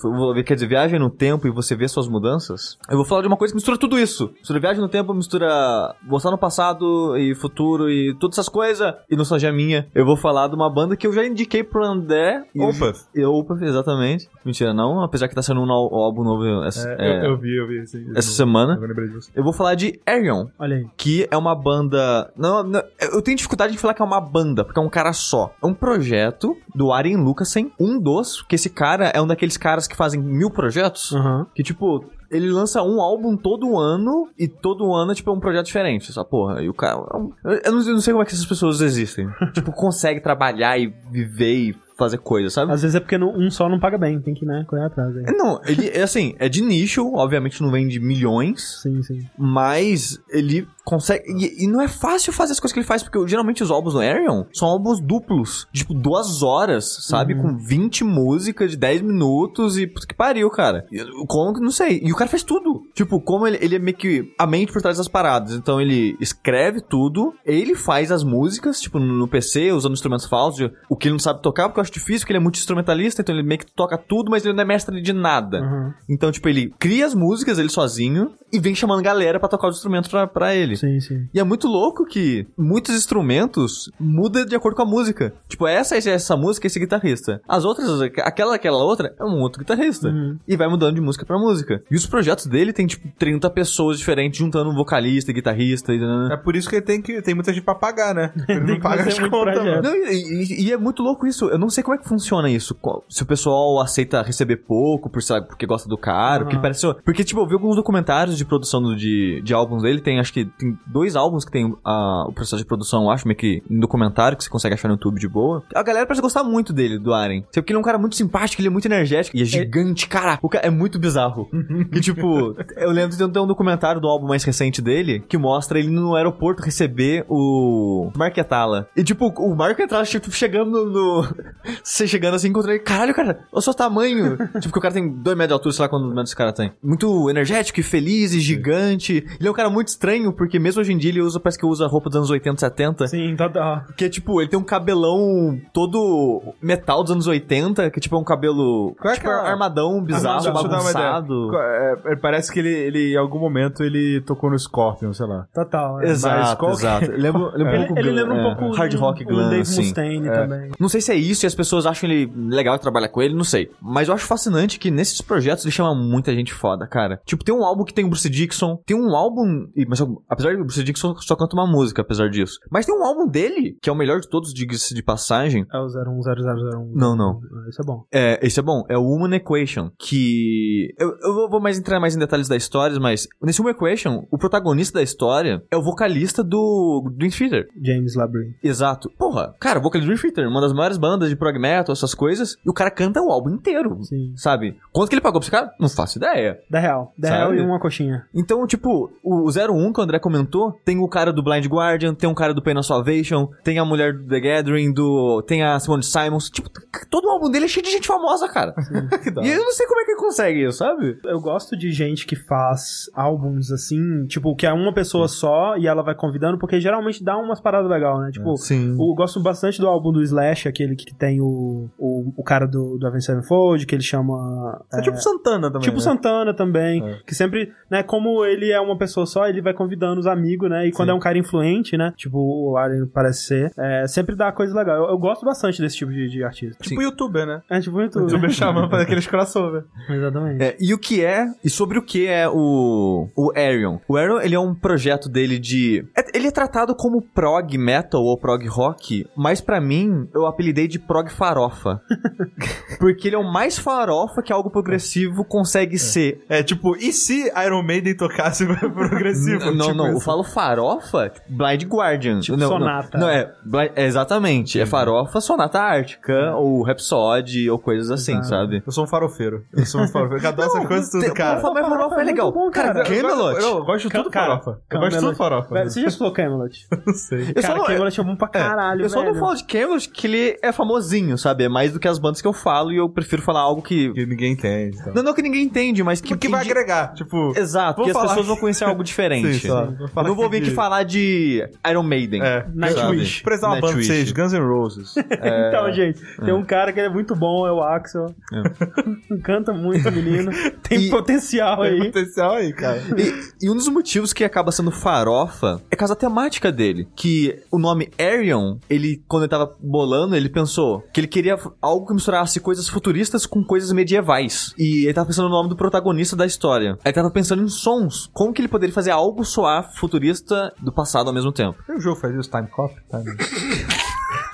quer 0.47 0.55
dizer, 0.55 0.67
Viagem 0.67 0.99
no 0.99 1.11
Tempo 1.11 1.47
e 1.47 1.51
você 1.51 1.77
vê 1.77 1.87
suas 1.87 2.09
mudanças, 2.09 2.79
eu 2.89 2.97
vou 2.97 3.05
falar 3.05 3.21
de 3.21 3.27
uma 3.27 3.37
coisa 3.37 3.53
que 3.53 3.57
mistura 3.57 3.77
tudo 3.77 3.99
isso. 3.99 4.31
Mistura 4.39 4.61
Viagem 4.61 4.81
no 4.81 4.89
Tempo, 4.89 5.13
mistura 5.13 5.95
voltar 6.09 6.31
no 6.31 6.39
passado 6.39 7.19
e 7.19 7.35
futuro 7.35 7.91
e 7.91 8.15
todas 8.19 8.39
essas 8.39 8.49
coisas 8.49 8.95
e 9.11 9.17
nostalgia 9.17 9.53
minha. 9.53 9.87
Eu 9.95 10.07
vou 10.07 10.17
falar 10.17 10.49
de 10.49 10.55
uma 10.55 10.71
banda 10.71 10.97
que 10.97 11.07
eu 11.07 11.13
já 11.13 11.27
indiquei 11.27 11.63
pro 11.63 11.85
André. 11.85 12.43
Opeth. 12.57 13.07
E 13.15 13.25
Opeth, 13.25 13.63
exatamente. 13.63 14.29
Mentira, 14.45 14.73
não, 14.73 15.03
apesar 15.03 15.29
que 15.29 15.35
tá 15.35 15.43
saindo 15.43 15.61
um 15.61 15.71
álbum 15.71 16.25
novo 16.25 16.65
essa, 16.65 16.89
é, 16.99 17.27
eu, 17.27 17.33
eu 17.33 17.39
vi, 17.39 17.57
eu 17.57 17.67
vi. 17.67 17.81
Esse, 17.81 18.11
essa 18.17 18.31
semana. 18.31 18.79
Eu 18.81 19.09
disso. 19.09 19.31
Eu 19.35 19.45
vou 19.45 19.53
falar 19.53 19.75
de 19.75 20.01
Arion, 20.07 20.47
Olha 20.59 20.77
aí. 20.77 20.87
que 20.97 21.29
é 21.31 21.37
uma 21.37 21.55
banda. 21.55 22.33
Não, 22.37 22.63
não, 22.63 22.83
eu 23.13 23.21
tenho 23.21 23.37
dificuldade 23.37 23.73
de 23.73 23.79
falar 23.79 23.93
que 23.93 24.01
é 24.01 24.05
uma 24.05 24.20
banda, 24.21 24.65
porque 24.65 24.79
é 24.79 24.83
um 24.83 24.89
cara 24.89 25.13
só. 25.13 25.53
É 25.63 25.67
um 25.67 25.75
projeto 25.75 26.57
do 26.75 26.93
Arjen 26.93 27.17
Lucasen, 27.17 27.73
um 27.81 27.99
dos, 27.99 28.43
que 28.43 28.55
esse 28.55 28.71
cara 28.71 29.07
é 29.09 29.21
um 29.21 29.27
daqueles 29.27 29.57
caras 29.57 29.87
que 29.89 29.97
fazem 29.97 30.21
mil 30.21 30.51
projetos. 30.51 31.13
Aham. 31.13 31.47
Que 31.55 31.63
tipo. 31.63 32.05
Ele 32.31 32.49
lança 32.49 32.81
um 32.81 33.01
álbum 33.01 33.37
todo 33.37 33.77
ano 33.77 34.29
e 34.39 34.47
todo 34.47 34.95
ano, 34.95 35.13
tipo, 35.17 35.31
é 35.31 35.33
um 35.33 35.41
projeto 35.41 35.67
diferente, 35.67 36.11
essa 36.13 36.25
porra. 36.25 36.63
E 36.63 36.69
o 36.69 36.75
cara. 36.75 36.97
é 37.45 37.67
Eu 37.69 37.73
não, 37.73 37.81
eu 37.81 37.95
não 37.95 38.01
sei 38.01 38.13
como 38.13 38.23
é 38.23 38.25
que 38.27 38.33
essas 38.33 38.47
pessoas 38.47 38.81
existem. 38.81 39.29
tipo, 39.53 39.73
consegue 39.73 40.21
trabalhar 40.21 40.79
e 40.79 40.95
viver 41.11 41.53
e 41.55 41.77
fazer 41.99 42.19
coisa, 42.19 42.49
sabe? 42.49 42.73
Às 42.73 42.81
vezes 42.83 42.95
é 42.95 43.01
porque 43.01 43.19
um 43.19 43.51
só 43.51 43.69
não 43.69 43.79
paga 43.81 43.99
bem, 43.99 44.19
tem 44.21 44.33
que, 44.33 44.47
né, 44.47 44.65
correr 44.67 44.85
atrás 44.87 45.15
aí. 45.15 45.25
É, 45.27 45.33
Não, 45.33 45.61
ele 45.67 45.89
é 45.89 46.03
assim, 46.03 46.35
é 46.39 46.49
de 46.49 46.63
nicho, 46.63 47.13
obviamente 47.15 47.61
não 47.63 47.71
vende 47.71 48.01
milhões, 48.01 48.81
Sim, 48.81 49.03
sim. 49.03 49.27
mas 49.37 50.19
ele 50.31 50.67
consegue. 50.85 51.25
E, 51.29 51.65
e 51.65 51.67
não 51.67 51.81
é 51.81 51.89
fácil 51.89 52.33
fazer 52.33 52.53
as 52.53 52.61
coisas 52.61 52.73
que 52.73 52.81
ele 52.81 52.87
faz, 52.87 53.03
porque 53.03 53.27
geralmente 53.29 53.63
os 53.63 53.71
álbuns 53.71 53.95
do 53.95 54.01
Arion 54.01 54.45
são 54.53 54.69
álbuns 54.69 55.01
duplos, 55.01 55.67
tipo, 55.73 55.95
duas 55.95 56.43
horas, 56.43 56.99
sabe? 57.03 57.35
Com 57.35 57.57
20 57.57 58.05
músicas 58.05 58.71
de 58.71 58.77
10 58.77 59.03
minutos 59.03 59.79
e. 59.79 59.87
Puta 59.87 60.07
que 60.07 60.15
pariu, 60.15 60.51
cara. 60.51 60.87
E, 60.91 61.05
Como 61.27 61.55
que 61.55 61.61
não 61.61 61.71
sei. 61.71 62.01
E 62.03 62.13
o 62.13 62.17
cara 62.17 62.31
faz 62.31 62.43
tudo. 62.43 62.83
Tipo, 62.95 63.21
como 63.21 63.47
ele, 63.47 63.59
ele 63.61 63.77
é 63.77 63.79
meio 63.79 63.97
que 63.97 64.33
a 64.39 64.47
mente 64.47 64.73
por 64.73 64.83
trás 64.83 64.99
das 64.99 65.09
paradas. 65.09 65.55
Então 65.55 65.81
ele 65.81 66.17
escreve 66.21 66.81
tudo, 66.81 67.33
ele 67.45 67.75
faz 67.75 68.11
as 68.13 68.23
músicas, 68.25 68.81
tipo, 68.81 68.99
no, 68.99 69.13
no 69.13 69.29
PC, 69.29 69.73
usando 69.73 69.93
instrumentos 69.93 70.27
falsos, 70.27 70.71
o 70.89 70.97
que 70.97 71.09
ele 71.09 71.15
não 71.15 71.19
sabe 71.19 71.43
tocar, 71.43 71.69
porque 71.69 71.81
eu 71.81 71.83
acho 71.83 71.93
difícil, 71.93 72.21
porque 72.21 72.33
ele 72.33 72.39
é 72.39 72.43
muito 72.43 72.59
instrumentalista, 72.59 73.23
então 73.23 73.35
ele 73.35 73.47
meio 73.47 73.61
que 73.61 73.73
toca 73.73 73.97
tudo, 73.97 74.31
mas 74.31 74.45
ele 74.45 74.55
não 74.55 74.63
é 74.63 74.67
mestre 74.67 75.01
de 75.01 75.13
nada. 75.13 75.61
Uhum. 75.61 75.93
Então, 76.09 76.31
tipo, 76.31 76.49
ele 76.49 76.73
cria 76.79 77.07
as 77.07 77.15
músicas 77.15 77.59
ele 77.59 77.69
sozinho 77.69 78.33
e 78.53 78.59
vem 78.59 78.75
chamando 78.75 79.03
galera 79.03 79.39
pra 79.39 79.49
tocar 79.49 79.69
os 79.69 79.77
instrumentos 79.77 80.11
pra, 80.11 80.27
pra 80.27 80.55
ele. 80.55 80.70
Sim, 80.77 81.01
sim. 81.01 81.29
E 81.33 81.41
é 81.41 81.45
muito 81.45 81.67
louco 81.69 82.05
que 82.07 82.47
muitos 82.57 82.95
instrumentos 82.95 83.91
mudam 83.99 84.45
de 84.45 84.55
acordo 84.57 84.77
com 84.77 84.83
a 84.83 84.87
música. 84.87 85.33
Tipo, 85.49 85.67
essa 85.67 85.95
é 85.97 85.99
essa 86.11 86.37
música, 86.37 86.67
esse 86.67 86.79
guitarrista. 86.81 87.41
As 87.49 87.65
outras, 87.65 88.01
aquela, 88.01 88.55
aquela 88.55 88.83
outra, 88.83 89.15
é 89.19 89.25
um 89.25 89.41
outro 89.41 89.61
guitarrista. 89.61 90.09
Uhum. 90.09 90.39
E 90.49 90.57
vai 90.57 90.69
mudando 90.69 90.95
de 90.95 91.01
música 91.01 91.25
pra 91.27 91.39
música. 91.39 91.83
E 91.91 91.95
os 91.97 92.07
projetos 92.07 92.47
dele 92.47 92.73
tem, 92.73 92.87
tipo, 92.87 93.09
30 93.19 93.49
pessoas 93.51 93.99
diferentes, 93.99 94.39
juntando 94.39 94.71
um 94.71 94.75
vocalista, 94.75 95.33
guitarrista 95.33 95.93
e... 95.95 96.01
É 96.33 96.37
por 96.37 96.57
isso 96.57 96.69
que 96.69 96.77
ele 96.77 96.83
tem 96.85 97.01
que 97.03 97.21
tem 97.23 97.35
muita 97.35 97.53
gente 97.53 97.63
pra 97.65 97.75
pagar, 97.75 98.15
né? 98.15 98.33
Ele 98.49 98.61
não 98.61 98.81
paga 98.81 99.03
as 99.07 99.19
contas. 99.19 99.63
Não, 99.83 99.95
e, 99.95 100.45
e- 100.45 100.67
e 100.69 100.73
é 100.73 100.77
muito 100.77 101.03
louco 101.03 101.27
isso. 101.27 101.47
Eu 101.49 101.59
não 101.59 101.69
sei 101.69 101.83
como 101.85 101.95
é 101.95 101.99
que 101.99 102.09
funciona 102.09 102.49
isso. 102.51 102.77
Se 103.09 103.23
o 103.23 103.27
pessoal 103.27 103.81
aceita 103.81 104.23
receber 104.23 104.57
pouco 104.57 105.09
por, 105.11 105.23
sei 105.23 105.37
lá, 105.37 105.43
porque 105.43 105.67
gosta 105.67 105.89
do 105.89 105.97
cara. 105.99 106.45
Porque 106.45 106.57
Aham. 106.57 106.63
parece. 106.63 106.95
Porque, 107.05 107.23
tipo, 107.25 107.41
eu 107.41 107.47
vi 107.47 107.55
alguns 107.55 107.77
documentários 107.77 108.37
de 108.37 108.45
produção 108.45 108.81
do- 108.83 108.97
de, 108.97 109.41
de 109.43 109.53
álbuns 109.55 109.83
dele. 109.83 110.01
Tem, 110.01 110.19
acho 110.19 110.33
que, 110.33 110.49
tem 110.61 110.79
dois 110.87 111.17
álbuns 111.17 111.45
que 111.45 111.51
tem 111.51 111.75
ah, 111.85 112.25
o 112.29 112.33
processo 112.33 112.59
de 112.59 112.65
produção, 112.65 113.05
eu 113.05 113.11
acho, 113.11 113.27
meio 113.27 113.37
que 113.37 113.63
em 113.69 113.79
documentário, 113.79 114.37
que 114.37 114.45
você 114.45 114.51
consegue 114.51 114.75
achar 114.75 114.89
no 114.89 114.95
YouTube 114.95 115.19
de 115.21 115.29
boa. 115.29 115.63
A 115.75 115.83
galera 115.83 116.07
parece 116.07 116.23
gostar 116.23 116.45
muito 116.45 116.73
dele, 116.73 116.99
do 116.99 117.13
Aren. 117.13 117.45
Sei 117.53 117.63
porque 117.63 117.73
ele 117.73 117.79
é 117.79 117.81
um 117.81 117.85
cara 117.85 117.99
muito 117.99 118.17
simpático, 118.17 118.61
ele 118.61 118.69
é 118.69 118.71
muito 118.71 118.87
energético 118.87 119.37
e 119.37 119.43
é 119.43 119.45
gigante, 119.45 120.09
cara. 120.09 120.39
O 120.43 120.49
cara 120.49 120.67
é 120.67 120.71
muito 120.71 120.99
bizarro. 120.99 121.49
e, 121.93 122.01
tipo, 122.01 122.55
eu 122.77 122.91
lembro 122.91 123.17
de 123.17 123.31
ter 123.31 123.39
um 123.39 123.47
documentário 123.47 124.01
do 124.01 124.09
álbum 124.09 124.27
mais 124.27 124.45
recente 124.45 124.81
dele 124.83 125.21
que 125.29 125.39
mostra 125.39 125.79
ele 125.79 125.89
no 125.91 126.15
aeroporto 126.15 126.63
receber 126.63 127.25
o 127.29 128.11
Marquetala. 128.17 128.89
E, 128.97 129.03
tipo, 129.03 129.29
o 129.29 129.55
Marquetala, 129.55 130.05
tipo, 130.05 130.31
chegando 130.31 130.71
no. 130.71 130.87
no- 131.23 131.35
Você 131.83 132.07
chegando 132.07 132.35
assim, 132.35 132.49
encontrando 132.49 132.77
ele. 132.77 132.85
Caralho, 132.85 133.15
cara, 133.15 133.41
olha 133.53 133.59
o 133.59 133.63
seu 133.63 133.75
tamanho. 133.75 134.37
tipo, 134.61 134.73
que 134.73 134.79
o 134.79 134.83
cara 134.83 134.95
tem 134.95 135.09
dois 135.09 135.37
metros 135.37 135.49
de 135.49 135.53
altura, 135.55 135.73
sei 135.73 135.83
lá 135.83 135.89
quantos 135.89 136.09
metros 136.09 136.31
esse 136.31 136.37
cara 136.37 136.53
tem. 136.53 136.73
Muito 136.83 137.29
energético 137.31 137.81
e 137.81 137.83
feliz 137.83 138.33
e 138.33 138.41
gigante. 138.41 139.25
Ele 139.39 139.49
é 139.49 139.51
um 139.51 139.55
cara 139.55 139.71
muito 139.71 139.89
estranho, 139.89 140.33
porque 140.33 140.50
mesmo 140.59 140.81
hoje 140.81 140.93
em 140.93 140.99
dia 140.99 141.11
ele 141.11 141.21
usa, 141.21 141.39
parece 141.41 141.59
que 141.59 141.67
usa 141.67 141.87
roupa 141.87 142.09
dos 142.09 142.17
anos 142.17 142.31
80, 142.31 142.59
70. 142.61 143.07
Sim, 143.09 143.35
total. 143.37 143.83
Que 143.97 144.05
é 144.07 144.09
tipo, 144.09 144.41
ele 144.41 144.49
tem 144.51 144.59
um 144.59 144.63
cabelão 144.65 145.59
todo 145.73 146.43
metal 146.63 147.03
dos 147.03 147.13
anos 147.13 147.27
80, 147.27 147.91
que 147.91 148.01
tipo 148.01 148.17
é 148.17 148.19
um 148.19 148.25
cabelo 148.25 148.95
Qual 149.01 149.13
é 149.13 149.17
tipo, 149.17 149.29
aquela- 149.29 149.49
armadão, 149.51 150.03
bizarro, 150.03 150.45
eu 150.47 150.53
dar 150.53 150.61
uma 150.61 150.91
ideia. 150.91 151.13
bagunçado. 151.13 151.57
É, 151.57 151.95
é, 152.13 152.17
parece 152.17 152.53
que 152.53 152.59
ele, 152.59 152.73
ele, 152.73 153.13
em 153.15 153.17
algum 153.17 153.39
momento, 153.39 153.83
ele 153.83 154.21
tocou 154.23 154.51
no 154.51 154.59
Scorpion, 154.59 155.13
sei 155.13 155.27
lá. 155.27 155.47
Total. 155.55 156.01
é. 156.01 156.11
Exato, 156.11 156.39
Mas 156.41 156.55
qual- 156.55 156.73
exato. 156.73 157.11
Lembra, 157.11 157.51
lembra 157.55 157.81
um 157.81 157.87
pouco 157.87 158.01
ele 158.01 158.11
lembra 158.11 158.35
um 158.35 158.41
é, 158.51 158.55
pouco 158.55 158.75
hard 158.77 158.93
do- 158.93 158.99
rock 159.01 159.23
o 159.23 159.27
glam, 159.27 159.49
Dave 159.51 159.63
assim. 159.63 159.83
Mustaine 159.83 160.29
É. 160.29 160.33
também. 160.33 160.71
Não 160.79 160.89
sei 160.89 161.01
se 161.01 161.13
é 161.13 161.17
isso 161.17 161.45
e 161.45 161.47
as 161.47 161.55
pessoas 161.55 161.87
acham 161.87 162.09
ele 162.11 162.31
legal 162.37 162.77
de 162.77 162.83
trabalhar 162.83 163.09
com 163.09 163.23
ele, 163.23 163.35
não 163.35 163.45
sei. 163.45 163.71
Mas 163.81 164.09
eu 164.09 164.15
acho 164.15 164.27
fascinante 164.27 164.79
que 164.79 164.91
nesses 164.91 165.21
projetos 165.21 165.65
ele 165.65 165.73
chama 165.73 165.95
muita 165.95 166.33
gente 166.35 166.53
foda, 166.53 166.87
cara. 166.87 167.21
Tipo, 167.25 167.45
tem 167.45 167.55
um 167.55 167.65
álbum 167.65 167.85
que 167.85 167.95
tem 167.95 168.05
o 168.05 168.09
Bruce 168.09 168.29
Dixon, 168.29 168.77
tem 168.87 168.97
um 168.97 169.15
álbum. 169.15 169.67
e- 169.77 169.87
Mas 169.87 170.01
apesar 170.41 170.55
de 170.57 170.63
o 170.63 170.65
Bruce 170.65 170.83
Dixon 170.85 171.15
só 171.19 171.37
canta 171.37 171.55
uma 171.55 171.67
música, 171.67 172.03
apesar 172.03 172.29
disso. 172.29 172.59
Mas 172.71 172.87
tem 172.87 172.95
um 172.97 173.05
álbum 173.05 173.27
dele, 173.27 173.77
que 173.83 173.89
é 173.89 173.93
o 173.93 173.97
melhor 173.97 174.21
de 174.21 174.29
todos, 174.29 174.53
diga-se 174.55 174.95
de 174.95 175.03
passagem. 175.03 175.67
É 175.73 175.79
o 175.79 175.87
010001. 175.89 176.93
Não, 176.95 177.17
não. 177.17 177.41
Ah, 177.43 177.69
Isso 177.69 177.81
é 177.81 177.85
bom. 177.85 178.05
É, 178.13 178.47
esse 178.47 178.59
é 178.61 178.63
bom. 178.63 178.85
É 178.89 178.97
o 178.97 179.03
Human 179.03 179.35
Equation, 179.37 179.91
que... 179.99 180.95
Eu, 180.99 181.17
eu 181.23 181.35
vou- 181.35 181.51
vou 181.51 181.61
mais 181.61 181.79
entrar 181.79 182.01
mais 182.01 182.15
em 182.15 182.19
detalhes 182.19 182.49
da 182.49 182.57
história, 182.57 182.99
mas 183.01 183.27
nesse 183.43 183.61
Human 183.61 183.73
Equation, 183.73 184.27
o 184.31 184.39
protagonista 184.39 184.99
da 184.99 185.03
história 185.03 185.63
é 185.71 185.77
o 185.77 185.83
vocalista 185.83 186.43
do 186.43 187.11
Dream 187.17 187.31
Theater. 187.31 187.69
James 187.83 188.15
Labrie. 188.15 188.55
Exato. 188.63 189.11
Porra, 189.19 189.55
cara, 189.61 189.79
o 189.79 189.83
vocalista 189.83 190.11
do 190.11 190.15
Dream 190.17 190.23
Theater, 190.33 190.49
uma 190.51 190.61
das 190.61 190.73
maiores 190.73 190.99
bandas 190.99 191.29
de 191.29 191.37
prog 191.37 191.59
metal, 191.59 191.93
essas 191.93 192.15
coisas, 192.15 192.57
e 192.65 192.71
o 192.71 192.75
cara 192.75 192.91
canta 192.91 193.21
o 193.21 193.31
álbum 193.31 193.51
inteiro. 193.51 193.99
Sim. 194.05 194.33
Sabe? 194.37 194.77
Quanto 194.93 195.09
que 195.09 195.15
ele 195.15 195.21
pagou 195.23 195.41
pra 195.41 195.45
esse 195.45 195.51
cara? 195.51 195.73
Não 195.79 195.89
faço 195.89 196.19
ideia. 196.19 196.59
Da 196.71 196.79
real. 196.79 197.13
Da 197.19 197.29
Sabe? 197.29 197.39
real 197.41 197.55
e 197.55 197.61
uma 197.61 197.81
coxinha. 197.81 198.25
Então, 198.35 198.67
tipo, 198.67 199.11
o 199.23 199.49
01 199.51 199.93
que 199.93 200.01
o 200.01 200.03
André 200.03 200.19
comentou, 200.31 200.81
tem 200.85 200.99
o 200.99 201.09
cara 201.09 201.33
do 201.33 201.43
Blind 201.43 201.67
Guardian, 201.67 202.15
tem 202.15 202.29
um 202.29 202.35
cara 202.35 202.55
do 202.55 202.63
Pain 202.63 202.77
of 202.77 202.87
Salvation, 202.87 203.49
tem 203.65 203.79
a 203.79 203.85
mulher 203.85 204.13
do 204.15 204.27
The 204.27 204.41
Gathering, 204.41 204.93
do, 204.93 205.43
tem 205.43 205.63
a 205.63 205.79
Simone 205.79 206.03
Simons. 206.03 206.49
Tipo, 206.49 206.71
todo 207.11 207.27
o 207.27 207.31
álbum 207.31 207.51
dele 207.51 207.65
é 207.65 207.69
cheio 207.69 207.85
de 207.85 207.91
gente 207.91 208.07
famosa, 208.07 208.49
cara. 208.49 208.75
e 209.43 209.49
eu 209.49 209.65
não 209.65 209.73
sei 209.73 209.87
como 209.87 210.01
é 210.01 210.05
que 210.05 210.11
ele 210.13 210.21
consegue 210.21 210.65
isso, 210.67 210.79
sabe? 210.79 211.19
Eu 211.25 211.41
gosto 211.41 211.77
de 211.77 211.91
gente 211.91 212.27
que 212.27 212.37
faz 212.37 213.11
álbuns 213.15 213.71
assim, 213.73 214.27
tipo, 214.27 214.55
que 214.55 214.67
é 214.67 214.73
uma 214.73 214.93
pessoa 214.95 215.29
só 215.29 215.77
e 215.77 215.87
ela 215.87 216.03
vai 216.03 216.15
convidando, 216.15 216.59
porque 216.59 216.81
geralmente 216.81 217.23
dá 217.23 217.37
umas 217.37 217.61
paradas 217.61 217.91
legais, 217.91 218.19
né? 218.21 218.31
Tipo, 218.31 218.57
Sim. 218.57 218.93
eu 218.93 219.15
gosto 219.15 219.41
bastante 219.41 219.81
do 219.81 219.89
álbum 219.89 220.13
do 220.13 220.23
Slash, 220.23 220.69
aquele 220.69 220.95
que 220.95 221.15
tem 221.15 221.41
o, 221.41 221.91
o, 221.99 222.33
o 222.37 222.45
cara 222.45 222.67
do, 222.67 222.97
do 222.99 223.07
Avenged 223.07 223.27
Sevenfold, 223.27 223.87
que 223.87 223.95
ele 223.95 224.03
chama... 224.03 224.81
É, 224.93 225.01
tipo 225.01 225.17
Santana 225.17 225.69
também. 225.69 225.83
Tipo 225.83 225.97
né? 225.97 226.03
Santana 226.03 226.55
também, 226.55 227.03
É. 227.03 227.19
que 227.27 227.35
sempre, 227.35 227.73
né, 227.91 228.03
como 228.03 228.45
ele 228.45 228.71
é 228.71 228.81
uma 228.81 228.97
pessoa 228.97 229.27
só, 229.27 229.47
ele 229.47 229.63
vai 229.63 229.75
convidando 229.75 230.20
os 230.21 230.27
amigos, 230.27 230.69
né, 230.71 230.87
e 230.87 230.93
quando 230.93 231.11
é 231.11 231.15
um 231.15 231.19
cara 231.19 231.39
influente, 231.39 231.97
né, 231.97 232.13
tipo 232.17 232.39
o 232.39 232.77
Aren 232.77 233.07
parece 233.07 233.43
ser, 233.45 233.73
é, 233.79 234.07
sempre 234.07 234.35
dá 234.37 234.53
coisa 234.53 234.75
legal. 234.75 234.97
Eu, 234.97 235.11
eu 235.11 235.19
gosto 235.19 235.45
bastante 235.45 235.81
desse 235.81 235.97
tipo 235.97 236.13
de, 236.13 236.29
de 236.29 236.45
artista. 236.45 236.77
Tipo 236.83 237.03
youtuber, 237.03 237.47
né? 237.47 237.63
É 237.71 237.81
tipo 237.81 237.97
muito. 237.97 238.19
Youtuber 238.21 238.51
chamando 238.51 238.89
pra 238.89 239.03
aqueles 239.03 239.27
crossover. 239.27 239.85
Exatamente. 240.09 240.63
É, 240.63 240.77
e 240.81 240.93
o 240.95 240.99
que 240.99 241.25
é, 241.25 241.47
e 241.65 241.71
sobre 241.71 241.99
o 241.99 242.03
que 242.03 242.27
é 242.27 242.49
o, 242.49 243.29
o 243.37 243.53
Arion? 243.57 243.99
O 244.09 244.17
Arion, 244.17 244.41
ele 244.41 244.55
é 244.55 244.61
um 244.61 244.75
projeto 244.75 245.29
dele 245.29 245.59
de... 245.59 246.05
é- 246.17 246.37
ele 246.37 246.47
é 246.49 246.51
tratado 246.51 246.95
como 246.95 247.21
prog 247.23 247.77
metal 247.79 248.23
ou 248.23 248.39
prog 248.39 248.67
rock, 248.69 249.27
mas 249.37 249.61
pra 249.61 249.81
mim, 249.81 250.29
eu 250.35 250.47
apelidei 250.47 250.87
de 250.87 250.99
prog 250.99 251.29
farofa. 251.31 252.01
Porque 252.99 253.29
ele 253.29 253.37
é 253.37 253.39
o 253.39 253.53
mais 253.53 253.79
farofa 253.79 254.43
que 254.43 254.53
algo 254.53 254.71
progressivo 254.71 255.45
consegue 255.45 255.99
ser. 255.99 256.45
É, 256.49 256.63
tipo, 256.63 256.97
e 256.97 257.13
se 257.13 257.51
Iron 257.65 257.83
Maiden 257.83 258.15
tocasse 258.17 258.67
progressivo? 258.95 259.71
Não, 259.73 259.87
Tipo 259.87 259.95
não, 259.97 260.10
eu 260.13 260.21
falo 260.21 260.43
farofa, 260.45 261.29
tipo, 261.31 261.47
Blind 261.49 261.85
Guardian. 261.85 262.41
Tipo 262.41 262.57
não, 262.59 262.69
não, 262.71 262.79
sonata. 262.79 263.19
Não, 263.19 263.29
é, 263.29 263.53
Blind- 263.65 263.93
é 263.97 264.07
exatamente, 264.07 264.81
é 264.81 264.87
farofa, 264.87 265.41
sonata 265.41 265.81
ártica, 265.81 266.55
ou 266.57 266.83
Rhapsody, 266.83 267.71
ou 267.71 267.79
coisas 267.79 268.11
assim, 268.11 268.33
Exato. 268.33 268.49
sabe? 268.49 268.83
Eu 268.87 268.93
sou 268.93 269.05
um 269.05 269.07
farofeiro. 269.07 269.65
Eu 269.73 269.87
sou 269.87 270.01
um 270.01 270.09
farofeiro. 270.09 270.45
Eu 270.45 270.49
adoro 270.49 270.69
essas 270.77 270.87
coisas 270.87 271.11
tudo, 271.11 271.35
cara. 271.35 271.61
Farofa, 271.61 271.81
mas 271.81 271.89
farofa 271.89 272.21
é 272.21 272.25
legal. 272.25 272.53
bom, 272.53 272.71
cara, 272.71 272.93
cara. 272.93 273.05
Camelot. 273.05 273.61
Eu, 273.61 273.69
eu 273.79 273.85
gosto 273.85 274.09
de 274.09 274.15
tudo 274.15 274.31
Cara, 274.31 274.59
farofa. 274.59 274.81
Eu 274.91 275.01
gosto 275.01 275.13
de 275.13 275.19
tudo 275.25 275.37
farofa. 275.37 275.85
Você 275.85 276.01
já 276.03 276.09
escutou 276.09 276.33
Camelot? 276.33 276.87
Não 277.07 277.15
sei. 277.15 277.53
Eu 277.55 277.63
só 277.63 277.69
cara, 277.69 277.79
não- 277.79 277.87
Camelot 277.87 278.21
é 278.21 278.25
bom 278.25 278.37
pra 278.37 278.49
caralho, 278.49 279.03
Eu 279.03 279.09
só 279.09 279.23
não 279.23 279.35
falo 279.35 279.55
de 279.55 279.65
Camelot 279.65 280.09
que 280.11 280.27
ele 280.27 280.59
é 280.63 280.73
famosinho, 280.73 281.37
sabe? 281.39 281.65
É 281.65 281.69
mais 281.69 281.93
do 281.93 281.99
que 282.01 282.09
as 282.09 282.19
bandas 282.19 282.41
que 282.41 282.47
eu 282.49 282.53
falo 282.53 282.93
e 282.93 282.97
eu 282.97 283.09
prefiro 283.09 283.43
falar 283.43 283.61
algo 283.61 283.83
que. 283.83 284.13
Que 284.13 284.27
ninguém 284.27 284.53
entende. 284.53 284.97
Então. 285.01 285.15
Não, 285.15 285.23
não 285.23 285.35
que 285.35 285.43
ninguém 285.43 285.63
entende, 285.65 286.03
mas 286.03 286.21
que. 286.21 286.37
Que 286.37 286.49
vai 286.49 286.63
agregar, 286.65 287.13
tipo... 287.15 287.53
Exato, 287.57 288.03
que 288.03 288.11
as 288.11 288.17
pessoas 288.21 288.47
vão 288.47 288.57
conhecer 288.57 288.85
algo 288.85 289.03
diferente. 289.05 289.61
Sim, 289.61 289.69
Eu 290.17 290.23
não 290.25 290.35
vou 290.35 290.49
vir 290.49 290.59
aqui 290.63 290.71
falar 290.71 291.03
de 291.05 291.67
Iron 291.89 292.03
Maiden. 292.03 292.43
É. 292.43 292.67
Nightwish. 292.75 293.43
Pra 293.43 293.57
uma 293.59 293.81
banda 293.81 294.03
seja 294.03 294.35
Guns 294.35 294.53
N' 294.53 294.61
Roses. 294.61 295.15
Então, 295.71 295.93
gente, 295.93 296.21
tem 296.45 296.53
um 296.53 296.65
cara 296.65 296.93
que 296.93 296.99
ele 297.01 297.07
é 297.09 297.11
muito 297.11 297.35
bom, 297.35 297.67
é 297.67 297.73
o 297.73 297.83
Axel. 297.83 298.27
Canta 299.43 299.73
muito, 299.73 300.11
menino. 300.11 300.51
Tem 300.83 301.07
E- 301.07 301.11
potencial 301.11 301.83
Tem 301.83 301.93
aí. 301.93 301.99
potencial 302.07 302.53
aí, 302.55 302.73
cara. 302.73 303.01
E, 303.17 303.67
e 303.67 303.71
um 303.71 303.75
dos 303.75 303.89
motivos 303.89 304.33
que 304.33 304.45
acaba 304.45 304.73
sendo 304.73 304.91
farofa 304.91 305.81
é 305.91 305.97
causa 305.97 306.15
temática 306.17 306.71
dele. 306.73 307.09
Que 307.15 307.61
o 307.71 307.79
nome 307.79 308.11
Arion, 308.19 308.77
ele, 308.89 309.23
quando 309.29 309.45
ele 309.45 309.51
tava 309.51 309.75
bolando, 309.81 310.35
ele 310.37 310.49
pensou 310.49 311.03
que 311.13 311.21
ele 311.21 311.27
queria 311.29 311.57
algo 311.81 312.07
que 312.07 312.15
misturasse 312.15 312.61
coisas 312.61 312.89
futuristas 312.89 313.47
com 313.47 313.63
coisas 313.65 313.93
medievais. 313.93 314.75
E 314.79 315.05
ele 315.05 315.15
tava 315.15 315.27
pensando 315.29 315.49
no 315.49 315.55
nome 315.55 315.69
do 315.69 315.77
protagonista 315.77 316.37
da 316.37 316.47
história. 316.47 316.93
Aí 317.05 317.11
ele 317.11 317.13
tava 317.15 317.31
pensando 317.31 317.63
em 317.63 317.69
sons. 317.69 318.29
Como 318.33 318.53
que 318.53 318.61
ele 318.61 318.69
poderia 318.69 318.95
fazer 318.95 319.11
algo 319.11 319.45
soar 319.45 319.90
futurista 319.95 320.73
do 320.81 320.93
passado 320.93 321.29
ao 321.29 321.35
mesmo 321.35 321.53
tempo? 321.53 321.83
O 321.89 322.01
jogo 322.01 322.21
faz 322.21 322.35
isso, 322.35 322.51
Time 322.51 322.69
Cop? 322.69 322.95
Time, 323.11 323.37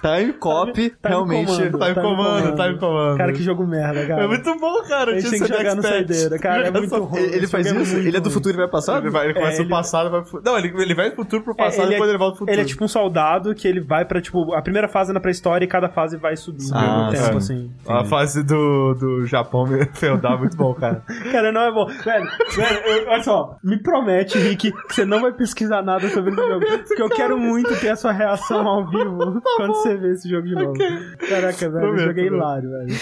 Time 0.02 0.32
Cop, 0.34 0.94
realmente. 1.04 1.46
comando. 1.46 1.78
Time 1.78 1.94
Comando, 1.94 2.54
Time 2.56 2.78
Comando. 2.78 3.16
Cara, 3.18 3.32
que 3.32 3.42
jogo 3.42 3.66
merda, 3.66 4.06
cara. 4.06 4.24
É 4.24 4.26
muito 4.26 4.54
bom, 4.58 4.82
cara. 4.82 5.18
Tinha 5.18 5.30
tem 5.30 5.40
que 5.40 5.48
jogar 5.48 5.74
no 5.74 5.82
saideira. 5.82 6.38
Cara, 6.38 6.68
é 6.68 6.70
muito 6.70 6.96
ruim. 7.02 7.20
Ele, 7.22 7.36
ele 7.36 7.46
faz 7.46 7.66
é 7.66 7.74
isso? 7.80 7.96
Ele 7.96 8.16
é 8.16 8.20
do 8.20 8.30
futuro 8.30 8.54
e 8.54 8.58
vai 8.58 8.68
passado? 8.68 9.02
Ele, 9.02 9.10
vai, 9.10 9.26
ele 9.26 9.34
começa 9.34 9.52
É, 9.54 9.56
do 9.56 9.62
ele- 9.62 9.70
passado 9.70 10.06
e 10.08 10.10
vai 10.10 10.20
pro 10.20 10.30
futuro. 10.30 10.50
Não, 10.52 10.58
ele, 10.58 10.72
ele 10.82 10.94
vai 10.94 11.10
do 11.10 11.16
futuro 11.16 11.42
pro 11.42 11.52
É, 11.54 11.56
passado 11.56 11.86
e 11.86 11.90
depois 11.90 12.08
ele 12.08 12.18
volta 12.18 12.32
pro 12.36 12.38
futuro. 12.40 12.52
Ele 12.54 12.62
é 12.62 12.64
tipo 12.64 12.84
um 12.84 12.88
soldado 12.88 13.54
que 13.54 13.66
ele 13.66 13.80
vai 13.80 14.04
pra, 14.04 14.20
tipo, 14.20 14.54
a 14.54 14.62
primeira 14.62 14.88
fase 14.88 15.10
é 15.10 15.14
na 15.14 15.20
pré-história 15.20 15.64
e 15.64 15.68
cada 15.68 15.88
fase 15.88 16.16
vai 16.16 16.36
subindo 16.36 16.74
Ah, 16.74 17.06
no 17.06 17.12
tempo, 17.12 17.40
sim. 17.40 17.70
assim. 17.70 17.70
A 17.88 18.04
fase 18.04 18.42
do, 18.42 18.94
do 18.94 19.26
Japão 19.26 19.66
feudal 19.94 20.34
é 20.34 20.38
muito 20.38 20.56
bom, 20.56 20.74
cara. 20.74 21.02
Cara, 21.32 21.50
não 21.52 21.60
é 21.62 21.72
bom. 21.72 21.86
Velho, 21.86 22.26
velho 22.54 22.80
eu- 22.86 23.08
olha 23.08 23.22
só, 23.22 23.56
me 23.62 23.78
promete, 23.82 24.38
Rick, 24.38 24.72
que 24.72 24.94
você 24.94 25.04
não 25.04 25.20
vai 25.20 25.32
pesquisar 25.32 25.82
nada 25.82 26.08
sobre 26.10 26.32
esse 26.32 26.40
jogo. 26.48 26.66
Porque 26.86 27.02
eu 27.02 27.08
quero 27.08 27.38
muito 27.38 27.74
ter 27.80 27.90
a 27.90 27.96
sua 27.96 28.12
reação 28.12 28.66
ao 28.66 28.86
vivo 28.88 29.40
quando 29.56 29.74
você 29.74 29.85
vê 29.94 30.12
esse 30.12 30.28
jogo 30.28 30.46
de 30.46 30.54
novo. 30.54 30.74
Caraca, 31.28 31.58
velho, 31.70 31.70
Prometo, 31.70 31.98
jogo 32.06 32.10
é 32.20 32.24
prometo. 32.24 32.34
hilário, 32.34 32.70
velho. 32.70 32.94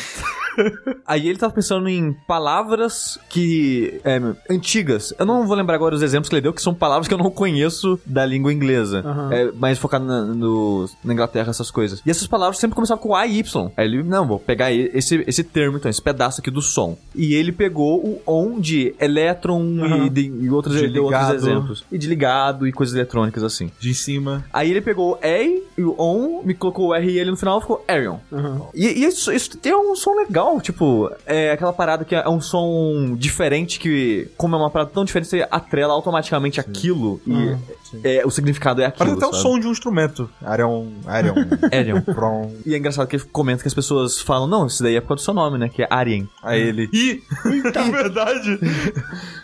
Aí 1.06 1.28
ele 1.28 1.38
tava 1.38 1.52
pensando 1.52 1.88
em 1.88 2.12
palavras 2.26 3.18
que. 3.28 4.00
é, 4.04 4.20
antigas. 4.50 5.12
Eu 5.18 5.26
não 5.26 5.46
vou 5.46 5.56
lembrar 5.56 5.74
agora 5.74 5.94
os 5.94 6.02
exemplos 6.02 6.28
que 6.28 6.34
ele 6.34 6.42
deu, 6.42 6.52
que 6.52 6.62
são 6.62 6.74
palavras 6.74 7.08
que 7.08 7.14
eu 7.14 7.18
não 7.18 7.30
conheço 7.30 7.98
da 8.06 8.24
língua 8.24 8.52
inglesa. 8.52 9.00
Aham. 9.04 9.32
É, 9.32 9.52
mais 9.52 9.78
focado 9.78 10.04
na, 10.04 10.22
no- 10.22 10.88
na 11.04 11.12
Inglaterra, 11.12 11.50
essas 11.50 11.70
coisas. 11.70 12.00
E 12.04 12.10
essas 12.10 12.26
palavras 12.26 12.58
sempre 12.58 12.74
começavam 12.74 13.02
com 13.02 13.14
A 13.14 13.26
e 13.26 13.38
Y. 13.38 13.70
Aí 13.76 13.86
ele, 13.86 14.02
não, 14.02 14.26
vou 14.26 14.38
pegar 14.38 14.72
esse, 14.72 15.24
esse 15.26 15.42
termo, 15.44 15.76
então, 15.78 15.90
esse 15.90 16.02
pedaço 16.02 16.40
aqui 16.40 16.50
do 16.50 16.62
som. 16.62 16.96
E 17.14 17.34
ele 17.34 17.52
pegou 17.52 18.04
o 18.04 18.20
on 18.26 18.60
de 18.60 18.94
elétron 19.00 19.60
Aham. 19.82 20.06
e, 20.06 20.10
de- 20.10 20.26
e 20.44 20.50
outros, 20.50 20.74
De 20.92 20.98
outros 20.98 21.30
exemplos. 21.30 21.84
E 21.90 21.98
de 21.98 22.06
ligado 22.06 22.66
e 22.66 22.72
coisas 22.72 22.94
eletrônicas 22.94 23.42
assim. 23.42 23.70
De 23.80 23.94
cima. 23.94 24.44
Aí 24.52 24.70
ele 24.70 24.80
pegou 24.80 25.12
o 25.14 25.18
E 25.26 25.62
e 25.78 25.82
o 25.82 25.94
on, 25.98 26.42
me 26.44 26.54
colocou 26.54 26.88
o 26.88 26.94
R 26.94 27.10
e 27.10 27.18
ele 27.18 27.30
no 27.30 27.36
final 27.36 27.60
ficou 27.60 27.84
Arion. 27.88 28.18
Aham. 28.32 28.62
E, 28.74 28.86
e 28.86 29.04
isso, 29.04 29.32
isso 29.32 29.56
tem 29.58 29.74
um 29.74 29.94
som 29.96 30.14
legal, 30.14 30.43
tipo, 30.60 31.10
é 31.26 31.52
aquela 31.52 31.72
parada 31.72 32.04
que 32.04 32.14
é 32.14 32.28
um 32.28 32.40
som 32.40 33.14
diferente 33.16 33.78
que, 33.78 34.28
como 34.36 34.54
é 34.54 34.58
uma 34.58 34.70
parada 34.70 34.90
tão 34.92 35.04
diferente, 35.04 35.28
você 35.28 35.46
atrela 35.50 35.92
automaticamente 35.92 36.60
aquilo 36.60 37.20
e 37.26 37.32
Ah, 37.32 37.58
é, 38.02 38.22
o 38.26 38.30
significado 38.30 38.80
é 38.82 38.86
aquilo. 38.86 39.10
Parece 39.10 39.24
até 39.24 39.36
o 39.36 39.40
som 39.40 39.58
de 39.58 39.66
um 39.66 39.70
instrumento. 39.70 40.28
Arion. 40.44 40.88
Arion. 41.06 41.34
Arion. 41.72 42.00
Prom. 42.00 42.52
E 42.66 42.74
é 42.74 42.78
engraçado 42.78 43.06
que 43.06 43.16
ele 43.16 43.24
comenta 43.32 43.62
que 43.62 43.68
as 43.68 43.74
pessoas 43.74 44.20
falam, 44.20 44.46
não, 44.46 44.66
isso 44.66 44.82
daí 44.82 44.96
é 44.96 45.00
por 45.00 45.08
causa 45.08 45.22
do 45.22 45.24
seu 45.24 45.34
nome, 45.34 45.58
né? 45.58 45.68
Que 45.68 45.82
é 45.82 45.86
Arien. 45.90 46.28
Aí 46.42 46.60
ele. 46.60 46.88
Ih! 46.92 47.22
É 47.46 47.82
verdade! 47.90 48.58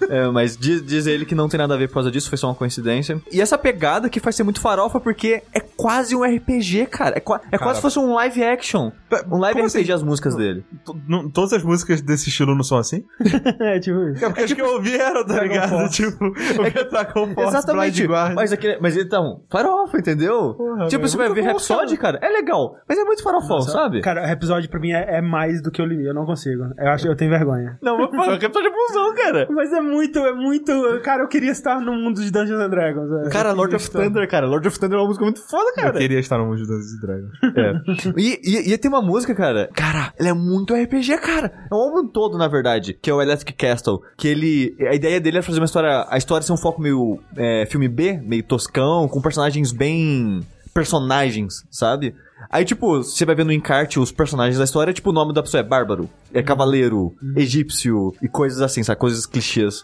É, 0.09 0.27
mas 0.29 0.57
diz, 0.57 0.85
diz 0.85 1.07
ele 1.07 1.25
que 1.25 1.35
não 1.35 1.49
tem 1.49 1.59
nada 1.59 1.75
a 1.75 1.77
ver 1.77 1.89
por 1.89 1.95
causa 1.95 2.11
disso, 2.11 2.29
foi 2.29 2.39
só 2.39 2.49
uma 2.49 2.55
coincidência. 2.55 3.21
E 3.31 3.41
essa 3.41 3.57
pegada 3.59 4.09
que 4.09 4.19
faz 4.21 4.35
ser 4.37 4.43
muito 4.43 4.61
farofa 4.61 4.99
porque 5.01 5.43
é 5.55 5.61
quase 5.61 6.15
um 6.17 6.23
RPG, 6.23 6.87
cara. 6.87 7.17
É, 7.17 7.21
qua- 7.21 7.41
é 7.53 7.59
quase 7.59 7.77
se 7.77 7.83
fosse 7.83 7.99
um 7.99 8.15
live 8.15 8.43
action. 8.45 8.91
Um 9.31 9.39
live 9.39 9.57
Como 9.59 9.69
RPG 9.69 9.81
assim? 9.83 9.93
as 9.93 10.03
músicas 10.03 10.35
dele. 10.37 10.65
Não- 11.09 11.31
Todas 11.31 11.53
as 11.53 11.63
músicas 11.63 12.01
desse 12.01 12.29
estilo 12.29 12.55
não 12.55 12.63
são 12.63 12.79
assim? 12.79 13.05
É, 13.61 13.79
tipo 13.79 13.99
isso. 14.09 14.25
É 14.25 14.29
porque 14.29 14.43
as 14.43 14.53
que 14.53 14.61
eu 14.61 14.75
ouvi 14.75 14.95
eram, 14.95 15.25
tá 15.25 15.35
Dragon 15.35 15.53
ligado? 15.53 15.69
Force. 15.71 15.91
Tipo, 16.11 16.27
o 16.27 16.33
que 16.33 16.85
Dragon 16.91 17.35
Force, 17.35 17.57
Exatamente. 17.57 18.09
Mas, 18.09 18.53
aquele, 18.53 18.79
mas 18.81 18.97
então, 18.97 19.43
farofa, 19.51 19.99
entendeu? 19.99 20.55
Porra, 20.55 20.87
tipo, 20.89 21.07
você 21.07 21.17
vai 21.17 21.33
ver 21.33 21.43
Rhapsody, 21.43 21.97
cara. 21.97 22.19
é 22.23 22.29
legal. 22.29 22.77
Mas 22.89 22.99
é 22.99 23.05
muito 23.05 23.23
farofão, 23.23 23.61
sabe? 23.61 24.01
Cara, 24.01 24.23
o 24.23 24.31
episódio 24.31 24.69
pra 24.71 24.81
mim 24.81 24.93
é, 24.93 25.19
é 25.19 25.21
mais 25.21 25.63
do 25.63 25.71
que 25.71 25.81
eu 25.81 25.87
li. 25.87 26.05
Eu 26.07 26.15
não 26.15 26.25
consigo. 26.25 26.65
Eu 26.79 26.89
acho 26.89 27.07
eu 27.07 27.17
tenho 27.17 27.31
vergonha. 27.31 27.79
Não, 27.83 27.99
mas 27.99 28.11
pô, 28.11 28.17
Rhapsody 28.17 28.67
é 28.67 28.71
bonzão, 28.71 29.15
cara. 29.15 29.47
Mas 29.51 29.73
é 29.73 29.81
muito, 29.81 30.19
é 30.21 30.33
muito. 30.33 31.01
Cara, 31.03 31.23
eu 31.23 31.29
queria 31.29 31.51
estar 31.51 31.81
no 31.81 31.93
mundo 31.93 32.21
de 32.23 32.31
Dungeons 32.31 32.61
and 32.61 32.71
Dragons. 32.71 33.11
velho. 33.11 33.31
Cara, 33.31 33.51
Eu 33.51 33.57
Lord 33.57 33.75
of 33.77 33.85
estar. 33.85 34.03
Thunder, 34.03 34.29
cara. 34.29 34.47
Lord 34.47 34.67
of 34.69 34.79
Thunder 34.79 34.99
é 34.99 35.01
uma 35.03 35.07
música 35.09 35.25
muito 35.25 35.47
foda, 35.49 35.71
Eu 35.71 35.75
cara. 35.83 35.99
queria 35.99 36.19
estar 36.21 36.39
no 36.39 36.47
mundo 36.47 36.57
de 36.57 36.67
Dungeons 36.67 36.93
and 36.95 37.01
Dragons. 37.01 37.31
É. 37.57 38.21
E, 38.21 38.41
e, 38.43 38.73
e 38.73 38.79
tem 38.79 38.89
uma 38.91 39.03
música, 39.03 39.35
cara. 39.35 39.69
Cara, 39.75 40.13
ela 40.19 40.29
é 40.29 40.33
muito 40.33 40.75
RPG, 40.83 41.19
cara. 41.19 41.67
É 41.71 41.75
um 41.75 41.79
álbum 41.79 42.07
todo, 42.09 42.39
na 42.39 42.49
verdade. 42.49 42.95
Que 42.95 43.11
é 43.11 43.15
o 43.15 43.21
Electric 43.21 43.53
Castle. 43.53 44.01
Que 44.17 44.29
ele. 44.29 44.77
A 44.89 44.95
ideia 44.95 45.21
dele 45.21 45.39
é 45.39 45.43
fazer 45.43 45.61
uma 45.61 45.67
história. 45.67 46.07
A 46.09 46.17
história 46.17 46.47
ser 46.47 46.53
um 46.53 46.57
foco 46.57 46.81
meio. 46.81 47.19
é, 47.37 47.67
filme 47.67 47.89
B, 47.89 48.19
meio 48.23 48.43
toscão, 48.43 49.09
com 49.09 49.21
personagens 49.21 49.73
bem. 49.73 50.41
Personagens, 50.73 51.65
sabe? 51.71 52.15
Aí, 52.49 52.65
tipo, 52.65 52.99
você 53.03 53.25
vai 53.25 53.35
vendo 53.35 53.49
no 53.49 53.53
encarte 53.53 53.99
os 53.99 54.13
personagens 54.13 54.59
da 54.59 54.65
história, 54.65 54.93
tipo, 54.93 55.11
o 55.11 55.13
nome 55.13 55.33
da 55.35 55.43
pessoa 55.43 55.61
é 55.61 55.65
Bárbaro, 55.65 56.09
é 56.33 56.43
Cavaleiro, 56.43 57.13
Egípcio 57.37 58.15
e 58.23 58.29
coisas 58.29 58.61
assim, 58.63 58.83
sabe? 58.83 58.99
Coisas 59.01 59.27
clichês. 59.27 59.83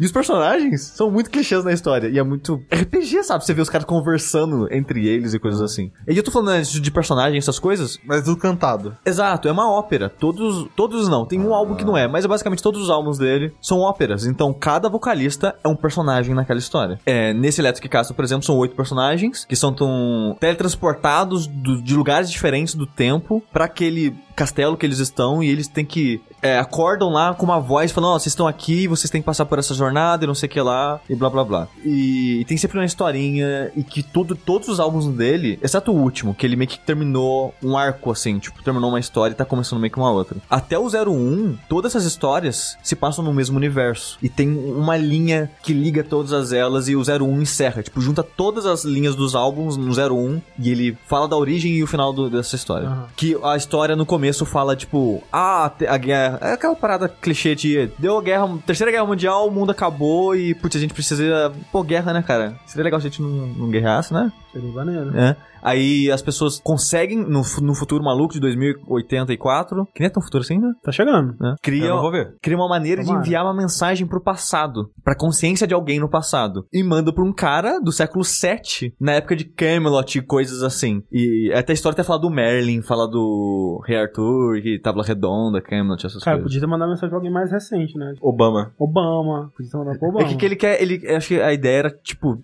E 0.00 0.04
os 0.04 0.12
personagens 0.12 0.82
são 0.96 1.10
muito 1.10 1.30
clichês 1.30 1.64
na 1.64 1.72
história. 1.72 2.08
E 2.08 2.18
é 2.18 2.22
muito 2.22 2.60
RPG, 2.72 3.22
sabe? 3.22 3.44
Você 3.44 3.54
vê 3.54 3.60
os 3.62 3.70
caras 3.70 3.86
conversando 3.86 4.66
entre 4.72 5.06
eles 5.06 5.34
e 5.34 5.38
coisas 5.38 5.60
assim. 5.60 5.90
E 6.08 6.16
eu 6.16 6.22
tô 6.22 6.30
falando 6.30 6.48
né, 6.50 6.62
de 6.62 6.90
personagem, 6.90 7.38
essas 7.38 7.58
coisas. 7.58 7.98
Mas 8.04 8.24
tudo 8.24 8.36
cantado. 8.36 8.96
Exato, 9.04 9.48
é 9.48 9.52
uma 9.52 9.70
ópera. 9.70 10.08
Todos. 10.08 10.68
Todos 10.74 11.08
não. 11.08 11.24
Tem 11.26 11.40
um 11.40 11.54
álbum 11.54 11.74
que 11.74 11.84
não 11.84 11.96
é, 11.96 12.08
mas 12.08 12.24
é 12.24 12.28
basicamente 12.28 12.62
todos 12.62 12.80
os 12.82 12.90
álbuns 12.90 13.18
dele 13.18 13.52
são 13.60 13.80
óperas. 13.80 14.26
Então 14.26 14.52
cada 14.52 14.88
vocalista 14.88 15.54
é 15.62 15.68
um 15.68 15.76
personagem 15.76 16.34
naquela 16.34 16.58
história. 16.58 16.98
É, 17.06 17.32
nesse 17.32 17.60
Electric 17.60 17.88
Castle, 17.88 18.14
por 18.16 18.24
exemplo, 18.24 18.44
são 18.44 18.56
oito 18.58 18.74
personagens 18.74 19.44
que 19.44 19.54
são 19.56 19.72
tão 19.72 20.36
teletransportados 20.40 21.46
do- 21.46 21.82
de 21.82 21.93
lugares 21.94 22.30
diferentes 22.30 22.74
do 22.74 22.86
tempo 22.86 23.42
pra 23.52 23.64
aquele 23.64 24.14
castelo 24.34 24.76
que 24.76 24.84
eles 24.84 24.98
estão 24.98 25.42
e 25.42 25.48
eles 25.48 25.68
têm 25.68 25.84
que 25.84 26.20
é, 26.42 26.58
acordam 26.58 27.10
lá 27.10 27.34
com 27.34 27.44
uma 27.44 27.58
voz 27.60 27.90
falando, 27.92 28.10
ó, 28.10 28.18
vocês 28.18 28.32
estão 28.32 28.46
aqui, 28.46 28.86
vocês 28.86 29.10
têm 29.10 29.20
que 29.22 29.26
passar 29.26 29.46
por 29.46 29.58
essa 29.58 29.72
jornada 29.74 30.24
e 30.24 30.26
não 30.26 30.34
sei 30.34 30.46
o 30.48 30.50
que 30.52 30.60
lá, 30.60 31.00
e 31.08 31.14
blá 31.14 31.30
blá 31.30 31.44
blá. 31.44 31.68
E, 31.84 32.40
e 32.40 32.44
tem 32.44 32.56
sempre 32.56 32.78
uma 32.78 32.84
historinha 32.84 33.70
e 33.76 33.82
que 33.82 34.02
todo, 34.02 34.34
todos 34.34 34.68
os 34.68 34.78
álbuns 34.80 35.06
dele, 35.08 35.58
exceto 35.62 35.92
o 35.92 35.94
último, 35.96 36.34
que 36.34 36.44
ele 36.44 36.56
meio 36.56 36.68
que 36.68 36.78
terminou 36.78 37.54
um 37.62 37.76
arco 37.76 38.10
assim, 38.10 38.38
tipo, 38.38 38.62
terminou 38.62 38.90
uma 38.90 39.00
história 39.00 39.32
e 39.32 39.36
tá 39.36 39.44
começando 39.44 39.78
meio 39.80 39.90
que 39.92 39.98
uma 39.98 40.10
outra. 40.10 40.36
Até 40.50 40.78
o 40.78 40.86
01, 40.88 41.56
todas 41.68 41.92
essas 41.94 42.04
histórias 42.04 42.76
se 42.82 42.94
passam 42.96 43.24
no 43.24 43.32
mesmo 43.32 43.56
universo. 43.56 44.18
E 44.22 44.28
tem 44.28 44.48
uma 44.48 44.96
linha 44.96 45.50
que 45.62 45.72
liga 45.72 46.02
todas 46.04 46.52
elas 46.52 46.88
e 46.88 46.96
o 46.96 47.02
01 47.02 47.40
encerra, 47.42 47.82
tipo, 47.82 48.00
junta 48.00 48.22
todas 48.22 48.66
as 48.66 48.84
linhas 48.84 49.14
dos 49.14 49.34
álbuns 49.34 49.76
no 49.76 49.92
01 49.94 50.40
e 50.58 50.70
ele 50.70 50.98
fala 51.06 51.26
da 51.28 51.36
origem 51.36 51.72
e 51.72 51.82
o 51.82 51.86
final 51.86 52.12
do- 52.12 52.28
dessa 52.28 52.56
história. 52.56 52.88
Aham. 52.88 53.06
Que 53.16 53.36
a 53.42 53.56
história 53.56 53.94
no 53.96 54.04
começo 54.04 54.23
fala, 54.46 54.76
tipo, 54.76 55.22
ah, 55.32 55.70
a 55.88 55.98
guerra. 55.98 56.38
É 56.40 56.52
aquela 56.52 56.74
parada 56.74 57.08
clichê 57.08 57.54
de 57.54 57.90
deu 57.98 58.18
a 58.18 58.22
guerra, 58.22 58.58
terceira 58.66 58.90
guerra 58.90 59.06
mundial, 59.06 59.48
o 59.48 59.50
mundo 59.50 59.70
acabou 59.70 60.34
e, 60.34 60.54
putz, 60.54 60.76
a 60.76 60.80
gente 60.80 60.94
precisa. 60.94 61.52
Pô, 61.70 61.82
guerra, 61.82 62.12
né, 62.12 62.22
cara? 62.22 62.54
Seria 62.66 62.84
legal 62.84 63.00
se 63.00 63.06
a 63.06 63.10
gente 63.10 63.22
não, 63.22 63.28
não 63.28 63.70
guerreasse, 63.70 64.12
né? 64.12 64.32
Seria 64.52 64.70
maneiro. 64.70 65.18
É. 65.18 65.36
Aí 65.64 66.10
as 66.12 66.20
pessoas 66.22 66.60
conseguem, 66.62 67.18
no, 67.18 67.42
no 67.62 67.74
futuro 67.74 68.04
maluco 68.04 68.34
de 68.34 68.40
2084, 68.40 69.86
que 69.94 70.00
nem 70.00 70.06
é 70.08 70.10
tão 70.10 70.22
futuro 70.22 70.42
assim, 70.42 70.58
né? 70.58 70.72
Tá 70.82 70.92
chegando. 70.92 71.34
né? 71.40 71.52
Eu 71.52 71.56
Cria, 71.62 71.88
não 71.88 72.02
vou 72.02 72.10
ver. 72.12 72.34
cria 72.42 72.56
uma 72.56 72.68
maneira 72.68 73.02
Tomara. 73.02 73.20
de 73.22 73.26
enviar 73.28 73.44
uma 73.44 73.54
mensagem 73.54 74.06
pro 74.06 74.20
passado, 74.22 74.90
pra 75.02 75.16
consciência 75.16 75.66
de 75.66 75.74
alguém 75.74 75.98
no 75.98 76.08
passado. 76.08 76.66
E 76.72 76.82
manda 76.82 77.12
pra 77.12 77.24
um 77.24 77.32
cara 77.32 77.78
do 77.80 77.90
século 77.92 78.24
VII, 78.24 78.92
na 79.00 79.12
época 79.12 79.34
de 79.36 79.44
Camelot 79.44 80.18
e 80.18 80.22
coisas 80.22 80.62
assim. 80.62 81.02
E 81.10 81.50
até 81.54 81.72
a 81.72 81.74
história 81.74 81.94
até 81.94 82.02
fala 82.02 82.20
do 82.20 82.30
Merlin, 82.30 82.82
fala 82.82 83.08
do 83.08 83.82
Rei 83.86 83.96
Arthur, 83.96 84.60
que 84.62 84.78
Tábua 84.80 85.04
Redonda, 85.04 85.60
Camelot, 85.62 86.04
essas 86.06 86.22
Cara, 86.22 86.36
coisas. 86.36 86.50
podia 86.52 86.60
ter 86.60 86.66
mandado 86.70 86.88
mensagem 86.90 87.08
pra 87.08 87.18
alguém 87.18 87.32
mais 87.32 87.50
recente, 87.50 87.96
né? 87.98 88.12
Obama. 88.20 88.72
Obama. 88.78 89.50
Podia 89.56 89.70
ter 89.70 89.78
mandado 89.78 89.98
pro 89.98 90.08
Obama. 90.08 90.26
É 90.26 90.28
que, 90.28 90.36
que 90.36 90.44
ele 90.46 90.56
quer, 90.56 90.80
ele, 90.82 91.06
acho 91.14 91.28
que 91.28 91.40
a 91.40 91.52
ideia 91.52 91.78
era, 91.78 91.90
tipo, 91.90 92.38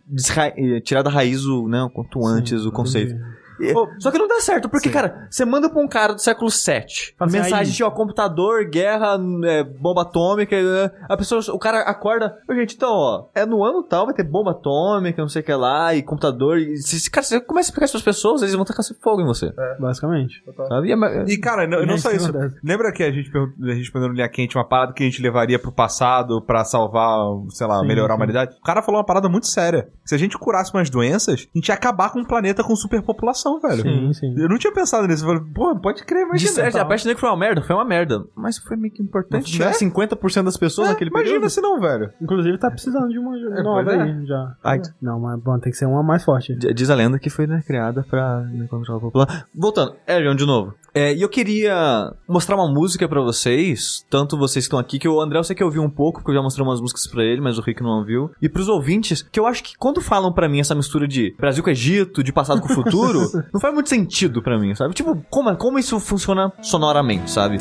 eh, 0.56 0.80
tirar 0.80 1.02
da 1.02 1.10
raiz 1.10 1.44
o, 1.44 1.68
né, 1.68 1.82
o 1.82 1.90
quanto 1.90 2.26
antes 2.26 2.64
o 2.64 2.72
conceito. 2.72 3.09
Entendi. 3.10 3.39
Só 3.98 4.10
que 4.10 4.18
não 4.18 4.28
dá 4.28 4.40
certo, 4.40 4.68
porque, 4.68 4.88
Sim. 4.88 4.94
cara, 4.94 5.26
você 5.30 5.44
manda 5.44 5.68
pra 5.68 5.80
um 5.82 5.88
cara 5.88 6.14
do 6.14 6.20
século 6.20 6.50
VII, 6.50 7.14
Fala 7.18 7.28
assim, 7.28 7.38
mensagem 7.38 7.58
aí- 7.66 7.76
de, 7.76 7.84
ó, 7.84 7.90
computador, 7.90 8.64
guerra, 8.68 9.18
é, 9.44 9.64
bomba 9.64 10.02
atômica, 10.02 10.54
é, 10.56 10.90
a 11.08 11.16
pessoa, 11.16 11.40
o 11.54 11.58
cara 11.58 11.80
acorda, 11.82 12.36
gente, 12.50 12.76
então, 12.76 12.90
ó, 12.92 13.26
é 13.34 13.44
no 13.46 13.64
ano 13.64 13.82
tal, 13.82 14.06
vai 14.06 14.14
ter 14.14 14.24
bomba 14.24 14.52
atômica, 14.52 15.20
não 15.20 15.28
sei 15.28 15.42
o 15.42 15.44
que 15.44 15.52
lá, 15.54 15.94
e 15.94 16.02
computador, 16.02 16.58
e 16.58 16.76
se, 16.78 16.98
se, 17.00 17.10
cara, 17.10 17.24
você 17.24 17.40
começa 17.40 17.68
a 17.68 17.70
explicar 17.70 17.84
isso 17.86 17.92
pras 17.94 18.02
pessoas, 18.16 18.42
eles 18.42 18.54
vão 18.54 18.64
tacar 18.64 18.84
fogo 19.00 19.20
em 19.22 19.26
você, 19.26 19.52
Basicamente. 19.78 20.42
sabe? 20.68 20.88
E 20.88 20.92
é 20.92 21.24
E, 21.28 21.36
cara, 21.38 21.66
não, 21.66 21.84
não 21.84 21.94
É, 21.94 21.98
só 21.98 22.10
isso. 22.10 22.30
Lembra 22.62 22.92
que 22.92 23.02
a 23.02 23.10
gente 23.10 23.30
a 23.30 23.72
gente 23.72 23.78
respondeu 23.78 24.08
no 24.08 24.14
Linha 24.14 24.28
Quente 24.28 24.56
uma 24.56 24.64
parada 24.66 24.92
que 24.92 25.02
a 25.02 25.06
gente 25.06 25.22
levaria 25.22 25.58
pro 25.58 25.70
passado 25.72 26.40
pra 26.42 26.64
salvar, 26.64 27.18
sei 27.50 27.66
lá, 27.66 27.80
Sim, 27.80 27.86
melhorar 27.86 28.14
a 28.14 28.16
humanidade? 28.16 28.56
O 28.58 28.62
cara 28.62 28.82
falou 28.82 28.98
uma 28.98 29.06
parada 29.06 29.28
muito 29.28 29.46
séria. 29.46 29.88
Se 30.04 30.14
a 30.14 30.18
gente 30.18 30.36
curasse 30.38 30.72
umas 30.74 30.90
doenças, 30.90 31.46
a 31.54 31.58
gente 31.58 31.68
ia 31.68 31.74
acabar 31.74 32.10
com 32.10 32.20
um 32.20 32.24
planeta 32.24 32.62
com 32.64 32.74
superpopulação, 32.74 33.49
velho. 33.58 33.82
Sim, 33.82 34.12
sim. 34.12 34.34
Eu 34.36 34.48
não 34.48 34.58
tinha 34.58 34.72
pensado 34.72 35.06
nisso. 35.08 35.24
Eu 35.24 35.28
falei, 35.28 35.42
pô, 35.54 35.74
pode 35.80 36.04
crer, 36.04 36.24
de 36.24 36.28
imagina. 36.28 36.52
certo, 36.52 36.74
Tá. 36.74 36.82
a 36.82 36.84
peste 36.84 37.06
negra 37.06 37.18
foi 37.20 37.28
uma 37.30 37.36
merda, 37.36 37.62
foi 37.62 37.74
uma 37.74 37.84
merda, 37.84 38.24
mas 38.36 38.58
foi 38.58 38.76
meio 38.76 38.92
que 38.92 39.02
importante 39.02 39.50
tirar 39.50 39.66
né? 39.68 39.72
50% 39.72 40.44
das 40.44 40.56
pessoas 40.56 40.88
É, 40.88 40.90
naquele 40.92 41.10
imagina 41.10 41.34
período. 41.34 41.50
se 41.50 41.60
não, 41.60 41.80
velho. 41.80 42.12
Inclusive 42.20 42.58
tá 42.58 42.70
precisando 42.70 43.08
de 43.08 43.18
uma 43.18 43.36
É, 43.36 43.62
nova 43.62 43.92
é. 43.92 44.02
aí, 44.02 44.26
já. 44.26 44.54
Ai. 44.62 44.80
Não, 45.00 45.18
mas 45.18 45.40
bom, 45.40 45.58
tem 45.58 45.72
que 45.72 45.78
ser 45.78 45.86
uma 45.86 46.02
mais 46.02 46.22
forte. 46.24 46.54
Diz 46.54 46.90
a 46.90 46.94
lenda 46.94 47.18
que 47.18 47.30
foi 47.30 47.46
né, 47.46 47.62
criada 47.66 48.04
pra 48.08 48.40
né, 48.42 48.66
controlar 48.68 49.00
população. 49.00 49.42
Voltando, 49.54 49.94
Erion, 50.06 50.34
de 50.34 50.44
novo. 50.46 50.74
É, 50.94 51.14
E 51.14 51.22
eu 51.22 51.28
queria 51.28 52.12
mostrar 52.28 52.56
uma 52.56 52.68
música 52.68 53.08
pra 53.08 53.20
vocês, 53.20 54.04
tanto 54.10 54.36
vocês 54.36 54.64
que 54.64 54.66
estão 54.66 54.78
aqui, 54.78 54.98
que 54.98 55.08
o 55.08 55.20
André 55.20 55.38
eu 55.38 55.44
sei 55.44 55.54
que 55.56 55.62
ouviu 55.64 55.82
um 55.82 55.90
pouco, 55.90 56.18
porque 56.20 56.30
eu 56.32 56.34
já 56.34 56.42
mostrei 56.42 56.66
umas 56.66 56.80
músicas 56.80 57.06
pra 57.06 57.22
ele, 57.22 57.40
mas 57.40 57.58
o 57.58 57.62
Rick 57.62 57.82
não 57.82 57.98
ouviu. 57.98 58.30
E 58.42 58.48
pros 58.48 58.68
ouvintes, 58.68 59.22
que 59.22 59.38
eu 59.38 59.46
acho 59.46 59.62
que 59.62 59.76
quando 59.78 60.00
falam 60.00 60.32
pra 60.32 60.48
mim 60.48 60.58
essa 60.60 60.74
mistura 60.74 61.06
de 61.06 61.34
Brasil 61.38 61.62
com 61.62 61.70
Egito, 61.70 62.22
de 62.24 62.32
passado 62.32 62.60
com 62.60 62.68
futuro, 62.68 63.20
não 63.52 63.60
faz 63.60 63.72
muito 63.74 63.88
sentido 63.88 64.42
pra 64.42 64.58
mim, 64.58 64.74
sabe? 64.74 64.94
Tipo, 64.94 65.16
como, 65.30 65.56
como 65.56 65.78
isso 65.78 65.98
funciona 66.00 66.52
sonoramente, 66.62 67.30
sabe? 67.30 67.58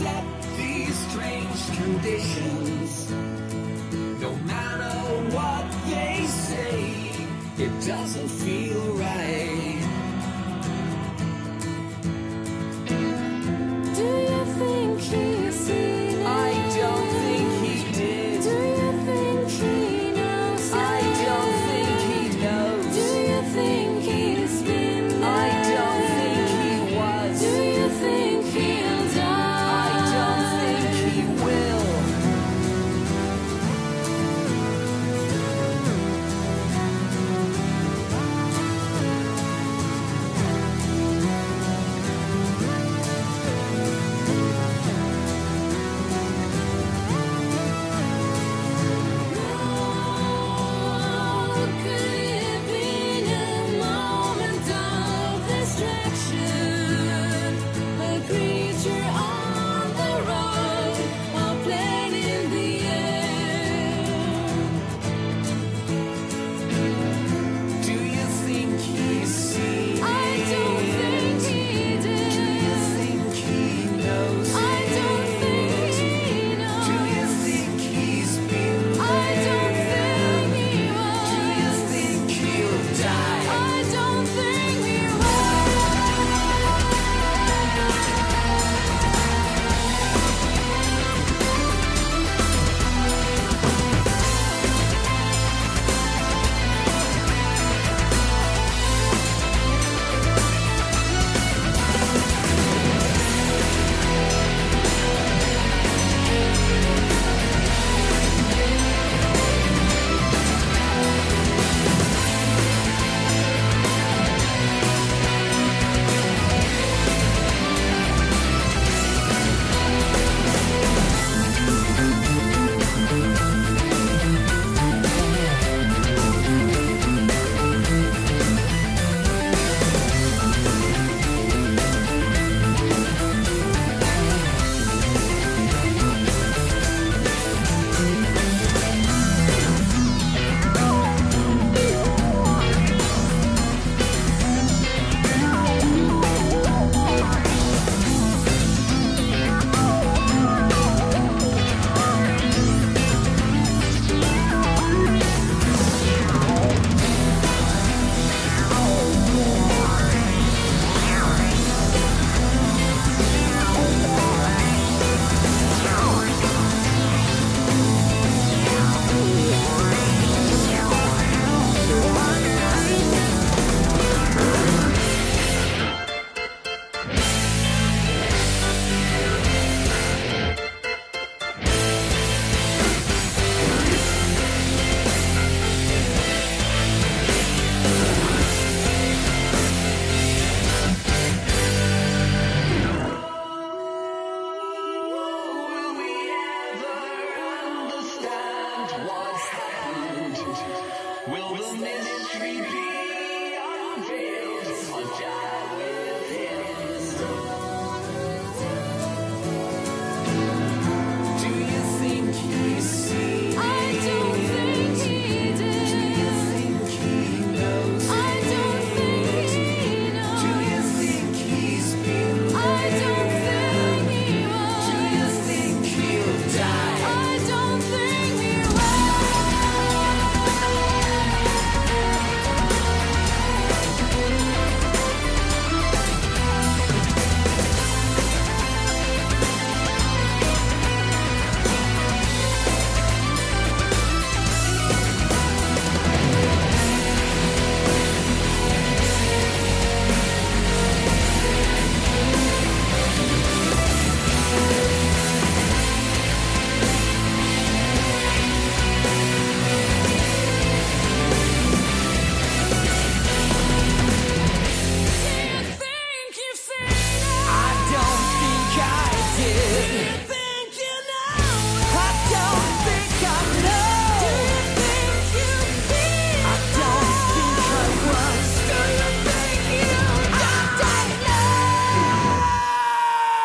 Accept 0.00 0.56
these 0.56 0.96
strange 1.10 1.76
conditions. 1.76 3.10
No 4.20 4.34
matter 4.46 4.96
what 5.36 5.70
they 5.90 6.24
say, 6.26 7.12
it 7.58 7.86
doesn't 7.86 8.28
feel 8.28 8.69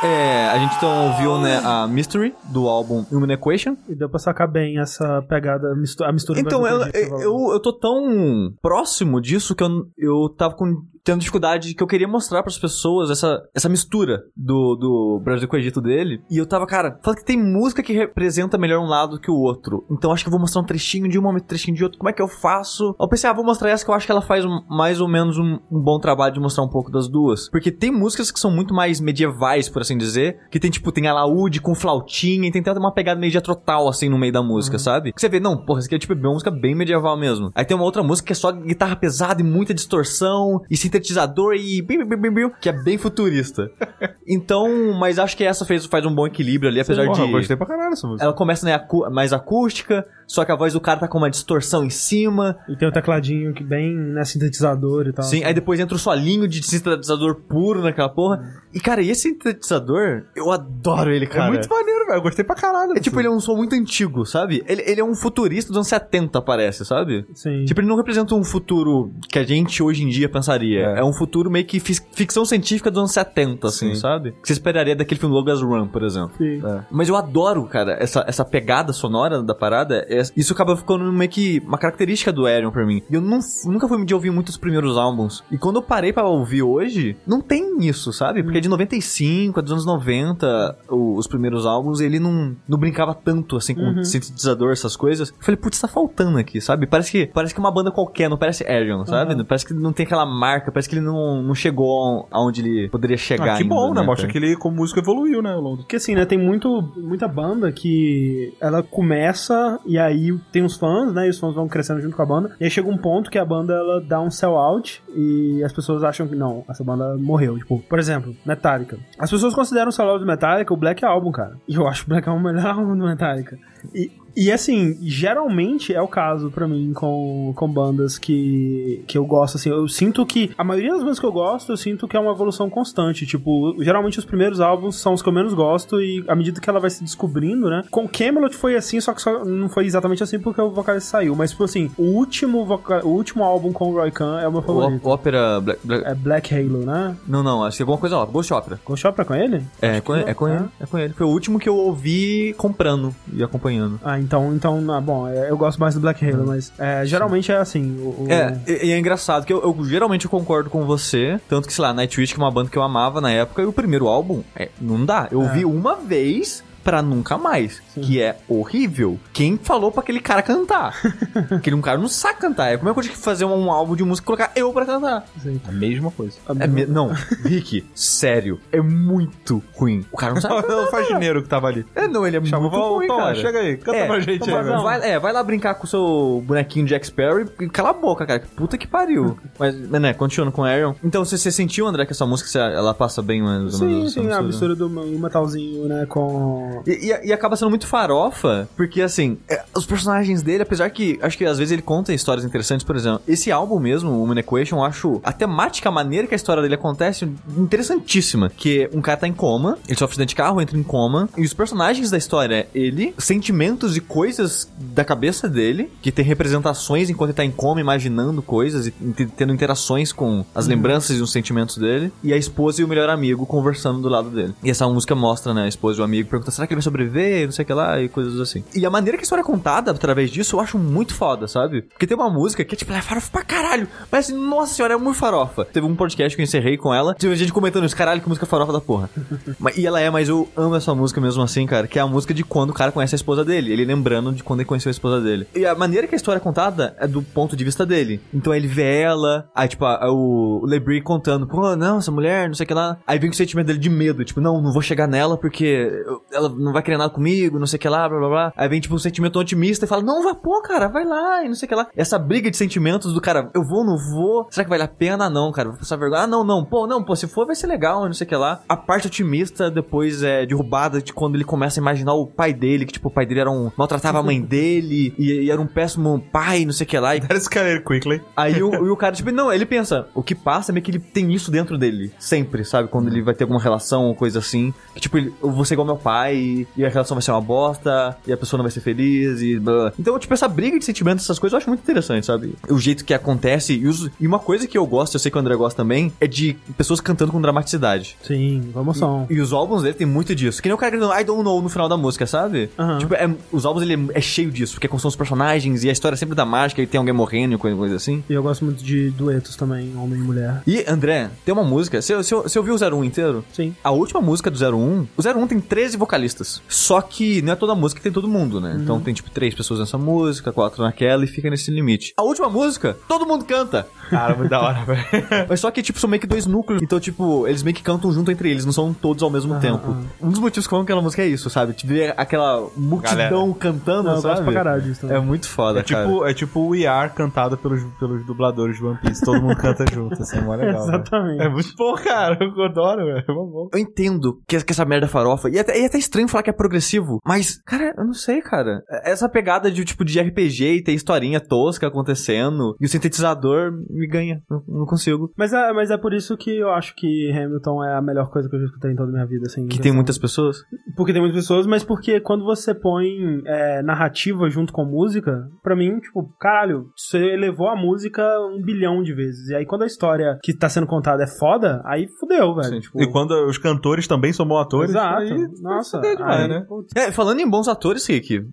É, 0.03 0.47
a 0.49 0.59
gente 0.59 0.75
então 0.75 1.07
ouviu, 1.07 1.39
né, 1.39 1.57
a 1.63 1.87
Mystery 1.87 2.35
do 2.53 2.67
álbum 2.67 3.03
Human 3.11 3.33
Equation. 3.33 3.75
E 3.89 3.95
deu 3.95 4.07
pra 4.09 4.19
sacar 4.19 4.47
bem 4.47 4.77
essa 4.77 5.21
pegada, 5.23 5.71
a 5.71 5.75
mistu- 5.75 6.03
a 6.03 6.11
mistura 6.11 6.39
Então, 6.39 6.67
eu, 6.67 6.81
eu, 7.19 7.53
eu 7.53 7.59
tô 7.59 7.73
tão 7.73 8.53
próximo 8.61 9.19
disso 9.19 9.55
que 9.55 9.63
eu, 9.63 9.69
eu 9.97 10.29
tava 10.37 10.53
com, 10.55 10.83
tendo 11.05 11.19
dificuldade 11.19 11.73
que 11.75 11.83
eu 11.83 11.87
queria 11.87 12.07
mostrar 12.07 12.41
pras 12.41 12.57
pessoas 12.57 13.11
essa, 13.11 13.41
essa 13.53 13.69
mistura 13.69 14.23
do, 14.35 14.75
do 14.75 15.21
Brasil 15.23 15.47
com 15.47 15.55
o 15.55 15.59
Egito 15.59 15.79
dele. 15.79 16.21
E 16.31 16.37
eu 16.37 16.47
tava, 16.47 16.65
cara, 16.65 16.99
falando 17.03 17.19
que 17.19 17.25
tem 17.25 17.37
música 17.37 17.83
que 17.83 17.93
representa 17.93 18.57
melhor 18.57 18.79
um 18.81 18.87
lado 18.87 19.19
que 19.19 19.29
o 19.29 19.35
outro. 19.35 19.85
Então 19.91 20.11
acho 20.11 20.23
que 20.23 20.27
eu 20.27 20.31
vou 20.31 20.39
mostrar 20.39 20.61
um 20.61 20.65
trechinho 20.65 21.07
de 21.07 21.19
uma, 21.19 21.29
um 21.29 21.39
trechinho 21.39 21.77
de 21.77 21.83
outro. 21.83 21.99
Como 21.99 22.09
é 22.09 22.13
que 22.13 22.21
eu 22.21 22.27
faço? 22.27 22.95
Eu 22.99 23.07
pensei, 23.07 23.29
ah, 23.29 23.33
vou 23.33 23.45
mostrar 23.45 23.69
essa 23.69 23.85
que 23.85 23.91
eu 23.91 23.95
acho 23.95 24.05
que 24.07 24.11
ela 24.11 24.21
faz 24.21 24.43
um- 24.43 24.61
mais 24.67 24.99
ou 24.99 25.07
menos 25.07 25.37
um, 25.37 25.59
um 25.71 25.79
bom 25.79 25.99
trabalho 25.99 26.33
de 26.33 26.39
mostrar 26.39 26.63
um 26.63 26.69
pouco 26.69 26.91
das 26.91 27.07
duas. 27.07 27.49
Porque 27.51 27.71
tem 27.71 27.91
músicas 27.91 28.31
que 28.31 28.39
são 28.39 28.49
muito 28.49 28.73
mais 28.73 28.99
medievais, 28.99 29.69
por 29.69 29.83
assim 29.83 29.97
dizer. 29.97 30.39
Que 30.49 30.59
tem, 30.59 30.71
tipo, 30.71 30.91
tem 30.91 31.07
alaúde 31.07 31.61
com 31.61 31.75
flautinha 31.75 32.47
e 32.47 32.51
tem 32.51 32.61
até 32.61 32.71
uma 32.71 32.91
pegada 32.93 33.19
meio 33.19 33.35
total, 33.41 33.87
assim, 33.87 34.09
no 34.09 34.17
meio 34.17 34.33
da 34.33 34.41
música, 34.41 34.79
sabe? 34.79 35.13
Que 35.13 35.21
você 35.21 35.29
vê, 35.29 35.39
não, 35.39 35.55
porra, 35.65 35.79
isso 35.79 35.87
aqui 35.87 35.95
é 35.95 35.99
tipo 35.99 36.13
uma 36.13 36.31
música 36.31 36.49
bem 36.49 36.73
medieval 36.73 37.15
mesmo. 37.15 37.51
Aí 37.53 37.63
tem 37.63 37.75
uma 37.75 37.83
outra 37.85 38.01
música 38.01 38.25
que 38.27 38.31
é 38.31 38.35
só 38.35 38.51
guitarra 38.51 38.95
pesada 38.95 39.41
e 39.41 39.43
muita 39.43 39.73
distorção 39.73 40.61
e 40.69 40.75
sintetizador 40.95 41.53
e 41.55 41.81
bim, 41.81 41.99
bim, 41.99 42.05
bim, 42.05 42.17
bim, 42.17 42.31
bim, 42.33 42.51
que 42.61 42.69
é 42.69 42.73
bem 42.83 42.97
futurista. 42.97 43.69
Então, 44.27 44.67
mas 44.99 45.19
acho 45.19 45.37
que 45.37 45.43
essa 45.43 45.63
fez, 45.65 45.85
faz 45.85 46.03
um 46.03 46.13
bom 46.13 46.25
equilíbrio 46.25 46.67
ali, 46.67 46.79
apesar 46.79 47.05
Porra, 47.05 47.13
de... 47.13 47.21
eu 47.21 47.37
gostei 47.37 47.55
pra 47.55 47.67
caralho 47.67 47.91
dessa 47.91 48.07
música. 48.07 48.23
Ela 48.25 48.33
começa 48.33 48.65
né, 48.65 48.73
acu- 48.73 49.07
mais 49.11 49.31
acústica, 49.31 50.03
só 50.25 50.43
que 50.43 50.51
a 50.51 50.55
voz 50.55 50.73
do 50.73 50.81
cara 50.81 51.01
tá 51.01 51.07
com 51.07 51.19
uma 51.19 51.29
distorção 51.29 51.83
em 51.85 51.91
cima. 51.91 52.57
E 52.67 52.75
tem 52.75 52.87
o 52.87 52.91
tecladinho 52.91 53.53
que 53.53 53.63
bem, 53.63 53.95
né, 53.95 54.25
sintetizador 54.25 55.05
e 55.05 55.13
tal. 55.13 55.23
Sim, 55.23 55.43
aí 55.43 55.53
depois 55.53 55.79
entra 55.79 55.95
o 55.95 55.99
solinho 55.99 56.47
de 56.47 56.63
sintetizador 56.63 57.35
puro 57.35 57.83
naquela 57.83 58.09
porra. 58.09 58.41
E, 58.73 58.79
cara, 58.79 58.99
e 59.03 59.11
esse 59.11 59.29
sintetizador, 59.29 60.23
eu 60.35 60.51
adoro 60.51 61.11
ele, 61.11 61.25
É 61.25 61.27
cara. 61.27 61.51
muito 61.51 61.69
maneiro, 61.69 62.05
velho. 62.07 62.17
Eu 62.17 62.21
gostei 62.23 62.43
pra 62.43 62.55
caralho. 62.55 62.93
É 62.97 62.99
tipo, 62.99 63.19
ele 63.21 63.27
é 63.27 63.31
um 63.31 63.39
som 63.39 63.55
muito 63.55 63.75
antigo, 63.75 64.25
sabe? 64.25 64.63
Ele, 64.67 64.81
ele 64.87 65.01
é 65.01 65.03
um 65.03 65.13
futurista 65.13 65.69
dos 65.69 65.77
anos 65.77 65.87
70, 65.87 66.41
parece, 66.41 66.83
sabe? 66.83 67.27
Sim. 67.35 67.63
Tipo, 67.65 67.81
ele 67.81 67.87
não 67.87 67.95
representa 67.95 68.33
um 68.33 68.43
futuro 68.43 69.11
que 69.29 69.37
a 69.37 69.43
gente 69.43 69.83
hoje 69.83 70.03
em 70.03 70.09
dia 70.09 70.27
pensaria. 70.27 70.79
É. 70.79 70.84
É, 70.85 71.03
um 71.03 71.13
futuro 71.13 71.49
meio 71.49 71.65
que 71.65 71.79
ficção 71.79 72.45
científica 72.45 72.89
dos 72.91 72.99
anos 72.99 73.11
70, 73.11 73.67
assim, 73.67 73.93
Sim. 73.93 73.99
sabe? 73.99 74.31
Que 74.41 74.47
você 74.47 74.53
esperaria 74.53 74.95
daquele 74.95 75.19
filme 75.19 75.33
Logan's 75.35 75.61
Run, 75.61 75.87
por 75.87 76.03
exemplo. 76.03 76.31
Sim. 76.37 76.61
Mas 76.91 77.09
eu 77.09 77.15
adoro, 77.15 77.65
cara, 77.65 77.93
essa, 77.99 78.23
essa 78.27 78.43
pegada 78.45 78.93
sonora 78.93 79.41
da 79.41 79.53
parada. 79.55 80.05
É- 80.09 80.21
isso 80.35 80.53
acaba 80.53 80.75
ficando 80.75 81.11
meio 81.11 81.29
que 81.29 81.61
uma 81.65 81.77
característica 81.77 82.31
do 82.31 82.45
Aerion 82.45 82.71
pra 82.71 82.85
mim. 82.85 83.01
E 83.09 83.15
eu 83.15 83.21
não, 83.21 83.39
nunca 83.65 83.87
fui 83.87 84.03
de 84.05 84.13
ouvir 84.13 84.31
muito 84.31 84.49
os 84.49 84.57
primeiros 84.57 84.97
álbuns. 84.97 85.43
E 85.51 85.57
quando 85.57 85.77
eu 85.77 85.81
parei 85.81 86.11
pra 86.13 86.25
ouvir 86.27 86.61
hoje, 86.63 87.15
não 87.25 87.41
tem 87.41 87.77
isso, 87.85 88.11
sabe? 88.13 88.43
Porque 88.43 88.57
é 88.57 88.61
de 88.61 88.69
95, 88.69 89.59
é 89.59 89.63
dos 89.63 89.71
anos 89.71 89.85
90, 89.85 90.77
o- 90.89 91.17
os 91.17 91.27
primeiros 91.27 91.65
álbuns, 91.65 91.99
ele 91.99 92.19
não, 92.19 92.55
não 92.67 92.77
brincava 92.77 93.13
tanto, 93.13 93.57
assim, 93.57 93.73
com 93.75 94.03
sintetizador, 94.03 94.71
essas 94.71 94.95
coisas. 94.95 95.29
Eu 95.29 95.35
falei, 95.39 95.57
putz, 95.57 95.79
tá 95.79 95.87
faltando 95.87 96.37
aqui, 96.37 96.59
sabe? 96.61 96.87
Parece 96.87 97.11
que, 97.11 97.25
parece 97.27 97.53
que 97.53 97.59
é 97.59 97.63
uma 97.63 97.71
banda 97.71 97.91
qualquer, 97.91 98.29
não 98.29 98.37
parece 98.37 98.63
Aerion, 98.65 99.05
sabe? 99.05 99.43
Parece 99.43 99.65
que 99.65 99.73
não 99.73 99.91
tem 99.93 100.05
aquela 100.05 100.25
marca, 100.25 100.71
parece 100.75 100.89
que 100.89 100.95
ele 100.95 101.05
não, 101.05 101.41
não 101.41 101.55
chegou 101.55 102.27
aonde 102.29 102.59
ele 102.59 102.89
poderia 102.89 103.15
chegar 103.15 103.53
Ah, 103.53 103.55
que 103.55 103.63
ainda, 103.63 103.73
bom, 103.73 103.93
né? 103.93 104.01
Mostra 104.01 104.27
cara? 104.27 104.31
que 104.39 104.45
ele, 104.45 104.57
como 104.57 104.75
músico, 104.75 104.99
evoluiu, 104.99 105.41
né, 105.41 105.53
ao 105.53 105.61
longo 105.61 105.77
do 105.77 105.83
Porque 105.83 105.95
assim, 105.95 106.13
né, 106.13 106.25
tem 106.25 106.37
muito, 106.37 106.81
muita 106.97 107.29
banda 107.29 107.71
que 107.71 108.53
ela 108.59 108.83
começa 108.83 109.79
e 109.85 109.97
aí 109.97 110.37
tem 110.51 110.65
os 110.65 110.75
fãs, 110.75 111.13
né, 111.13 111.27
e 111.27 111.29
os 111.29 111.39
fãs 111.39 111.55
vão 111.55 111.65
crescendo 111.69 112.01
junto 112.01 112.13
com 112.13 112.21
a 112.21 112.25
banda, 112.25 112.53
e 112.59 112.65
aí 112.65 112.69
chega 112.69 112.89
um 112.89 112.97
ponto 112.97 113.31
que 113.31 113.39
a 113.39 113.45
banda 113.45 113.73
ela 113.73 114.01
dá 114.01 114.19
um 114.19 114.29
sell 114.29 114.57
out 114.57 115.01
e 115.15 115.63
as 115.63 115.71
pessoas 115.71 116.03
acham 116.03 116.27
que 116.27 116.35
não, 116.35 116.65
essa 116.69 116.83
banda 116.83 117.15
morreu. 117.17 117.57
Tipo, 117.57 117.79
por 117.79 117.97
exemplo, 117.97 118.35
Metallica. 118.45 118.99
As 119.17 119.31
pessoas 119.31 119.55
consideram 119.55 119.87
o 119.87 119.91
sell 119.93 120.09
out 120.09 120.19
do 120.19 120.27
Metallica 120.27 120.73
o 120.73 120.77
Black 120.77 121.05
Album, 121.05 121.31
cara. 121.31 121.55
E 121.69 121.75
eu 121.75 121.87
acho 121.87 122.03
o 122.03 122.09
Black 122.09 122.27
Album 122.27 122.41
o 122.41 122.43
melhor 122.43 122.65
álbum 122.65 122.97
do 122.97 123.05
Metallica. 123.05 123.57
E, 123.93 124.11
e 124.37 124.51
assim, 124.51 124.97
geralmente 125.01 125.93
é 125.93 126.01
o 126.01 126.07
caso 126.09 126.51
pra 126.51 126.67
mim 126.67 126.91
com, 126.93 127.53
com 127.55 127.67
bandas 127.69 128.17
que, 128.17 129.01
que 129.07 129.17
eu 129.17 129.25
gosto, 129.25 129.55
assim. 129.55 129.69
Eu 129.69 129.87
sinto 129.87 130.25
que 130.25 130.51
a 130.57 130.63
maioria 130.63 130.91
das 130.91 131.01
bandas 131.01 131.19
que 131.19 131.25
eu 131.25 131.31
gosto, 131.31 131.71
eu 131.71 131.77
sinto 131.77 132.05
que 132.07 132.17
é 132.17 132.19
uma 132.19 132.31
evolução 132.33 132.69
constante. 132.69 133.25
Tipo, 133.25 133.75
geralmente 133.79 134.19
os 134.19 134.25
primeiros 134.25 134.59
álbuns 134.59 134.97
são 134.97 135.13
os 135.13 135.21
que 135.21 135.29
eu 135.29 135.33
menos 135.33 135.53
gosto 135.53 136.01
e 136.01 136.23
à 136.27 136.35
medida 136.35 136.59
que 136.59 136.69
ela 136.69 136.79
vai 136.81 136.89
se 136.89 137.01
descobrindo, 137.03 137.69
né? 137.69 137.83
Com 137.89 138.07
Camelot 138.09 138.53
foi 138.55 138.75
assim, 138.75 138.99
só 138.99 139.13
que 139.13 139.21
só 139.21 139.45
não 139.45 139.69
foi 139.69 139.85
exatamente 139.85 140.21
assim 140.21 140.37
porque 140.39 140.59
o 140.61 140.69
vocalista 140.69 141.11
saiu. 141.11 141.33
Mas, 141.35 141.51
tipo 141.51 141.63
assim, 141.63 141.89
o 141.97 142.03
último, 142.03 142.65
voca- 142.65 143.05
o 143.05 143.09
último 143.09 143.43
álbum 143.43 143.71
com 143.71 143.89
o 143.89 143.93
Roy 143.93 144.11
Khan 144.11 144.39
é 144.41 144.47
o 144.47 144.51
meu 144.51 144.61
favorito. 144.61 145.05
O, 145.05 145.09
ópera. 145.09 145.61
Black, 145.61 145.79
Black- 145.85 146.05
É 146.05 146.13
Black 146.13 146.53
Halo, 146.53 146.85
né? 146.85 147.15
Não, 147.25 147.41
não, 147.41 147.63
acho 147.63 147.77
que 147.77 147.83
é 147.83 147.85
alguma 147.85 147.97
coisa 147.97 148.17
lá. 148.17 148.25
Ghost 148.25 148.53
Opera. 148.53 148.79
Ghost 148.85 149.07
Opera 149.07 149.23
com 149.25 149.33
ele? 149.35 149.63
É, 149.81 150.01
com, 150.01 150.13
é 150.15 150.33
com 150.33 150.47
não, 150.47 150.55
ele. 150.55 150.65
É 150.79 150.85
com 150.85 150.97
ele. 150.99 151.13
Foi 151.13 151.25
o 151.25 151.29
último 151.29 151.57
que 151.57 151.69
eu 151.69 151.77
ouvi 151.77 152.53
comprando 152.57 153.15
e 153.33 153.41
acompanhando. 153.41 153.74
Ah, 154.03 154.19
então, 154.19 154.53
então, 154.55 154.91
ah, 154.91 155.01
bom, 155.01 155.27
é, 155.27 155.49
eu 155.49 155.57
gosto 155.57 155.79
mais 155.79 155.93
do 155.95 155.99
Black 156.01 156.23
Halo, 156.27 156.47
mas 156.47 156.71
é, 156.77 157.05
geralmente 157.05 157.51
é 157.51 157.57
assim. 157.57 157.97
O, 157.99 158.23
o- 158.23 158.27
É, 158.29 158.57
e, 158.67 158.87
e 158.87 158.91
é 158.91 158.97
engraçado 158.99 159.45
que 159.45 159.53
eu, 159.53 159.61
eu 159.61 159.85
geralmente 159.85 160.25
eu 160.25 160.31
concordo 160.31 160.69
com 160.69 160.85
você. 160.85 161.39
Tanto 161.49 161.67
que, 161.67 161.73
sei 161.73 161.81
lá, 161.83 161.93
Nightwish, 161.93 162.33
que 162.33 162.39
é 162.39 162.43
uma 162.43 162.51
banda 162.51 162.69
que 162.69 162.77
eu 162.77 162.83
amava 162.83 163.19
na 163.21 163.31
época, 163.31 163.61
e 163.61 163.65
o 163.65 163.73
primeiro 163.73 164.07
álbum, 164.07 164.41
é, 164.55 164.69
não 164.79 165.03
dá. 165.05 165.27
Eu 165.31 165.41
ouvi 165.41 165.65
uma 165.65 165.95
vez 165.95 166.63
pra 166.85 167.01
nunca 167.01 167.37
mais. 167.37 167.81
Que 167.95 168.21
é 168.21 168.37
horrível. 168.47 169.19
Quem 169.33 169.57
falou 169.57 169.91
pra 169.91 170.01
aquele 170.01 170.19
cara 170.19 170.41
cantar? 170.43 170.93
aquele 171.51 171.75
um 171.75 171.81
cara 171.81 171.97
não 171.97 172.07
sabe 172.07 172.39
cantar. 172.39 172.67
É 172.71 172.77
como 172.77 172.89
é 172.89 172.93
que 172.93 172.99
eu 172.99 173.03
tinha 173.03 173.15
que 173.15 173.19
fazer 173.21 173.43
um 173.45 173.71
álbum 173.71 173.95
de 173.95 174.03
música 174.03 174.23
e 174.23 174.27
colocar 174.27 174.51
eu 174.55 174.71
pra 174.71 174.85
cantar? 174.85 175.25
A 175.67 175.71
mesma 175.71 176.11
coisa. 176.11 176.37
É 176.59 176.67
me- 176.67 176.85
não, 176.85 177.11
Rick, 177.43 177.83
sério, 177.95 178.59
é 178.71 178.79
muito 178.79 179.61
ruim. 179.75 180.05
O 180.11 180.17
cara 180.17 180.33
não 180.35 180.41
sabe 180.41 180.55
o 180.71 180.87
faxineiro 180.87 181.41
que 181.41 181.49
tava 181.49 181.67
ali. 181.67 181.85
É, 181.95 182.07
não, 182.07 182.25
ele 182.25 182.37
é 182.37 182.45
Chamou, 182.45 182.69
muito 182.69 182.95
ruim, 182.95 183.07
Tom, 183.07 183.17
cara. 183.17 183.35
chega 183.35 183.59
aí, 183.59 183.77
canta 183.77 183.97
É, 183.97 184.05
pra 184.07 184.19
gente 184.19 184.43
aí. 184.47 184.55
vai, 184.55 184.63
velho. 184.63 184.83
vai- 184.83 185.09
é, 185.11 185.19
vai 185.19 185.33
lá 185.33 185.41
brincar 185.43 185.73
com 185.75 185.85
o 185.85 185.89
seu 185.89 186.43
bonequinho 186.45 186.85
Jack 186.85 187.07
Sparrow 187.07 187.41
e 187.59 187.69
cala 187.69 187.89
a 187.89 187.93
boca, 187.93 188.25
cara. 188.25 188.39
que 188.39 188.47
Puta 188.49 188.77
que 188.77 188.87
pariu. 188.87 189.37
Mas, 189.57 189.75
né, 189.89 190.13
continuando 190.13 190.51
com 190.51 190.61
o 190.61 190.65
Aaron. 190.65 190.95
Então, 191.03 191.25
você, 191.25 191.37
você 191.37 191.51
sentiu, 191.51 191.87
André, 191.87 192.05
que 192.05 192.11
essa 192.11 192.25
música 192.25 192.47
você- 192.49 192.59
ela 192.59 192.93
passa 192.93 193.21
bem 193.21 193.41
mais 193.41 193.63
ou 193.63 193.69
Sim, 193.71 193.85
menos 193.87 194.13
sim, 194.13 194.27
essa 194.27 194.39
a 194.39 194.41
mistura 194.43 194.75
do 194.75 194.89
metalzinho, 194.89 195.87
né, 195.87 196.05
com, 196.07 196.74
E, 196.85 196.91
e- 197.11 197.27
e 197.27 197.33
acaba 197.33 197.55
sendo 197.55 197.69
muito 197.69 197.87
farofa, 197.87 198.67
porque 198.75 199.01
assim, 199.01 199.37
é, 199.49 199.63
os 199.75 199.85
personagens 199.85 200.41
dele, 200.41 200.63
apesar 200.63 200.89
que 200.89 201.17
acho 201.21 201.37
que 201.37 201.45
às 201.45 201.57
vezes 201.57 201.71
ele 201.71 201.81
conta 201.81 202.13
histórias 202.13 202.45
interessantes, 202.45 202.83
por 202.85 202.95
exemplo, 202.95 203.21
esse 203.27 203.51
álbum 203.51 203.79
mesmo, 203.79 204.11
o 204.11 204.23
Human 204.23 204.39
Equation, 204.39 204.77
eu 204.77 204.83
acho 204.83 205.21
a 205.23 205.31
temática, 205.31 205.89
a 205.89 205.91
maneira 205.91 206.27
que 206.27 206.33
a 206.33 206.37
história 206.37 206.61
dele 206.61 206.75
acontece 206.75 207.27
interessantíssima. 207.75 208.49
Que 208.55 208.89
um 208.93 209.01
cara 209.01 209.17
tá 209.17 209.27
em 209.27 209.33
coma, 209.33 209.77
ele 209.87 209.97
sofre 209.97 210.13
acidente 210.13 210.29
de 210.29 210.35
carro, 210.35 210.61
entra 210.61 210.77
em 210.77 210.83
coma, 210.83 211.29
e 211.37 211.43
os 211.43 211.53
personagens 211.53 212.09
da 212.09 212.17
história 212.17 212.55
é 212.55 212.67
ele, 212.73 213.13
sentimentos 213.17 213.97
e 213.97 214.01
coisas 214.01 214.69
da 214.79 215.03
cabeça 215.03 215.47
dele, 215.49 215.91
que 216.01 216.11
tem 216.11 216.23
representações 216.23 217.09
enquanto 217.09 217.29
ele 217.31 217.35
tá 217.37 217.45
em 217.45 217.51
coma, 217.51 217.81
imaginando 217.81 218.41
coisas 218.41 218.87
e 218.87 218.91
te- 218.91 219.25
tendo 219.25 219.53
interações 219.53 220.11
com 220.11 220.45
as 220.53 220.67
lembranças 220.67 221.17
e 221.17 221.21
os 221.21 221.31
sentimentos 221.31 221.77
dele, 221.77 222.11
e 222.23 222.33
a 222.33 222.37
esposa 222.37 222.81
e 222.81 222.83
o 222.83 222.87
melhor 222.87 223.09
amigo 223.09 223.45
conversando 223.45 224.01
do 224.01 224.09
lado 224.09 224.29
dele. 224.29 224.53
E 224.63 224.69
essa 224.69 224.87
música 224.87 225.15
mostra, 225.15 225.53
né, 225.53 225.63
a 225.63 225.67
esposa 225.67 225.99
e 225.99 226.01
o 226.01 226.05
amigo 226.05 226.29
pergunta, 226.29 226.51
será 226.51 226.64
que 226.67 226.73
ele 226.73 226.79
vai 226.79 226.83
sobreviver, 226.83 227.45
não 227.45 227.51
sei 227.51 227.63
o 227.63 227.65
que 227.65 227.73
lá, 227.73 228.01
e 228.01 228.09
coisas 228.09 228.39
assim. 228.39 228.63
E 228.75 228.85
a 228.85 228.89
maneira 228.89 229.17
que 229.17 229.23
a 229.23 229.25
história 229.25 229.41
é 229.41 229.45
contada 229.45 229.91
através 229.91 230.29
disso 230.31 230.55
eu 230.55 230.59
acho 230.59 230.77
muito 230.77 231.13
foda, 231.13 231.47
sabe? 231.47 231.83
Porque 231.83 232.07
tem 232.07 232.15
uma 232.17 232.29
música 232.29 232.63
que, 232.63 232.75
tipo, 232.75 232.91
ela 232.91 232.99
é 232.99 233.01
farofa 233.01 233.29
pra 233.31 233.43
caralho, 233.43 233.87
mas 234.11 234.29
nossa 234.29 234.73
senhora, 234.73 234.93
é 234.93 234.97
muito 234.97 235.17
farofa. 235.17 235.65
Teve 235.65 235.85
um 235.85 235.95
podcast 235.95 236.35
que 236.35 236.41
eu 236.41 236.43
encerrei 236.43 236.77
com 236.77 236.93
ela, 236.93 237.13
tinha 237.15 237.35
gente 237.35 237.51
comentando 237.53 237.85
isso, 237.85 237.95
caralho, 237.95 238.21
que 238.21 238.27
música 238.27 238.45
farofa 238.45 238.73
da 238.73 238.81
porra. 238.81 239.09
Mas- 239.59 239.77
e 239.77 239.85
ela 239.85 239.99
é, 239.99 240.09
mas 240.09 240.29
eu 240.29 240.47
amo 240.55 240.75
essa 240.75 240.93
música 240.95 241.19
mesmo 241.19 241.41
assim, 241.43 241.65
cara, 241.65 241.87
que 241.87 241.99
é 241.99 242.01
a 242.01 242.07
música 242.07 242.33
de 242.33 242.43
quando 242.43 242.69
o 242.69 242.73
cara 242.73 242.91
conhece 242.91 243.15
a 243.15 243.17
esposa 243.17 243.43
dele, 243.43 243.71
ele 243.73 243.83
lembrando 243.85 244.31
de 244.31 244.43
quando 244.43 244.59
ele 244.61 244.67
conheceu 244.67 244.89
a 244.89 244.91
esposa 244.91 245.19
dele. 245.21 245.47
E 245.55 245.65
a 245.65 245.75
maneira 245.75 246.07
que 246.07 246.15
a 246.15 246.17
história 246.17 246.37
é 246.37 246.41
contada 246.41 246.95
é 246.99 247.07
do 247.07 247.21
ponto 247.21 247.55
de 247.55 247.63
vista 247.63 247.85
dele. 247.85 248.21
Então 248.33 248.53
ele 248.53 248.67
vê 248.67 249.01
ela, 249.01 249.49
aí 249.55 249.67
tipo, 249.67 249.85
a- 249.85 249.99
o 250.11 250.45
o 250.45 250.65
Lebrie 250.65 251.01
contando, 251.01 251.45
pô, 251.47 251.75
não, 251.75 251.97
essa 251.97 252.11
mulher, 252.11 252.47
não 252.47 252.55
sei 252.55 252.63
o 252.63 252.67
que 252.67 252.73
lá. 252.73 252.97
Aí 253.05 253.19
vem 253.19 253.29
o 253.29 253.33
sentimento 253.33 253.67
dele 253.67 253.79
de 253.79 253.89
medo, 253.89 254.23
tipo, 254.23 254.39
não, 254.39 254.61
não 254.61 254.71
vou 254.71 254.81
chegar 254.81 255.07
nela 255.07 255.37
porque 255.37 255.89
ela 256.31 256.49
não 256.57 256.73
vai 256.73 256.81
querer 256.81 256.97
nada 256.97 257.09
comigo, 257.09 257.59
não 257.59 257.67
sei 257.67 257.77
o 257.77 257.79
que 257.79 257.89
lá, 257.89 258.07
blá 258.07 258.19
blá 258.19 258.29
blá. 258.29 258.53
Aí 258.55 258.67
vem 258.69 258.79
tipo 258.79 258.95
um 258.95 258.99
sentimento 258.99 259.39
otimista 259.39 259.85
e 259.85 259.87
fala, 259.87 260.01
não, 260.01 260.23
vai, 260.23 260.33
pô, 260.33 260.61
cara, 260.61 260.87
vai 260.87 261.05
lá, 261.05 261.43
e 261.43 261.47
não 261.47 261.55
sei 261.55 261.65
o 261.65 261.69
que 261.69 261.75
lá. 261.75 261.87
Essa 261.95 262.17
briga 262.17 262.49
de 262.49 262.57
sentimentos 262.57 263.13
do 263.13 263.21
cara, 263.21 263.49
eu 263.53 263.63
vou, 263.63 263.83
não 263.83 263.97
vou, 263.97 264.47
será 264.49 264.63
que 264.63 264.69
vale 264.69 264.83
a 264.83 264.87
pena? 264.87 265.25
Ah, 265.25 265.29
não, 265.29 265.51
cara, 265.51 265.69
vou 265.69 265.79
passar 265.79 265.95
vergonha. 265.97 266.23
Ah, 266.23 266.27
não, 266.27 266.43
não, 266.43 266.63
pô, 266.63 266.85
não, 266.85 267.03
pô, 267.03 267.15
se 267.15 267.27
for 267.27 267.45
vai 267.45 267.55
ser 267.55 267.67
legal, 267.67 268.05
não 268.05 268.13
sei 268.13 268.25
o 268.25 268.27
que 268.27 268.35
lá. 268.35 268.61
A 268.69 268.77
parte 268.77 269.07
otimista 269.07 269.71
depois 269.71 270.23
é 270.23 270.45
derrubada 270.45 271.01
de 271.01 271.13
quando 271.13 271.35
ele 271.35 271.43
começa 271.43 271.79
a 271.79 271.81
imaginar 271.81 272.13
o 272.13 272.27
pai 272.27 272.53
dele, 272.53 272.85
que 272.85 272.93
tipo, 272.93 273.09
o 273.09 273.11
pai 273.11 273.25
dele 273.25 273.41
era 273.41 273.51
um. 273.51 273.71
maltratava 273.77 274.19
a 274.19 274.23
mãe 274.23 274.41
dele 274.41 275.13
e, 275.17 275.45
e 275.45 275.51
era 275.51 275.59
um 275.59 275.67
péssimo 275.67 276.23
pai, 276.31 276.65
não 276.65 276.73
sei 276.73 276.85
o 276.85 276.89
que 276.89 276.99
lá. 276.99 277.15
E 277.15 277.21
That 277.21 277.35
escalated 277.35 277.83
quickly. 277.83 278.21
Aí 278.35 278.61
o, 278.61 278.69
o 278.91 278.97
cara, 278.97 279.15
tipo, 279.15 279.31
não, 279.31 279.51
ele 279.51 279.65
pensa, 279.65 280.07
o 280.13 280.21
que 280.21 280.35
passa 280.35 280.71
é 280.71 280.73
meio 280.73 280.83
que 280.83 280.91
ele 280.91 280.99
tem 280.99 281.33
isso 281.33 281.49
dentro 281.49 281.77
dele, 281.77 282.11
sempre, 282.19 282.63
sabe? 282.63 282.87
Quando 282.87 283.07
ele 283.07 283.21
vai 283.21 283.33
ter 283.33 283.43
alguma 283.43 283.61
relação 283.61 284.05
ou 284.05 284.15
coisa 284.15 284.39
assim. 284.39 284.73
Que, 284.93 285.01
tipo, 285.01 285.17
ele, 285.17 285.33
eu 285.41 285.51
vou 285.51 285.65
ser 285.65 285.73
igual 285.73 285.85
meu 285.85 285.97
pai, 285.97 286.35
e, 286.45 286.67
e 286.77 286.85
a 286.85 286.89
relação 286.89 287.15
vai 287.15 287.21
ser 287.21 287.31
uma 287.31 287.41
bosta, 287.41 288.15
e 288.27 288.31
a 288.33 288.37
pessoa 288.37 288.57
não 288.57 288.63
vai 288.63 288.71
ser 288.71 288.81
feliz, 288.81 289.41
e 289.41 289.57
blá. 289.59 289.91
Então, 289.99 290.17
tipo, 290.19 290.33
essa 290.33 290.47
briga 290.47 290.77
de 290.77 290.85
sentimentos, 290.85 291.23
essas 291.25 291.39
coisas, 291.39 291.53
eu 291.53 291.57
acho 291.57 291.69
muito 291.69 291.81
interessante, 291.81 292.25
sabe? 292.25 292.53
O 292.69 292.77
jeito 292.79 293.03
que 293.05 293.13
acontece, 293.13 293.73
e, 293.73 293.87
os- 293.87 294.09
e 294.19 294.27
uma 294.27 294.39
coisa 294.39 294.67
que 294.67 294.77
eu 294.77 294.85
gosto, 294.85 295.15
eu 295.15 295.19
sei 295.19 295.31
que 295.31 295.37
o 295.37 295.39
André 295.41 295.55
gosta 295.55 295.77
também, 295.77 296.11
é 296.19 296.27
de 296.27 296.55
pessoas 296.77 296.99
cantando 296.99 297.31
com 297.31 297.41
dramaticidade. 297.41 298.17
Sim, 298.23 298.71
emoção. 298.75 299.25
E 299.29 299.39
os 299.39 299.51
álbuns 299.53 299.81
dele 299.83 299.95
tem 299.95 300.07
muito 300.07 300.35
disso. 300.35 300.61
Que 300.61 300.67
nem 300.69 300.73
o 300.75 300.77
cara 300.77 300.91
gritando 300.91 301.13
I 301.19 301.23
don't 301.23 301.43
know 301.43 301.61
no 301.61 301.69
final 301.69 301.89
da 301.89 301.97
música, 301.97 302.25
sabe? 302.25 302.69
Aham. 302.77 302.99
Tipo, 302.99 303.13
é- 303.15 303.33
os 303.51 303.65
álbuns 303.65 303.83
ele 303.83 303.93
é, 304.13 304.17
é 304.19 304.21
cheio 304.21 304.51
disso, 304.51 304.73
porque 304.79 304.87
são 304.99 305.07
os 305.09 305.15
personagens 305.15 305.83
e 305.83 305.89
a 305.89 305.91
história 305.91 306.15
é 306.15 306.17
sempre 306.17 306.35
da 306.35 306.45
mágica 306.45 306.81
e 306.81 306.87
tem 306.87 306.97
alguém 306.97 307.13
morrendo 307.13 307.55
e 307.55 307.57
coisa, 307.57 307.95
assim. 307.95 308.23
E 308.29 308.33
eu 308.33 308.41
gosto 308.43 308.63
muito 308.65 308.83
de 308.83 309.09
duetos 309.11 309.55
também, 309.55 309.95
homem 309.97 310.19
e 310.19 310.23
mulher. 310.23 310.61
E, 310.65 310.85
André, 310.87 311.29
tem 311.43 311.53
uma 311.53 311.63
música. 311.63 312.01
Você 312.01 312.13
ouviu 312.59 312.75
o 312.75 312.77
01 312.77 313.03
inteiro? 313.03 313.43
Sim. 313.53 313.75
A 313.83 313.91
última 313.91 314.21
música 314.21 314.49
do 314.49 314.57
01, 314.57 315.05
o 315.17 315.21
01 315.21 315.47
tem 315.47 315.59
13 315.59 315.97
vocalistas. 315.97 316.34
Só 316.67 317.01
que 317.01 317.41
não 317.41 317.53
é 317.53 317.55
toda 317.55 317.75
música 317.75 317.99
que 317.99 318.03
tem 318.03 318.11
todo 318.11 318.27
mundo, 318.27 318.59
né? 318.59 318.77
Então 318.79 318.99
tem 318.99 319.13
tipo 319.13 319.29
três 319.29 319.53
pessoas 319.53 319.79
nessa 319.79 319.97
música, 319.97 320.51
quatro 320.51 320.83
naquela 320.83 321.23
e 321.23 321.27
fica 321.27 321.49
nesse 321.49 321.71
limite. 321.71 322.13
A 322.17 322.23
última 322.23 322.49
música, 322.49 322.97
todo 323.07 323.25
mundo 323.25 323.45
canta. 323.45 323.87
Cara, 324.09 324.35
muito 324.35 324.49
da 324.49 324.61
hora, 324.61 324.85
velho. 324.85 325.03
Mas 325.49 325.59
só 325.59 325.71
que, 325.71 325.81
tipo, 325.81 325.99
são 325.99 326.09
meio 326.09 326.21
que 326.21 326.27
dois 326.27 326.45
núcleos. 326.45 326.81
Então, 326.81 326.99
tipo, 326.99 327.47
eles 327.47 327.63
meio 327.63 327.75
que 327.75 327.83
cantam 327.83 328.11
junto 328.11 328.31
entre 328.31 328.49
eles, 328.49 328.65
não 328.65 328.73
são 328.73 328.93
todos 328.93 329.23
ao 329.23 329.29
mesmo 329.29 329.59
tempo. 329.59 329.95
Um 330.21 330.29
dos 330.29 330.39
motivos 330.39 330.67
que 330.67 330.73
eu 330.73 330.77
amo 330.77 330.83
aquela 330.83 331.01
música 331.01 331.21
é 331.23 331.27
isso, 331.27 331.49
sabe? 331.49 331.73
Tipo, 331.73 331.93
ver 331.93 332.13
aquela 332.17 332.67
multidão 332.75 333.53
cantando, 333.53 334.09
Não, 334.09 334.21
sabe? 334.21 334.53
caralho. 334.53 334.83
É 335.09 335.19
muito 335.19 335.47
foda, 335.47 335.79
É 335.79 335.83
cara. 335.83 336.05
tipo, 336.05 336.25
é 336.25 336.33
tipo 336.33 336.59
o 336.59 336.67
We 336.69 336.85
Are 336.85 337.11
cantado 337.11 337.57
pelos, 337.57 337.83
pelos 337.99 338.25
dubladores 338.25 338.77
de 338.77 338.85
One 338.85 338.97
Piece. 339.01 339.23
Todo 339.23 339.41
mundo 339.41 339.55
canta 339.57 339.85
junto, 339.91 340.21
assim, 340.21 340.37
é 340.37 340.41
mó 340.41 340.55
legal. 340.55 340.83
Exatamente. 340.83 341.41
É 341.43 341.49
muito 341.49 341.73
bom, 341.77 341.93
cara. 341.95 342.37
Eu 342.41 342.63
adoro, 342.65 343.05
velho. 343.05 343.17
É 343.19 343.33
bom. 343.33 343.69
Eu 343.73 343.79
entendo 343.79 344.39
que, 344.47 344.59
que 344.63 344.71
essa 344.71 344.85
merda 344.85 345.05
é 345.05 345.09
farofa. 345.09 345.49
E 345.49 345.57
é 345.57 345.61
até, 345.61 345.79
é 345.79 345.85
até 345.85 345.97
estranho 345.97 346.27
falar 346.27 346.43
que 346.43 346.49
é 346.49 346.53
progressivo. 346.53 347.19
Mas, 347.25 347.61
cara, 347.65 347.93
eu 347.97 348.05
não 348.05 348.13
sei, 348.13 348.41
cara. 348.41 348.81
Essa 349.03 349.29
pegada 349.29 349.71
de 349.71 349.83
tipo 349.85 350.03
de 350.05 350.19
RPG 350.19 350.63
e 350.77 350.83
ter 350.83 350.93
historinha 350.93 351.39
tosca 351.39 351.87
acontecendo. 351.87 352.75
E 352.79 352.85
o 352.85 352.89
sintetizador 352.89 353.71
me 353.95 354.07
ganha. 354.07 354.41
Não, 354.49 354.63
não 354.67 354.85
consigo. 354.85 355.31
Mas 355.37 355.53
é, 355.53 355.73
mas 355.73 355.91
é 355.91 355.97
por 355.97 356.13
isso 356.13 356.37
que 356.37 356.57
eu 356.57 356.69
acho 356.71 356.95
que 356.95 357.31
Hamilton 357.31 357.83
é 357.83 357.97
a 357.97 358.01
melhor 358.01 358.29
coisa 358.29 358.49
que 358.49 358.55
eu 358.55 358.59
já 358.59 358.65
escutei 358.65 358.91
em 358.91 358.95
toda 358.95 359.09
a 359.09 359.13
minha 359.13 359.25
vida, 359.25 359.45
assim. 359.47 359.67
Que 359.67 359.79
tem 359.79 359.91
muitas 359.91 360.17
pessoas. 360.17 360.57
Porque 360.95 361.13
tem 361.13 361.21
muitas 361.21 361.41
pessoas, 361.41 361.65
mas 361.65 361.83
porque 361.83 362.19
quando 362.19 362.43
você 362.43 362.73
põe 362.73 363.07
é, 363.45 363.81
narrativa 363.81 364.49
junto 364.49 364.71
com 364.71 364.85
música, 364.85 365.47
pra 365.63 365.75
mim, 365.75 365.99
tipo, 365.99 366.29
caralho, 366.39 366.89
você 366.95 367.17
elevou 367.17 367.67
a 367.69 367.75
música 367.75 368.23
um 368.51 368.61
bilhão 368.61 369.01
de 369.01 369.13
vezes. 369.13 369.49
E 369.49 369.55
aí 369.55 369.65
quando 369.65 369.83
a 369.83 369.87
história 369.87 370.37
que 370.43 370.55
tá 370.55 370.69
sendo 370.69 370.87
contada 370.87 371.23
é 371.23 371.27
foda, 371.27 371.81
aí 371.85 372.07
fudeu, 372.19 372.55
velho. 372.55 372.75
Sim. 372.75 372.79
Tipo, 372.79 373.01
E 373.01 373.11
quando 373.11 373.31
os 373.47 373.57
cantores 373.57 374.07
também 374.07 374.31
são 374.33 374.45
bons 374.45 374.61
atores, 374.61 374.89
Exato. 374.91 375.21
aí 375.21 375.47
Nossa. 375.61 375.99
demais, 375.99 376.41
aí, 376.41 376.47
né? 376.47 376.65
É, 376.95 377.11
falando 377.11 377.39
em 377.39 377.49
bons 377.49 377.67
atores, 377.67 378.07
Rick, 378.07 378.45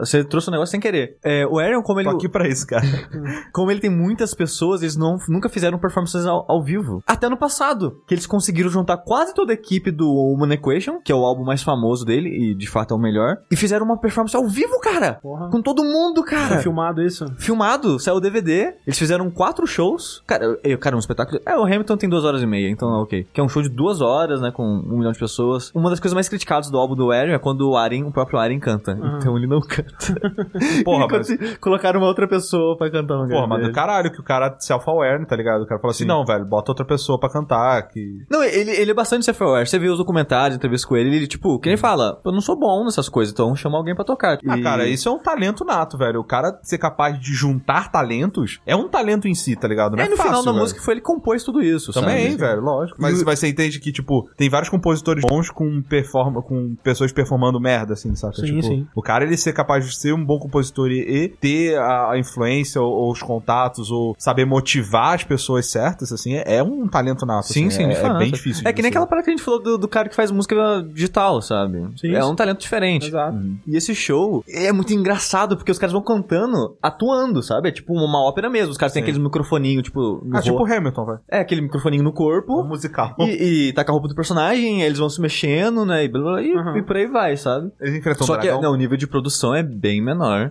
você 0.00 0.24
trouxe 0.24 0.48
um 0.48 0.52
negócio 0.52 0.72
sem 0.72 0.80
querer. 0.80 1.16
É, 1.24 1.46
o 1.46 1.58
Aaron, 1.58 1.82
como 1.82 2.00
ele, 2.00 2.08
tô 2.10 2.16
aqui 2.16 2.28
pra 2.28 2.48
isso, 2.48 2.66
cara. 2.66 2.82
como 3.52 3.70
ele 3.70 3.80
tem 3.80 3.90
muitas 3.90 4.34
pessoas, 4.34 4.67
eles 4.76 4.96
não, 4.96 5.18
nunca 5.28 5.48
fizeram 5.48 5.78
performances 5.78 6.26
ao, 6.26 6.44
ao 6.48 6.62
vivo. 6.62 7.02
Até 7.06 7.28
no 7.28 7.36
passado, 7.36 8.02
que 8.06 8.14
eles 8.14 8.26
conseguiram 8.26 8.70
juntar 8.70 8.98
quase 8.98 9.34
toda 9.34 9.52
a 9.52 9.54
equipe 9.54 9.90
do 9.90 10.08
Human 10.08 10.54
Equation, 10.54 11.00
que 11.02 11.12
é 11.12 11.14
o 11.14 11.24
álbum 11.24 11.44
mais 11.44 11.62
famoso 11.62 12.04
dele, 12.04 12.28
e 12.28 12.54
de 12.54 12.68
fato 12.68 12.94
é 12.94 12.96
o 12.96 13.00
melhor, 13.00 13.38
e 13.50 13.56
fizeram 13.56 13.84
uma 13.84 13.98
performance 13.98 14.36
ao 14.36 14.46
vivo, 14.46 14.78
cara! 14.80 15.18
Porra. 15.22 15.50
Com 15.50 15.62
todo 15.62 15.84
mundo, 15.84 16.22
cara! 16.22 16.54
Foi 16.54 16.62
filmado 16.62 17.02
isso? 17.02 17.26
Filmado, 17.38 17.98
saiu 17.98 18.16
o 18.16 18.20
DVD, 18.20 18.74
eles 18.86 18.98
fizeram 18.98 19.30
quatro 19.30 19.66
shows. 19.66 20.22
Cara, 20.26 20.58
eu, 20.62 20.78
cara, 20.78 20.96
um 20.96 20.98
espetáculo. 20.98 21.40
É, 21.46 21.56
o 21.56 21.64
Hamilton 21.64 21.96
tem 21.96 22.08
duas 22.08 22.24
horas 22.24 22.42
e 22.42 22.46
meia, 22.46 22.68
então 22.68 22.88
é 22.94 23.02
ok. 23.02 23.26
Que 23.32 23.40
é 23.40 23.44
um 23.44 23.48
show 23.48 23.62
de 23.62 23.68
duas 23.68 24.00
horas, 24.00 24.40
né, 24.40 24.50
com 24.50 24.64
um 24.64 24.98
milhão 24.98 25.12
de 25.12 25.18
pessoas. 25.18 25.70
Uma 25.74 25.90
das 25.90 26.00
coisas 26.00 26.14
mais 26.14 26.28
criticadas 26.28 26.70
do 26.70 26.78
álbum 26.78 26.94
do 26.94 27.10
Aaron 27.10 27.32
é 27.32 27.38
quando 27.38 27.68
o 27.68 27.76
Aren, 27.76 28.04
o 28.04 28.12
próprio 28.12 28.38
Aren 28.38 28.58
canta. 28.58 28.98
Então 29.16 29.36
ele 29.36 29.46
não 29.46 29.60
canta. 29.60 29.96
Porra, 30.84 31.06
mas... 31.10 31.28
Colocaram 31.60 32.00
uma 32.00 32.08
outra 32.08 32.26
pessoa 32.26 32.76
pra 32.76 32.90
cantar 32.90 33.14
no 33.14 33.22
lugar 33.22 33.36
Porra, 33.36 33.46
mas 33.46 33.66
do 33.66 33.72
caralho 33.72 34.10
que 34.10 34.20
o 34.20 34.24
cara 34.24 34.56
self-aware, 34.60 35.24
tá 35.26 35.36
ligado? 35.36 35.62
O 35.62 35.66
cara 35.66 35.80
fala 35.80 35.90
assim, 35.92 36.04
Sim. 36.04 36.08
não, 36.08 36.24
velho, 36.24 36.44
bota 36.44 36.70
outra 36.70 36.84
pessoa 36.84 37.18
pra 37.18 37.28
cantar, 37.30 37.88
que... 37.88 38.24
Não, 38.30 38.42
ele, 38.42 38.70
ele 38.70 38.90
é 38.90 38.94
bastante 38.94 39.24
self-aware. 39.24 39.66
Você 39.68 39.78
vê 39.78 39.88
os 39.88 39.98
documentários, 39.98 40.56
entrevistas 40.56 40.88
com 40.88 40.96
ele, 40.96 41.14
ele, 41.14 41.26
tipo, 41.26 41.58
que 41.58 41.68
ele 41.68 41.76
fala, 41.76 42.20
eu 42.24 42.32
não 42.32 42.40
sou 42.40 42.58
bom 42.58 42.84
nessas 42.84 43.08
coisas, 43.08 43.32
então 43.32 43.54
chama 43.56 43.76
alguém 43.78 43.94
pra 43.94 44.04
tocar. 44.04 44.38
Ah, 44.48 44.58
E- 44.58 44.62
cara, 44.62 44.86
isso 44.88 45.08
é 45.08 45.12
um 45.12 45.18
talento 45.18 45.64
nato, 45.64 45.96
velho. 45.98 46.20
O 46.20 46.24
cara 46.24 46.58
ser 46.62 46.78
capaz 46.78 47.18
de 47.18 47.32
juntar 47.32 47.90
talentos 47.90 48.60
é 48.66 48.74
um 48.76 48.88
talento 48.88 49.26
em 49.28 49.34
si, 49.34 49.56
tá 49.56 49.66
ligado? 49.68 49.92
Não 49.96 50.00
é, 50.00 50.04
Aí 50.04 50.10
no 50.10 50.16
fácil, 50.16 50.30
final 50.30 50.44
da 50.44 50.50
velho. 50.52 50.62
música 50.62 50.80
foi 50.82 50.94
ele 50.94 51.00
compôs 51.00 51.42
tudo 51.44 51.62
isso, 51.62 51.92
Também, 51.92 52.30
sabe? 52.30 52.36
velho, 52.40 52.60
lógico. 52.62 52.98
Mas, 53.00 53.22
mas 53.22 53.38
você 53.38 53.48
entende 53.48 53.78
que, 53.80 53.92
tipo, 53.92 54.28
tem 54.36 54.48
vários 54.48 54.68
compositores 54.68 55.24
bons 55.28 55.50
com, 55.50 55.82
performa, 55.82 56.42
com 56.42 56.74
pessoas 56.82 57.12
performando 57.12 57.60
merda, 57.60 57.92
assim, 57.94 58.14
saca? 58.14 58.34
Sim, 58.36 58.46
tipo, 58.46 58.62
sim. 58.62 58.86
O 58.94 59.02
cara, 59.02 59.24
ele 59.24 59.36
ser 59.36 59.52
capaz 59.52 59.86
de 59.86 59.96
ser 59.96 60.12
um 60.12 60.24
bom 60.24 60.38
compositor 60.38 60.90
e, 60.90 61.28
ter 61.40 61.76
a, 61.78 62.12
a 62.12 62.18
influência 62.18 62.80
ou, 62.80 62.90
ou 62.92 63.12
os 63.12 63.22
contatos 63.22 63.90
ou 63.90 64.14
saber 64.18 64.44
motivar 64.48 65.14
as 65.14 65.22
pessoas 65.24 65.66
certas, 65.66 66.12
assim, 66.12 66.34
é, 66.34 66.56
é 66.56 66.62
um 66.62 66.88
talento 66.88 67.24
nato. 67.26 67.46
Sim, 67.46 67.66
assim, 67.68 67.76
sim, 67.76 67.84
é, 67.84 67.88
de 67.88 68.06
é 68.06 68.18
bem 68.18 68.30
difícil. 68.32 68.62
É 68.66 68.72
que 68.72 68.82
nem 68.82 68.88
aquela 68.88 69.06
parada 69.06 69.24
que 69.24 69.30
a 69.30 69.36
gente 69.36 69.44
falou 69.44 69.62
do, 69.62 69.78
do 69.78 69.86
cara 69.88 70.08
que 70.08 70.14
faz 70.16 70.30
música 70.30 70.56
digital, 70.92 71.40
sabe? 71.42 71.86
Sim, 71.96 72.14
é 72.14 72.24
um 72.24 72.34
talento 72.34 72.60
diferente. 72.60 73.06
Exato. 73.08 73.38
E 73.66 73.76
esse 73.76 73.94
show 73.94 74.42
é 74.48 74.72
muito 74.72 74.92
engraçado, 74.92 75.56
porque 75.56 75.70
os 75.70 75.78
caras 75.78 75.92
vão 75.92 76.02
cantando, 76.02 76.76
atuando, 76.82 77.42
sabe? 77.42 77.68
É 77.68 77.72
tipo 77.72 77.92
uma 77.92 78.22
ópera 78.22 78.48
mesmo. 78.50 78.72
Os 78.72 78.78
caras 78.78 78.92
têm 78.92 79.02
Sim. 79.02 79.04
aqueles 79.10 79.22
microfoninhos, 79.22 79.82
tipo. 79.84 80.26
Ah, 80.32 80.40
tipo 80.40 80.64
Hamilton, 80.64 81.04
velho. 81.06 81.20
É, 81.30 81.40
aquele 81.40 81.60
microfoninho 81.60 82.02
no 82.02 82.10
Um 82.10 82.14
corpo. 82.14 82.64
musical. 82.64 83.14
E, 83.18 83.68
e 83.68 83.72
tá 83.72 83.84
com 83.84 83.90
a 83.90 83.94
roupa 83.94 84.08
do 84.08 84.14
personagem, 84.14 84.82
eles 84.82 84.98
vão 84.98 85.08
se 85.10 85.20
mexendo, 85.20 85.84
né? 85.84 86.04
E, 86.04 86.08
blá, 86.08 86.22
blá, 86.22 86.42
e, 86.42 86.54
Uhum. 86.54 86.76
e 86.78 86.82
por 86.82 86.96
aí 86.96 87.06
vai, 87.06 87.36
sabe? 87.36 87.70
Eles 87.80 87.94
enfrentam 87.94 88.26
Só 88.26 88.36
um 88.36 88.40
que 88.40 88.50
não, 88.50 88.72
o 88.72 88.76
nível 88.76 88.96
de 88.96 89.06
produção 89.06 89.54
é 89.54 89.62
bem 89.62 90.02
menor. 90.02 90.50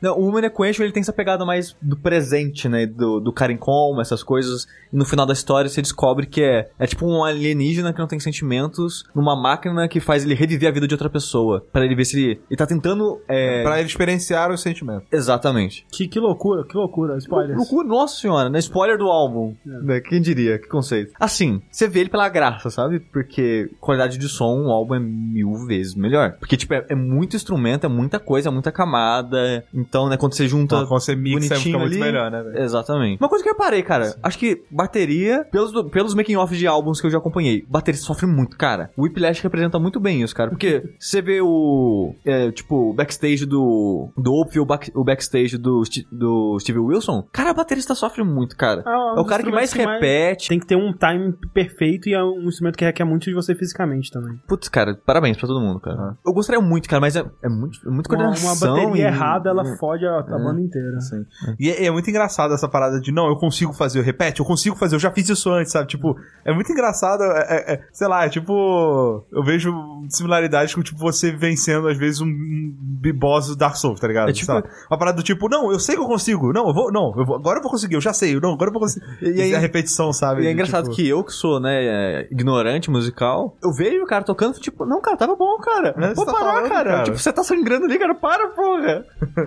Não, 0.00 0.18
o 0.18 0.28
Human 0.28 0.44
Equation, 0.44 0.82
ele 0.82 0.92
tem 0.92 1.02
essa 1.02 1.12
pegada 1.12 1.44
mais 1.44 1.76
do 1.80 1.96
presente, 1.96 2.68
né? 2.68 2.86
Do, 2.86 3.20
do 3.20 3.32
cara 3.32 3.52
em 3.52 3.56
coma, 3.56 4.02
essas 4.02 4.22
coisas. 4.22 4.66
E 4.92 4.96
no 4.96 5.04
final 5.04 5.26
da 5.26 5.32
história 5.32 5.68
você 5.68 5.82
descobre 5.82 6.26
que 6.26 6.42
é, 6.42 6.68
é 6.78 6.86
tipo 6.86 7.06
um 7.06 7.24
alienígena 7.24 7.92
que 7.92 7.98
não 7.98 8.06
tem 8.06 8.18
sentimentos 8.20 9.04
numa 9.14 9.40
máquina 9.40 9.88
que 9.88 10.00
faz 10.00 10.24
ele 10.24 10.34
reviver 10.34 10.68
a 10.68 10.72
vida 10.72 10.86
de 10.86 10.94
outra 10.94 11.10
pessoa. 11.10 11.64
Pra 11.72 11.84
ele 11.84 11.94
ver 11.94 12.04
se 12.04 12.20
ele... 12.20 12.40
Ele 12.50 12.56
tá 12.56 12.66
tentando... 12.66 13.20
É... 13.28 13.62
Pra 13.62 13.78
ele 13.78 13.88
experienciar 13.88 14.50
os 14.50 14.60
sentimentos. 14.60 15.06
Exatamente. 15.12 15.86
Que, 15.90 16.08
que 16.08 16.18
loucura, 16.18 16.64
que 16.64 16.76
loucura. 16.76 17.16
Spoilers. 17.18 17.56
Loucura, 17.56 17.86
nossa 17.86 18.20
senhora, 18.20 18.48
né? 18.48 18.58
Spoiler 18.58 18.98
do 18.98 19.06
álbum. 19.06 19.54
Né? 19.64 20.00
Quem 20.00 20.20
diria? 20.20 20.58
Que 20.58 20.68
conceito. 20.68 21.12
Assim, 21.18 21.62
você 21.70 21.88
vê 21.88 22.00
ele 22.00 22.10
pela 22.10 22.28
graça, 22.28 22.70
sabe? 22.70 23.00
Porque 23.00 23.70
qualidade 23.80 24.18
de 24.18 24.28
som, 24.28 24.66
o 24.66 24.70
álbum 24.70 24.94
é 24.94 25.00
mil 25.00 25.66
vezes 25.66 25.94
melhor. 25.94 26.36
Porque, 26.38 26.56
tipo, 26.56 26.74
é, 26.74 26.84
é 26.88 26.94
muito 26.94 27.36
instrumento, 27.36 27.86
é 27.86 27.88
muita 27.88 28.18
coisa, 28.18 28.48
é 28.48 28.52
muita 28.52 28.72
camada. 28.72 29.64
Então, 29.72 30.08
né, 30.08 30.16
quando 30.16 30.34
você 30.34 30.48
junta. 30.48 30.76
Então, 30.76 30.86
quando 30.86 31.00
você 31.00 31.14
mixa, 31.14 31.36
bonitinho 31.36 31.60
fica 31.60 31.78
muito 31.78 31.92
ali, 31.92 32.00
melhor, 32.00 32.30
né? 32.30 32.62
Exatamente. 32.62 33.20
Uma 33.20 33.28
coisa 33.28 33.42
que 33.42 33.50
eu 33.50 33.54
reparei, 33.54 33.82
cara, 33.82 34.16
acho 34.22 34.38
que 34.38 34.62
bateria, 34.82 35.44
pelos, 35.50 35.72
pelos 35.90 36.14
making-offs 36.14 36.58
de 36.58 36.66
álbuns 36.66 37.00
que 37.00 37.06
eu 37.06 37.10
já 37.10 37.18
acompanhei, 37.18 37.64
bateria 37.68 38.00
sofre 38.00 38.26
muito, 38.26 38.56
cara. 38.56 38.90
O 38.96 39.02
Whiplash 39.02 39.42
representa 39.42 39.78
muito 39.78 40.00
bem 40.00 40.22
isso, 40.22 40.34
cara. 40.34 40.50
Porque 40.50 40.82
você 40.98 41.20
vê 41.22 41.40
o, 41.42 42.14
é, 42.24 42.50
tipo, 42.50 42.90
o 42.90 42.94
backstage 42.94 43.44
do, 43.46 44.10
do 44.16 44.32
Opie, 44.34 44.60
o, 44.60 44.64
back- 44.66 44.92
o 44.94 45.04
backstage 45.04 45.56
do, 45.58 45.82
do 46.10 46.58
Steve 46.60 46.78
Wilson, 46.78 47.24
cara, 47.32 47.50
a 47.50 47.54
baterista 47.54 47.94
sofre 47.94 48.22
muito, 48.24 48.56
cara. 48.56 48.82
Ah, 48.86 49.14
É 49.16 49.20
o 49.20 49.22
um 49.22 49.26
cara 49.26 49.42
que 49.42 49.50
mais 49.50 49.72
que 49.72 49.78
repete. 49.78 50.48
Tem 50.48 50.58
que 50.58 50.66
ter 50.66 50.76
um 50.76 50.92
time 50.92 51.34
perfeito 51.52 52.08
e 52.08 52.14
é 52.14 52.22
um 52.22 52.44
instrumento 52.48 52.76
que 52.76 52.84
requer 52.84 53.04
muito 53.04 53.24
de 53.24 53.34
você 53.34 53.54
fisicamente 53.54 54.10
também. 54.10 54.36
Putz, 54.48 54.68
cara, 54.68 54.94
parabéns 55.04 55.36
pra 55.36 55.46
todo 55.46 55.60
mundo, 55.60 55.80
cara. 55.80 56.16
Eu 56.26 56.32
gostaria 56.32 56.60
muito, 56.60 56.88
cara, 56.88 57.00
mas 57.00 57.16
é, 57.16 57.20
é 57.42 57.48
muito, 57.48 57.78
é 57.86 57.90
muito 57.90 58.08
Uma, 58.10 58.16
coordenação. 58.16 58.70
uma 58.74 58.84
bateria 58.84 59.04
e- 59.04 59.06
errada, 59.06 59.50
ela 59.50 59.62
É. 59.62 59.76
fode 59.76 60.06
a, 60.06 60.18
a 60.18 60.22
banda 60.22 60.60
inteira. 60.60 61.00
Sim. 61.00 61.24
E 61.58 61.70
é, 61.70 61.86
é 61.86 61.90
muito 61.90 62.08
engraçado 62.08 62.54
essa 62.54 62.68
parada 62.68 63.00
de, 63.00 63.12
não, 63.12 63.26
eu 63.28 63.36
consigo 63.36 63.72
fazer, 63.72 64.00
repete, 64.02 64.40
eu 64.40 64.46
consigo 64.46 64.69
fazer, 64.78 64.96
eu 64.96 65.00
já 65.00 65.10
fiz 65.10 65.28
isso 65.28 65.50
antes, 65.50 65.72
sabe? 65.72 65.88
Tipo, 65.88 66.16
é 66.44 66.52
muito 66.52 66.70
engraçado, 66.72 67.22
é, 67.24 67.46
é- 67.48 67.72
é- 67.74 67.80
sei 67.92 68.08
lá, 68.08 68.24
é 68.24 68.28
tipo, 68.28 69.24
eu 69.32 69.42
vejo 69.44 69.72
similaridades 70.08 70.74
com, 70.74 70.82
tipo, 70.82 70.98
você 70.98 71.32
vencendo, 71.32 71.88
às 71.88 71.96
vezes, 71.98 72.20
um, 72.20 72.26
um 72.26 72.74
do 73.00 73.56
Dark 73.56 73.76
Souls, 73.76 73.98
tá 74.00 74.06
ligado? 74.06 74.28
É 74.28 74.32
tipo- 74.32 74.52
uma 74.52 74.98
parada 74.98 75.16
do 75.16 75.22
tipo, 75.22 75.48
não, 75.48 75.70
eu 75.72 75.78
sei 75.78 75.94
que 75.96 76.00
eu 76.02 76.06
consigo, 76.06 76.52
não, 76.52 76.68
eu 76.68 76.74
vou, 76.74 76.92
não, 76.92 77.12
eu 77.16 77.24
vou- 77.24 77.36
agora 77.36 77.58
eu 77.58 77.62
vou 77.62 77.70
conseguir, 77.70 77.94
eu 77.94 78.00
já 78.00 78.12
sei, 78.12 78.38
não, 78.38 78.52
agora 78.52 78.68
eu 78.68 78.72
vou 78.72 78.82
conseguir. 78.82 79.04
E 79.22 79.30
E 79.30 79.42
aí- 79.42 79.54
a 79.54 79.58
repetição, 79.58 80.12
sabe? 80.12 80.42
E 80.42 80.46
é 80.46 80.52
engraçado 80.52 80.84
tipo, 80.84 80.96
que 80.96 81.08
eu, 81.08 81.24
que 81.24 81.32
sou, 81.32 81.60
né, 81.60 81.84
é, 81.84 82.28
ignorante 82.30 82.90
musical, 82.90 83.56
eu 83.62 83.72
vejo 83.72 84.02
o 84.02 84.06
cara 84.06 84.22
tocando, 84.24 84.58
tipo, 84.58 84.84
não, 84.84 85.00
cara, 85.00 85.16
tava 85.16 85.34
bom, 85.36 85.56
cara. 85.58 85.94
É, 85.96 86.14
Vou 86.14 86.24
tá 86.26 86.32
parar, 86.32 86.44
falando, 86.52 86.68
cara. 86.68 86.90
cara. 86.90 87.02
Tipo, 87.04 87.18
você 87.18 87.32
tá 87.32 87.42
sangrando 87.42 87.84
ali, 87.86 87.98
cara, 87.98 88.14
para, 88.14 88.48
porra. 88.48 89.04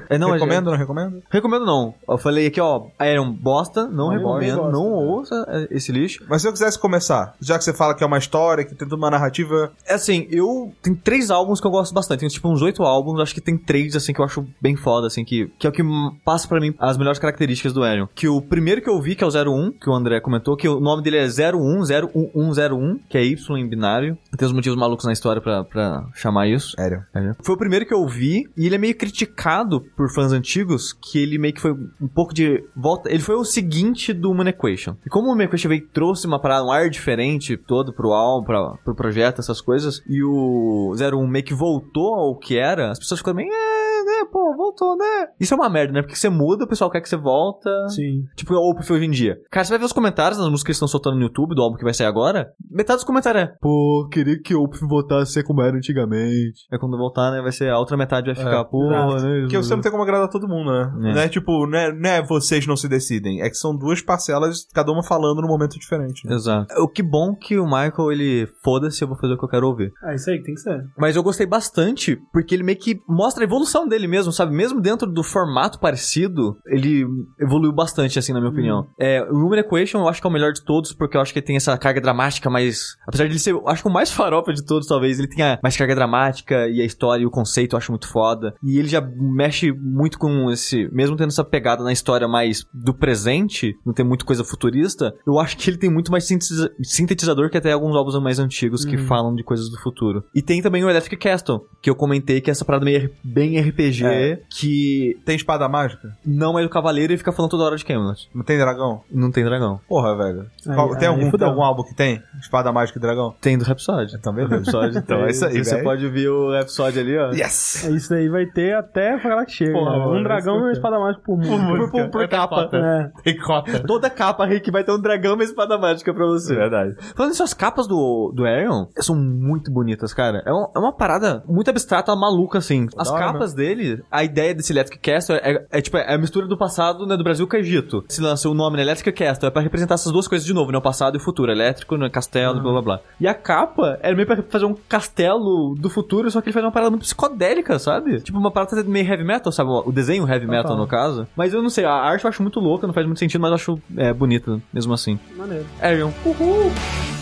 É, 0.09 0.17
não, 0.17 0.31
recomendo, 0.31 0.71
não 0.71 0.77
recomendo? 0.77 1.21
Recomendo 1.29 1.65
não. 1.65 1.93
Eu 2.07 2.17
falei 2.17 2.47
aqui, 2.47 2.59
ó, 2.61 2.87
Iron 3.01 3.31
bosta, 3.31 3.83
não 3.87 4.07
Não, 4.07 4.09
recomendo, 4.09 4.71
não 4.71 4.89
né? 4.89 5.12
Ouça 5.13 5.45
é, 5.47 5.67
esse 5.71 5.91
lixo. 5.91 6.23
Mas 6.27 6.41
se 6.41 6.47
eu 6.47 6.51
quisesse 6.51 6.77
começar, 6.79 7.35
já 7.39 7.57
que 7.57 7.63
você 7.63 7.73
fala 7.73 7.93
que 7.95 8.03
é 8.03 8.07
uma 8.07 8.17
história, 8.17 8.63
que 8.63 8.75
tem 8.75 8.87
toda 8.87 8.99
uma 8.99 9.09
narrativa, 9.09 9.71
É 9.85 9.93
assim, 9.93 10.27
eu. 10.29 10.73
Tem 10.81 10.93
três 10.95 11.29
álbuns 11.29 11.59
que 11.59 11.67
eu 11.67 11.71
gosto 11.71 11.93
bastante. 11.93 12.21
Tem 12.21 12.29
tipo 12.29 12.47
uns 12.49 12.61
oito 12.61 12.83
álbuns, 12.83 13.19
acho 13.19 13.33
que 13.33 13.41
tem 13.41 13.57
três, 13.57 13.95
assim, 13.95 14.13
que 14.13 14.19
eu 14.19 14.25
acho 14.25 14.45
bem 14.61 14.75
foda, 14.75 15.07
assim, 15.07 15.23
que, 15.23 15.47
que 15.57 15.67
é 15.67 15.69
o 15.69 15.73
que 15.73 15.83
passa 16.23 16.47
pra 16.47 16.59
mim 16.59 16.73
as 16.79 16.97
melhores 16.97 17.19
características 17.19 17.73
do 17.73 17.83
Arion. 17.83 18.07
Que 18.13 18.27
o 18.27 18.41
primeiro 18.41 18.81
que 18.81 18.89
eu 18.89 19.01
vi, 19.01 19.15
que 19.15 19.23
é 19.23 19.27
o 19.27 19.29
01, 19.29 19.71
que 19.73 19.89
o 19.89 19.93
André 19.93 20.19
comentou, 20.19 20.55
que 20.55 20.67
o 20.67 20.79
nome 20.79 21.03
dele 21.03 21.17
é 21.17 21.25
01, 21.25 21.83
01101, 21.83 22.99
que 23.09 23.17
é 23.17 23.23
Y 23.23 23.57
em 23.57 23.67
binário. 23.67 24.17
Tem 24.37 24.45
os 24.45 24.53
motivos 24.53 24.77
malucos 24.77 25.05
na 25.05 25.13
história 25.13 25.41
pra, 25.41 25.63
pra 25.63 26.05
chamar 26.13 26.47
isso. 26.47 26.71
sério. 26.75 27.03
Foi 27.43 27.55
o 27.55 27.57
primeiro 27.57 27.85
que 27.85 27.93
eu 27.93 28.07
vi, 28.07 28.49
e 28.57 28.65
ele 28.65 28.75
é 28.75 28.77
meio 28.77 28.95
criticado 28.95 29.81
por 29.95 30.09
fãs 30.13 30.31
antigos, 30.31 30.93
que 30.93 31.19
ele 31.19 31.37
meio 31.37 31.53
que 31.53 31.61
foi 31.61 31.71
um 31.71 32.07
pouco 32.07 32.33
de 32.33 32.63
volta. 32.75 33.09
Ele 33.09 33.21
foi 33.21 33.35
o 33.35 33.43
seguinte 33.43 34.13
do 34.13 34.31
Human 34.31 34.49
Equation. 34.49 34.95
E 35.05 35.09
como 35.09 35.33
o 35.33 35.41
Equation 35.41 35.69
veio, 35.69 35.87
trouxe 35.87 36.25
uma 36.25 36.39
parada, 36.39 36.65
um 36.65 36.71
ar 36.71 36.89
diferente 36.89 37.57
todo 37.57 37.93
pro 37.93 38.13
álbum, 38.13 38.45
pra, 38.45 38.69
pro 38.83 38.95
projeto, 38.95 39.39
essas 39.39 39.59
coisas, 39.59 40.01
e 40.07 40.23
o 40.23 40.93
01 40.93 41.27
meio 41.27 41.45
que 41.45 41.53
voltou 41.53 42.13
ao 42.15 42.35
que 42.35 42.57
era, 42.57 42.91
as 42.91 42.99
pessoas 42.99 43.19
ficam 43.19 43.33
meio, 43.33 43.51
é, 43.51 44.03
né, 44.03 44.27
pô, 44.31 44.42
voltou, 44.55 44.95
né? 44.97 45.27
Isso 45.39 45.53
é 45.53 45.57
uma 45.57 45.69
merda, 45.69 45.93
né? 45.93 46.01
Porque 46.01 46.15
você 46.15 46.29
muda, 46.29 46.65
o 46.65 46.67
pessoal 46.67 46.89
quer 46.89 47.01
que 47.01 47.09
você 47.09 47.17
volta. 47.17 47.69
Sim. 47.89 48.23
Tipo, 48.35 48.53
o 48.53 48.71
Opeth 48.71 48.91
hoje 48.91 49.05
em 49.05 49.11
dia. 49.11 49.37
Cara, 49.51 49.63
você 49.63 49.71
vai 49.71 49.79
ver 49.79 49.85
os 49.85 49.93
comentários 49.93 50.37
das 50.37 50.47
músicas 50.47 50.63
que 50.63 50.69
eles 50.71 50.77
estão 50.77 50.87
soltando 50.87 51.15
no 51.15 51.23
YouTube, 51.23 51.55
do 51.55 51.61
álbum 51.61 51.77
que 51.77 51.83
vai 51.83 51.93
sair 51.93 52.07
agora. 52.07 52.51
Metade 52.69 52.97
dos 52.97 53.03
comentários 53.03 53.43
é, 53.43 53.53
pô, 53.61 54.07
queria 54.11 54.39
que 54.41 54.55
o 54.55 54.67
voltasse 54.87 55.21
a 55.23 55.25
ser 55.25 55.43
como 55.43 55.61
era 55.61 55.75
antigamente. 55.75 56.65
É 56.71 56.77
quando 56.77 56.97
voltar, 56.97 57.31
né, 57.31 57.41
vai 57.41 57.51
ser 57.51 57.69
a 57.69 57.79
outra 57.79 57.97
metade 57.97 58.27
vai 58.27 58.35
ficar, 58.35 58.63
porra, 58.65 59.07
exato. 59.07 59.23
né? 59.25 59.41
Porque 59.41 59.57
você 59.57 59.75
não 59.75 59.81
tem 59.81 59.91
como 59.91 60.03
agradar 60.03 60.29
todo 60.29 60.47
mundo, 60.47 60.71
né? 60.71 61.09
É. 61.09 61.13
Não 61.13 61.21
é 61.21 61.29
tipo, 61.29 61.65
não 61.67 61.77
é, 61.77 61.91
não 61.91 62.09
é 62.09 62.21
vocês 62.21 62.65
não 62.67 62.75
se 62.75 62.87
decidem. 62.87 63.41
É 63.41 63.49
que 63.49 63.55
são 63.55 63.75
duas 63.75 64.01
parcelas, 64.01 64.67
cada 64.73 64.91
uma 64.91 65.03
falando 65.03 65.41
num 65.41 65.47
momento 65.47 65.79
diferente. 65.79 66.27
né? 66.27 66.35
Exato. 66.35 66.73
O 66.81 66.87
que 66.87 67.01
bom 67.03 67.35
que 67.35 67.57
o 67.57 67.65
Michael, 67.65 68.11
ele, 68.11 68.47
foda-se, 68.63 69.01
eu 69.03 69.07
vou 69.07 69.17
fazer 69.17 69.33
o 69.33 69.37
que 69.37 69.45
eu 69.45 69.49
quero 69.49 69.67
ouvir. 69.67 69.91
É 70.03 70.15
isso 70.15 70.29
aí 70.29 70.37
que 70.37 70.45
tem 70.45 70.55
que 70.55 70.61
ser. 70.61 70.83
Mas 70.97 71.15
eu 71.15 71.23
gostei 71.23 71.45
bastante, 71.45 72.17
porque 72.31 72.53
ele 72.55 72.63
meio 72.63 72.77
que 72.77 72.99
mostra 73.07 73.43
a 73.43 73.47
evolução 73.47 73.87
dele 73.87 74.07
mesmo, 74.07 74.31
sabe? 74.31 74.42
Mesmo 74.45 74.81
dentro 74.81 75.09
do 75.11 75.23
formato 75.23 75.79
parecido, 75.79 76.57
ele 76.65 77.05
evoluiu 77.39 77.71
bastante, 77.71 78.17
assim, 78.19 78.33
na 78.33 78.39
minha 78.39 78.51
opinião. 78.51 78.87
É, 78.99 79.21
o 79.23 79.35
Human 79.45 79.59
Equation 79.59 79.99
eu 79.99 80.07
acho 80.07 80.21
que 80.21 80.27
é 80.27 80.29
o 80.29 80.33
melhor 80.33 80.51
de 80.53 80.63
todos, 80.63 80.93
porque 80.93 81.17
eu 81.17 81.21
acho 81.21 81.31
que 81.33 81.39
ele 81.39 81.45
tem 81.45 81.55
essa 81.55 81.77
carga 81.77 82.01
dramática 82.01 82.49
mais... 82.49 82.95
Apesar 83.07 83.25
de 83.25 83.31
ele 83.31 83.39
ser, 83.39 83.51
eu 83.51 83.67
acho 83.67 83.81
que 83.83 83.89
o 83.89 83.91
mais 83.91 84.09
farofa 84.13 84.53
de 84.53 84.63
todos, 84.65 84.87
talvez, 84.87 85.19
ele 85.19 85.27
tenha 85.27 85.59
mais 85.61 85.75
carga 85.77 85.95
dramática 85.95 86.67
e 86.67 86.81
a 86.81 86.85
história 86.85 87.23
e 87.23 87.25
o 87.25 87.31
conceito 87.31 87.73
eu 87.73 87.77
acho 87.77 87.91
muito 87.91 88.07
foda. 88.07 88.53
E 88.63 88.77
ele 88.79 88.87
já 88.87 89.01
mexe 89.01 89.71
muito 89.71 90.17
com 90.19 90.51
esse... 90.51 90.89
Mesmo 90.91 91.15
tendo 91.15 91.29
essa 91.29 91.43
pegada 91.43 91.83
na 91.83 91.91
história 91.91 92.27
mais 92.27 92.65
do 92.73 92.93
presente, 92.93 93.75
não 93.85 93.93
tem 93.93 94.05
muito 94.05 94.25
coisa 94.25 94.43
futurista, 94.43 95.13
eu 95.25 95.39
acho 95.39 95.57
que 95.57 95.69
ele 95.69 95.77
tem 95.77 95.89
muito 95.89 96.11
mais 96.11 96.25
sintetiza- 96.25 96.71
sintetizador 96.81 97.49
que 97.49 97.57
até 97.57 97.71
alguns 97.71 97.95
álbuns 97.95 98.19
mais 98.21 98.39
antigos 98.39 98.85
que 98.85 98.97
falam 98.97 99.35
de 99.35 99.43
coisas 99.43 99.69
do 99.69 99.77
futuro. 99.79 100.23
E 100.33 100.41
tem 100.41 100.61
também 100.61 100.83
o 100.83 100.89
Electric 100.89 101.17
Castle, 101.17 101.61
que 101.81 101.89
eu 101.89 101.95
comentei 101.95 102.41
que 102.41 102.49
é 102.49 102.51
essa 102.51 102.65
parada 102.65 102.85
meio 102.85 103.09
bem 103.23 103.59
RPG, 103.59 104.05
É. 104.05 104.32
que 104.49 105.17
Tem 105.25 105.35
espada 105.35 105.67
mágica? 105.67 106.15
não 106.25 106.57
é 106.57 106.63
do 106.63 106.69
cavaleiro 106.69 107.13
e 107.13 107.17
fica 107.17 107.31
falando 107.31 107.51
toda 107.51 107.63
hora 107.63 107.75
de 107.75 107.85
Camelot. 107.85 108.29
Não 108.33 108.43
tem 108.43 108.57
dragão? 108.57 109.01
Não 109.11 109.31
tem 109.31 109.43
dragão. 109.43 109.79
Porra, 109.87 110.15
velho. 110.15 110.45
Aí- 110.67 110.75
Qual- 110.75 110.89
tem 110.95 111.07
aí 111.07 111.13
algum, 111.13 111.29
fudeu. 111.29 111.47
algum 111.47 111.61
álbum 111.63 111.83
que 111.83 111.95
tem? 111.95 112.21
Espada 112.39 112.71
mágica 112.71 112.97
e 112.99 113.01
dragão? 113.01 113.35
Tem 113.41 113.57
do 113.57 113.63
Rhapsody. 113.63 114.15
Então, 114.15 114.33
beleza. 114.33 114.55
Rhapsody 114.55 114.97
Então, 114.97 115.19
é 115.25 115.29
isso 115.29 115.45
aí, 115.45 115.63
Você 115.63 115.81
pode 115.83 116.05
ouvir 116.05 116.27
o 116.29 116.51
Rhapsody 116.51 116.99
ali, 116.99 117.17
ó. 117.17 117.31
Yes! 117.31 117.85
É 117.85 117.91
isso 117.91 118.13
aí 118.13 118.29
vai 118.29 118.45
ter 118.45 118.73
até 118.75 119.19
falar 119.19 119.45
que 119.45 119.51
chega. 119.53 119.73
Porra, 119.73 119.97
né? 119.97 120.05
um 120.19 120.23
dragão 120.23 120.53
e 120.55 120.57
isso 120.57 120.63
uma 120.65 120.69
é- 120.69 120.73
espada 120.73 120.99
mágica 120.99 121.23
por 121.25 121.37
mundo. 121.37 121.77
Por, 121.77 121.91
por, 121.91 122.09
por 122.09 122.27
capa. 122.27 122.69
É. 122.73 123.11
Tem 123.23 123.37
cota. 123.37 123.79
Toda 123.85 124.09
capa, 124.09 124.45
Rick, 124.45 124.69
vai 124.71 124.83
ter 124.83 124.91
um 124.91 124.99
dragão 125.01 125.31
e 125.31 125.35
uma 125.35 125.43
espada 125.43 125.77
mágica 125.77 126.13
pra 126.13 126.25
você. 126.25 126.55
Verdade. 126.55 126.95
Falando 127.15 127.31
nisso, 127.31 127.43
as 127.43 127.53
capas 127.53 127.87
do, 127.87 128.31
do 128.35 128.45
Arion 128.45 128.85
são 128.99 129.15
muito 129.15 129.71
bonitas, 129.71 130.13
cara. 130.13 130.41
É, 130.45 130.53
um- 130.53 130.67
é 130.75 130.79
uma 130.79 130.93
parada 130.93 131.43
muito 131.47 131.69
abstrata, 131.69 132.15
maluca, 132.15 132.57
assim. 132.59 132.87
As 132.97 133.09
capas 133.11 133.53
dele, 133.53 134.01
a 134.11 134.22
ideia 134.23 134.53
desse 134.53 134.71
Electric 134.71 134.99
Castle 134.99 135.35
é, 135.37 135.65
é, 135.71 135.81
tipo, 135.81 135.97
é 135.97 136.13
a 136.13 136.17
mistura 136.17 136.47
do 136.47 136.57
passado, 136.57 137.05
né, 137.05 137.15
do 137.17 137.23
Brasil 137.23 137.47
com 137.47 137.55
o 137.55 137.59
Egito. 137.59 138.03
Se 138.07 138.21
lança 138.21 138.49
o 138.49 138.53
nome, 138.53 138.77
né, 138.77 138.83
Electric 138.83 139.11
Castle, 139.11 139.47
é 139.47 139.51
pra 139.51 139.61
representar 139.61 139.95
essas 139.95 140.11
duas 140.11 140.27
coisas 140.27 140.45
de 140.45 140.53
novo, 140.53 140.71
né, 140.71 140.77
o 140.77 140.81
passado 140.81 141.15
e 141.15 141.17
o 141.17 141.19
futuro. 141.19 141.51
Elétrico, 141.51 141.97
né, 141.97 142.09
castelo, 142.09 142.61
blá 142.61 142.71
blá 142.71 142.81
blá. 142.81 142.99
E 143.19 143.27
a 143.27 143.33
capa 143.33 143.99
era 144.01 144.15
meio 144.15 144.27
pra 144.27 144.41
fazer 144.43 144.65
um 144.65 144.75
castelo 144.87 145.75
do 145.75 145.89
futuro, 145.89 146.29
só 146.31 146.41
que 146.41 146.47
ele 146.47 146.53
faz 146.53 146.65
uma 146.65 146.71
parada 146.71 146.89
muito 146.89 147.03
psicodélica, 147.03 147.77
sabe? 147.79 148.21
Tipo, 148.21 148.37
uma 148.37 148.51
parada 148.51 148.83
meio 148.83 149.07
heavy 149.07 149.23
metal, 149.23 149.51
sabe? 149.51 149.69
O 149.69 149.91
desenho 149.91 150.27
heavy 150.27 150.47
metal, 150.47 150.75
no 150.77 150.87
caso. 150.87 151.27
Mas 151.35 151.53
eu 151.53 151.61
não 151.61 151.69
sei, 151.69 151.85
a 151.85 151.93
arte 151.93 152.23
eu 152.23 152.29
acho 152.29 152.41
muito 152.41 152.59
louca, 152.59 152.87
não 152.87 152.93
faz 152.93 153.05
muito 153.05 153.19
sentido, 153.19 153.41
mas 153.41 153.49
eu 153.49 153.55
acho 153.55 153.79
é, 153.97 154.13
bonita, 154.13 154.59
mesmo 154.73 154.93
assim. 154.93 155.19
Maneiro. 155.35 155.65
Arion. 155.81 156.11
Uhul! 156.25 157.12